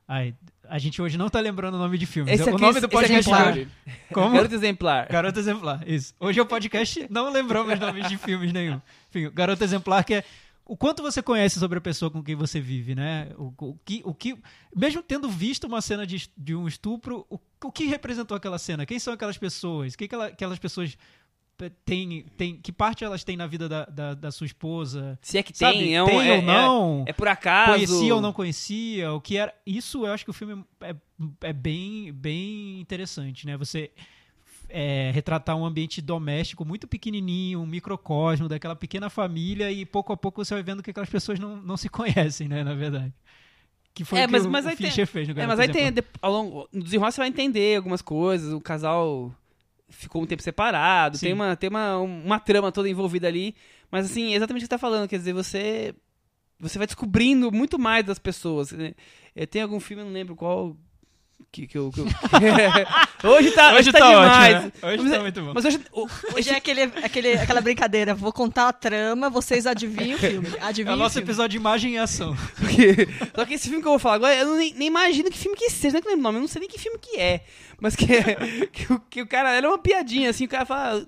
Ai, 0.06 0.34
a 0.68 0.78
gente 0.78 1.00
hoje 1.00 1.16
não 1.16 1.30
tá 1.30 1.40
lembrando 1.40 1.74
o 1.74 1.78
nome 1.78 1.96
de 1.96 2.04
filmes. 2.06 2.32
Esse 2.34 2.42
o 2.50 2.52
aqui- 2.54 2.60
nome 2.62 2.74
do 2.74 2.78
esse 2.78 2.84
é 2.86 2.88
podcast 2.88 3.28
exemplar. 3.30 3.52
hoje. 3.52 3.68
Como? 4.12 4.34
Garoto 4.36 4.54
exemplar. 4.54 5.08
Garota 5.08 5.40
Exemplar, 5.40 5.88
isso. 5.88 6.14
Hoje 6.20 6.38
é 6.38 6.42
o 6.42 6.46
podcast, 6.46 7.06
não 7.10 7.32
lembramos 7.32 7.78
nomes 7.80 8.08
de 8.08 8.16
filmes 8.18 8.52
nenhum. 8.52 8.80
Enfim, 9.08 9.30
Garota 9.32 9.64
Exemplar, 9.64 10.04
que 10.04 10.14
é 10.14 10.24
o 10.66 10.76
quanto 10.76 11.02
você 11.02 11.22
conhece 11.22 11.58
sobre 11.58 11.78
a 11.78 11.80
pessoa 11.80 12.10
com 12.10 12.22
quem 12.22 12.34
você 12.34 12.60
vive, 12.60 12.94
né? 12.94 13.28
O, 13.38 13.52
o 13.58 13.78
que, 13.84 14.02
o 14.04 14.14
que, 14.14 14.36
mesmo 14.74 15.02
tendo 15.02 15.28
visto 15.28 15.64
uma 15.66 15.80
cena 15.80 16.06
de, 16.06 16.28
de 16.36 16.54
um 16.54 16.66
estupro, 16.68 17.26
o, 17.30 17.38
o 17.64 17.72
que 17.72 17.84
representou 17.86 18.36
aquela 18.36 18.58
cena? 18.58 18.84
Quem 18.86 18.98
são 18.98 19.12
aquelas 19.14 19.38
pessoas? 19.38 19.94
O 19.94 19.98
que, 19.98 20.06
que 20.08 20.14
ela- 20.14 20.26
aquelas 20.26 20.58
pessoas 20.58 20.96
têm, 21.84 22.24
têm, 22.36 22.56
que 22.56 22.72
parte 22.72 23.04
elas 23.04 23.22
têm 23.24 23.36
na 23.36 23.46
vida 23.46 23.68
da, 23.68 23.84
da, 23.86 24.14
da 24.14 24.30
sua 24.32 24.46
esposa? 24.46 25.18
Se 25.22 25.38
é 25.38 25.42
que 25.42 25.56
Sabe? 25.56 25.78
tem, 25.78 25.96
é, 25.96 26.02
um, 26.02 26.06
Tem 26.06 26.28
é, 26.28 26.32
ou 26.36 26.42
não? 26.42 27.04
É, 27.06 27.10
é 27.10 27.12
por 27.12 27.28
acaso. 27.28 27.72
conhecia 27.74 28.14
ou 28.14 28.20
não 28.20 28.32
conhecia, 28.32 29.12
o 29.12 29.20
que 29.20 29.36
era. 29.36 29.54
Isso 29.66 30.04
eu 30.06 30.12
acho 30.12 30.24
que 30.24 30.30
o 30.30 30.34
filme 30.34 30.64
é, 30.80 30.94
é 31.42 31.52
bem, 31.52 32.12
bem 32.12 32.80
interessante, 32.80 33.46
né? 33.46 33.56
Você 33.56 33.90
é, 34.68 35.10
retratar 35.14 35.56
um 35.56 35.64
ambiente 35.64 36.00
doméstico 36.02 36.64
muito 36.64 36.86
pequenininho, 36.88 37.60
um 37.60 37.66
microcosmo 37.66 38.48
daquela 38.48 38.74
pequena 38.74 39.08
família 39.08 39.70
e 39.70 39.84
pouco 39.86 40.12
a 40.12 40.16
pouco 40.16 40.44
você 40.44 40.54
vai 40.54 40.62
vendo 40.62 40.82
que 40.82 40.90
aquelas 40.90 41.08
pessoas 41.10 41.38
não, 41.38 41.56
não 41.56 41.76
se 41.76 41.88
conhecem, 41.90 42.48
né? 42.48 42.64
Na 42.64 42.74
verdade. 42.74 43.12
Que 43.94 44.04
foi 44.04 44.18
É, 44.18 44.22
o 44.24 44.26
que 44.26 44.32
mas- 44.32 44.44
o, 44.46 44.50
mas 44.50 44.64
o 44.64 44.68
aí 44.70 44.76
tem- 44.76 44.90
fez 45.06 45.28
no 45.28 45.40
É, 45.40 45.46
mas 45.46 45.60
aí 45.60 45.68
tem, 45.68 45.92
ao 46.20 46.32
longo, 46.32 46.68
no 46.72 46.82
desenrolar 46.82 47.12
você 47.12 47.20
vai 47.20 47.28
entender 47.28 47.76
algumas 47.76 48.02
coisas, 48.02 48.52
o 48.52 48.60
casal 48.60 49.32
ficou 49.88 50.22
um 50.22 50.26
tempo 50.26 50.42
separado, 50.42 51.16
Sim. 51.18 51.26
tem, 51.26 51.32
uma, 51.34 51.56
tem 51.56 51.70
uma, 51.70 51.98
uma 51.98 52.40
trama 52.40 52.72
toda 52.72 52.88
envolvida 52.88 53.28
ali, 53.28 53.54
mas 53.90 54.10
assim, 54.10 54.32
é 54.32 54.36
exatamente 54.36 54.62
o 54.62 54.64
que 54.64 54.66
você 54.66 54.70
tá 54.70 54.78
falando, 54.78 55.08
quer 55.08 55.18
dizer, 55.18 55.32
você 55.32 55.94
você 56.58 56.78
vai 56.78 56.86
descobrindo 56.86 57.50
muito 57.52 57.78
mais 57.78 58.04
das 58.04 58.18
pessoas. 58.18 58.72
né? 58.72 58.94
É, 59.34 59.44
tem 59.44 59.62
algum 59.62 59.80
filme, 59.80 60.02
não 60.02 60.12
lembro 60.12 60.36
qual, 60.36 60.76
que, 61.52 61.66
que 61.68 61.78
eu... 61.78 61.90
que 61.92 62.00
eu- 62.00 62.06
hoje 63.30 63.50
tá, 63.52 63.74
hoje 63.74 63.92
tá, 63.92 63.98
demais. 64.00 64.54
ótimo, 64.56 64.62
né? 64.66 64.72
Hoje 64.82 65.02
Mas 65.02 65.10
tá 65.10 65.16
é- 65.16 65.20
muito 65.20 65.42
bom. 65.42 65.52
Mas 65.54 65.64
hoje, 65.64 65.80
Hoje 66.34 66.50
é 66.50 66.56
aquele, 66.56 66.82
aquele, 66.82 67.32
aquela 67.34 67.60
brincadeira. 67.60 68.14
Vou 68.14 68.32
contar 68.32 68.68
a 68.68 68.72
trama, 68.72 69.30
vocês 69.30 69.66
adivinham 69.66 70.16
o 70.16 70.18
filme. 70.20 70.48
É 70.58 70.64
Adivinham 70.64 70.94
o 70.96 70.98
o 70.98 71.02
nosso 71.02 71.14
filme. 71.14 71.26
episódio 71.28 71.50
de 71.50 71.56
imagem 71.56 71.94
e 71.94 71.98
ação. 71.98 72.36
Porque- 72.58 73.08
Só 73.34 73.44
que 73.44 73.54
esse 73.54 73.68
filme 73.68 73.82
que 73.82 73.86
eu 73.88 73.92
vou 73.92 73.98
falar 74.00 74.16
agora, 74.16 74.34
eu 74.34 74.56
nem, 74.56 74.74
nem 74.74 74.88
imagino 74.88 75.30
que 75.30 75.38
filme 75.38 75.56
que 75.56 75.70
seja, 75.70 75.92
não 75.92 75.98
é 75.98 76.02
que 76.02 76.08
eu 76.08 76.10
lembro 76.12 76.20
o 76.22 76.24
nome, 76.24 76.38
eu 76.38 76.40
não 76.42 76.48
sei 76.48 76.60
nem 76.60 76.68
que 76.68 76.78
filme 76.78 76.98
que 76.98 77.18
é. 77.20 77.44
Mas 77.80 77.94
que, 77.94 78.12
é- 78.12 78.66
que, 78.72 78.92
o, 78.92 78.98
que 79.00 79.22
o 79.22 79.26
cara 79.26 79.52
era 79.54 79.68
uma 79.68 79.78
piadinha, 79.78 80.30
assim, 80.30 80.44
o 80.44 80.48
cara 80.48 80.64
fala. 80.64 81.06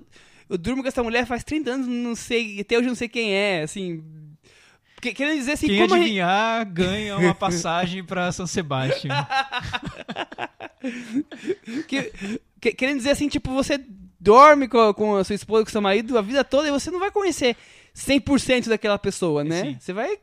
Eu 0.49 0.57
durmo 0.57 0.81
com 0.83 0.89
essa 0.89 1.03
mulher 1.03 1.27
faz 1.27 1.43
30 1.43 1.71
anos, 1.73 1.87
não 1.89 2.15
sei, 2.15 2.61
até 2.61 2.79
hoje 2.79 2.87
não 2.87 2.95
sei 2.95 3.09
quem 3.09 3.33
é, 3.35 3.63
assim. 3.63 4.01
que- 5.01 5.13
Querendo 5.13 5.39
dizer 5.39 5.53
assim, 5.53 5.67
Quem 5.67 5.81
como 5.81 5.95
a 5.95 5.97
gente- 5.99 6.05
adivinhar 6.07 6.65
ganha 6.73 7.17
uma 7.19 7.35
passagem 7.35 8.05
pra 8.05 8.31
São 8.31 8.47
Sebastião. 8.47 9.15
que- 11.89 12.13
que- 12.61 12.73
querendo 12.73 12.99
dizer 12.99 13.11
assim, 13.11 13.29
tipo, 13.29 13.53
você 13.53 13.85
dorme 14.21 14.69
com 14.69 14.79
a, 14.81 14.95
com 14.95 15.17
a 15.17 15.25
sua 15.25 15.35
esposa, 15.35 15.65
com 15.65 15.69
o 15.69 15.73
seu 15.73 15.83
marido 15.83 16.17
a 16.19 16.23
vida 16.23 16.43
toda 16.45 16.69
e 16.69 16.73
você 16.73 16.91
não 16.91 16.99
vai 16.99 17.11
conhecer 17.11 17.57
100% 17.95 18.69
daquela 18.69 18.99
pessoa, 18.99 19.45
né? 19.45 19.63
Sim. 19.63 19.77
Você 19.81 19.93
vai, 19.93 20.19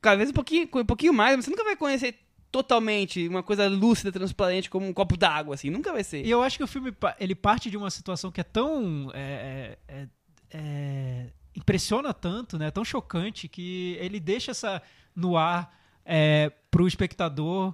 cada 0.00 0.16
vez 0.16 0.30
um 0.30 0.32
pouquinho, 0.34 0.68
um 0.74 0.84
pouquinho 0.84 1.12
mais, 1.12 1.36
mas 1.36 1.44
você 1.44 1.50
nunca 1.50 1.64
vai 1.64 1.76
conhecer 1.76 2.16
totalmente 2.50 3.28
uma 3.28 3.42
coisa 3.42 3.68
lúcida, 3.68 4.10
transparente, 4.10 4.68
como 4.68 4.86
um 4.86 4.92
copo 4.92 5.16
d'água, 5.16 5.54
assim, 5.54 5.70
nunca 5.70 5.92
vai 5.92 6.02
ser. 6.02 6.24
E 6.26 6.30
eu 6.30 6.42
acho 6.42 6.58
que 6.58 6.64
o 6.64 6.68
filme 6.68 6.92
ele 7.20 7.34
parte 7.34 7.70
de 7.70 7.76
uma 7.76 7.90
situação 7.90 8.30
que 8.32 8.40
é 8.40 8.44
tão. 8.44 9.10
é, 9.14 9.76
é, 9.88 9.94
é, 10.02 10.06
é, 10.52 11.26
impressiona 11.54 12.12
tanto, 12.12 12.58
né? 12.58 12.70
Tão 12.70 12.84
chocante, 12.84 13.46
que 13.48 13.96
ele 14.00 14.18
deixa 14.18 14.50
essa 14.50 14.82
no 15.14 15.36
ar 15.36 15.72
é, 16.04 16.50
pro 16.70 16.88
espectador 16.88 17.72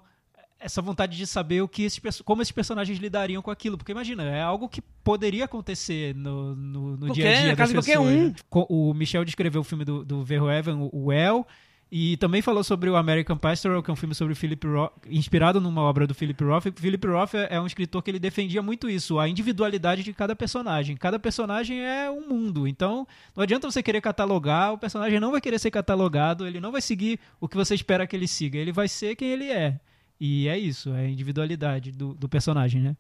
essa 0.59 0.81
vontade 0.81 1.17
de 1.17 1.27
saber 1.27 1.61
o 1.63 1.69
que 1.69 1.83
esses, 1.85 2.21
como 2.23 2.41
esses 2.43 2.53
personagens 2.53 2.99
lidariam 2.99 3.43
com 3.43 3.51
aquilo. 3.51 3.77
Porque 3.77 3.93
imagina, 3.93 4.23
é 4.25 4.43
algo 4.43 4.69
que 4.69 4.81
poderia 4.81 5.45
acontecer 5.45 6.15
no, 6.15 6.55
no, 6.57 6.97
no 6.97 7.13
dia 7.13 7.29
a 7.29 7.33
dia 7.35 7.47
na 7.51 7.57
casa 7.57 7.73
de 7.73 7.79
qualquer 7.79 7.99
um. 7.99 8.29
né? 8.29 8.35
Co- 8.49 8.67
O 8.69 8.95
Michel 8.95 9.25
descreveu 9.25 9.61
o 9.61 9.65
filme 9.65 9.85
do, 9.85 10.05
do 10.05 10.25
Verhoeven, 10.25 10.89
o 10.93 11.13
El, 11.13 11.47
e 11.93 12.17
também 12.17 12.43
falou 12.43 12.65
sobre 12.65 12.91
o 12.91 12.97
American 12.97 13.37
Pastoral, 13.37 13.81
que 13.81 13.89
é 13.89 13.93
um 13.93 13.97
filme 13.97 14.13
sobre 14.13 14.33
o 14.33 14.37
Philip 14.37 14.67
Roth, 14.67 14.93
inspirado 15.09 15.61
numa 15.61 15.83
obra 15.83 16.05
do 16.05 16.15
Philip 16.17 16.43
Roth. 16.43 16.67
O 16.67 16.73
Philip 16.81 17.07
Roth 17.07 17.35
é 17.35 17.47
é 17.55 17.61
um 17.61 17.67
escritor 17.67 18.03
que 18.03 18.11
ele 18.11 18.19
defendia 18.19 18.61
muito 18.61 18.91
isso, 18.91 19.21
a 19.21 19.29
individualidade 19.29 20.03
de 20.03 20.13
cada 20.13 20.35
personagem. 20.35 20.97
Cada 20.97 21.17
personagem 21.19 21.81
é 21.87 22.11
um 22.11 22.27
mundo, 22.29 22.67
então 22.67 23.07
não 23.37 23.43
adianta 23.45 23.71
você 23.71 23.85
querer 23.85 24.01
catalogar, 24.01 24.73
o 24.73 24.79
personagem 24.79 25.21
não 25.21 25.31
vai 25.31 25.41
querer 25.41 25.61
ser 25.61 25.71
catalogado, 25.71 26.45
ele 26.45 26.59
não 26.59 26.73
vai 26.73 26.81
seguir 26.81 27.21
o 27.41 27.47
que 27.47 27.57
você 27.57 27.75
espera 27.77 28.05
que 28.07 28.17
ele 28.17 28.27
siga, 28.27 28.59
ele 28.59 28.73
vai 28.73 28.89
ser 28.89 29.15
quem 29.15 29.29
ele 29.29 29.49
é. 29.51 29.79
E 30.21 30.49
é 30.49 30.59
isso, 30.59 30.91
é 30.95 31.01
a 31.01 31.09
individualidade 31.09 31.93
do, 31.93 32.15
do 32.15 32.29
personagem, 32.29 32.81
né? 32.81 32.97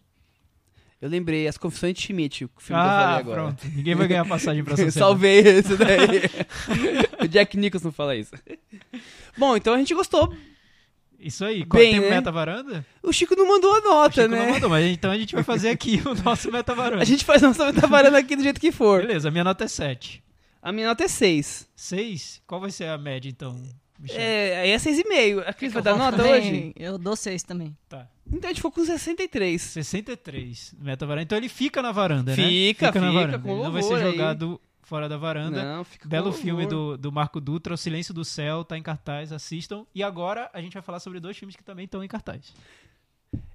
Eu 1.01 1.09
lembrei, 1.11 1.47
As 1.47 1.59
Confissões 1.59 1.95
de 1.95 2.01
Schmidt, 2.03 2.45
o 2.45 2.51
filme 2.59 2.81
que 2.83 2.87
eu 2.89 2.91
falei 2.91 3.05
Ah, 3.07 3.17
agora. 3.17 3.43
pronto. 3.43 3.67
Ninguém 3.75 3.95
vai 3.95 4.09
ganhar 4.09 4.25
passagem 4.25 4.65
pra 4.65 4.77
São 4.77 4.91
Salvei 4.91 5.39
esse 5.41 5.77
daí. 5.77 6.23
o 7.23 7.29
Jack 7.29 7.57
Nicholson 7.57 7.93
fala 7.93 8.17
isso. 8.17 8.33
Bom, 9.37 9.57
então 9.57 9.75
a 9.75 9.79
gente 9.79 9.95
gostou. 9.95 10.35
Isso 11.19 11.45
aí. 11.45 11.65
Bem, 11.65 11.93
Tem 11.93 12.01
né? 12.01 12.11
meta 12.11 12.31
varanda? 12.33 12.85
O 13.03 13.13
Chico 13.13 13.35
não 13.37 13.47
mandou 13.47 13.75
a 13.75 13.79
O 13.79 13.83
nota, 13.83 14.23
Chico 14.23 14.29
né? 14.35 14.47
não 14.47 14.53
mandou, 14.55 14.71
mas 14.71 14.87
então 14.87 15.11
a 15.11 15.19
gente 15.19 15.35
vai 15.35 15.45
fazer 15.45 15.69
aqui 15.71 16.03
o 16.07 16.15
nosso 16.23 16.51
meta 16.51 16.75
varanda. 16.75 17.01
A 17.03 17.07
gente 17.07 17.25
faz 17.25 17.43
a 17.43 17.49
nossa 17.49 17.67
metavaranda 17.73 18.19
aqui 18.19 18.35
do 18.37 18.43
jeito 18.43 18.61
que 18.61 18.73
for. 18.73 19.03
Beleza, 19.03 19.29
a 19.29 19.31
minha 19.31 19.45
nota 19.45 19.65
é 19.65 19.69
7. 19.69 20.23
A 20.63 20.73
minha 20.73 20.89
nota 20.89 21.05
é 21.05 21.09
6. 21.09 21.69
6? 21.77 22.43
Qual 22.47 22.61
vai 22.61 22.71
ser 22.71 22.85
a 22.89 22.97
média, 22.99 23.29
então, 23.29 23.59
Michel? 23.99 24.21
É, 24.21 24.61
aí 24.63 24.71
é 24.71 24.77
6,5. 24.77 25.43
A 25.47 25.53
Cris 25.53 25.73
vai 25.73 25.83
dar 25.83 25.91
Eu 25.93 25.99
nota 25.99 26.17
também- 26.17 26.33
hoje? 26.35 26.73
Eu 26.77 26.99
dou 26.99 27.17
seis 27.17 27.43
também. 27.43 27.77
Tá. 27.89 28.07
Então 28.31 28.49
a 28.49 28.53
gente 28.53 28.57
ficou 28.57 28.73
com 28.73 28.85
63. 28.85 29.63
63. 29.63 30.75
Meta 30.79 31.07
varanda. 31.07 31.23
Então 31.23 31.39
ele 31.39 31.49
fica 31.49 31.81
na 31.81 31.93
varanda, 31.93 32.35
né? 32.35 32.37
Fica, 32.37 32.87
na 32.87 32.93
fica, 32.93 33.13
varanda. 33.13 33.39
com 33.39 33.51
Ele 33.53 33.63
não 33.63 33.73
vai 33.73 33.83
ser 33.83 33.89
louvor 33.91 34.07
aí. 34.07 34.13
jogado 34.13 34.61
fora 34.83 35.09
da 35.09 35.17
varanda. 35.17 35.63
Não, 35.65 35.85
fica 35.85 36.09
Belo 36.09 36.33
com 36.33 36.39
filme 36.39 36.67
do, 36.67 36.97
do 36.97 37.11
Marco 37.13 37.41
Dutra, 37.41 37.75
O 37.75 37.77
Silêncio 37.77 38.13
do 38.15 38.25
Céu, 38.25 38.65
tá 38.65 38.77
em 38.79 38.83
cartaz, 38.83 39.33
assistam. 39.33 39.85
E 39.95 40.03
agora 40.03 40.51
a 40.53 40.61
gente 40.61 40.75
vai 40.75 40.83
falar 40.83 41.01
sobre 41.01 41.19
dois 41.21 41.37
filmes 41.37 41.57
que 41.57 41.63
também 41.65 41.85
estão 41.87 42.03
em 42.05 42.09
cartaz. 42.09 42.53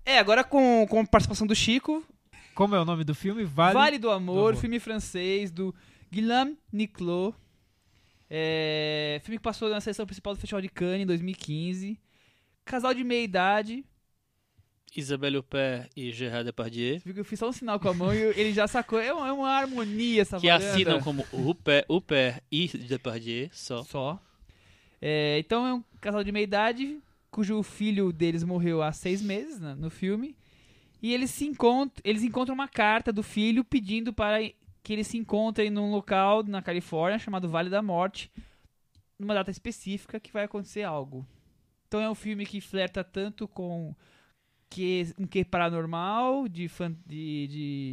É, 0.05 0.17
agora 0.19 0.43
com, 0.43 0.85
com 0.89 0.99
a 1.01 1.05
participação 1.05 1.45
do 1.47 1.55
Chico. 1.55 2.03
Como 2.55 2.75
é 2.75 2.79
o 2.81 2.85
nome 2.85 3.03
do 3.03 3.15
filme? 3.15 3.43
Vale, 3.43 3.73
Vale, 3.73 3.97
do, 3.97 4.09
amor, 4.11 4.51
Amor. 4.51 4.55
filme 4.57 4.79
francês 4.79 5.51
do 5.51 5.73
Guillaume 6.11 6.57
Niclot. 6.71 7.35
É, 8.33 9.19
filme 9.25 9.37
que 9.37 9.43
passou 9.43 9.69
na 9.69 9.81
sessão 9.81 10.05
principal 10.05 10.33
do 10.33 10.39
Festival 10.39 10.61
de 10.61 10.69
Cannes 10.69 11.01
em 11.01 11.05
2015. 11.05 11.99
Casal 12.63 12.93
de 12.93 13.03
meia 13.03 13.25
idade. 13.25 13.83
Isabelle 14.95 15.37
Huppert 15.37 15.89
e 15.97 16.13
Gerard 16.13 16.45
Depardieu, 16.45 16.99
Você 16.99 17.03
viu 17.05 17.13
que 17.13 17.19
eu 17.19 17.25
fiz 17.25 17.39
só 17.39 17.49
um 17.49 17.51
sinal 17.51 17.79
com 17.79 17.89
a 17.89 17.93
mão 17.93 18.13
e 18.13 18.17
ele 18.17 18.53
já 18.53 18.67
sacou. 18.67 18.99
É 18.99 19.13
uma, 19.13 19.27
é 19.27 19.31
uma 19.33 19.49
harmonia 19.49 20.21
essa 20.21 20.39
que 20.39 20.49
assinam 20.49 21.01
como 21.01 21.25
Huppert, 21.33 21.85
Huppert 21.89 22.41
e 22.49 22.67
Depardieu 22.69 23.49
só. 23.51 23.83
Só. 23.83 24.21
É, 25.01 25.37
então 25.39 25.67
é 25.67 25.73
um 25.73 25.83
casal 25.99 26.23
de 26.23 26.31
meia 26.31 26.43
idade, 26.43 26.99
cujo 27.29 27.61
filho 27.63 28.13
deles 28.13 28.43
morreu 28.43 28.81
há 28.81 28.93
seis 28.93 29.21
meses 29.21 29.59
né, 29.59 29.75
no 29.77 29.89
filme. 29.89 30.37
E 31.01 31.13
eles 31.13 31.31
se 31.31 31.45
encontram, 31.45 32.01
eles 32.05 32.23
encontram 32.23 32.53
uma 32.53 32.67
carta 32.67 33.11
do 33.11 33.23
filho 33.23 33.63
pedindo 33.63 34.13
para 34.13 34.37
que 34.83 34.93
eles 34.93 35.07
se 35.07 35.17
encontrem 35.17 35.69
num 35.69 35.91
local 35.91 36.43
na 36.43 36.61
Califórnia 36.61 37.19
chamado 37.19 37.47
Vale 37.49 37.69
da 37.69 37.81
Morte, 37.81 38.31
numa 39.19 39.33
data 39.33 39.51
específica 39.51 40.19
que 40.19 40.31
vai 40.31 40.45
acontecer 40.45 40.83
algo. 40.83 41.25
Então 41.87 41.99
é 41.99 42.09
um 42.09 42.15
filme 42.15 42.45
que 42.45 42.59
flerta 42.61 43.03
tanto 43.03 43.47
com 43.47 43.93
que 44.69 45.13
um 45.19 45.27
que 45.27 45.43
paranormal, 45.43 46.47
de, 46.47 46.67
fan, 46.69 46.95
de, 47.05 47.47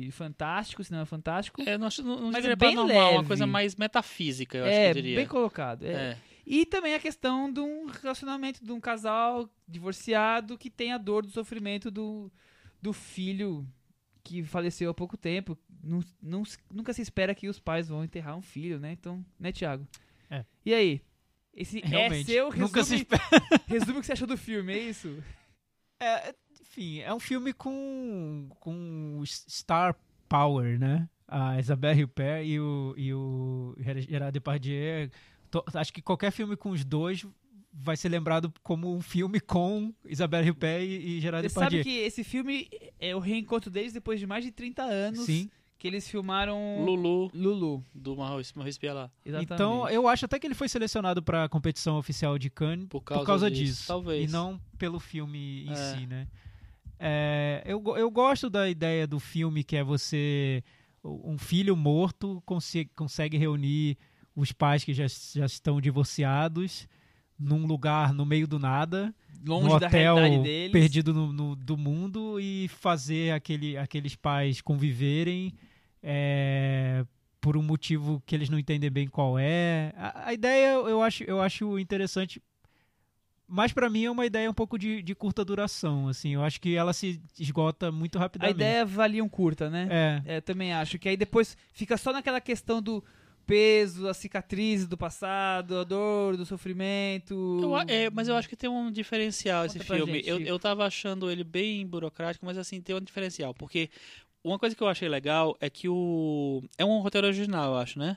de 0.05 0.09
fantástico, 0.13 0.83
cinema 0.85 1.05
fantástico. 1.05 1.61
É, 1.63 1.77
não, 1.77 1.89
acho- 1.89 2.05
não, 2.05 2.21
não 2.21 2.31
Mas 2.31 2.45
é 2.45 2.55
bem 2.55 2.75
paranormal, 2.77 3.07
leve. 3.07 3.19
uma 3.19 3.25
coisa 3.25 3.47
mais 3.47 3.75
metafísica, 3.75 4.57
eu 4.59 4.65
acho 4.65 4.73
é, 4.73 4.85
que 4.85 4.91
eu 4.99 5.03
diria. 5.03 5.17
bem 5.17 5.27
colocado. 5.27 5.85
é. 5.85 5.93
É. 6.13 6.19
E 6.51 6.65
também 6.65 6.95
a 6.95 6.99
questão 6.99 7.53
de 7.53 7.61
um 7.61 7.85
relacionamento 7.89 8.65
de 8.65 8.73
um 8.73 8.81
casal 8.81 9.51
divorciado 9.67 10.57
que 10.57 10.71
tem 10.71 10.93
a 10.93 10.97
dor 10.97 11.23
do 11.27 11.31
sofrimento 11.31 11.91
do, 11.91 12.33
do 12.81 12.91
filho 12.95 13.69
que 14.25 14.43
faleceu 14.43 14.89
há 14.89 14.95
pouco 14.95 15.15
tempo, 15.15 15.59
não- 15.89 16.05
não 16.23 16.43
nunca 16.73 16.93
se 16.93 17.03
espera 17.03 17.35
que 17.35 17.49
os 17.49 17.59
pais 17.59 17.89
vão 17.89 18.05
enterrar 18.05 18.37
um 18.37 18.43
filho, 18.43 18.79
né? 18.79 18.93
Então, 18.93 19.25
né, 19.39 19.51
Thiago? 19.53 19.87
É. 20.31 20.45
E 20.65 20.75
aí? 20.75 21.03
Esse 21.55 21.81
é 21.83 21.87
Realmente. 21.87 22.27
seu 22.31 22.53
Nunca 22.55 22.85
se 22.85 22.95
resume, 22.99 23.09
resume 23.67 23.99
o 23.99 24.01
que 24.01 24.07
você 24.07 24.13
achou 24.13 24.29
do 24.29 24.37
filme, 24.37 24.73
é 24.73 24.79
isso? 24.79 25.23
É, 26.01 26.35
enfim, 26.61 27.01
é 27.01 27.13
um 27.13 27.19
filme 27.19 27.53
com, 27.53 28.49
com 28.61 29.23
star 29.27 29.97
power, 30.29 30.79
né? 30.79 31.09
A 31.27 31.59
Isabelle 31.59 32.05
Huppert 32.05 32.47
e 32.47 32.61
o, 32.61 32.95
e 32.97 33.13
o 33.13 33.75
Gerard 34.09 34.33
Depardieu. 34.33 35.11
To- 35.51 35.65
Acho 35.75 35.93
que 35.93 36.01
qualquer 36.01 36.31
filme 36.31 36.57
com 36.57 36.71
os 36.71 36.85
dois 36.85 37.27
vai 37.73 37.97
ser 37.97 38.09
lembrado 38.09 38.53
como 38.63 38.95
um 38.95 39.01
filme 39.01 39.41
com 39.41 39.93
Isabelle 40.05 40.49
Huppert 40.51 40.83
e, 40.83 41.17
e 41.19 41.21
Gerard 41.21 41.47
Você 41.49 41.55
sabe 41.55 41.77
Depardieu. 41.79 41.85
que 41.85 41.99
esse 42.07 42.23
filme 42.25 42.69
é 43.01 43.15
o 43.15 43.19
reencontro 43.19 43.71
deles 43.71 43.93
depois 43.93 44.19
de 44.21 44.27
mais 44.27 44.45
de 44.45 44.51
30 44.53 44.83
anos 44.83 45.21
Sim. 45.27 45.51
Que 45.79 45.87
eles 45.87 46.11
filmaram 46.11 46.85
Lulu, 46.85 47.31
Lulu. 47.33 47.85
do 47.95 48.17
Maurice 48.17 48.53
Maurice 48.57 48.79
Pialat. 48.81 49.11
Exatamente. 49.25 49.53
Então, 49.55 49.89
eu 49.89 50.09
acho 50.09 50.25
até 50.25 50.39
que 50.39 50.47
ele 50.47 50.55
foi 50.55 50.69
selecionado 50.69 51.23
para 51.23 51.45
a 51.45 51.49
competição 51.49 51.97
oficial 51.97 52.37
de 52.39 52.51
Cannes 52.51 52.87
Por 52.89 53.01
por 53.01 53.05
causa 53.05 53.25
causa, 53.27 53.51
disso, 53.51 53.65
disso. 53.65 53.87
talvez. 53.87 54.29
E 54.29 54.33
não 54.33 54.61
pelo 54.77 54.99
filme 54.99 55.65
em 55.67 55.71
É. 55.71 55.75
si, 55.75 56.07
né? 56.07 56.27
É, 56.99 57.63
eu, 57.65 57.83
eu 57.97 58.11
gosto 58.11 58.51
da 58.51 58.69
ideia 58.69 59.07
do 59.07 59.21
filme 59.21 59.63
que 59.63 59.77
é 59.77 59.85
você. 59.85 60.63
Um 61.05 61.39
filho 61.39 61.77
morto 61.77 62.43
consegue, 62.45 62.91
consegue 62.97 63.37
reunir 63.39 63.97
os 64.35 64.51
pais 64.53 64.83
que 64.83 64.93
já, 64.93 65.07
já 65.35 65.47
estão 65.47 65.81
divorciados 65.81 66.89
num 67.39 67.67
lugar 67.67 68.13
no 68.13 68.27
meio 68.27 68.49
do 68.49 68.59
nada, 68.59 69.15
longe 69.47 69.69
no 69.69 69.79
da 69.79 69.87
hotel 69.87 70.17
realidade 70.17 70.43
deles. 70.43 70.73
perdido 70.73 71.15
no, 71.15 71.33
no- 71.33 71.55
do 71.57 71.77
mundo 71.77 72.41
e 72.41 72.67
fazer 72.67 73.33
aquele, 73.33 73.77
aqueles 73.77 74.17
pais 74.17 74.61
conviverem 74.61 75.53
é, 76.03 77.05
por 77.41 77.57
um 77.57 77.63
motivo 77.63 78.23
que 78.27 78.35
eles 78.35 78.49
não 78.49 78.59
entendem 78.59 78.91
bem 78.91 79.07
qual 79.09 79.39
é. 79.39 79.93
A, 79.97 80.29
a 80.29 80.35
ideia 80.35 80.73
eu 80.75 81.03
acho, 81.03 81.25
eu 81.25 81.41
acho 81.41 81.79
interessante, 81.79 82.43
mas 83.47 83.73
pra 83.73 83.89
mim 83.89 84.05
é 84.05 84.11
uma 84.11 84.27
ideia 84.27 84.51
um 84.51 84.55
pouco 84.55 84.79
de, 84.79 85.03
de 85.03 85.15
curta 85.15 85.45
duração. 85.45 86.09
Assim, 86.09 86.35
eu 86.35 86.43
acho 86.43 86.61
que 86.61 86.75
ela 86.75 86.93
se 86.93 87.21
esgota 87.39 87.91
muito 87.91 88.19
A 88.19 88.23
rapidamente. 88.23 88.57
ideia 88.57 88.85
valia 88.85 89.25
um 89.25 89.29
curta, 89.29 89.71
né? 89.71 89.89
é. 89.91 90.37
É, 90.37 90.41
também 90.41 90.73
acho. 90.73 90.99
Que 90.99 91.09
aí 91.09 91.17
depois 91.17 91.57
fica 91.73 91.97
só 91.97 92.13
naquela 92.13 92.41
questão 92.41 92.83
do 92.83 93.03
peso, 93.47 94.07
as 94.07 94.19
cicatrizes 94.19 94.87
do 94.87 94.99
passado, 94.99 95.79
a 95.79 95.85
dor, 95.85 96.37
do 96.37 96.45
sofrimento. 96.45 97.59
Eu 97.63 97.75
a- 97.75 97.85
é, 97.89 98.11
mas 98.11 98.29
eu 98.29 98.37
acho 98.37 98.47
que 98.47 98.55
tem 98.57 98.69
um 98.69 98.93
diferencial 98.93 99.65
esse 99.65 99.79
Conta 99.79 99.87
pra 99.87 99.97
filme. 99.97 100.13
gente, 100.17 100.29
eu, 100.29 100.39
eu 100.41 100.59
tava 100.59 100.85
achando 100.85 101.31
ele 101.31 101.43
bem 101.45 101.87
burocrático, 101.87 102.45
mas 102.45 102.59
assim, 102.59 102.83
tem 102.83 102.95
um 102.95 103.01
diferencial. 103.01 103.55
Porque 103.55 103.89
uma 104.45 104.59
coisa 104.59 104.75
que 104.77 104.83
eu 104.83 104.89
achei 104.89 105.09
legal 105.09 105.57
é 105.61 105.69
que 105.71 105.89
o. 105.89 106.63
É 106.77 106.85
um 106.85 106.99
roteiro 107.01 107.27
original, 107.27 107.73
eu 107.73 107.79
acho, 107.79 107.99
né? 107.99 108.17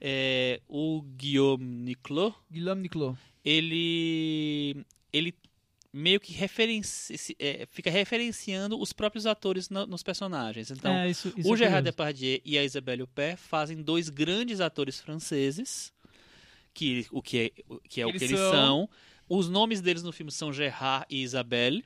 É, 0.00 0.60
o 0.68 1.02
Guillaume 1.02 1.64
Niclot, 1.64 2.36
Guilherme 2.50 2.82
Niclot. 2.82 3.18
ele. 3.44 4.84
Ele 5.12 5.34
meio 5.92 6.20
que 6.20 6.32
referenci, 6.34 7.16
se- 7.16 7.36
é, 7.38 7.66
fica 7.70 7.88
referenciando 7.90 8.78
os 8.78 8.92
próprios 8.92 9.24
atores 9.24 9.70
no- 9.70 9.86
nos 9.86 10.02
personagens. 10.02 10.70
Então, 10.70 10.92
É, 10.92 11.08
isso, 11.08 11.32
isso 11.34 11.48
o 11.48 11.54
é 11.54 11.56
Gerard. 11.56 11.84
Depardieu 11.84 12.38
e 12.44 12.58
a 12.58 12.62
Isabelle 12.64 13.02
Huppert 13.02 13.38
fazem 13.38 13.80
dois 13.82 14.10
grandes 14.10 14.60
atores 14.60 15.00
franceses, 15.00 15.90
que 16.74 17.06
o 17.10 17.22
que 17.22 17.38
é, 17.38 17.62
o 17.66 17.78
que, 17.80 18.00
é 18.02 18.04
o 18.06 18.10
Eles 18.10 18.18
que 18.18 18.24
eles 18.26 18.38
são- 18.38 18.50
são. 18.52 18.90
Os 19.26 19.48
nomes 19.48 19.80
deles 19.80 20.02
no 20.02 20.12
filme 20.12 20.30
são 20.30 20.52
Gerard 20.52 21.06
e 21.08 21.22
Isabelle. 21.22 21.82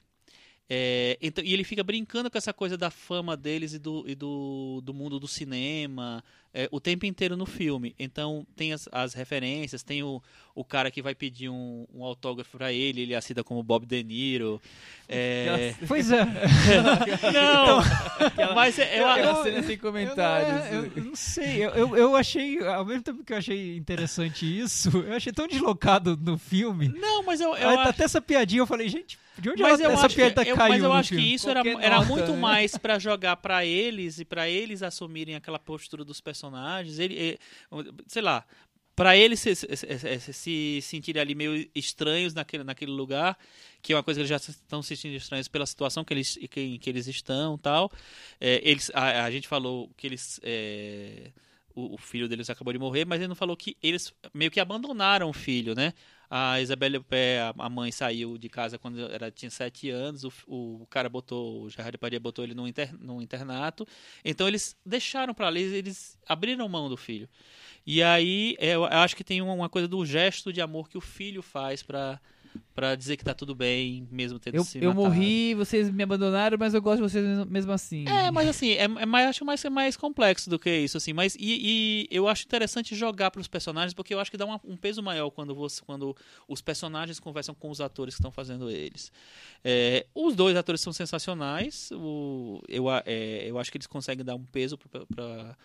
É, 0.73 1.19
então, 1.21 1.43
e 1.43 1.53
ele 1.53 1.65
fica 1.65 1.83
brincando 1.83 2.31
com 2.31 2.39
essa 2.39 2.53
coisa 2.55 2.79
da 2.79 2.93
fama 2.93 3.37
deles 3.37 3.75
e 3.75 3.79
do, 3.79 4.05
e 4.07 4.15
do, 4.15 4.81
do 4.85 4.95
mundo 4.95 5.19
do 5.19 5.27
cinema 5.27 6.23
é, 6.53 6.69
o 6.71 6.81
tempo 6.81 7.07
inteiro 7.07 7.37
no 7.37 7.47
filme. 7.47 7.95
Então 7.99 8.47
tem 8.57 8.73
as, 8.73 8.89
as 8.93 9.15
referências, 9.15 9.83
tem 9.83 10.03
o, 10.03 10.23
o 10.55 10.65
cara 10.65 10.91
que 10.91 11.01
vai 11.03 11.15
pedir 11.15 11.49
um, 11.49 11.87
um 11.95 12.05
autógrafo 12.05 12.57
pra 12.59 12.73
ele, 12.73 13.03
ele 13.03 13.15
assina 13.15 13.43
como 13.45 13.63
Bob 13.63 13.87
De 13.87 14.03
Niro. 14.03 14.61
É, 15.09 15.75
Pois 15.89 16.11
é. 16.11 16.25
não, 17.33 17.79
Aquela, 18.27 18.55
mas 18.55 18.79
é, 18.79 19.01
eu, 19.01 19.09
aquela 19.09 19.39
eu- 19.39 19.43
cena 19.43 19.63
sem 19.63 19.79
comentários. 19.79 20.67
Eu, 20.67 20.83
não 20.83 20.85
é- 20.85 20.91
eu 20.97 21.05
não 21.05 21.17
sei, 21.17 21.65
eu, 21.65 21.71
eu, 21.71 21.97
eu 21.97 22.17
achei, 22.17 22.59
ao 22.65 22.85
mesmo 22.85 23.03
tempo 23.03 23.25
que 23.25 23.33
eu 23.33 23.37
achei 23.39 23.77
interessante 23.77 24.45
isso, 24.61 24.89
eu 24.99 25.15
achei 25.15 25.33
tão 25.33 25.47
deslocado 25.49 26.17
no 26.17 26.39
filme. 26.39 26.89
não, 26.89 27.23
mas 27.25 27.41
eu, 27.41 27.55
eu 27.57 27.69
Aí, 27.69 27.77
acho 27.77 27.89
Até 27.91 28.05
essa 28.05 28.21
piadinha 28.21 28.61
eu 28.63 28.67
falei, 28.67 28.89
gente, 28.89 29.19
de 29.39 29.49
onde 29.51 29.63
Mas 29.63 29.81
ela, 29.81 29.91
eu 29.91 29.95
essa 29.95 30.07
acho, 30.07 30.15
piada 30.17 30.45
que, 30.45 30.51
eu, 30.51 30.57
caiu 30.57 30.69
mas 30.75 30.83
eu 30.83 30.93
acho 30.93 31.11
que 31.15 31.21
isso 31.21 31.49
era, 31.49 31.63
Qualquer 31.63 31.85
era 31.85 31.97
nota, 31.97 32.09
muito 32.09 32.33
né? 32.33 32.39
mais 32.39 32.77
pra 32.77 32.99
jogar 32.99 33.37
pra 33.37 33.65
eles 33.65 34.19
e 34.21 34.25
pra 34.25 34.49
eles 34.49 34.83
assumirem 34.83 35.35
aquela 35.35 35.59
postura 35.59 36.05
dos 36.05 36.21
personagens. 36.21 36.40
Ele, 36.99 37.15
ele- 37.15 37.39
sei 38.07 38.23
lá, 38.23 38.45
pra 38.97 39.17
eles 39.17 39.41
se, 39.41 39.55
se, 39.55 39.67
se- 39.67 40.33
se 40.33 40.81
sentirem 40.83 41.21
ali 41.23 41.35
meio 41.35 41.69
estranhos 41.75 42.35
naquele, 42.35 42.65
naquele 42.65 42.93
lugar, 42.93 43.39
que 43.83 43.93
é 43.93 43.97
uma 43.97 44.03
coisa 44.03 44.19
que 44.19 44.23
eles 44.23 44.29
já 44.31 44.37
estão 44.37 44.83
se 44.83 44.97
sentindo 44.97 45.17
estranhos 45.17 45.49
pela 45.49 45.67
situação 45.67 46.05
que 46.05 46.13
eles, 46.15 46.37
que, 46.51 46.79
que 46.79 46.91
eles 46.91 47.07
estão, 47.07 47.57
tal. 47.59 47.91
É, 48.41 48.61
eles, 48.69 48.91
a, 48.95 49.25
a 49.25 49.31
gente 49.31 49.49
falou 49.49 49.91
que 49.97 50.07
eles 50.07 50.41
é, 50.43 51.31
o, 51.75 51.95
o 51.95 51.99
filho 51.99 52.29
deles 52.29 52.51
acabou 52.51 52.73
de 52.73 52.79
morrer, 52.79 53.05
mas 53.07 53.21
ele 53.21 53.29
não 53.29 53.35
falou 53.37 53.57
que 53.57 53.77
eles 53.83 54.13
meio 54.35 54.51
que 54.51 54.61
abandonaram 54.61 55.29
o 55.31 55.33
filho, 55.33 55.75
né? 55.75 55.93
A 56.33 56.61
Isabelle 56.61 56.99
Huppert, 56.99 57.55
a 57.59 57.69
mãe 57.69 57.91
saiu 57.91 58.39
de 58.39 58.49
casa 58.49 58.79
quando 58.79 59.01
ela 59.01 59.33
tinha 59.33 59.51
sete 59.51 59.91
anos, 59.91 60.23
o, 60.23 60.33
o 60.47 60.87
cara 60.89 61.09
botou, 61.09 61.65
o 61.65 61.69
Gerard 61.69 61.91
Depardieu 61.91 62.21
botou 62.21 62.45
ele 62.45 62.55
num, 62.55 62.69
inter, 62.69 62.97
num 63.01 63.21
internato, 63.21 63.85
então 64.25 64.47
eles 64.47 64.77
deixaram 64.87 65.35
pra 65.35 65.49
lá, 65.49 65.59
eles, 65.59 66.17
abriram 66.29 66.69
mão 66.69 66.89
do 66.89 66.97
filho. 66.97 67.29
E 67.85 68.01
aí, 68.01 68.55
é, 68.61 68.77
eu 68.77 68.85
acho 68.85 69.17
que 69.17 69.25
tem 69.25 69.43
uma, 69.43 69.69
coisa 69.69 69.89
do 69.89 70.07
gesto 70.07 70.53
de 70.53 70.61
amor 70.61 70.89
que 70.89 70.97
o 70.97 71.01
filho 71.01 71.43
faz 71.43 71.83
pra, 71.83 72.21
pra 72.75 72.95
dizer 72.95 73.17
que 73.17 73.25
tá 73.25 73.35
tudo 73.35 73.55
bem, 73.55 74.07
mesmo 74.11 74.39
tendo 74.39 74.55
Eu, 74.55 74.65
se 74.65 74.79
eu 74.79 74.89
matado. 74.95 75.07
morri, 75.15 75.55
vocês 75.55 75.91
me 75.91 76.03
abandonaram, 76.03 76.57
mas 76.59 76.73
eu 76.73 76.81
gosto 76.81 76.97
de 76.97 77.11
vocês 77.11 77.47
mesmo 77.47 77.73
assim. 77.73 78.07
É, 78.09 78.31
mas 78.31 78.49
assim, 78.49 78.71
é, 78.71 78.85
é 78.85 79.07
mais, 79.07 79.29
acho 79.29 79.45
mais, 79.45 79.65
é 79.65 79.71
mais 79.71 79.97
complexo 79.97 80.49
do 80.49 80.59
que 80.59 80.71
isso, 80.75 80.97
assim. 80.97 81.13
Mas 81.13 81.35
e, 81.39 82.07
e 82.09 82.09
eu 82.11 82.27
acho 82.27 82.45
interessante 82.47 82.95
jogar 82.97 83.31
para 83.31 83.41
os 83.41 83.49
personagens, 83.49 83.93
porque 83.93 84.15
eu 84.15 84.21
acho 84.21 84.31
que 84.31 84.37
dá 84.37 84.47
uma- 84.47 84.61
um 84.65 84.77
peso 84.77 85.03
maior 85.03 85.31
quando, 85.31 85.55
você, 85.55 85.83
quando 85.85 86.17
os 86.49 86.63
personagens 86.63 87.21
conversam 87.21 87.55
com 87.55 87.71
os 87.71 87.81
atores 87.81 88.15
que 88.15 88.21
estão 88.21 88.31
fazendo 88.33 88.71
eles. 88.71 89.13
É, 89.63 90.07
os 90.15 90.35
dois 90.35 90.57
atores 90.57 90.81
são 90.81 90.93
sensacionais. 90.93 91.91
O, 91.93 92.63
eu, 92.69 92.87
é, 93.05 93.45
eu 93.47 93.59
acho 93.59 93.71
que 93.71 93.77
eles 93.77 93.87
conseguem 93.87 94.25
dar 94.25 94.35
um 94.35 94.45
peso 94.45 94.79
para 94.79 95.57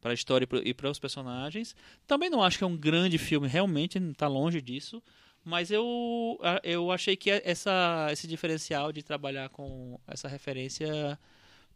para 0.00 0.10
a 0.10 0.14
história 0.14 0.46
e 0.64 0.68
e 0.68 0.74
para 0.74 0.90
os 0.90 0.98
personagens. 0.98 1.74
Também 2.06 2.28
não 2.28 2.42
acho 2.42 2.58
que 2.58 2.64
é 2.64 2.66
um 2.66 2.76
grande 2.76 3.16
filme, 3.16 3.48
realmente 3.48 3.96
está 3.96 4.28
longe 4.28 4.60
disso. 4.60 5.02
Mas 5.44 5.70
eu, 5.70 6.38
eu 6.62 6.90
achei 6.90 7.16
que 7.16 7.30
essa, 7.30 8.08
esse 8.10 8.26
diferencial 8.26 8.90
de 8.90 9.02
trabalhar 9.02 9.50
com 9.50 10.00
essa 10.06 10.26
referência 10.26 11.18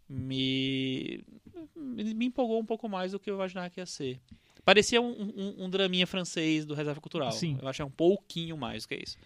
me, 0.08 1.22
me 1.76 2.26
empolgou 2.26 2.58
um 2.58 2.64
pouco 2.64 2.88
mais 2.88 3.12
do 3.12 3.20
que 3.20 3.30
eu 3.30 3.34
imaginava 3.34 3.68
que 3.68 3.80
ia 3.80 3.86
ser. 3.86 4.18
Parecia 4.64 5.00
um, 5.00 5.12
um, 5.12 5.64
um 5.64 5.70
draminha 5.70 6.06
francês 6.06 6.66
do 6.66 6.74
Reserva 6.74 7.00
Cultural. 7.00 7.32
Sim. 7.32 7.58
Eu 7.60 7.68
achei 7.68 7.84
um 7.84 7.90
pouquinho 7.90 8.56
mais 8.56 8.82
do 8.82 8.88
que 8.88 8.96
isso. 8.96 9.16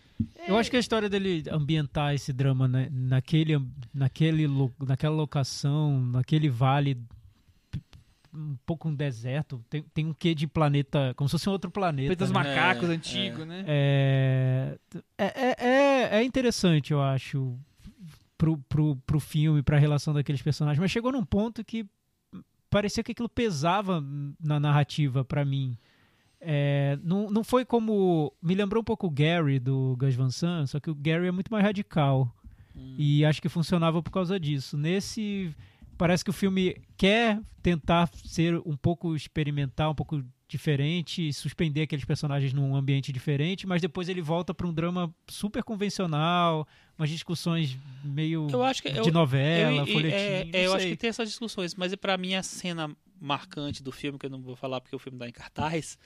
Eu 0.47 0.57
acho 0.57 0.71
que 0.71 0.77
a 0.77 0.81
história 0.81 1.09
dele 1.09 1.43
ambientar 1.51 2.15
esse 2.15 2.33
drama 2.33 2.69
né, 2.69 2.89
naquele, 2.93 3.61
naquele, 3.93 4.47
naquela 4.79 5.15
locação, 5.17 6.01
naquele 6.01 6.49
vale, 6.49 6.97
um 8.35 8.57
pouco 8.65 8.89
um 8.89 8.95
deserto, 8.95 9.63
tem, 9.69 9.83
tem 9.95 10.07
um 10.07 10.15
quê 10.15 10.35
de 10.35 10.47
planeta, 10.47 11.13
como 11.17 11.29
se 11.29 11.33
fosse 11.33 11.49
um 11.49 11.53
outro 11.53 11.71
planeta. 11.71 12.09
Feito 12.09 12.19
dos 12.21 12.31
né? 12.31 12.35
macacos 12.35 12.89
É, 12.89 12.93
antigos, 12.93 13.47
né? 13.47 13.65
É, 13.67 14.79
é, 15.19 15.25
é, 15.27 15.57
é- 15.59 16.17
é 16.19 16.25
interessante, 16.25 16.93
eu 16.93 17.03
acho, 17.03 17.59
pro, 18.39 18.57
pro, 18.69 18.97
pro 19.07 19.21
filme, 19.21 19.63
pra 19.63 19.79
relação 19.79 20.15
daqueles 20.15 20.41
personagens, 20.43 20.81
mas 20.81 20.91
chegou 20.91 21.13
num 21.13 21.25
ponto 21.25 21.65
que 21.65 21.87
parecia 22.71 23.03
que 23.05 23.13
aquilo 23.13 23.29
pesava 23.29 24.03
na 24.43 24.59
narrativa 24.59 25.25
pra 25.25 25.45
mim. 25.45 25.77
É, 26.41 26.99
não, 27.05 27.31
não 27.31 27.45
foi 27.45 27.65
como. 27.65 28.33
Me 28.43 28.55
lembrou 28.55 28.81
um 28.81 28.85
pouco 28.85 29.07
o 29.07 29.11
Gary 29.11 29.61
do 29.61 29.95
Gus 29.97 30.15
Van 30.17 30.31
Sant, 30.31 30.67
só 30.67 30.81
que 30.81 30.91
o 30.91 30.95
Gary 30.95 31.27
é 31.29 31.31
muito 31.31 31.53
mais 31.53 31.63
radical. 31.65 32.35
E 32.99 33.25
acho 33.25 33.41
que 33.43 33.49
funcionava 33.51 34.03
por 34.03 34.11
causa 34.11 34.41
disso. 34.41 34.77
Nesse. 34.77 35.55
Parece 36.03 36.25
que 36.25 36.31
o 36.31 36.33
filme 36.33 36.75
quer 36.97 37.41
tentar 37.63 38.11
ser 38.25 38.57
um 38.67 38.77
pouco 38.77 39.15
experimental, 39.15 39.93
um 39.93 39.95
pouco 39.95 40.21
diferente, 40.49 41.33
suspender 41.33 41.83
aqueles 41.83 42.05
personagens 42.05 42.53
num 42.53 42.75
ambiente 42.75 43.13
diferente, 43.13 43.69
mas 43.69 43.81
depois 43.81 44.09
ele 44.09 44.21
volta 44.21 44.53
para 44.53 44.67
um 44.67 44.75
drama 44.75 45.15
super 45.29 45.63
convencional, 45.63 46.67
umas 46.99 47.09
discussões 47.09 47.79
meio 48.03 48.49
Eu 48.51 48.65
acho 48.65 48.83
que 48.83 48.91
de 48.91 48.99
eu- 48.99 49.13
novela, 49.13 49.83
eu, 49.83 49.87
folhetim. 49.87 50.17
é, 50.17 50.49
é, 50.53 50.67
eu 50.67 50.75
acho 50.75 50.89
que 50.89 50.97
tem 50.97 51.09
essas 51.09 51.29
discussões, 51.29 51.73
mas 51.77 51.95
pra 51.95 52.19
mim 52.19 52.35
a 52.35 52.43
cena 52.43 52.91
marcante 53.21 53.81
do 53.81 53.93
filme, 53.93 54.19
que 54.19 54.27
eu 54.27 54.31
não 54.31 54.43
vou 54.43 54.57
falar 54.57 54.81
porque 54.81 54.97
o 54.97 54.99
filme 54.99 55.17
tá 55.21 55.29
em 55.29 55.33
cartaz, 55.33 55.97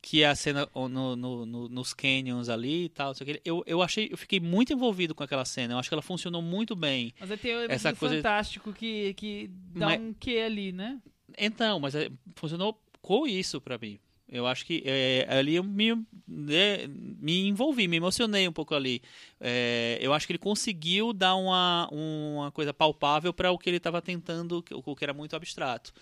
que 0.00 0.22
é 0.22 0.26
a 0.28 0.34
cena 0.34 0.68
no, 0.74 1.16
no- 1.16 1.44
no- 1.46 1.68
nos 1.68 1.92
canyons 1.92 2.48
ali 2.48 2.84
e 2.84 2.88
tal, 2.88 3.12
eu, 3.44 3.62
eu 3.66 3.82
achei, 3.82 4.08
eu 4.10 4.16
fiquei 4.16 4.38
muito 4.40 4.72
envolvido 4.72 5.14
com 5.14 5.22
aquela 5.24 5.44
cena, 5.44 5.74
eu 5.74 5.78
acho 5.78 5.88
que 5.90 5.94
ela 5.94 6.02
funcionou 6.02 6.40
muito 6.40 6.76
bem. 6.76 7.12
Mas 7.20 7.40
tem 7.40 7.54
o 7.56 7.70
Essa 7.70 7.92
coisa- 7.94 8.16
fantástico 8.16 8.72
que, 8.72 9.12
que 9.14 9.50
dá 9.74 9.86
Mas- 9.86 10.00
um 10.00 10.12
quê 10.12 10.42
ali, 10.46 10.72
né? 10.72 11.00
Então, 11.36 11.78
mas 11.80 11.94
é, 11.94 12.10
funcionou 12.36 12.80
com 13.02 13.26
isso 13.26 13.60
pra 13.60 13.76
mim. 13.78 13.98
Eu 14.30 14.46
acho 14.46 14.66
que 14.66 14.82
é, 14.84 15.26
ali 15.28 15.54
eu 15.56 15.64
me, 15.64 15.94
né, 16.26 16.86
me 16.86 17.46
envolvi, 17.48 17.88
me 17.88 17.96
emocionei 17.96 18.46
um 18.46 18.52
pouco 18.52 18.74
ali. 18.74 19.00
É, 19.40 19.98
eu 20.02 20.12
acho 20.12 20.26
que 20.26 20.32
ele 20.32 20.38
conseguiu 20.38 21.14
dar 21.14 21.34
uma, 21.34 21.88
uma 21.90 22.50
coisa 22.52 22.74
palpável 22.74 23.32
para 23.32 23.50
o 23.50 23.58
que 23.58 23.70
ele 23.70 23.78
estava 23.78 24.02
tentando, 24.02 24.62
o 24.72 24.94
que 24.94 25.02
era 25.04 25.14
muito 25.14 25.34
abstrato. 25.34 25.92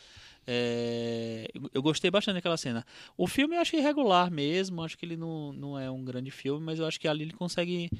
É, 0.46 1.48
eu- 1.74 1.82
gostei 1.82 2.10
bastante 2.10 2.34
daquela 2.36 2.56
cena. 2.56 2.86
O 3.16 3.26
filme 3.26 3.56
eu 3.56 3.60
achei 3.60 3.80
regular 3.80 4.30
mesmo, 4.30 4.82
acho 4.82 4.96
que 4.96 5.04
ele 5.04 5.16
não, 5.16 5.52
não 5.52 5.78
é 5.78 5.90
um 5.90 6.04
grande 6.04 6.30
filme, 6.30 6.64
mas 6.64 6.78
eu 6.78 6.86
acho 6.86 7.00
que 7.00 7.08
ali 7.08 7.22
ele 7.24 7.32
consegue. 7.32 7.90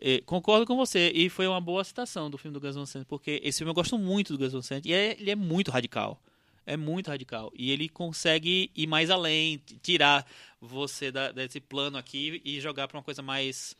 é, 0.00 0.20
concordo 0.22 0.66
com 0.66 0.76
você, 0.76 1.10
e 1.14 1.28
foi 1.30 1.46
uma 1.46 1.60
boa 1.60 1.82
citação 1.84 2.28
do 2.28 2.36
filme 2.36 2.52
do 2.52 2.60
Gus 2.60 2.74
Van 2.74 3.04
porque 3.04 3.40
esse 3.44 3.58
filme 3.58 3.70
eu 3.70 3.74
gosto 3.74 3.96
muito 3.98 4.32
do 4.36 4.38
Gus 4.38 4.52
Van 4.52 4.60
Sant, 4.62 4.84
e 4.84 4.92
é- 4.92 5.16
ele 5.18 5.30
é 5.30 5.36
muito 5.36 5.70
radical. 5.70 6.20
É 6.66 6.76
muito 6.76 7.08
radical. 7.08 7.52
E 7.54 7.70
ele 7.70 7.88
consegue 7.88 8.70
ir 8.74 8.86
mais 8.86 9.08
além, 9.10 9.60
tirar 9.82 10.26
você 10.60 11.12
da- 11.12 11.30
desse 11.30 11.60
plano 11.60 11.96
aqui 11.98 12.40
e 12.44 12.60
jogar 12.60 12.88
pra 12.88 12.96
uma 12.98 13.04
coisa 13.04 13.22
mais. 13.22 13.74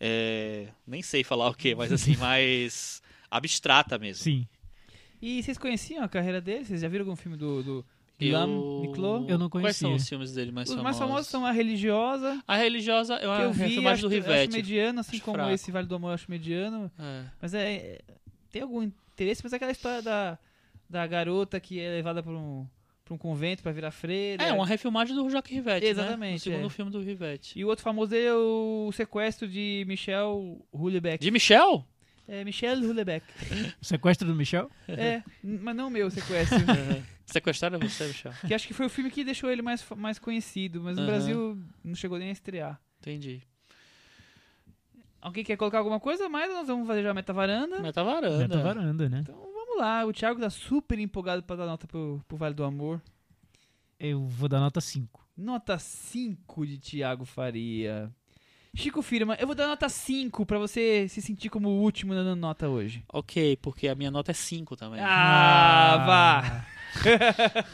é, 0.00 0.68
nem 0.86 1.02
sei 1.02 1.22
falar 1.22 1.48
o 1.48 1.54
que, 1.54 1.74
mas 1.74 1.92
assim, 1.92 2.16
mais 2.18 3.02
abstrata 3.30 3.98
mesmo. 3.98 4.22
Sim. 4.24 4.46
E 5.20 5.42
vocês 5.42 5.58
conheciam 5.58 6.02
a 6.04 6.08
carreira 6.08 6.40
dele? 6.40 6.64
Vocês 6.64 6.80
já 6.80 6.88
viram 6.88 7.04
algum 7.04 7.16
filme 7.16 7.36
do, 7.36 7.62
do 7.62 7.70
Eu... 7.78 7.84
Guillaume 8.20 8.86
Niclot? 8.88 9.30
Eu 9.30 9.38
não 9.38 9.48
Quais 9.48 9.76
são 9.76 9.90
conhecia. 9.90 10.02
os 10.04 10.08
filmes 10.08 10.32
dele 10.34 10.50
mais 10.52 10.68
Os 10.68 10.74
famosos? 10.74 10.84
mais 10.84 10.98
famosos 11.10 11.28
são 11.30 11.46
A 11.46 11.52
Religiosa, 11.52 12.42
A 12.46 12.56
religiosa 12.56 13.14
é 13.14 13.18
que 13.20 13.26
uma 13.26 13.40
eu 13.42 13.52
vi, 13.52 13.60
refilmagem 13.62 13.92
acho, 13.92 14.02
do 14.02 14.06
acho 14.08 14.14
Rivette. 14.16 14.56
mediano, 14.56 15.00
assim 15.00 15.16
Acho 15.16 15.24
como 15.24 15.36
fraco. 15.36 15.50
esse 15.52 15.70
Vale 15.70 15.86
do 15.86 15.94
Amor 15.94 16.10
eu 16.10 16.14
acho 16.14 16.30
mediano. 16.30 16.90
É. 16.98 17.24
Mas 17.40 17.54
é, 17.54 17.72
é- 17.74 18.00
tem 18.50 18.62
algum 18.62 18.82
interesse, 18.82 19.40
mas 19.44 19.52
é 19.52 19.56
aquela 19.56 19.70
história 19.72 20.02
da, 20.02 20.38
da 20.90 21.06
garota 21.06 21.60
que 21.60 21.78
é 21.78 21.90
levada 21.90 22.22
pra 22.22 22.32
um, 22.32 22.66
pra 23.04 23.14
um 23.14 23.18
convento 23.18 23.62
pra 23.62 23.70
virar 23.72 23.90
freira. 23.92 24.42
É, 24.42 24.52
uma 24.52 24.66
refilmagem 24.66 25.14
do 25.14 25.28
Jacques 25.30 25.54
Rivette, 25.54 25.84
né? 25.84 25.90
Exatamente, 25.90 26.40
O 26.40 26.52
segundo 26.52 26.66
é. 26.66 26.70
filme 26.70 26.90
do 26.90 27.00
Rivette. 27.00 27.58
E 27.58 27.64
o 27.64 27.68
outro 27.68 27.84
famoso 27.84 28.10
dele 28.10 28.26
é 28.26 28.34
o 28.34 28.90
sequestro 28.92 29.46
de 29.46 29.84
Michel 29.86 30.64
Houellebecq. 30.72 31.22
De 31.22 31.30
Michel? 31.30 31.84
É, 32.28 32.44
Michel 32.44 32.78
Houellebecq. 32.82 33.24
O 33.80 33.84
sequestro 33.84 34.28
do 34.28 34.34
Michel? 34.34 34.70
é, 34.86 35.22
mas 35.42 35.74
não 35.74 35.88
o 35.88 35.90
meu 35.90 36.10
sequestro. 36.10 36.58
Sequestraram 37.24 37.78
você, 37.78 38.06
Michel? 38.06 38.32
que 38.46 38.54
acho 38.54 38.66
que 38.66 38.72
foi 38.72 38.86
o 38.86 38.90
filme 38.90 39.10
que 39.10 39.24
deixou 39.24 39.50
ele 39.50 39.60
mais, 39.60 39.84
mais 39.96 40.18
conhecido, 40.18 40.82
mas 40.82 40.96
no. 40.96 41.06
Brasil 41.06 41.58
não 41.84 41.94
chegou 41.94 42.18
nem 42.18 42.28
a 42.28 42.32
estrear. 42.32 42.80
Entendi. 43.00 43.42
Alguém 45.20 45.44
quer 45.44 45.56
colocar 45.56 45.78
alguma 45.78 45.98
coisa 45.98 46.28
mais? 46.28 46.50
Nós 46.52 46.66
vamos 46.66 46.86
fazer 46.86 47.02
já 47.02 47.10
a 47.10 47.14
meta-varanda. 47.14 47.80
Meta 47.80 48.04
varanda. 48.04 48.38
Meta 48.38 48.62
varanda, 48.62 49.08
né? 49.08 49.20
Então 49.20 49.34
vamos 49.34 49.78
lá, 49.78 50.06
o 50.06 50.12
Thiago 50.12 50.40
tá 50.40 50.48
super 50.48 50.98
empolgado 50.98 51.42
pra 51.42 51.56
dar 51.56 51.66
nota 51.66 51.86
pro, 51.86 52.24
pro 52.28 52.36
Vale 52.36 52.54
do 52.54 52.64
Amor. 52.64 53.02
Eu 53.98 54.26
vou 54.26 54.48
dar 54.48 54.60
nota 54.60 54.80
5. 54.80 55.28
Nota 55.36 55.78
5 55.78 56.66
de 56.66 56.78
Thiago 56.78 57.24
Faria. 57.24 58.10
Chico 58.74 59.02
Firma, 59.02 59.34
eu 59.40 59.46
vou 59.46 59.56
dar 59.56 59.66
nota 59.66 59.88
5 59.88 60.46
pra 60.46 60.58
você 60.58 61.08
se 61.08 61.20
sentir 61.20 61.48
como 61.48 61.68
o 61.68 61.80
último 61.82 62.14
dando 62.14 62.36
nota 62.36 62.68
hoje. 62.68 63.02
Ok, 63.12 63.56
porque 63.60 63.88
a 63.88 63.94
minha 63.94 64.10
nota 64.10 64.30
é 64.30 64.34
5 64.34 64.76
também. 64.76 65.00
Ah, 65.02 66.04
vá! 66.06 66.66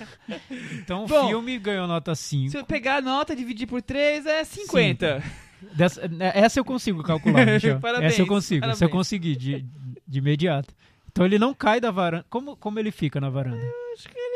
Então 0.83 1.05
o 1.05 1.07
Bom, 1.07 1.29
filme 1.29 1.59
ganhou 1.59 1.87
nota 1.87 2.15
5. 2.15 2.51
Se 2.51 2.57
eu 2.59 2.65
pegar 2.65 2.97
a 2.97 3.01
nota 3.01 3.33
e 3.33 3.37
dividir 3.37 3.67
por 3.67 3.81
3 3.81 4.27
é 4.27 4.45
50. 4.45 5.23
Dessa- 5.75 6.09
né, 6.09 6.33
essa 6.35 6.59
eu 6.61 6.65
consigo 6.65 7.03
calcular, 7.03 7.47
Michel. 7.47 7.79
Parabéns, 7.81 8.13
essa 8.13 8.23
eu 8.23 8.27
consigo, 8.27 8.65
essa 8.67 8.73
eu 8.85 8.89
parabéns. 8.89 8.93
consegui 8.93 9.37
de, 9.37 9.65
de 10.07 10.19
imediato. 10.19 10.75
Então 11.11 11.25
ele 11.25 11.39
não 11.39 11.55
cai 11.55 11.81
da 11.81 11.91
varanda. 11.91 12.27
Como, 12.29 12.57
como 12.57 12.79
ele 12.79 12.91
fica 12.91 13.21
na 13.21 13.31
varanda? 13.31 13.65
Acho 13.95 14.09
que 14.09 14.19
ele. 14.19 14.34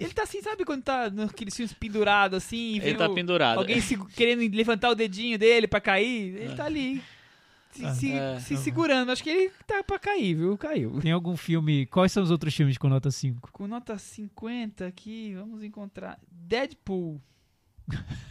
Ele 0.00 0.12
tá 0.14 0.22
assim, 0.22 0.40
sabe 0.42 0.64
quando 0.64 0.82
tá 0.82 1.10
naqueles 1.10 1.54
filmes 1.54 1.72
pendurado 1.74 2.34
assim? 2.34 2.74
e 2.74 2.78
Ele 2.78 2.94
tá 2.94 3.08
pendurado. 3.08 3.58
Alguém 3.58 3.80
se- 3.80 3.98
querendo 4.14 4.40
levantar 4.56 4.90
o 4.90 4.94
dedinho 4.94 5.38
dele 5.38 5.68
pra 5.68 5.80
cair. 5.80 6.34
Ele 6.36 6.54
tá 6.56 6.64
ali. 6.64 7.02
Se, 7.72 7.94
se- 7.94 8.12
É. 8.12 8.40
se 8.40 8.56
segurando. 8.56 9.12
Acho 9.12 9.22
que 9.22 9.30
ele 9.30 9.52
tá 9.66 9.84
pra 9.84 9.98
cair, 9.98 10.34
viu? 10.34 10.58
Caiu. 10.58 10.98
Tem 11.00 11.12
algum 11.12 11.36
filme. 11.36 11.86
Quais 11.86 12.10
são 12.10 12.22
os 12.22 12.30
outros 12.30 12.52
filmes 12.54 12.76
com 12.78 12.88
nota 12.88 13.10
5? 13.10 13.50
Com 13.52 13.68
nota 13.68 13.96
50 13.98 14.86
aqui, 14.86 15.34
vamos 15.34 15.62
encontrar. 15.62 16.18
Deadpool. 16.30 17.20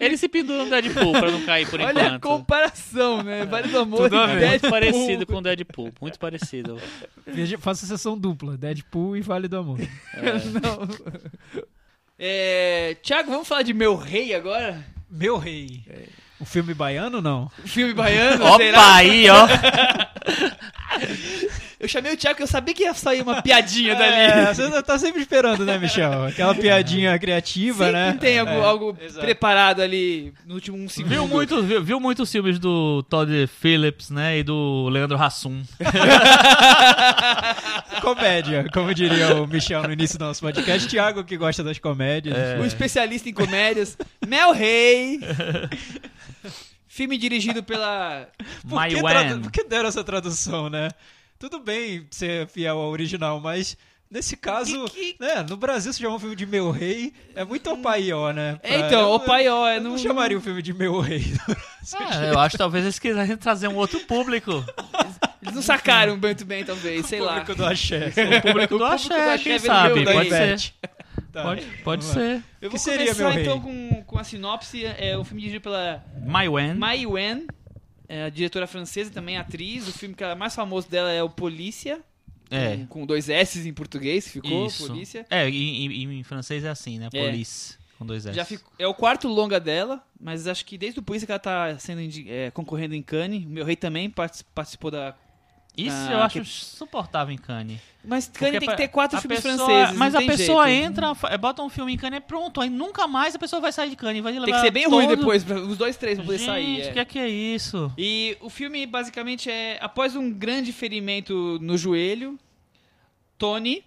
Ele 0.00 0.16
se 0.16 0.28
pendura 0.28 0.64
no 0.64 0.70
Deadpool 0.70 1.12
pra 1.12 1.30
não 1.30 1.44
cair 1.44 1.68
por 1.68 1.80
Olha 1.80 2.02
a 2.02 2.06
enquanto. 2.06 2.22
comparação, 2.22 3.22
né? 3.22 3.44
Vale 3.44 3.68
do 3.68 3.78
amor 3.78 4.10
Tudo 4.10 4.18
a 4.20 4.34
e. 4.34 4.44
É 4.44 4.48
muito 4.50 4.70
parecido 4.70 5.26
com 5.26 5.36
o 5.36 5.42
Deadpool. 5.42 5.90
Muito 6.00 6.18
parecido. 6.18 6.80
Faça 7.58 7.86
sessão 7.86 8.18
dupla: 8.18 8.56
Deadpool 8.56 9.16
e 9.16 9.20
Vale 9.20 9.48
do 9.48 9.56
Amor. 9.58 9.78
Não. 10.62 10.88
É, 12.18 12.96
Thiago, 13.02 13.30
vamos 13.30 13.46
falar 13.46 13.62
de 13.62 13.74
Meu 13.74 13.94
Rei 13.96 14.34
agora? 14.34 14.82
Meu 15.10 15.36
Rei. 15.36 15.82
O 16.38 16.44
filme 16.44 16.74
baiano, 16.74 17.22
não? 17.22 17.50
Filme 17.64 17.94
baiano, 17.94 18.44
Opa, 18.44 18.56
será? 18.58 18.94
aí, 18.96 19.26
ó. 19.30 19.46
Eu 21.78 21.86
chamei 21.86 22.14
o 22.14 22.16
Thiago 22.16 22.34
porque 22.36 22.42
eu 22.42 22.46
sabia 22.46 22.72
que 22.74 22.82
ia 22.84 22.94
sair 22.94 23.20
uma 23.22 23.42
piadinha 23.42 23.92
dali. 23.94 24.14
É, 24.16 24.54
você 24.54 24.82
tá 24.82 24.98
sempre 24.98 25.20
esperando, 25.20 25.62
né, 25.64 25.76
Michel? 25.78 26.24
Aquela 26.24 26.52
piadinha 26.56 27.16
criativa, 27.18 27.84
Sempre 27.84 27.92
né? 28.00 28.16
tem 28.18 28.38
algo, 28.38 28.50
É, 28.52 28.64
algo 28.64 28.98
preparado 29.20 29.82
ali 29.82 30.32
no 30.46 30.54
último 30.54 30.76
um 30.78 30.88
segundo. 30.88 31.12
Viu, 31.12 31.28
muito, 31.28 31.62
viu, 31.62 31.84
viu 31.84 32.00
muitos 32.00 32.32
filmes 32.32 32.58
do 32.58 33.02
Todd 33.10 33.30
Phillips, 33.60 34.08
né? 34.10 34.38
E 34.38 34.42
do 34.42 34.88
Leandro 34.88 35.22
Hassum. 35.22 35.62
Comédia, 38.00 38.66
como 38.72 38.94
diria 38.94 39.34
o 39.36 39.46
Michel 39.46 39.82
no 39.82 39.92
início 39.92 40.18
do 40.18 40.24
nosso 40.24 40.40
podcast. 40.40 40.88
Thiago 40.88 41.24
que 41.24 41.36
gosta 41.36 41.62
das 41.62 41.78
comédias. 41.78 42.36
O 42.60 42.64
especialista 42.64 43.28
em 43.28 43.32
comédias. 43.32 43.96
Mel 44.26 44.52
Rei. 44.52 45.20
Filme 46.88 47.18
dirigido 47.18 47.62
pela. 47.62 48.28
Por 48.66 48.80
My 48.82 48.88
que, 48.88 49.02
Wan. 49.02 49.10
tradu- 49.10 49.40
por 49.42 49.52
que 49.52 49.64
deram 49.64 49.88
essa 49.88 50.02
tradução, 50.02 50.70
né? 50.70 50.88
Tudo 51.38 51.58
bem 51.60 52.06
ser 52.10 52.46
fiel 52.48 52.78
ao 52.78 52.88
original, 52.90 53.38
mas 53.40 53.76
nesse 54.10 54.36
caso, 54.36 54.86
né, 55.20 55.44
no 55.48 55.56
Brasil 55.56 55.92
se 55.92 56.00
chama 56.00 56.16
um 56.16 56.18
filme 56.18 56.34
de 56.36 56.46
Meu 56.46 56.70
Rei, 56.70 57.12
é 57.34 57.44
muito 57.44 57.70
opaió, 57.70 58.32
né? 58.32 58.58
É, 58.62 58.76
então, 58.80 59.00
eu- 59.02 59.10
Opaió, 59.12 59.66
é 59.66 59.76
Eu 59.76 59.80
não, 59.82 59.90
no- 59.92 59.98
chamaria 59.98 60.38
o 60.38 60.40
filme 60.40 60.62
de 60.62 60.72
Meu 60.72 60.98
Rei. 61.00 61.22
Ah, 61.98 62.24
eu 62.24 62.38
acho 62.38 62.52
que 62.52 62.58
talvez 62.58 62.84
eles 62.84 62.98
quisessem 62.98 63.36
trazer 63.36 63.68
um 63.68 63.76
outro 63.76 64.00
público. 64.00 64.64
Eles 65.42 65.54
não 65.54 65.62
sacaram 65.62 66.16
muito 66.16 66.44
bem, 66.44 66.64
talvez, 66.64 67.06
sei 67.06 67.20
lá. 67.20 67.40
público 67.40 67.54
do 67.54 67.66
Axé. 67.66 68.12
O 68.38 68.42
público 68.42 68.78
do 68.78 68.84
Axé, 68.84 69.38
quem 69.38 69.58
sabe? 69.58 70.04
Pode 70.04 70.28
ser. 70.30 70.72
Tá, 71.32 71.42
Pode, 71.42 71.62
pode 71.84 72.04
ser. 72.04 72.42
Eu 72.62 72.70
vou 72.70 72.70
que 72.70 72.78
seria 72.78 73.14
começar 73.14 73.30
Meu 73.34 73.40
então 73.42 73.58
Rei? 73.60 73.90
com, 73.90 74.04
com 74.04 74.18
a 74.18 74.24
sinopse. 74.24 74.84
É 74.86 75.16
um 75.18 75.24
filme 75.24 75.42
dirigido 75.42 75.62
pela 75.62 76.02
My 76.22 76.48
Wen. 76.48 76.74
Mai 76.74 77.04
Wen, 77.06 77.46
é 78.08 78.24
a 78.24 78.28
diretora 78.28 78.66
francesa, 78.66 79.10
também 79.10 79.36
atriz. 79.36 79.86
O 79.88 79.92
filme 79.92 80.14
que 80.14 80.22
é 80.24 80.34
mais 80.34 80.54
famoso 80.54 80.88
dela 80.88 81.10
é 81.10 81.22
o 81.22 81.28
Polícia. 81.30 82.00
É. 82.50 82.76
Com, 82.76 82.86
com 82.86 83.06
dois 83.06 83.28
S 83.28 83.68
em 83.68 83.72
português, 83.72 84.28
ficou 84.28 84.66
Isso. 84.66 84.86
Polícia. 84.86 85.26
É, 85.28 85.48
em, 85.48 85.86
em- 85.86 86.18
em 86.20 86.22
francês 86.22 86.62
é 86.64 86.68
assim, 86.68 86.98
né? 86.98 87.08
É. 87.12 87.24
Police. 87.30 87.76
Com 87.98 88.06
dois 88.06 88.24
S. 88.26 88.36
Já 88.36 88.44
ficou, 88.44 88.70
é 88.78 88.86
o 88.86 88.94
quarto 88.94 89.26
longa 89.26 89.58
dela, 89.58 90.04
mas 90.20 90.46
acho 90.46 90.64
que 90.64 90.76
desde 90.78 91.00
o 91.00 91.02
Polícia 91.02 91.26
que 91.26 91.32
ela 91.32 91.38
tá 91.40 91.76
sendo 91.78 92.00
é, 92.28 92.50
concorrendo 92.52 92.94
em 92.94 93.02
Cannes. 93.02 93.44
O 93.44 93.48
meu 93.48 93.64
rei 93.64 93.74
também 93.74 94.08
partic- 94.10 94.46
participou 94.54 94.90
da. 94.90 95.16
Isso 95.76 95.94
Ah, 96.08 96.12
eu 96.12 96.18
acho 96.22 96.40
que- 96.40 96.46
suportável 96.46 97.34
em 97.34 97.36
Cannes. 97.38 97.78
Mas 98.02 98.28
Cannes 98.28 98.60
tem 98.60 98.68
que 98.68 98.76
ter 98.76 98.88
quatro 98.88 99.20
filmes 99.20 99.40
pessoa- 99.42 99.66
franceses. 99.68 99.96
Mas 99.98 100.14
a 100.14 100.22
pessoa 100.22 100.66
jeito. 100.68 100.84
entra, 100.86 101.14
fa- 101.14 101.36
bota 101.36 101.60
um 101.62 101.68
filme 101.68 101.92
em 101.92 101.96
Cannes 101.98 102.18
e 102.18 102.20
pronto. 102.22 102.60
Aí 102.60 102.70
nunca 102.70 103.06
mais 103.06 103.34
a 103.34 103.38
pessoa 103.38 103.60
vai 103.60 103.72
sair 103.72 103.90
de 103.90 103.96
Cannes. 103.96 104.22
Vai 104.22 104.32
levar 104.32 104.44
Tem 104.46 104.54
que 104.54 104.60
ser 104.60 104.70
bem 104.70 104.88
ruim 104.88 105.06
todo- 105.06 105.16
depois, 105.18 105.44
pra- 105.44 105.56
os 105.60 105.76
dois, 105.76 105.96
três 105.96 106.16
pra 106.16 106.24
poder 106.24 106.38
Gente, 106.38 106.46
sair. 106.46 106.80
é. 106.82 106.92
que 106.92 106.98
é 107.00 107.04
que 107.04 107.18
é 107.18 107.28
isso? 107.28 107.92
E 107.98 108.36
o 108.40 108.48
filme 108.48 108.86
basicamente 108.86 109.50
é 109.50 109.76
após 109.82 110.16
um 110.16 110.30
grande 110.32 110.72
ferimento 110.72 111.58
no 111.60 111.76
joelho, 111.76 112.38
Tony, 113.36 113.84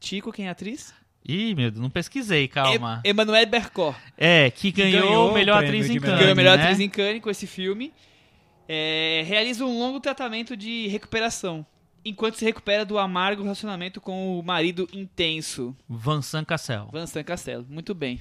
Chico, 0.00 0.32
quem 0.32 0.46
é 0.46 0.48
a 0.48 0.52
atriz? 0.52 0.94
Ih, 1.26 1.54
meu 1.54 1.70
Deus, 1.70 1.82
não 1.82 1.90
pesquisei, 1.90 2.48
calma. 2.48 3.02
E- 3.04 3.10
Emmanuel 3.10 3.46
Bercot, 3.46 3.94
É, 4.16 4.50
que 4.50 4.70
ganhou, 4.70 5.02
ganhou 5.08 5.30
o 5.30 5.34
melhor 5.34 5.62
atriz 5.62 5.90
em 5.90 5.98
Cannes, 6.00 6.18
ganhou 6.18 6.32
a 6.32 6.34
melhor 6.34 6.56
né? 6.56 6.64
atriz 6.64 6.80
em 6.80 6.88
Cannes 6.88 7.20
com 7.22 7.28
esse 7.30 7.46
filme. 7.46 7.92
É, 8.72 9.24
realiza 9.26 9.64
um 9.64 9.76
longo 9.80 9.98
tratamento 9.98 10.56
de 10.56 10.86
recuperação, 10.86 11.66
enquanto 12.04 12.36
se 12.36 12.44
recupera 12.44 12.84
do 12.84 12.98
amargo 12.98 13.42
relacionamento 13.42 14.00
com 14.00 14.38
o 14.38 14.42
marido 14.44 14.88
intenso, 14.92 15.74
Vincent 15.88 16.46
Cassel. 16.46 16.88
Vincent 16.92 17.26
Castelo. 17.26 17.66
Muito 17.68 17.92
bem. 17.94 18.20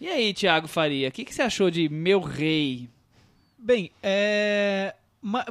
E 0.00 0.08
aí, 0.08 0.32
Thiago 0.32 0.66
Faria, 0.66 1.08
o 1.08 1.12
que, 1.12 1.26
que 1.26 1.34
você 1.34 1.42
achou 1.42 1.70
de 1.70 1.90
Meu 1.90 2.20
Rei? 2.20 2.88
Bem, 3.58 3.90
é... 4.02 4.94
ma- 5.20 5.44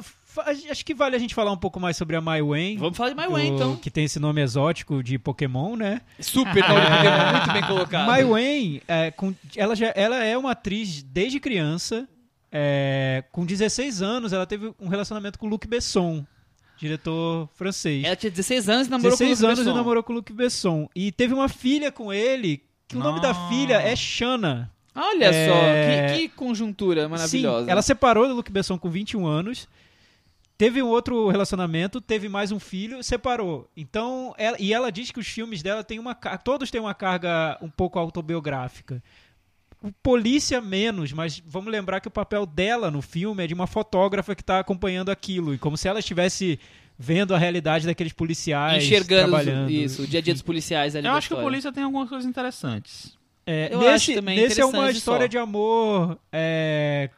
Acho 0.68 0.84
que 0.84 0.92
vale 0.94 1.14
a 1.14 1.18
gente 1.20 1.32
falar 1.32 1.52
um 1.52 1.56
pouco 1.56 1.78
mais 1.78 1.96
sobre 1.96 2.16
a 2.16 2.20
Mai 2.20 2.42
Wen. 2.42 2.76
Vamos 2.76 2.96
falar 2.96 3.10
de 3.10 3.14
My 3.16 3.26
do- 3.26 3.32
Wen, 3.34 3.54
então. 3.54 3.76
Que 3.76 3.88
tem 3.92 4.04
esse 4.04 4.18
nome 4.18 4.40
exótico 4.42 5.00
de 5.04 5.16
Pokémon, 5.20 5.76
né? 5.76 6.00
Super 6.18 6.68
nome 6.68 6.80
de 6.80 6.86
Pokémon, 6.88 7.30
muito 7.36 7.52
bem 7.52 7.62
colocado. 7.62 8.06
Mai 8.08 8.24
Wen, 8.24 8.82
é, 8.88 9.12
com- 9.12 9.32
ela, 9.56 9.76
já, 9.76 9.92
ela 9.94 10.24
é 10.24 10.36
uma 10.36 10.50
atriz 10.50 11.00
desde 11.04 11.38
criança. 11.38 12.08
É, 12.56 13.24
com 13.32 13.44
16 13.44 14.00
anos, 14.00 14.32
ela 14.32 14.46
teve 14.46 14.72
um 14.80 14.86
relacionamento 14.86 15.36
com 15.40 15.46
o 15.46 15.50
Luc 15.50 15.66
Besson. 15.66 16.24
diretor 16.78 17.48
francês. 17.54 18.04
Ela 18.04 18.14
tinha 18.16 18.30
16 18.30 18.68
anos 18.68 18.86
e 18.86 18.90
namorou 18.90 19.10
16 19.18 19.38
com 19.40 19.44
o 19.44 19.46
anos 19.48 19.58
Luc 19.58 19.64
e 19.64 19.70
Besson. 19.70 19.76
namorou 19.78 20.02
com 20.04 20.12
o 20.12 20.16
Luc 20.16 20.32
Besson. 20.32 20.88
E 20.94 21.10
teve 21.12 21.34
uma 21.34 21.48
filha 21.48 21.90
com 21.90 22.12
ele, 22.12 22.62
que 22.86 22.96
o 22.96 23.00
nome 23.00 23.20
da 23.20 23.32
Nossa. 23.32 23.48
filha 23.48 23.74
é 23.82 23.96
Shanna. 23.96 24.70
Olha 24.94 25.24
É, 25.24 25.48
só, 25.48 26.12
que, 26.14 26.28
que 26.28 26.28
conjuntura 26.36 27.08
maravilhosa. 27.08 27.64
Sim, 27.64 27.70
ela 27.70 27.82
separou 27.82 28.28
do 28.28 28.34
Luc 28.34 28.48
Besson 28.52 28.78
com 28.78 28.88
21 28.88 29.26
anos. 29.26 29.66
Teve 30.56 30.80
um 30.80 30.86
outro 30.86 31.28
relacionamento, 31.30 32.00
teve 32.00 32.28
mais 32.28 32.52
um 32.52 32.60
filho, 32.60 33.02
separou. 33.02 33.68
Então, 33.76 34.32
ela- 34.38 34.56
e 34.60 34.72
ela 34.72 34.92
diz 34.92 35.10
que 35.10 35.18
os 35.18 35.26
filmes 35.26 35.62
dela 35.64 35.82
têm 35.82 35.98
uma 35.98 36.14
todos 36.14 36.70
têm 36.70 36.80
uma 36.80 36.94
carga 36.94 37.58
um 37.60 37.68
pouco 37.68 37.98
autobiográfica. 37.98 39.02
O 39.86 39.92
Polícia 40.02 40.60
menos, 40.62 41.12
mas 41.12 41.42
vamos 41.46 41.70
lembrar 41.70 42.00
que 42.00 42.08
o 42.08 42.10
papel 42.10 42.46
dela 42.46 42.90
no 42.90 43.02
filme 43.02 43.44
é 43.44 43.46
de 43.46 43.52
uma 43.52 43.66
fotógrafa 43.66 44.34
que 44.34 44.40
está 44.40 44.58
acompanhando 44.58 45.10
aquilo, 45.10 45.52
e 45.54 45.58
como 45.58 45.76
se 45.76 45.86
ela 45.86 45.98
estivesse 45.98 46.58
vendo 46.98 47.34
a 47.34 47.38
realidade 47.38 47.84
daqueles 47.86 48.12
policiais 48.12 48.82
enxergando 48.84 49.28
trabalhando. 49.30 49.70
isso, 49.70 50.02
o 50.02 50.06
dia 50.06 50.20
a 50.20 50.22
dia 50.22 50.32
dos 50.32 50.42
policiais 50.42 50.96
ali 50.96 51.06
Eu 51.06 51.12
acho 51.12 51.28
que 51.28 51.34
o 51.34 51.36
história. 51.36 51.50
Polícia 51.50 51.72
tem 51.72 51.82
algumas 51.84 52.08
coisas 52.08 52.26
interessantes. 52.26 53.18
É, 53.46 53.68
Eu 53.72 53.80
nesse, 53.80 53.90
acho 54.12 54.14
também 54.14 54.38
nesse 54.40 54.60
é 54.60 54.64
uma 54.64 54.90
história 54.90 55.24
só. 55.26 55.28
de 55.28 55.36
amor 55.36 56.18
é, 56.32 57.10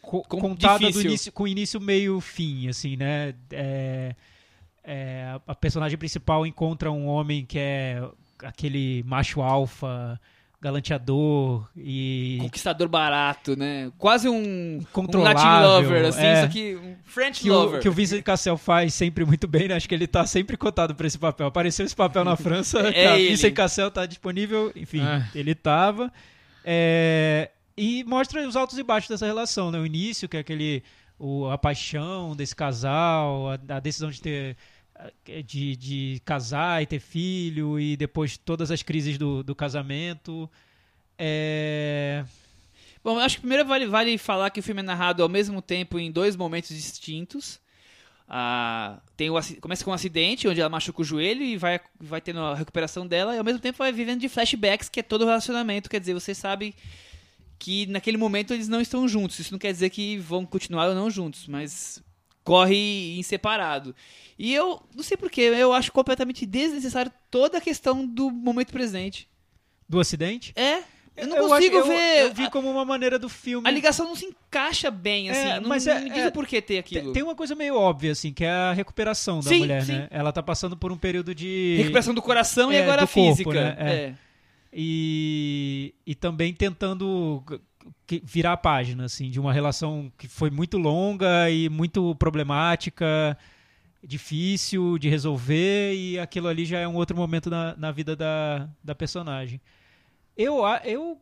co- 0.00 0.22
Com- 0.22 0.38
contada 0.38 0.84
início, 0.88 1.32
com 1.32 1.48
início, 1.48 1.80
meio, 1.80 2.20
fim, 2.20 2.68
assim, 2.68 2.96
né? 2.96 3.34
É, 3.50 4.14
é, 4.84 5.40
a 5.44 5.54
personagem 5.56 5.98
principal 5.98 6.46
encontra 6.46 6.92
um 6.92 7.08
homem 7.08 7.44
que 7.44 7.58
é 7.58 8.00
aquele 8.44 9.02
macho 9.04 9.40
alfa, 9.42 10.20
galanteador 10.66 11.68
e 11.76 12.38
Conquistador 12.40 12.88
barato, 12.88 13.56
né? 13.56 13.92
Quase 13.96 14.28
um, 14.28 14.80
um 14.96 15.22
Latin 15.22 15.62
lover, 15.62 16.06
assim, 16.06 16.24
é. 16.24 16.42
só 16.42 16.48
que 16.48 16.74
um 16.74 16.96
French 17.04 17.40
que 17.40 17.50
o, 17.50 17.54
lover. 17.54 17.80
que 17.80 17.88
o 17.88 17.92
Vincent 17.92 18.22
Cassel 18.22 18.56
faz 18.56 18.92
sempre 18.92 19.24
muito 19.24 19.46
bem, 19.46 19.68
né? 19.68 19.76
Acho 19.76 19.88
que 19.88 19.94
ele 19.94 20.08
tá 20.08 20.26
sempre 20.26 20.56
cotado 20.56 20.94
para 20.94 21.06
esse 21.06 21.18
papel. 21.18 21.46
Apareceu 21.46 21.86
esse 21.86 21.94
papel 21.94 22.24
na 22.24 22.34
França, 22.36 22.80
É 22.80 22.92
cara, 23.04 23.18
ele. 23.18 23.28
Vincent 23.30 23.54
Cassel 23.54 23.90
tá 23.90 24.04
disponível, 24.06 24.72
enfim, 24.74 25.02
É. 25.02 25.24
ele 25.34 25.54
tava. 25.54 26.12
É, 26.64 27.50
e 27.76 28.02
mostra 28.04 28.46
os 28.46 28.56
altos 28.56 28.76
e 28.76 28.82
baixos 28.82 29.08
dessa 29.08 29.24
relação, 29.26 29.70
né? 29.70 29.78
O 29.78 29.86
início, 29.86 30.28
que 30.28 30.36
é 30.36 30.40
aquele 30.40 30.82
o, 31.16 31.48
a 31.48 31.56
paixão 31.56 32.34
desse 32.34 32.56
casal, 32.56 33.50
a, 33.50 33.76
a 33.76 33.80
decisão 33.80 34.10
de 34.10 34.20
ter 34.20 34.56
de, 35.44 35.76
de 35.76 36.22
casar 36.24 36.82
e 36.82 36.86
ter 36.86 37.00
filho 37.00 37.78
e 37.78 37.96
depois 37.96 38.36
todas 38.36 38.70
as 38.70 38.82
crises 38.82 39.18
do, 39.18 39.42
do 39.42 39.54
casamento. 39.54 40.50
É, 41.18 42.24
Bom, 43.06 43.20
acho 43.20 43.36
que 43.36 43.42
primeiro 43.42 43.64
vale, 43.64 43.86
vale 43.86 44.18
falar 44.18 44.50
que 44.50 44.58
o 44.58 44.62
filme 44.64 44.80
é 44.80 44.82
narrado 44.82 45.22
ao 45.22 45.28
mesmo 45.28 45.62
tempo 45.62 45.96
em 45.96 46.10
dois 46.10 46.34
momentos 46.34 46.70
distintos. 46.70 47.60
Ah, 48.28 49.00
tem 49.16 49.30
o, 49.30 49.34
começa 49.60 49.84
com 49.84 49.92
um 49.92 49.94
acidente, 49.94 50.48
onde 50.48 50.60
ela 50.60 50.68
machuca 50.68 51.02
o 51.02 51.04
joelho 51.04 51.40
e 51.40 51.56
vai, 51.56 51.78
vai 52.00 52.20
tendo 52.20 52.40
a 52.40 52.56
recuperação 52.56 53.06
dela, 53.06 53.32
e 53.36 53.38
ao 53.38 53.44
mesmo 53.44 53.60
tempo 53.60 53.78
vai 53.78 53.92
vivendo 53.92 54.20
de 54.20 54.28
flashbacks, 54.28 54.88
que 54.88 54.98
é 54.98 55.04
todo 55.04 55.22
o 55.22 55.24
relacionamento. 55.24 55.88
Quer 55.88 56.00
dizer, 56.00 56.14
você 56.14 56.34
sabe 56.34 56.74
que 57.60 57.86
naquele 57.86 58.16
momento 58.16 58.52
eles 58.52 58.66
não 58.66 58.80
estão 58.80 59.06
juntos. 59.06 59.38
Isso 59.38 59.52
não 59.52 59.58
quer 59.60 59.70
dizer 59.70 59.90
que 59.90 60.18
vão 60.18 60.44
continuar 60.44 60.88
ou 60.88 60.94
não 60.96 61.08
juntos, 61.08 61.46
mas 61.46 62.02
corre 62.42 63.16
em 63.16 63.22
separado. 63.22 63.94
E 64.38 64.54
eu 64.54 64.82
não 64.94 65.02
sei 65.02 65.16
porquê, 65.16 65.40
eu 65.42 65.72
acho 65.72 65.90
completamente 65.92 66.44
desnecessário 66.44 67.10
toda 67.30 67.58
a 67.58 67.60
questão 67.60 68.06
do 68.06 68.30
momento 68.30 68.72
presente. 68.72 69.28
do 69.88 70.00
acidente. 70.00 70.52
É, 70.56 70.80
eu 71.16 71.28
não 71.28 71.36
acho- 71.38 71.48
consigo 71.48 71.76
eu- 71.76 71.86
ver. 71.86 72.22
Eu 72.24 72.34
vi 72.34 72.50
como 72.50 72.68
uma 72.68 72.84
maneira 72.84 73.18
do 73.20 73.28
filme. 73.28 73.66
A 73.68 73.70
ligação 73.70 74.04
não 74.06 74.16
se 74.16 74.26
encaixa 74.26 74.90
bem, 74.90 75.30
assim. 75.30 75.48
É, 75.48 75.60
não, 75.60 75.68
mas 75.68 75.86
não 75.86 75.92
é- 75.94 76.00
me 76.00 76.10
diz 76.10 76.24
é- 76.24 76.26
o 76.28 76.32
porquê 76.32 76.60
ter 76.60 76.78
aquilo. 76.78 77.12
tem 77.12 77.22
uma 77.22 77.36
coisa 77.36 77.54
meio 77.54 77.76
óbvia, 77.76 78.10
assim, 78.12 78.32
que 78.32 78.44
é 78.44 78.50
a 78.50 78.72
recuperação 78.72 79.36
da 79.40 79.48
Sim, 79.48 79.58
mulher, 79.60 79.84
sim. 79.84 79.92
né? 79.92 80.08
Ela 80.10 80.32
tá 80.32 80.42
passando 80.42 80.76
por 80.76 80.90
um 80.90 80.98
período 80.98 81.32
de. 81.34 81.76
Recuperação 81.78 82.12
do 82.12 82.20
coração 82.20 82.72
e 82.72 82.76
É, 82.76 82.82
agora 82.82 83.02
do 83.02 83.04
a 83.04 83.06
física. 83.06 83.44
corpo, 83.44 83.58
né? 83.60 83.76
É. 83.78 83.92
É. 83.94 84.14
E, 84.72 85.94
e 86.06 86.14
também 86.14 86.52
tentando 86.52 87.42
virar 88.24 88.52
a 88.54 88.56
página, 88.56 89.04
assim, 89.04 89.30
de 89.30 89.38
uma 89.40 89.52
relação 89.52 90.12
que 90.18 90.28
foi 90.28 90.50
muito 90.50 90.76
longa 90.78 91.48
e 91.50 91.68
muito 91.68 92.14
problemática, 92.16 93.38
difícil 94.06 94.98
de 94.98 95.08
resolver, 95.08 95.94
e 95.94 96.18
aquilo 96.18 96.48
ali 96.48 96.64
já 96.64 96.78
é 96.78 96.86
um 96.86 96.94
outro 96.94 97.16
momento 97.16 97.50
na, 97.50 97.76
na 97.76 97.90
vida 97.90 98.14
da, 98.14 98.68
da 98.82 98.94
personagem. 98.94 99.60
Eu, 100.36 100.60
eu 100.84 101.20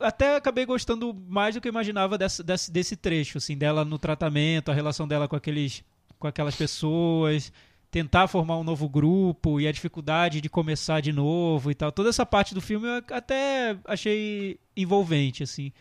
até 0.00 0.36
acabei 0.36 0.66
gostando 0.66 1.14
mais 1.28 1.54
do 1.54 1.60
que 1.60 1.68
eu 1.68 1.72
imaginava 1.72 2.18
dessa, 2.18 2.42
desse, 2.42 2.70
desse 2.70 2.96
trecho, 2.96 3.38
assim, 3.38 3.56
dela 3.56 3.84
no 3.84 3.98
tratamento, 3.98 4.70
a 4.70 4.74
relação 4.74 5.08
dela 5.08 5.26
com, 5.26 5.36
aqueles, 5.36 5.82
com 6.18 6.26
aquelas 6.26 6.54
pessoas, 6.54 7.52
tentar 7.90 8.26
formar 8.26 8.58
um 8.58 8.64
novo 8.64 8.88
grupo 8.88 9.60
e 9.60 9.66
a 9.66 9.72
dificuldade 9.72 10.40
de 10.40 10.48
começar 10.48 11.00
de 11.00 11.12
novo 11.12 11.70
e 11.70 11.74
tal. 11.74 11.92
Toda 11.92 12.08
essa 12.08 12.26
parte 12.26 12.54
do 12.54 12.60
filme 12.60 12.86
eu 12.88 13.02
até 13.10 13.76
achei 13.84 14.58
envolvente, 14.76 15.42
assim. 15.42 15.72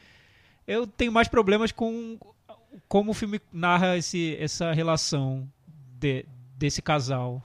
Eu 0.67 0.85
tenho 0.85 1.11
mais 1.11 1.27
problemas 1.27 1.71
com 1.71 2.17
como 2.87 3.11
o 3.11 3.13
filme 3.13 3.41
narra 3.51 3.97
esse, 3.97 4.37
essa 4.39 4.71
relação 4.71 5.49
de- 6.01 6.25
desse 6.57 6.81
casal. 6.81 7.41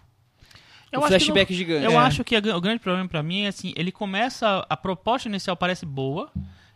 Eu 0.90 1.00
o 1.00 1.04
acho 1.04 1.12
que 1.12 1.18
flashback 1.24 1.54
gigante. 1.54 1.84
Eu 1.84 1.92
É. 1.92 1.96
acho 1.96 2.24
que 2.24 2.34
a- 2.36 2.56
o 2.56 2.60
grande 2.60 2.80
problema 2.80 3.08
pra 3.08 3.22
mim 3.22 3.42
é 3.42 3.48
assim, 3.48 3.72
ele 3.76 3.92
começa, 3.92 4.64
a 4.68 4.76
proposta 4.76 5.28
inicial 5.28 5.56
parece 5.56 5.84
boa, 5.84 6.30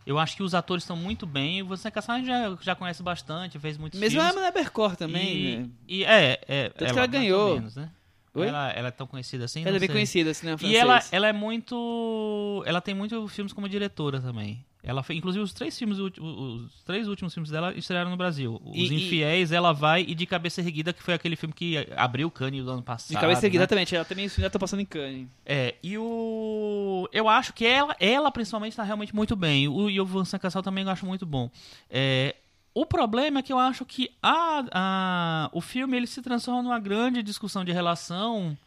eu 0.05 0.19
acho 0.19 0.35
que 0.35 0.43
os 0.43 0.53
atores 0.53 0.83
estão 0.83 0.95
muito 0.95 1.25
bem, 1.25 1.63
você 1.63 1.89
Cassandra 1.89 2.25
já, 2.25 2.57
já 2.61 2.75
conhece 2.75 3.01
bastante, 3.01 3.57
fez 3.57 3.77
muitos 3.77 3.99
Mesmo 3.99 4.19
filmes. 4.21 4.35
a 4.37 4.39
Ana 4.39 4.51
Bercor 4.51 4.95
também, 4.95 5.35
e, 5.37 5.57
né? 5.57 5.69
e 5.87 6.03
é, 6.03 6.41
é 6.47 6.69
que 6.69 6.83
ela 6.83 6.93
mais 6.93 7.07
ou 7.07 7.07
ganhou. 7.07 7.53
menos, 7.55 7.75
né? 7.75 7.89
Ela, 8.33 8.71
ela 8.71 8.87
é 8.87 8.91
tão 8.91 9.05
conhecida 9.07 9.43
assim? 9.45 9.61
Ela 9.61 9.71
Não 9.71 9.75
é 9.75 9.79
bem 9.79 9.87
sei. 9.89 9.95
conhecida, 9.95 10.33
cinema 10.33 10.55
E 10.55 10.59
francês. 10.59 10.79
ela, 10.81 10.99
ela 11.11 11.27
é 11.27 11.33
muito. 11.33 12.63
Ela 12.65 12.79
tem 12.79 12.93
muitos 12.95 13.29
filmes 13.33 13.51
como 13.51 13.67
diretora 13.67 14.21
também. 14.21 14.63
Ela 14.83 15.03
fez, 15.03 15.19
inclusive, 15.19 15.43
os 15.43 15.53
três 15.53 15.77
filmes, 15.77 15.99
os 15.99 16.83
três 16.83 17.07
últimos 17.07 17.33
filmes 17.33 17.51
dela 17.51 17.71
estrearam 17.75 18.09
no 18.09 18.17
Brasil. 18.17 18.59
Os 18.65 18.75
E- 18.75 18.87
e- 18.87 18.95
Infiéis, 18.95 19.51
Ela 19.51 19.71
Vai 19.71 20.01
e 20.07 20.15
De 20.15 20.25
Cabeça 20.25 20.59
Erguida, 20.59 20.91
que 20.91 21.03
foi 21.03 21.13
aquele 21.13 21.35
filme 21.35 21.53
que 21.53 21.77
abriu 21.95 22.27
o 22.27 22.31
Cannes 22.31 22.65
do 22.65 22.71
ano 22.71 22.81
passado. 22.81 23.09
De 23.15 23.21
cabeça 23.21 23.45
erguida 23.45 23.59
né? 23.59 23.63
exatamente. 23.65 23.95
Ela 23.95 24.05
também 24.05 24.27
já 24.27 24.49
tá 24.49 24.57
passando 24.57 24.79
em 24.79 24.85
Cannes. 24.85 25.27
É, 25.45 25.75
e 25.83 25.97
o. 25.99 27.07
Eu 27.13 27.29
acho 27.29 27.53
que 27.53 27.65
ela, 27.65 27.95
ela 27.99 28.31
principalmente, 28.31 28.75
tá 28.75 28.83
realmente 28.83 29.13
muito 29.15 29.35
bem. 29.35 29.67
O, 29.67 29.87
e 29.89 30.01
o 30.01 30.05
Vincent 30.05 30.41
Cassel 30.41 30.63
também 30.63 30.83
eu 30.83 30.89
acho 30.89 31.05
muito 31.05 31.25
bom. 31.27 31.51
É, 31.89 32.35
o 32.73 32.83
problema 32.85 33.39
é 33.39 33.43
que 33.43 33.53
eu 33.53 33.59
acho 33.59 33.85
que 33.85 34.09
a, 34.21 34.63
a, 34.71 35.49
o 35.53 35.61
filme 35.61 35.95
ele 35.95 36.07
se 36.07 36.21
transforma 36.23 36.63
numa 36.63 36.79
grande 36.79 37.21
discussão 37.21 37.63
de 37.63 37.71
relação 37.71 38.57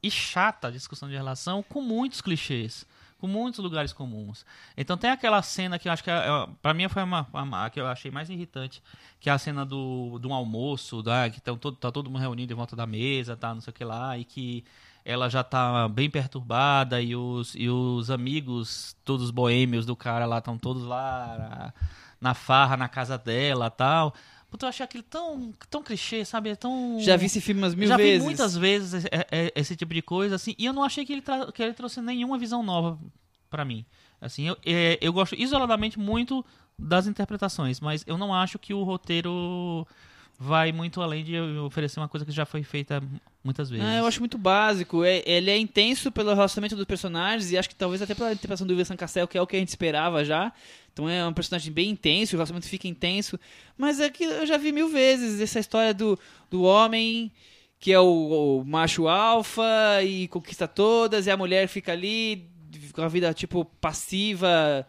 e 0.00 0.08
chata 0.10 0.70
discussão 0.70 1.08
de 1.08 1.16
relação 1.16 1.64
com 1.64 1.82
muitos 1.82 2.20
clichês. 2.20 2.86
Com 3.18 3.26
muitos 3.26 3.58
lugares 3.58 3.92
comuns. 3.92 4.46
Então 4.76 4.96
tem 4.96 5.10
aquela 5.10 5.42
cena 5.42 5.76
que 5.76 5.88
eu 5.88 5.92
acho 5.92 6.04
que, 6.04 6.10
é, 6.10 6.14
é, 6.14 6.48
pra 6.62 6.72
mim, 6.72 6.88
foi 6.88 7.02
uma, 7.02 7.26
uma- 7.32 7.68
que 7.68 7.80
eu 7.80 7.86
achei 7.88 8.10
mais 8.12 8.30
irritante, 8.30 8.80
que 9.18 9.28
é 9.28 9.32
a 9.32 9.38
cena 9.38 9.66
do, 9.66 10.18
do 10.20 10.32
almoço, 10.32 11.02
da, 11.02 11.28
que 11.28 11.40
tão 11.40 11.58
todo, 11.58 11.76
tá 11.76 11.90
todo 11.90 12.08
mundo 12.08 12.20
reunido 12.20 12.52
em 12.52 12.56
volta 12.56 12.76
da 12.76 12.86
mesa, 12.86 13.36
tá, 13.36 13.52
não 13.52 13.60
sei 13.60 13.72
o 13.72 13.74
que 13.74 13.84
lá, 13.84 14.16
e 14.16 14.24
que 14.24 14.64
ela 15.04 15.28
já 15.28 15.42
tá 15.42 15.88
bem 15.88 16.08
perturbada 16.08 17.00
e 17.02 17.16
os, 17.16 17.54
e 17.56 17.68
os 17.68 18.08
amigos, 18.10 18.94
todos 19.04 19.30
boêmios 19.32 19.84
do 19.84 19.96
cara 19.96 20.24
lá, 20.24 20.38
estão 20.38 20.56
todos 20.56 20.84
lá 20.84 21.36
na, 21.38 21.74
na 22.20 22.34
farra, 22.34 22.76
na 22.76 22.88
casa 22.88 23.18
dela 23.18 23.68
tal. 23.70 24.14
Puta, 24.50 24.64
eu 24.64 24.68
achei 24.70 24.82
aquilo 24.84 25.02
tão, 25.02 25.52
tão 25.68 25.82
clichê, 25.82 26.24
sabe? 26.24 26.48
É 26.50 26.56
tão... 26.56 26.98
Já 27.00 27.16
vi 27.16 27.26
esse 27.26 27.40
filme 27.40 27.60
umas 27.60 27.74
mil 27.74 27.86
já 27.86 27.96
vezes. 27.98 28.18
vi 28.18 28.24
muitas 28.24 28.56
vezes 28.56 28.94
esse, 28.94 29.06
é- 29.12 29.26
é- 29.30 29.52
esse 29.54 29.76
tipo 29.76 29.92
de 29.92 30.00
coisa, 30.00 30.36
assim, 30.36 30.54
e 30.58 30.64
eu 30.64 30.72
não 30.72 30.82
achei 30.82 31.04
que 31.04 31.12
ele, 31.12 31.22
que 31.54 31.62
ele 31.62 31.74
trouxe 31.74 32.00
nenhuma 32.00 32.38
visão 32.38 32.62
nova 32.62 32.98
pra 33.50 33.64
mim. 33.64 33.84
Assim, 34.20 34.48
eu, 34.48 34.56
eu 35.00 35.12
gosto 35.12 35.34
isoladamente 35.34 35.98
muito 35.98 36.44
das 36.78 37.06
interpretações, 37.06 37.78
mas 37.78 38.02
eu 38.06 38.16
não 38.16 38.34
acho 38.34 38.58
que 38.58 38.72
o 38.72 38.82
roteiro 38.84 39.86
vai 40.38 40.72
muito 40.72 41.02
além 41.02 41.24
de 41.24 41.38
oferecer 41.60 42.00
uma 42.00 42.08
coisa 42.08 42.24
que 42.24 42.32
já 42.32 42.46
foi 42.46 42.62
feita 42.62 43.02
muitas 43.48 43.68
vezes. 43.70 43.84
Ah, 43.84 43.96
eu 43.96 44.06
acho 44.06 44.20
muito 44.20 44.36
básico. 44.38 45.02
É- 45.04 45.22
ele 45.26 45.50
é 45.50 45.56
intenso 45.58 46.12
pelo 46.12 46.34
relacionamento 46.34 46.76
dos 46.76 46.84
personagens 46.84 47.50
e 47.50 47.58
acho 47.58 47.68
que 47.68 47.74
talvez 47.74 48.00
até 48.02 48.14
pela 48.14 48.30
interpretação 48.32 48.66
do 48.66 48.76
Vincent 48.76 48.98
Cassel, 48.98 49.26
que 49.26 49.36
é 49.38 49.42
o 49.42 49.46
que 49.46 49.56
a 49.56 49.58
gente 49.58 49.68
esperava 49.68 50.24
já. 50.24 50.52
Então 50.92 51.08
é 51.08 51.26
um 51.26 51.32
personagem 51.32 51.72
bem 51.72 51.90
intenso, 51.90 52.34
o 52.34 52.36
relacionamento 52.36 52.68
fica 52.68 52.86
intenso. 52.88 53.38
Mas 53.76 54.00
é 54.00 54.10
que 54.10 54.24
eu 54.24 54.46
já 54.46 54.56
vi 54.56 54.72
mil 54.72 54.88
vezes 54.88 55.40
essa 55.40 55.60
história 55.60 55.94
do, 55.94 56.18
do 56.50 56.62
homem 56.62 57.30
que 57.80 57.92
é 57.92 58.00
o, 58.00 58.60
o 58.60 58.64
macho 58.64 59.06
alfa 59.06 59.62
e 60.02 60.26
conquista 60.28 60.66
todas, 60.66 61.26
e 61.26 61.30
a 61.30 61.36
mulher 61.36 61.68
fica 61.68 61.92
ali 61.92 62.44
com 62.92 63.02
a 63.02 63.08
vida 63.08 63.32
tipo 63.32 63.64
passiva, 63.80 64.84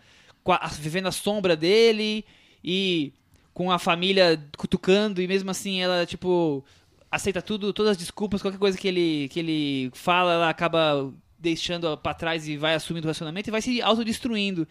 a- 0.47 0.67
vivendo 0.69 1.05
a 1.07 1.11
sombra 1.11 1.55
dele 1.55 2.25
e 2.63 3.13
com 3.53 3.71
a 3.71 3.77
família 3.77 4.41
cutucando 4.57 5.21
e 5.21 5.27
mesmo 5.27 5.51
assim 5.51 5.81
ela 5.81 6.05
tipo 6.05 6.63
aceita 7.11 7.41
tudo, 7.41 7.71
todas 7.73 7.91
as 7.91 7.97
desculpas, 7.97 8.41
qualquer 8.41 8.57
coisa 8.59 8.77
que 8.77 8.87
ele 8.87 9.27
que 9.29 9.39
ele 9.39 9.91
fala, 9.93 10.33
ela 10.33 10.49
acaba 10.49 11.11
deixando 11.37 11.97
pra 11.97 12.13
trás 12.13 12.47
e 12.47 12.57
vai 12.57 12.75
assumindo 12.75 13.05
o 13.05 13.07
relacionamento 13.07 13.49
e 13.49 13.51
vai 13.51 13.61
se 13.61 13.81
autodestruindo. 13.81 14.67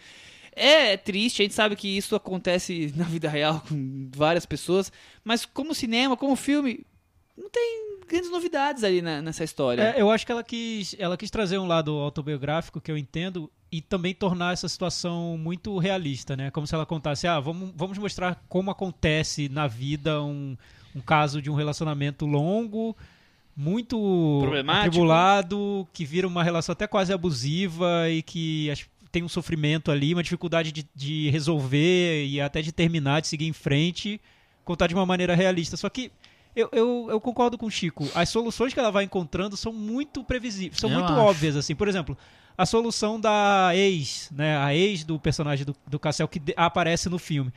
É 0.52 0.96
triste, 0.96 1.40
a 1.40 1.44
gente 1.44 1.54
sabe 1.54 1.76
que 1.76 1.88
isso 1.88 2.16
acontece 2.16 2.92
na 2.96 3.04
vida 3.04 3.28
real 3.28 3.62
com 3.68 4.10
várias 4.14 4.44
pessoas, 4.44 4.92
mas 5.24 5.44
como 5.46 5.74
cinema, 5.74 6.16
como 6.16 6.34
filme, 6.36 6.84
não 7.36 7.48
tem 7.48 7.98
grandes 8.08 8.30
novidades 8.30 8.82
ali 8.82 9.00
na- 9.02 9.22
nessa 9.22 9.44
história. 9.44 9.94
É, 9.96 10.00
eu 10.00 10.10
acho 10.10 10.26
que 10.26 10.32
ela 10.32 10.42
quis, 10.42 10.96
ela 10.98 11.16
quis 11.16 11.30
trazer 11.30 11.58
um 11.58 11.66
lado 11.66 11.92
autobiográfico 11.92 12.80
que 12.80 12.90
eu 12.90 12.96
entendo 12.98 13.50
e 13.70 13.80
também 13.82 14.14
tornar 14.14 14.54
essa 14.54 14.66
situação 14.68 15.36
muito 15.38 15.76
realista, 15.78 16.34
né? 16.36 16.50
Como 16.50 16.66
se 16.66 16.74
ela 16.74 16.86
contasse, 16.86 17.26
ah, 17.26 17.38
vamos, 17.38 17.70
vamos 17.76 17.98
mostrar 17.98 18.42
como 18.48 18.70
acontece 18.70 19.48
na 19.50 19.66
vida 19.66 20.22
um, 20.22 20.56
um 20.94 21.00
caso 21.00 21.40
de 21.42 21.50
um 21.50 21.54
relacionamento 21.54 22.26
longo, 22.26 22.96
muito 23.56 24.38
Problemático. 24.40 24.86
atribulado, 24.88 25.88
que 25.92 26.04
vira 26.04 26.26
uma 26.26 26.42
relação 26.44 26.72
até 26.72 26.86
quase 26.86 27.12
abusiva 27.12 28.08
e 28.08 28.22
que 28.22 28.72
tem 29.10 29.22
um 29.22 29.28
sofrimento 29.28 29.90
ali, 29.90 30.12
uma 30.14 30.22
dificuldade 30.22 30.70
de, 30.70 30.86
de 30.94 31.30
resolver 31.30 32.26
e 32.26 32.40
até 32.40 32.62
de 32.62 32.70
terminar, 32.72 33.20
de 33.20 33.26
seguir 33.28 33.46
em 33.46 33.52
frente, 33.52 34.20
contar 34.64 34.86
de 34.86 34.94
uma 34.94 35.06
maneira 35.06 35.34
realista. 35.34 35.76
Só 35.76 35.88
que 35.88 36.12
eu, 36.54 36.68
eu, 36.72 37.06
eu 37.10 37.20
concordo 37.20 37.56
com 37.58 37.66
o 37.66 37.70
Chico. 37.70 38.06
As 38.14 38.28
soluções 38.28 38.72
que 38.74 38.78
ela 38.80 38.90
vai 38.90 39.04
encontrando 39.04 39.56
são 39.56 39.72
muito 39.72 40.22
previsíveis, 40.22 40.78
são 40.80 40.90
Eu 40.90 40.98
muito 40.98 41.12
acho. 41.12 41.20
óbvias, 41.22 41.56
assim. 41.56 41.74
Por 41.74 41.88
exemplo, 41.88 42.16
a 42.56 42.66
solução 42.66 43.18
da 43.20 43.70
ex, 43.74 44.30
né? 44.32 44.56
A 44.58 44.74
ex 44.74 45.04
do 45.04 45.18
personagem 45.18 45.64
do, 45.64 45.74
do 45.86 45.98
Cassel 45.98 46.28
que 46.28 46.38
de- 46.38 46.54
aparece 46.56 47.08
no 47.08 47.18
filme. 47.18 47.52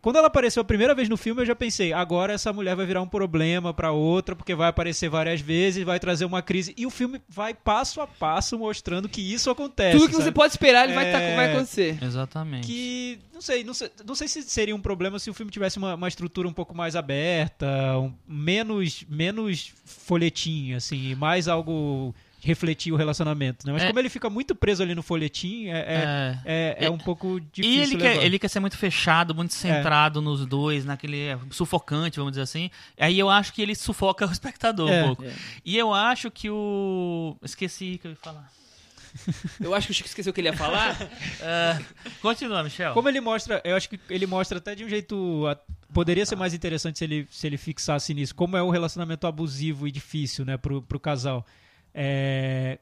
Quando 0.00 0.16
ela 0.16 0.28
apareceu 0.28 0.60
a 0.60 0.64
primeira 0.64 0.94
vez 0.94 1.08
no 1.08 1.16
filme, 1.16 1.42
eu 1.42 1.46
já 1.46 1.56
pensei, 1.56 1.92
agora 1.92 2.32
essa 2.32 2.52
mulher 2.52 2.76
vai 2.76 2.86
virar 2.86 3.02
um 3.02 3.08
problema 3.08 3.74
pra 3.74 3.90
outra, 3.90 4.36
porque 4.36 4.54
vai 4.54 4.68
aparecer 4.68 5.08
várias 5.08 5.40
vezes, 5.40 5.82
vai 5.84 5.98
trazer 5.98 6.24
uma 6.24 6.40
crise. 6.40 6.72
E 6.76 6.86
o 6.86 6.90
filme 6.90 7.20
vai 7.28 7.52
passo 7.52 8.00
a 8.00 8.06
passo 8.06 8.56
mostrando 8.56 9.08
que 9.08 9.20
isso 9.20 9.50
acontece. 9.50 9.98
Tudo 9.98 10.08
que 10.08 10.14
você 10.14 10.22
sabe? 10.24 10.34
pode 10.36 10.52
esperar 10.52 10.84
ele 10.84 10.94
vai, 10.94 11.10
tá- 11.10 11.20
É. 11.20 11.36
vai 11.36 11.52
acontecer. 11.52 11.98
Exatamente. 12.02 12.66
que 12.66 13.18
não 13.34 13.40
sei, 13.40 13.64
não 13.64 13.74
sei, 13.74 13.90
não 14.06 14.14
sei 14.14 14.28
se 14.28 14.42
seria 14.42 14.74
um 14.74 14.80
problema 14.80 15.18
se 15.18 15.30
o 15.30 15.34
filme 15.34 15.50
tivesse 15.50 15.78
uma, 15.78 15.94
uma 15.96 16.08
estrutura 16.08 16.46
um 16.48 16.52
pouco 16.52 16.74
mais 16.76 16.94
aberta, 16.96 17.66
um- 17.98 18.12
menos 18.26 19.04
menos 19.08 19.72
folhetim, 19.84 20.74
assim, 20.74 21.10
e 21.10 21.14
mais 21.16 21.48
algo 21.48 22.14
refletir 22.40 22.92
o 22.92 22.96
relacionamento, 22.96 23.66
né? 23.66 23.72
Mas 23.72 23.82
É. 23.82 23.86
como 23.88 23.98
ele 23.98 24.08
fica 24.08 24.30
muito 24.30 24.54
preso 24.54 24.82
ali 24.82 24.94
no 24.94 25.02
folhetim, 25.02 25.66
é, 25.66 25.70
é, 25.70 25.76
É. 25.76 26.38
é, 26.44 26.76
é 26.80 26.84
É. 26.86 26.90
um 26.90 26.98
pouco 26.98 27.38
E 27.38 27.40
difícil 27.52 27.82
ele 27.82 27.96
quer, 27.96 28.08
levar. 28.10 28.24
ele 28.24 28.38
quer 28.38 28.48
ser 28.48 28.60
muito 28.60 28.76
fechado, 28.78 29.34
muito 29.34 29.52
centrado 29.54 30.20
nos 30.22 30.46
dois, 30.46 30.84
naquele 30.84 31.20
é, 31.28 31.38
sufocante, 31.50 32.16
vamos 32.18 32.32
dizer 32.32 32.42
assim. 32.42 32.70
Aí 32.98 33.18
eu 33.18 33.28
acho 33.28 33.52
que 33.52 33.60
ele 33.60 33.74
sufoca 33.74 34.26
o 34.26 34.30
espectador 34.30 34.90
É. 34.90 35.02
um 35.02 35.06
pouco. 35.08 35.24
É. 35.24 35.32
E 35.64 35.76
eu 35.76 35.92
acho 35.92 36.30
que 36.30 36.48
o. 36.48 37.36
Esqueci 37.42 37.94
o 37.96 37.98
que 37.98 38.06
eu 38.06 38.10
ia 38.12 38.16
falar. 38.16 38.52
Eu 39.58 39.74
acho 39.74 39.86
que 39.86 39.92
o 39.92 39.94
Chico 39.94 40.06
esqueceu 40.08 40.30
o 40.30 40.34
que 40.34 40.40
ele 40.40 40.48
ia 40.48 40.56
falar. 40.56 40.94
Ah, 41.42 41.78
continua, 42.20 42.62
Michel. 42.62 42.92
Como 42.92 43.08
ele 43.08 43.20
mostra, 43.22 43.60
eu 43.64 43.74
acho 43.74 43.88
que 43.88 43.98
ele 44.10 44.26
mostra 44.26 44.58
até 44.58 44.74
de 44.74 44.84
um 44.84 44.88
jeito. 44.88 45.46
a- 45.46 45.58
Poderia 45.94 46.26
ser 46.26 46.36
mais 46.36 46.52
interessante 46.52 46.98
se 46.98 47.04
ele, 47.04 47.26
se 47.30 47.46
ele 47.46 47.56
fixasse 47.56 48.12
nisso. 48.12 48.34
Como 48.34 48.54
é 48.56 48.62
o 48.62 48.68
relacionamento 48.68 49.26
abusivo 49.26 49.88
e 49.88 49.90
difícil, 49.90 50.44
né, 50.44 50.58
pro, 50.58 50.82
pro 50.82 51.00
casal. 51.00 51.44
É, 51.94 52.78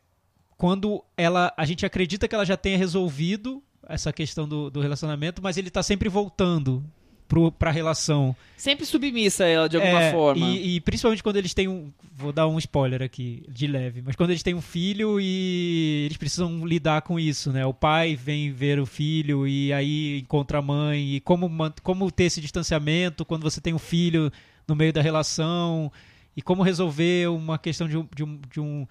quando 0.57 1.03
ela. 1.17 1.53
A 1.57 1.65
gente 1.65 1.85
acredita 1.85 2.27
que 2.27 2.35
ela 2.35 2.45
já 2.45 2.57
tenha 2.57 2.79
resolvido 2.79 3.63
essa 3.89 4.13
questão 4.13 4.49
do, 4.49 4.71
do 4.71 4.81
relacionamento, 4.81 5.41
mas 5.43 5.57
ele 5.57 5.71
tá 5.71 5.83
sempre 5.83 6.09
voltando 6.09 6.85
pro, 7.29 7.53
pra 7.53 7.71
relação. 7.71 8.35
Sempre 8.57 8.87
submissa 8.87 9.45
ela 9.45 9.69
de 9.69 9.77
alguma 9.77 10.03
É, 10.03 10.13
forma. 10.13 10.47
E, 10.47 10.77
e 10.77 10.81
principalmente 10.81 11.23
quando 11.23 11.37
eles 11.37 11.55
têm 11.55 11.69
um. 11.69 11.93
Vou 12.15 12.33
dar 12.33 12.49
um 12.49 12.59
spoiler 12.59 13.03
aqui, 13.03 13.45
de 13.49 13.67
leve. 13.67 14.03
Mas 14.05 14.17
quando 14.17 14.31
eles 14.31 14.43
têm 14.43 14.55
um 14.55 14.61
filho 14.63 15.21
e 15.21 16.05
eles 16.07 16.17
precisam 16.17 16.65
lidar 16.67 17.03
com 17.03 17.21
isso, 17.21 17.53
né? 17.53 17.67
O 17.67 17.75
pai 17.75 18.17
vem 18.17 18.51
ver 18.53 18.81
o 18.81 18.87
filho 18.87 19.47
e 19.47 19.73
aí 19.73 20.21
encontra 20.21 20.59
a 20.59 20.63
mãe. 20.63 21.17
E 21.17 21.21
como, 21.21 21.51
como 21.83 22.11
ter 22.11 22.25
esse 22.25 22.41
distanciamento 22.41 23.25
quando 23.25 23.43
você 23.43 23.61
tem 23.61 23.75
um 23.75 23.79
filho 23.79 24.33
no 24.67 24.75
meio 24.75 24.93
da 24.93 25.03
relação. 25.03 25.93
E 26.37 26.43
como 26.43 26.63
resolver 26.63 27.29
uma 27.29 27.59
questão 27.59 27.89
de 27.89 27.97
um. 27.97 28.07
De 28.15 28.23
um, 28.25 28.41
de 28.51 28.61
um 28.61 28.87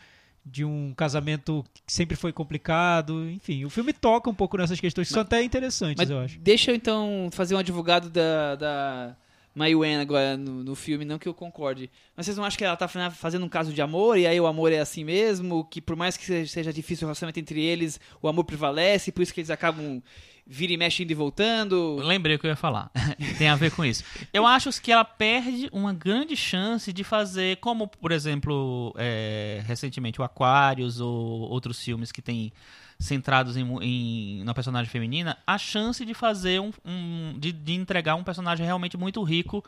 de 0.47 0.63
um 0.63 0.93
casamento 0.95 1.65
que 1.73 1.91
sempre 1.91 2.15
foi 2.15 2.31
complicado, 2.31 3.27
enfim, 3.31 3.65
o 3.65 3.69
filme 3.71 3.91
toca 3.91 4.29
um 4.29 4.33
pouco 4.35 4.55
nessas 4.57 4.79
questões 4.79 5.07
que 5.07 5.13
são 5.15 5.23
até 5.23 5.41
interessantes, 5.41 5.95
Mas 5.97 6.07
eu 6.07 6.19
acho. 6.19 6.37
deixa 6.39 6.69
eu 6.69 6.75
então 6.75 7.29
fazer 7.31 7.55
um 7.55 7.57
advogado 7.57 8.11
da, 8.11 8.53
da 8.55 9.15
Mai 9.55 9.73
Wen 9.73 9.97
agora 9.97 10.37
no, 10.37 10.63
no 10.63 10.75
filme, 10.75 11.03
não 11.03 11.17
que 11.17 11.27
eu 11.27 11.33
concorde. 11.33 11.89
Mas 12.15 12.27
vocês 12.27 12.37
não 12.37 12.43
acham 12.45 12.59
que 12.59 12.63
ela 12.63 12.75
tá 12.77 12.87
fa- 12.87 13.09
fazendo 13.09 13.43
um 13.43 13.49
caso 13.49 13.73
de 13.73 13.81
amor 13.81 14.19
e 14.19 14.27
aí 14.27 14.39
o 14.39 14.45
amor 14.45 14.71
é 14.71 14.77
assim 14.77 15.03
mesmo? 15.03 15.65
Que 15.65 15.81
por 15.81 15.95
mais 15.95 16.15
que 16.15 16.23
seja, 16.23 16.51
seja 16.51 16.71
difícil 16.71 17.05
o 17.05 17.07
relacionamento 17.07 17.39
entre 17.39 17.59
eles, 17.63 17.99
o 18.21 18.27
amor 18.27 18.43
prevalece, 18.43 19.11
por 19.11 19.23
isso 19.23 19.33
que 19.33 19.39
eles 19.39 19.49
acabam 19.49 19.99
vira 20.47 20.73
e 20.73 20.77
mexe 20.77 21.03
indo 21.03 21.11
e 21.11 21.15
voltando? 21.15 21.97
Lembrei 21.97 22.35
o 22.35 22.39
que 22.39 22.45
eu 22.45 22.49
ia 22.51 22.55
falar. 22.55 22.91
Tem 23.37 23.47
a 23.47 23.55
ver 23.55 23.71
com 23.71 23.83
isso. 23.83 24.03
Eu 24.33 24.45
acho 24.45 24.69
que 24.81 24.91
ela 24.91 25.03
perde 25.05 25.69
uma 25.71 25.93
grande 25.93 26.35
chance 26.35 26.91
de 26.93 27.03
fazer, 27.03 27.57
como, 27.57 27.87
por 27.87 28.11
exemplo, 28.11 28.93
é, 28.97 29.63
recentemente 29.65 30.21
o 30.21 30.23
Aquarius 30.23 30.99
ou 30.99 31.09
outros 31.49 31.83
filmes 31.83 32.11
que 32.11 32.21
tem 32.21 32.51
centrados 32.99 33.57
em, 33.57 33.65
em 33.81 34.43
na 34.43 34.53
personagem 34.53 34.89
feminina, 34.89 35.37
a 35.45 35.57
chance 35.57 36.05
de 36.05 36.13
fazer 36.13 36.61
um, 36.61 36.71
um- 36.85 37.35
de, 37.37 37.51
de 37.51 37.73
entregar 37.73 38.15
um 38.15 38.23
personagem 38.23 38.65
realmente 38.65 38.95
muito 38.95 39.21
rico 39.23 39.63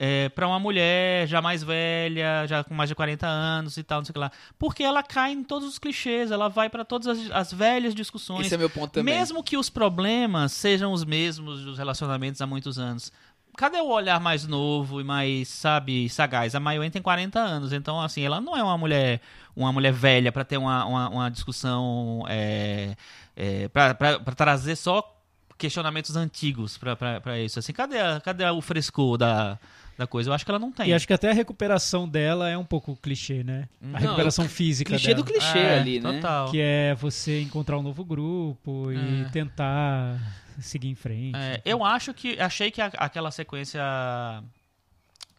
é, 0.00 0.28
para 0.28 0.46
uma 0.46 0.60
mulher 0.60 1.26
já 1.26 1.42
mais 1.42 1.62
velha, 1.62 2.46
já 2.46 2.62
com 2.62 2.72
mais 2.72 2.88
de 2.88 2.94
40 2.94 3.26
anos 3.26 3.76
e 3.76 3.82
tal, 3.82 3.98
não 3.98 4.04
sei 4.04 4.12
o 4.12 4.14
que 4.14 4.20
lá. 4.20 4.30
Porque 4.56 4.84
ela 4.84 5.02
cai 5.02 5.32
em 5.32 5.42
todos 5.42 5.68
os 5.68 5.78
clichês, 5.78 6.30
ela 6.30 6.48
vai 6.48 6.70
para 6.70 6.84
todas 6.84 7.08
as, 7.08 7.30
as 7.32 7.52
velhas 7.52 7.94
discussões. 7.94 8.46
Esse 8.46 8.54
é 8.54 8.58
meu 8.58 8.70
ponto 8.70 8.92
também. 8.92 9.12
Mesmo 9.12 9.42
que 9.42 9.56
os 9.56 9.68
problemas 9.68 10.52
sejam 10.52 10.92
os 10.92 11.04
mesmos 11.04 11.64
dos 11.64 11.76
relacionamentos 11.76 12.40
há 12.40 12.46
muitos 12.46 12.78
anos. 12.78 13.12
Cadê 13.56 13.78
o 13.78 13.88
olhar 13.88 14.20
mais 14.20 14.46
novo 14.46 15.00
e 15.00 15.04
mais, 15.04 15.48
sabe, 15.48 16.08
sagaz? 16.08 16.54
A 16.54 16.60
Mayoen 16.60 16.90
tem 16.90 17.02
40 17.02 17.40
anos, 17.40 17.72
então, 17.72 18.00
assim, 18.00 18.22
ela 18.22 18.40
não 18.40 18.56
é 18.56 18.62
uma 18.62 18.78
mulher 18.78 19.20
uma 19.56 19.72
mulher 19.72 19.92
velha 19.92 20.30
para 20.30 20.44
ter 20.44 20.56
uma, 20.56 20.84
uma, 20.84 21.08
uma 21.08 21.28
discussão, 21.28 22.24
é, 22.28 22.96
é, 23.34 23.66
para 23.68 24.20
trazer 24.36 24.76
só 24.76 25.16
questionamentos 25.58 26.14
antigos 26.14 26.78
para 26.78 27.40
isso. 27.40 27.58
Assim, 27.58 27.72
cadê, 27.72 27.96
cadê 28.22 28.48
o 28.48 28.60
frescor 28.60 29.18
da, 29.18 29.58
da 29.98 30.06
coisa? 30.06 30.30
Eu 30.30 30.34
acho 30.34 30.44
que 30.44 30.50
ela 30.50 30.58
não 30.60 30.70
tem. 30.72 30.88
E 30.88 30.94
acho 30.94 31.06
que 31.06 31.12
até 31.12 31.28
a 31.30 31.34
recuperação 31.34 32.08
dela 32.08 32.48
é 32.48 32.56
um 32.56 32.64
pouco 32.64 32.96
clichê, 32.96 33.42
né? 33.42 33.68
A 33.82 33.86
Não, 33.88 33.98
recuperação 33.98 34.48
física 34.48 34.90
Clichê 34.92 35.08
dela. 35.08 35.16
do 35.22 35.24
clichê 35.24 35.58
É, 35.58 35.78
ali, 35.80 36.00
né? 36.00 36.12
Total. 36.12 36.50
Que 36.50 36.60
é 36.60 36.94
você 36.94 37.42
encontrar 37.42 37.76
um 37.78 37.82
novo 37.82 38.04
grupo 38.04 38.92
e 38.92 39.22
É. 39.22 39.28
tentar 39.30 40.16
seguir 40.60 40.88
em 40.88 40.94
frente. 40.94 41.36
É, 41.36 41.60
eu 41.64 41.84
acho 41.84 42.14
que. 42.14 42.38
Achei 42.40 42.70
que 42.70 42.80
a- 42.80 42.92
aquela 42.96 43.30
sequência 43.32 43.82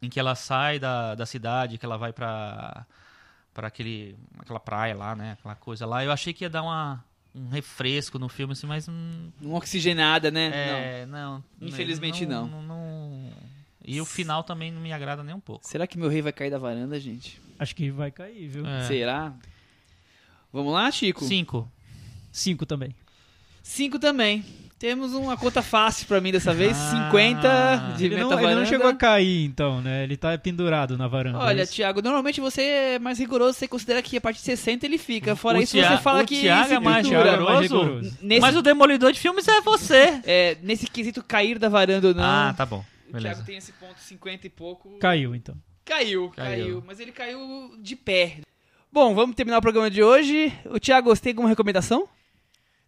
em 0.01 0.09
que 0.09 0.19
ela 0.19 0.35
sai 0.35 0.77
da, 0.79 1.15
da 1.15 1.25
cidade, 1.25 1.77
que 1.77 1.85
ela 1.85 1.97
vai 1.97 2.11
pra, 2.13 2.85
pra 3.53 3.67
aquele, 3.67 4.15
aquela 4.39 4.59
praia 4.59 4.95
lá, 4.95 5.15
né? 5.15 5.33
Aquela 5.39 5.55
coisa 5.55 5.85
lá. 5.85 6.03
Eu 6.03 6.11
achei 6.11 6.33
que 6.33 6.43
ia 6.45 6.49
dar 6.49 6.63
uma, 6.63 7.03
um 7.35 7.47
refresco 7.49 8.17
no 8.19 8.27
filme, 8.29 8.53
assim, 8.53 8.67
mas. 8.67 8.87
hum, 8.87 9.29
Uma 9.41 9.57
oxigenada, 9.57 10.29
né? 10.31 10.51
é, 11.01 11.05
não. 11.05 11.43
Infelizmente 11.61 12.25
não. 12.25 12.45
não- 12.47 13.31
E 13.91 13.99
o 13.99 14.05
final 14.05 14.43
também 14.43 14.71
não 14.71 14.79
me 14.81 14.93
agrada 14.93 15.23
nem 15.23 15.33
um 15.33 15.39
pouco. 15.39 15.65
Será 15.67 15.87
que 15.87 15.97
meu 15.97 16.09
rei 16.09 16.21
vai 16.21 16.31
cair 16.31 16.51
da 16.51 16.59
varanda, 16.59 16.99
gente? 16.99 17.41
Acho 17.57 17.75
que 17.75 17.89
vai 17.89 18.11
cair, 18.11 18.47
viu? 18.47 18.65
É. 18.65 18.83
Será? 18.83 19.33
Vamos 20.53 20.73
lá, 20.73 20.91
Chico? 20.91 21.23
Cinco. 21.25 21.67
Cinco 22.31 22.65
também. 22.65 22.95
Cinco 23.63 23.97
também. 23.99 24.45
Temos 24.77 25.13
uma 25.13 25.35
conta 25.35 25.61
fácil 25.61 26.07
pra 26.07 26.21
mim 26.21 26.31
dessa 26.31 26.53
vez. 26.53 26.77
Ah. 26.77 27.07
50 27.09 27.93
de 27.97 28.05
Ele 28.05 28.15
não, 28.17 28.39
ele 28.39 28.55
não 28.55 28.65
chegou 28.65 28.87
a 28.87 28.93
cair, 28.95 29.43
então, 29.45 29.81
né? 29.81 30.03
Ele 30.03 30.15
tá 30.15 30.37
pendurado 30.37 30.97
na 30.97 31.05
varanda. 31.07 31.37
Olha, 31.39 31.63
é? 31.63 31.65
Thiago, 31.65 32.01
normalmente 32.01 32.39
você 32.39 32.61
é 32.61 32.99
mais 32.99 33.19
rigoroso, 33.19 33.57
você 33.59 33.67
considera 33.67 34.01
que 34.01 34.15
a 34.15 34.21
partir 34.21 34.39
de 34.39 34.45
60 34.45 34.85
ele 34.85 34.97
fica. 34.97 35.35
Fora 35.35 35.57
O 35.59 35.61
isso, 35.61 35.73
Thia- 35.73 35.97
você 35.97 36.01
fala 36.01 36.21
o 36.21 36.25
que 36.25 36.39
Thiago 36.39 36.73
é 36.73 36.79
mais 36.79 37.05
pendura. 37.07 37.23
Thiago 37.23 37.41
é 37.41 37.45
mais 37.45 37.61
rigoroso. 37.61 37.89
rigoroso. 37.89 38.17
Nesse, 38.21 38.41
Mas 38.41 38.55
o 38.55 38.61
demolidor 38.61 39.11
de 39.11 39.19
filmes 39.19 39.47
é 39.47 39.59
você. 39.61 40.21
é, 40.25 40.57
nesse 40.63 40.87
quesito 40.87 41.21
cair 41.23 41.59
da 41.59 41.67
varanda 41.67 42.07
ou 42.07 42.13
não, 42.13 42.23
Ah, 42.23 42.53
tá 42.55 42.65
bom. 42.65 42.85
O 43.09 43.13
Beleza. 43.13 43.35
Thiago 43.35 43.45
tem 43.45 43.57
esse 43.57 43.71
ponto 43.73 43.99
50 43.99 44.47
e 44.47 44.49
pouco. 44.49 44.97
Caiu, 44.99 45.35
então. 45.35 45.55
Caiu, 45.85 46.29
Caiu. 46.35 46.65
caiu, 46.65 46.83
Mas 46.85 46.99
ele 46.99 47.11
caiu 47.11 47.75
de 47.81 47.95
pé. 47.95 48.37
Bom, 48.91 49.13
vamos 49.13 49.35
terminar 49.35 49.57
o 49.57 49.61
programa 49.61 49.89
de 49.89 50.01
hoje. 50.03 50.51
O 50.65 50.79
Thiago, 50.79 51.09
você 51.09 51.21
tem 51.21 51.31
alguma 51.31 51.49
recomendação? 51.49 52.07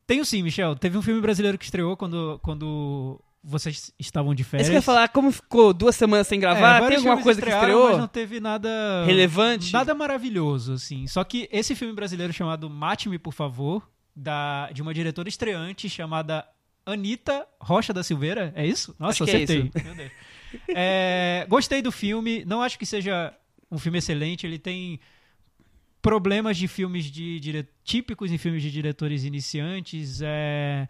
Tenho 0.08 0.26
sim, 0.26 0.42
Michel. 0.44 0.76
Teve 0.76 0.98
um 0.98 1.02
filme 1.02 1.22
brasileiro 1.22 1.58
que 1.58 1.64
estreou 1.66 1.96
quando, 1.96 2.40
quando 2.44 3.20
vocês 3.44 3.92
estavam 4.00 4.34
de 4.36 4.42
É 4.42 4.46
férias. 4.46 4.68
isso 4.68 4.72
que 4.72 4.76
eu 4.76 4.80
ia 4.80 4.84
falar, 4.84 5.08
como 5.10 5.32
ficou 5.32 5.74
duas 5.74 5.96
semanas 5.96 6.28
sem 6.28 6.38
É, 6.38 6.42
gravar, 6.42 6.74
tem 6.74 6.82
vários 6.82 7.06
alguma 7.06 7.24
coisa 7.24 7.42
que 7.42 7.50
estreou? 7.50 7.90
Mas 7.90 7.98
não 7.98 8.08
teve 8.08 8.40
nada... 8.40 8.70
Relevante? 9.06 9.72
Nada 9.74 9.94
maravilhoso, 9.96 10.74
assim. 10.74 11.08
Só 11.08 11.24
que 11.24 11.48
esse 11.52 11.76
filme 11.76 11.94
brasileiro 11.94 12.34
chamado 12.34 12.70
Mate-me, 12.70 13.18
por 13.18 13.34
favor, 13.34 13.88
da, 14.16 14.70
de 14.72 14.82
uma 14.82 14.94
diretora 14.94 15.30
estreante 15.30 15.88
chamada 15.90 16.46
Anitta 16.86 17.48
Rocha 17.60 17.94
da 17.94 18.04
Silveira. 18.04 18.52
É 18.56 18.66
isso? 18.66 18.96
Nossa, 19.00 19.24
Acho 19.24 19.32
é 19.32 19.44
acertei. 19.44 19.70
Deus. 19.70 20.12
É, 20.68 21.46
gostei 21.48 21.82
do 21.82 21.92
filme. 21.92 22.44
Não 22.46 22.62
acho 22.62 22.78
que 22.78 22.86
seja 22.86 23.34
um 23.72 23.80
filme 23.80 24.00
excelente. 24.00 24.46
Ele 24.46 24.60
tem 24.60 25.00
problemas 26.02 26.58
de 26.58 26.68
filmes 26.68 27.06
de 27.06 27.40
dire... 27.40 27.68
típicos 27.84 28.32
em 28.32 28.38
filmes 28.38 28.62
de 28.62 28.72
diretores 28.72 29.24
iniciantes. 29.24 30.22
É, 30.22 30.88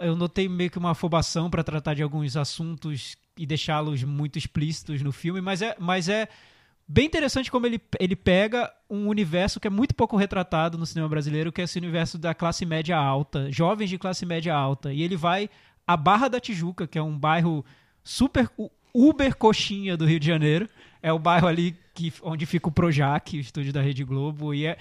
eu 0.00 0.16
notei 0.16 0.48
meio 0.48 0.70
que 0.70 0.78
uma 0.78 0.92
afobação 0.92 1.50
para 1.50 1.62
tratar 1.62 1.94
de 1.94 2.02
alguns 2.02 2.36
assuntos 2.36 3.16
e 3.36 3.46
deixá-los 3.46 4.02
muito 4.02 4.36
explícitos 4.36 5.00
no 5.02 5.12
filme, 5.12 5.40
mas 5.40 5.62
é, 5.62 5.76
mas 5.78 6.08
é 6.08 6.28
bem 6.88 7.06
interessante 7.06 7.50
como 7.50 7.66
ele, 7.66 7.80
ele 8.00 8.16
pega 8.16 8.72
um 8.88 9.08
universo 9.08 9.60
que 9.60 9.66
é 9.66 9.70
muito 9.70 9.94
pouco 9.94 10.16
retratado 10.16 10.78
no 10.78 10.86
cinema 10.86 11.08
brasileiro, 11.08 11.52
que 11.52 11.60
é 11.60 11.64
esse 11.64 11.78
universo 11.78 12.16
da 12.16 12.34
classe 12.34 12.64
média 12.64 12.96
alta, 12.96 13.52
jovens 13.52 13.90
de 13.90 13.98
classe 13.98 14.24
média 14.24 14.54
alta. 14.54 14.92
E 14.92 15.02
ele 15.02 15.16
vai 15.16 15.50
à 15.86 15.96
Barra 15.96 16.28
da 16.28 16.40
Tijuca, 16.40 16.86
que 16.86 16.98
é 16.98 17.02
um 17.02 17.16
bairro 17.16 17.64
super 18.02 18.50
uber 18.94 19.36
coxinha 19.36 19.96
do 19.96 20.06
Rio 20.06 20.18
de 20.18 20.26
Janeiro. 20.26 20.68
É 21.02 21.12
o 21.12 21.18
bairro 21.18 21.46
ali 21.46 21.76
que, 21.94 22.12
onde 22.22 22.46
fica 22.46 22.68
o 22.68 22.72
Projac, 22.72 23.36
o 23.36 23.40
estúdio 23.40 23.72
da 23.72 23.82
Rede 23.82 24.02
Globo, 24.02 24.54
e 24.54 24.64
é 24.66 24.78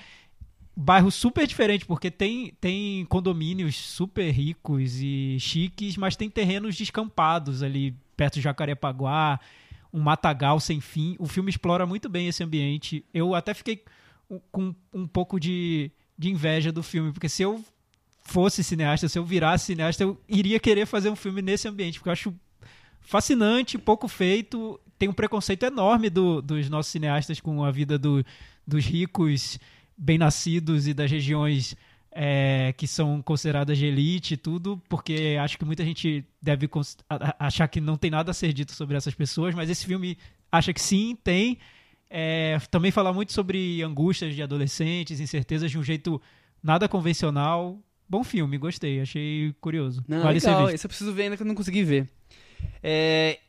bairro 0.75 1.09
super 1.09 1.45
diferente, 1.45 1.85
porque 1.85 2.11
tem, 2.11 2.53
tem 2.61 3.03
condomínios 3.05 3.75
super 3.75 4.29
ricos 4.29 5.01
e 5.01 5.38
chiques, 5.39 5.97
mas 5.97 6.15
tem 6.15 6.29
terrenos 6.29 6.75
descampados 6.75 7.63
ali 7.63 7.95
perto 8.15 8.35
de 8.35 8.41
Jacarepaguá, 8.41 9.39
um 9.93 9.99
matagal 9.99 10.59
sem 10.59 10.80
fim. 10.81 11.15
O 11.19 11.26
filme 11.27 11.49
explora 11.49 11.85
muito 11.85 12.07
bem 12.09 12.27
esse 12.27 12.43
ambiente. 12.43 13.03
Eu 13.14 13.34
até 13.35 13.53
fiquei 13.53 13.84
com 14.51 14.76
um 14.93 15.07
pouco 15.07 15.39
de, 15.39 15.89
de 16.18 16.30
inveja 16.30 16.72
do 16.72 16.84
filme, 16.84 17.11
porque 17.14 17.30
se 17.30 17.41
eu 17.43 17.64
fosse 18.22 18.64
cineasta, 18.64 19.07
se 19.07 19.18
eu 19.18 19.23
virasse 19.23 19.65
cineasta, 19.68 20.03
eu 20.03 20.19
iria 20.27 20.59
querer 20.59 20.85
fazer 20.85 21.09
um 21.09 21.15
filme 21.15 21.41
nesse 21.41 21.68
ambiente, 21.68 21.99
porque 21.99 22.09
eu 22.09 22.14
acho 22.14 22.34
fascinante, 22.99 23.77
pouco 23.77 24.07
feito. 24.07 24.80
Tem 24.99 25.07
um 25.07 25.14
preconceito 25.14 25.64
enorme 25.64 26.09
do- 26.09 26.41
dos 26.41 26.69
nossos 26.69 26.91
cineastas 26.91 27.39
com 27.39 27.64
a 27.64 27.72
vida 27.72 27.97
do- 27.97 28.26
dos 28.65 28.85
ricos, 28.85 29.57
bem-nascidos 29.97 30.88
e 30.88 30.93
das 30.93 31.09
regiões 31.09 31.76
é, 32.11 32.73
que 32.75 32.88
são 32.88 33.21
consideradas 33.21 33.77
de 33.77 33.85
elite 33.85 34.34
e 34.34 34.38
tudo, 34.38 34.81
porque 34.89 35.38
acho 35.41 35.57
que 35.57 35.65
muita 35.65 35.84
gente 35.84 36.25
deve 36.41 36.69
achar 37.39 37.67
que 37.67 37.79
não 37.79 37.95
tem 37.95 38.09
nada 38.09 38.31
a 38.31 38.34
ser 38.34 38.53
dito 38.53 38.73
sobre 38.73 38.97
essas 38.97 39.13
pessoas, 39.13 39.53
mas 39.53 39.69
esse 39.69 39.85
filme 39.85 40.17
acha 40.51 40.73
que 40.73 40.81
sim, 40.81 41.17
tem. 41.23 41.57
É, 42.09 42.57
também 42.71 42.91
fala 42.91 43.11
muito 43.11 43.34
sobre 43.34 43.81
angústias 43.84 44.34
de 44.34 44.41
adolescentes, 44.41 45.19
incertezas 45.19 45.69
de 45.69 45.77
um 45.77 45.84
jeito 45.84 46.21
nada 46.63 46.88
convencional. 46.88 47.79
Bom 48.09 48.23
filme, 48.23 48.57
gostei, 48.57 49.01
achei 49.01 49.53
curioso. 49.59 50.03
Não, 50.07 50.21
vale 50.21 50.39
legal. 50.39 50.69
Esse 50.69 50.85
eu 50.85 50.89
preciso 50.89 51.13
ver 51.13 51.23
ainda 51.23 51.35
que 51.35 51.43
eu 51.43 51.47
não 51.47 51.55
consegui 51.55 51.84
ver. 51.84 52.09
É, 52.81 53.39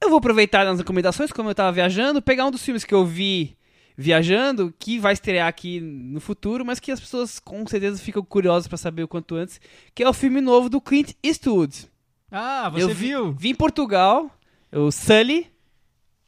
eu 0.00 0.08
vou 0.08 0.18
aproveitar 0.18 0.64
nas 0.64 0.78
recomendações, 0.78 1.30
como 1.30 1.48
eu 1.48 1.54
tava 1.54 1.70
viajando, 1.70 2.20
pegar 2.20 2.44
um 2.46 2.50
dos 2.50 2.64
filmes 2.64 2.84
que 2.84 2.92
eu 2.92 3.06
vi 3.06 3.56
viajando, 3.96 4.72
que 4.78 4.98
vai 4.98 5.12
estrear 5.12 5.48
aqui 5.48 5.80
no 5.80 6.20
futuro, 6.20 6.64
mas 6.64 6.80
que 6.80 6.90
as 6.92 7.00
pessoas 7.00 7.38
com 7.38 7.66
certeza 7.66 7.98
ficam 8.02 8.22
curiosas 8.24 8.66
pra 8.68 8.76
saber 8.78 9.02
o 9.02 9.08
quanto 9.08 9.34
antes, 9.34 9.60
que 9.94 10.02
é 10.02 10.08
o 10.08 10.12
filme 10.12 10.40
novo 10.40 10.68
do 10.68 10.80
Clint 10.80 11.12
Eastwood. 11.22 11.86
Ah, 12.30 12.68
você 12.70 12.82
eu 12.84 12.88
vi, 12.88 12.94
viu? 12.94 13.32
Vi 13.32 13.50
em 13.50 13.54
Portugal, 13.54 14.30
o 14.72 14.90
Sully. 14.90 15.46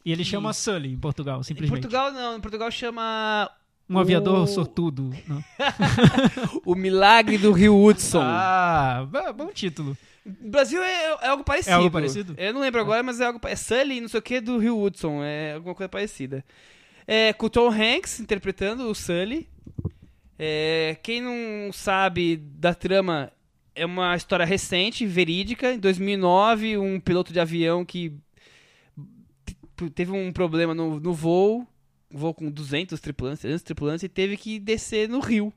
E 0.05 0.13
ele 0.13 0.23
chama 0.25 0.53
Sully 0.53 0.93
em 0.93 0.99
Portugal, 0.99 1.41
Em 1.41 1.45
simplesmente. 1.45 1.81
Portugal 1.81 2.13
não, 2.13 2.37
em 2.37 2.41
Portugal 2.41 2.71
chama 2.71 3.51
Um 3.89 3.99
aviador 3.99 4.43
o- 4.43 4.47
sortudo. 4.47 5.11
não? 5.27 5.43
O 6.65 6.75
Milagre 6.75 7.39
do 7.39 7.53
Rio 7.53 7.83
Hudson. 7.83 8.21
Ah, 8.23 9.07
b- 9.11 9.33
bom 9.33 9.47
título. 9.53 9.97
No 10.27 10.51
Brasil 10.51 10.83
é, 10.83 11.17
é 11.23 11.29
algo 11.29 11.45
parecido. 11.45 11.71
É 11.73 11.75
algo 11.75 11.91
parecido? 11.91 12.35
Eu 12.39 12.53
não 12.55 12.61
lembro 12.61 12.81
agora, 12.81 13.03
mas 13.03 13.21
é 13.21 13.27
algo. 13.27 13.39
É 13.45 13.57
Sully, 13.57 14.01
não 14.01 14.09
sei 14.09 14.21
o 14.21 14.23
que, 14.23 14.41
do 14.41 14.59
Rio 14.59 14.79
Hudson. 14.83 15.23
É 15.23 15.55
alguma 15.55 15.75
coisa 15.75 15.89
parecida. 15.89 16.45
É 17.07 17.33
com 17.33 17.47
o 17.47 17.51
Tom 17.51 17.71
Hanks 17.71 18.21
interpretando 18.21 18.89
o 18.89 18.95
Sully. 18.95 19.49
É, 20.39 20.97
quem 21.03 21.21
não 21.21 21.73
sabe 21.73 22.37
da 22.37 22.75
trama, 22.75 23.31
é 23.75 23.85
uma 23.85 24.17
história 24.17 24.45
recente, 24.45 25.07
verídica. 25.07 25.73
Em 25.73 25.79
2009, 25.79 26.79
um 26.79 26.99
piloto 26.99 27.33
de 27.33 27.41
avião 27.41 27.85
que 27.85 28.13
teve 29.95 30.13
um 30.13 30.33
problema 30.33 30.75
no, 30.75 31.01
no 31.01 31.13
voo, 31.13 31.67
um 32.11 32.19
voo 32.19 32.33
com 32.33 32.51
200 32.51 32.99
tripulantes, 33.01 33.41
300 33.41 33.63
tripulantes, 33.63 34.03
e 34.05 34.09
teve 34.09 34.37
que 34.37 34.59
descer 34.59 35.09
no 35.09 35.21
Rio, 35.21 35.53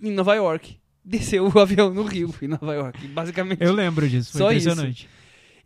em 0.00 0.12
Nova 0.12 0.34
York. 0.34 0.78
Desceu 1.04 1.48
o 1.48 1.58
avião 1.58 1.92
no 1.92 2.04
Rio, 2.04 2.32
em 2.40 2.48
Nova 2.48 2.74
York. 2.74 3.06
Basicamente. 3.08 3.62
Eu 3.62 3.72
lembro 3.72 4.08
disso, 4.08 4.32
foi 4.32 4.40
Só 4.40 4.52
isso. 4.52 4.68
impressionante. 4.68 5.08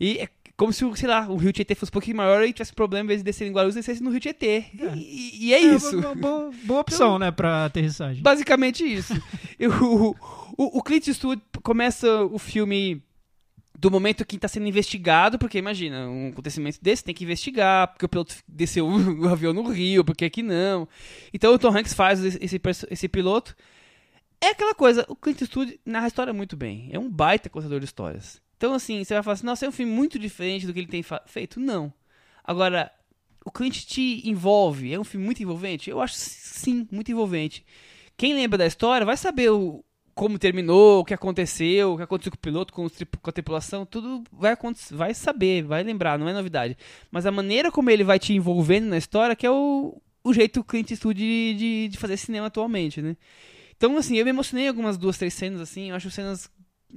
E 0.01 0.19
é 0.19 0.29
como 0.57 0.73
se, 0.73 0.85
o- 0.85 0.97
sei 0.97 1.09
lá, 1.09 1.29
o 1.29 1.37
Rio 1.37 1.53
Tietê 1.53 1.75
fosse 1.75 1.91
um 1.91 1.93
pouquinho 1.93 2.17
maior 2.17 2.43
e 2.45 2.53
tivesse 2.53 2.73
problema, 2.73 3.05
em 3.05 3.09
vez 3.09 3.21
de 3.21 3.25
descer 3.25 3.47
em 3.47 3.53
Guarulhos, 3.53 3.75
descesse 3.75 4.03
no 4.03 4.11
Rio 4.11 4.21
Tietê. 4.21 4.65
E, 4.95 5.47
e 5.49 5.55
é 5.55 5.61
isso. 5.61 5.99
uma, 5.99 6.11
uma 6.13 6.51
boa 6.65 6.81
opção, 6.81 7.19
né, 7.19 7.31
pra 7.31 7.67
aterrissagem. 7.67 8.23
Basicamente 8.23 8.85
isso. 8.85 9.15
O, 9.59 10.15
o, 10.59 10.79
o 10.79 10.83
Clint 10.83 11.07
Eastwood 11.09 11.41
começa 11.63 12.25
o 12.25 12.39
filme 12.39 13.03
do 13.79 13.91
momento 13.91 14.25
que 14.25 14.37
está 14.37 14.49
sendo 14.49 14.67
investigado, 14.67 15.39
porque 15.39 15.59
imagina, 15.59 16.09
um 16.09 16.29
acontecimento 16.29 16.79
desse 16.81 17.05
tem 17.05 17.15
que 17.15 17.25
investigar, 17.25 17.89
porque 17.89 18.05
o 18.07 18.09
piloto 18.09 18.35
desceu 18.49 18.87
o 18.89 19.29
avião 19.29 19.53
no 19.53 19.69
Rio, 19.69 20.03
porque 20.05 20.29
que 20.31 20.43
não. 20.43 20.89
Então 21.33 21.53
o 21.53 21.59
Tom 21.59 21.77
Hanks 21.77 21.93
faz 21.95 22.23
esse, 22.25 22.61
esse 22.91 23.09
piloto. 23.09 23.55
É 24.41 24.49
aquela 24.49 24.75
coisa, 24.75 25.05
o 25.09 25.17
Clint 25.17 25.41
Eastwood 25.41 25.79
narra 25.85 26.05
a 26.07 26.09
história 26.09 26.33
muito 26.33 26.57
bem. 26.57 26.89
É 26.93 26.99
um 26.99 27.11
baita 27.11 27.49
contador 27.51 27.79
de 27.81 27.85
histórias. 27.87 28.41
Então, 28.57 28.75
assim, 28.75 29.05
você 29.05 29.15
vai 29.15 29.23
falar 29.23 29.35
assim, 29.35 29.47
nossa, 29.47 29.67
é 29.67 29.69
um 29.69 29.73
filme 29.73 29.93
muito 29.93 30.19
diferente 30.19 30.67
do 30.67 30.73
que 30.73 30.81
ele 30.81 30.89
tem 30.89 31.05
feito. 31.27 31.61
Não. 31.61 31.93
Agora, 32.43 32.91
o 33.45 33.51
Clint 33.51 33.85
te 33.85 34.29
envolve. 34.29 34.93
É 34.93 34.99
um 34.99 35.05
filme 35.05 35.25
muito 35.25 35.43
envolvente? 35.43 35.91
Eu 35.91 36.01
acho 36.01 36.15
sim, 36.17 36.87
muito 36.91 37.11
envolvente. 37.11 37.65
Quem 38.17 38.35
lembra 38.35 38.59
da 38.59 38.67
história 38.67 39.05
vai 39.05 39.17
saber 39.17 39.51
o, 39.51 39.85
como 40.15 40.39
terminou, 40.39 41.01
o 41.01 41.05
que 41.05 41.13
aconteceu, 41.13 41.93
o 41.93 41.97
que 41.99 42.03
aconteceu 42.03 42.33
com 42.33 42.37
o 42.37 42.41
piloto, 42.41 42.73
com, 42.73 42.89
com 42.89 43.31
a 43.31 43.33
tripulação, 43.33 43.85
tudo 43.85 44.25
vai, 44.33 44.57
vai 44.93 45.13
saber, 45.13 45.63
vai 45.63 45.83
lembrar, 45.83 46.19
não 46.19 46.27
é 46.27 46.33
novidade. 46.33 46.77
Mas 47.11 47.27
a 47.27 47.31
maneira 47.31 47.71
como 47.71 47.91
ele 47.91 48.03
vai 48.03 48.19
te 48.19 48.33
envolvendo 48.33 48.87
na 48.87 48.97
história, 48.97 49.37
que 49.37 49.47
é 49.47 49.51
o, 49.51 50.01
o 50.25 50.33
jeito 50.33 50.55
que 50.55 50.61
o 50.61 50.65
Clint 50.65 50.91
Eastwood 50.91 51.21
de, 51.21 51.55
de, 51.59 51.89
de 51.89 51.99
fazer 51.99 52.17
cinema 52.17 52.47
atualmente, 52.47 53.03
né? 53.03 53.15
Então, 53.77 53.95
assim, 53.99 54.17
eu 54.17 54.25
me 54.25 54.31
emocionei 54.31 54.65
em 54.65 54.69
algumas 54.69 54.97
duas, 54.97 55.19
três 55.19 55.35
cenas, 55.35 55.61
assim, 55.61 55.91
eu 55.91 55.97
acho 55.97 56.11
cenas, 56.11 56.51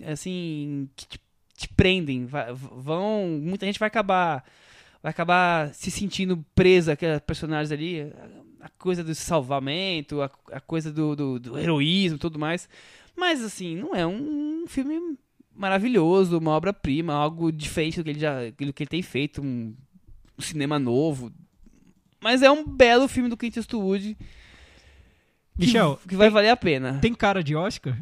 assim, 0.06 0.90
que 0.96 1.06
te, 1.06 1.20
te 1.60 1.68
prendem, 1.70 2.26
vai- 2.26 2.54
vão, 2.54 3.40
muita 3.42 3.66
gente 3.66 3.78
vai 3.80 3.88
acabar, 3.88 4.44
vai 5.04 5.10
acabar 5.10 5.74
se 5.74 5.92
sentindo 5.92 6.44
presa 6.56 6.94
aqueles 6.94 7.20
personagens 7.20 7.72
ali, 7.72 8.02
a, 8.62 8.70
coisa 8.78 9.04
do 9.04 9.14
salvamento, 9.14 10.22
a, 10.22 10.30
a 10.54 10.60
coisa 10.62 10.92
do, 10.92 11.16
do, 11.16 11.40
do 11.40 11.58
heroísmo 11.60 12.16
e 12.16 12.20
tudo 12.20 12.40
mais, 12.40 12.70
mas, 13.16 13.44
assim, 13.44 13.76
não 13.76 13.94
é 13.94 14.08
um 14.08 14.66
filme 14.68 15.18
maravilhoso, 15.54 16.38
uma 16.38 16.52
obra-prima, 16.52 17.14
algo 17.14 17.52
diferente 17.52 17.98
do 17.98 18.04
que 18.06 18.10
ele 18.12 18.20
já, 18.20 18.46
do 18.50 18.74
que 18.74 18.84
ele 18.84 18.90
tem 18.90 19.02
feito, 19.02 19.42
um, 19.42 19.76
um 20.38 20.42
cinema 20.42 20.80
novo, 20.80 21.30
mas 22.22 22.42
é 22.42 22.50
um 22.50 22.66
belo 22.66 23.08
filme 23.10 23.30
do 23.30 23.36
Clint 23.36 23.58
Eastwood, 23.58 24.16
que- 24.16 25.66
Michel, 25.66 26.00
que 26.08 26.16
vai 26.16 26.30
valer 26.30 26.50
a 26.50 26.56
pena. 26.58 27.00
tem 27.02 27.14
cara 27.14 27.44
de 27.44 27.54
Oscar? 27.56 27.98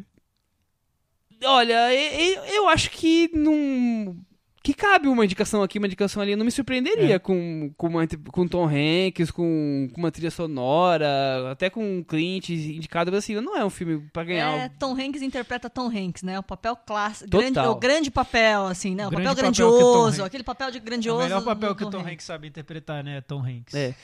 Olha, 1.44 1.94
e- 1.94 2.34
e- 2.34 2.56
eu 2.56 2.68
acho 2.68 2.90
que 2.90 3.30
não. 3.34 4.16
Que 4.60 4.74
cabe 4.74 5.08
uma 5.08 5.24
indicação 5.24 5.62
aqui, 5.62 5.78
uma 5.78 5.86
indicação 5.86 6.20
ali. 6.20 6.32
Eu 6.32 6.36
não 6.36 6.44
me 6.44 6.50
surpreenderia 6.50 7.14
É. 7.14 7.18
com, 7.18 7.72
com, 7.76 7.86
uma, 7.86 8.06
com 8.30 8.46
Tom 8.46 8.66
Hanks, 8.68 9.30
com, 9.30 9.88
com 9.94 9.98
uma 10.00 10.10
trilha 10.10 10.30
sonora, 10.30 11.52
até 11.52 11.70
com 11.70 12.04
Clint 12.04 12.50
indicado, 12.50 13.10
mas 13.10 13.24
assim, 13.24 13.34
não 13.40 13.56
é 13.56 13.64
um 13.64 13.70
filme 13.70 14.02
pra 14.12 14.24
ganhar. 14.24 14.50
É, 14.58 14.66
o- 14.66 14.70
Tom 14.78 14.92
Hanks 15.00 15.22
interpreta 15.22 15.70
Tom 15.70 15.86
Hanks, 15.88 16.22
né? 16.22 16.38
O 16.38 16.42
papel 16.42 16.76
clássico, 16.76 17.30
grande, 17.30 17.58
o 17.60 17.74
grande 17.76 18.10
papel, 18.10 18.66
assim, 18.66 18.94
né? 18.94 19.04
O, 19.04 19.08
O 19.08 19.12
papel 19.12 19.24
papel 19.28 19.32
o 19.32 19.36
grandioso, 19.36 20.06
Hanks- 20.08 20.20
aquele 20.26 20.44
papel 20.44 20.70
de 20.72 20.78
o 20.78 20.82
grandioso. 20.82 21.22
melhor 21.22 21.44
papel 21.44 21.74
que 21.74 21.84
o 21.84 21.90
Tom 21.90 22.00
Hanks 22.00 22.24
sabe 22.26 22.48
interpretar, 22.48 23.02
né? 23.02 23.22
Tom 23.22 23.40
Hanks. 23.42 23.72
É. 23.74 23.94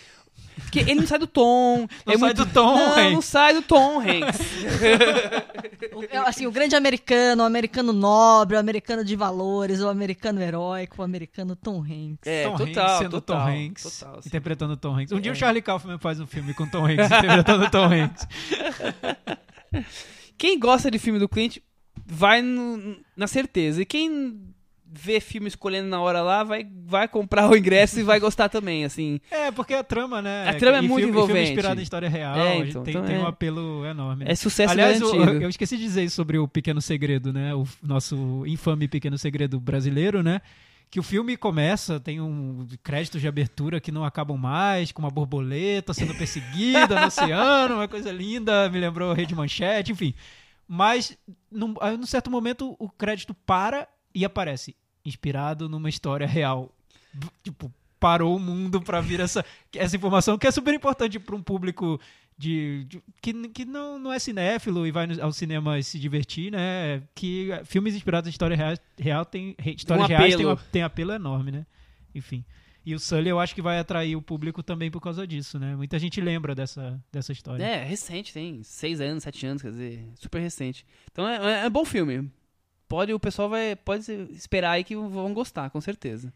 Porque 0.57 0.81
ele 0.81 0.97
não 0.97 1.07
sai 1.07 1.19
do 1.19 1.27
tom. 1.29 1.87
Não 2.05 2.13
é 2.15 2.19
sai 2.19 2.29
muito... 2.29 2.45
do 2.45 2.53
Tom 2.53 2.77
não, 2.77 2.89
não 2.97 2.99
Hanks. 3.17 3.25
sai 3.27 3.55
do 3.55 3.63
Tom 3.63 4.01
Hanks. 4.01 4.39
O- 5.95 6.05
é, 6.05 6.17
assim, 6.19 6.47
o 6.47 6.53
grande 6.53 6.75
americano, 6.77 7.43
o 7.43 7.47
americano 7.47 7.93
nobre, 7.93 8.57
o 8.57 8.61
americano 8.61 9.05
de 9.05 9.17
valores, 9.17 9.81
o 9.81 9.89
americano 9.89 10.41
heróico, 10.43 11.01
o 11.01 11.05
americano 11.05 11.55
Tom 11.57 11.81
Hanks. 11.83 12.27
É, 12.27 12.45
Tom 12.45 12.57
total, 12.57 12.85
Hanks 12.87 12.99
sendo 12.99 13.11
total, 13.21 13.47
Tom 13.47 13.53
Hanks, 13.53 13.99
total, 14.01 14.23
sim. 14.23 14.29
interpretando 14.29 14.77
Tom 14.77 14.95
Hanks. 14.99 15.13
Um 15.13 15.21
dia 15.21 15.31
É. 15.31 15.33
o 15.33 15.37
Charlie 15.37 15.63
Kaufman 15.63 15.99
faz 15.99 16.21
um 16.21 16.27
filme 16.27 16.53
com 16.55 16.67
Tom 16.69 16.85
Hanks, 16.87 17.07
interpretando 17.07 17.71
Tom 17.71 17.85
Hanks. 17.85 18.27
Quem 20.37 20.59
gosta 20.59 20.91
de 20.91 20.99
filme 20.99 21.19
do 21.19 21.29
Clint 21.29 21.59
vai 22.07 22.43
no- 22.43 22.97
na 23.17 23.27
certeza. 23.27 23.83
E 23.83 23.85
quem 23.85 24.41
vê 24.97 25.19
filme 25.21 25.49
escolhendo 25.49 25.89
na 25.89 26.01
hora 26.01 26.23
lá 26.23 26.45
vai, 26.45 26.67
vai 26.87 27.09
comprar 27.09 27.51
o 27.51 27.57
ingresso 27.57 27.99
e 27.99 28.03
vai 28.03 28.21
gostar 28.21 28.49
também, 28.49 28.85
assim. 28.85 29.21
É, 29.31 29.51
porque 29.51 29.75
a 29.75 29.83
trama, 29.83 30.23
né? 30.23 30.49
A 30.49 30.55
trama 30.55 30.79
é 30.79 30.81
muito 30.81 30.95
filme, 30.97 31.03
e 31.03 31.05
Filme 31.13 31.19
envolvente. 31.25 31.51
inspirado 31.51 31.81
em 31.81 31.83
história 31.83 32.09
real, 32.09 32.37
É, 32.39 32.59
então, 32.59 32.83
tem, 32.85 32.93
então 32.95 33.05
tem 33.07 33.17
é- 33.17 33.19
um 33.19 33.27
apelo 33.27 33.85
enorme. 33.85 34.25
né? 34.25 34.31
É 34.31 34.35
sucesso 34.35 34.73
Aliás, 34.73 35.01
garantido. 35.01 35.43
eu 35.43 35.49
esqueci 35.49 35.77
de 35.77 35.83
dizer 35.83 36.05
isso 36.05 36.15
sobre 36.17 36.39
o 36.39 36.47
Pequeno 36.47 36.81
Segredo, 36.81 37.33
né? 37.33 37.55
O 37.55 37.67
nosso 37.83 38.45
infame 38.47 38.87
Pequeno 38.89 39.19
Segredo 39.19 39.59
brasileiro, 39.59 40.23
né? 40.23 40.41
Que 40.91 41.01
o 41.01 41.03
filme 41.03 41.37
começa, 41.37 41.99
tem 41.99 42.21
um 42.21 42.69
créditos 42.83 43.21
de 43.21 43.27
abertura 43.27 43.81
que 43.81 43.91
não 43.91 44.05
acabam 44.05 44.37
mais, 44.39 44.93
com 44.93 45.03
uma 45.03 45.11
borboleta 45.11 45.93
sendo 45.93 46.15
perseguida 46.15 47.01
no 47.01 47.07
oceano, 47.09 47.75
uma 47.77 47.89
coisa 47.89 48.13
linda, 48.13 48.69
me 48.69 48.79
lembrou 48.79 49.13
Rede 49.13 49.35
Manchete, 49.35 49.91
enfim. 49.91 50.15
Mas, 50.69 51.19
num, 51.51 51.75
num 51.99 52.07
certo 52.07 52.31
momento, 52.31 52.77
o 52.79 52.89
crédito 52.89 53.35
para 53.35 53.89
e 54.15 54.25
aparece, 54.25 54.77
inspirado 55.05 55.69
numa 55.69 55.89
história 55.89 56.27
real. 56.27 56.73
Tipo, 57.43 57.73
parou 58.01 58.37
o 58.37 58.41
mundo 58.41 58.81
pra 58.83 59.01
vir 59.01 59.21
essa, 59.21 59.45
essa 59.75 59.97
informação, 59.97 60.37
que 60.37 60.47
é 60.47 60.51
super 60.51 60.75
importante 60.75 61.19
pra 61.19 61.35
um 61.37 61.43
público 61.43 62.01
de, 62.37 62.85
de- 62.89 63.03
que, 63.23 63.33
que 63.49 63.65
não, 63.65 63.99
não 63.99 64.13
é 64.13 64.19
cinéfilo 64.19 64.87
e 64.87 64.91
vai 64.91 65.07
ao 65.21 65.33
cinema 65.33 65.81
se 65.83 65.99
divertir, 65.99 66.51
né? 66.51 67.03
Que 67.15 67.49
filmes 67.65 67.95
inspirados 67.95 68.29
em 68.29 68.31
história 68.31 68.57
real, 68.57 68.75
real 68.99 69.25
tem, 69.25 69.55
histórias 69.65 70.09
reais 70.09 70.35
tem, 70.37 70.45
tem 70.73 70.83
apelo 70.83 71.13
enorme, 71.13 71.53
né? 71.53 71.67
Enfim. 72.15 72.45
E 72.87 72.95
o 72.95 72.99
Sully 72.99 73.31
eu 73.31 73.41
acho 73.41 73.55
que 73.55 73.63
vai 73.63 73.79
atrair 73.79 74.15
o 74.15 74.21
público 74.21 74.63
também 74.63 74.91
por 74.91 75.01
causa 75.01 75.27
disso, 75.27 75.59
né? 75.59 75.75
Muita 75.75 75.99
gente 75.99 76.21
lembra 76.21 76.55
dessa, 76.55 77.03
dessa 77.11 77.33
história. 77.33 77.65
É, 77.65 77.83
recente, 77.85 78.31
tem 78.35 78.63
seis 78.63 79.01
anos, 79.01 79.23
sete 79.23 79.47
anos, 79.47 79.63
quer 79.63 79.71
dizer, 79.71 80.07
super 80.17 80.41
recente. 80.41 80.85
Então 81.11 81.27
é, 81.27 81.63
é, 81.63 81.67
é 81.67 81.71
bom 81.71 81.85
filme. 81.87 82.31
Pode, 82.95 83.13
o 83.13 83.19
pessoal 83.19 83.49
vai, 83.49 83.75
pode 83.75 84.05
esperar 84.31 84.71
aí 84.71 84.85
que 84.85 84.95
vão 84.95 85.35
gostar, 85.35 85.69
com 85.69 85.81
certeza. 85.81 86.33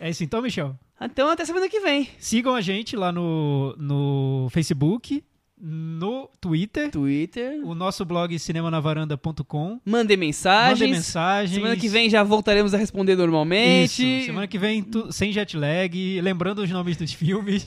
É 0.00 0.10
isso 0.10 0.24
então, 0.24 0.42
Michel? 0.42 0.76
Então 1.00 1.30
até 1.30 1.44
semana 1.44 1.68
que 1.68 1.78
vem. 1.78 2.08
Sigam 2.18 2.52
a 2.52 2.60
gente 2.60 2.96
lá 2.96 3.12
no, 3.12 3.76
no 3.78 4.48
Facebook, 4.50 5.22
no 5.56 6.28
Twitter, 6.40 6.90
Twitter. 6.90 7.64
o 7.64 7.76
nosso 7.76 8.04
blog 8.04 8.36
cinemanavaranda.com. 8.36 9.78
Mandem 9.84 10.16
mensagens. 10.16 10.80
Mandem 10.80 10.94
mensagens. 10.94 11.54
Semana 11.54 11.76
que 11.76 11.86
vem 11.88 12.10
já 12.10 12.24
voltaremos 12.24 12.74
a 12.74 12.76
responder 12.76 13.14
normalmente. 13.14 14.02
Isso, 14.02 14.26
semana 14.26 14.48
que 14.48 14.58
vem 14.58 14.82
tu- 14.82 15.12
sem 15.12 15.30
jet 15.32 15.56
lag, 15.56 16.20
lembrando 16.22 16.58
os 16.62 16.70
nomes 16.72 16.96
dos 16.96 17.12
filmes. 17.12 17.64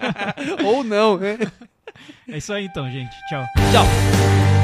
Ou 0.64 0.82
não, 0.82 1.18
né? 1.18 1.36
é 2.30 2.38
isso 2.38 2.50
aí 2.50 2.64
então, 2.64 2.90
gente. 2.90 3.14
Tchau. 3.28 3.44
Tchau. 3.70 4.63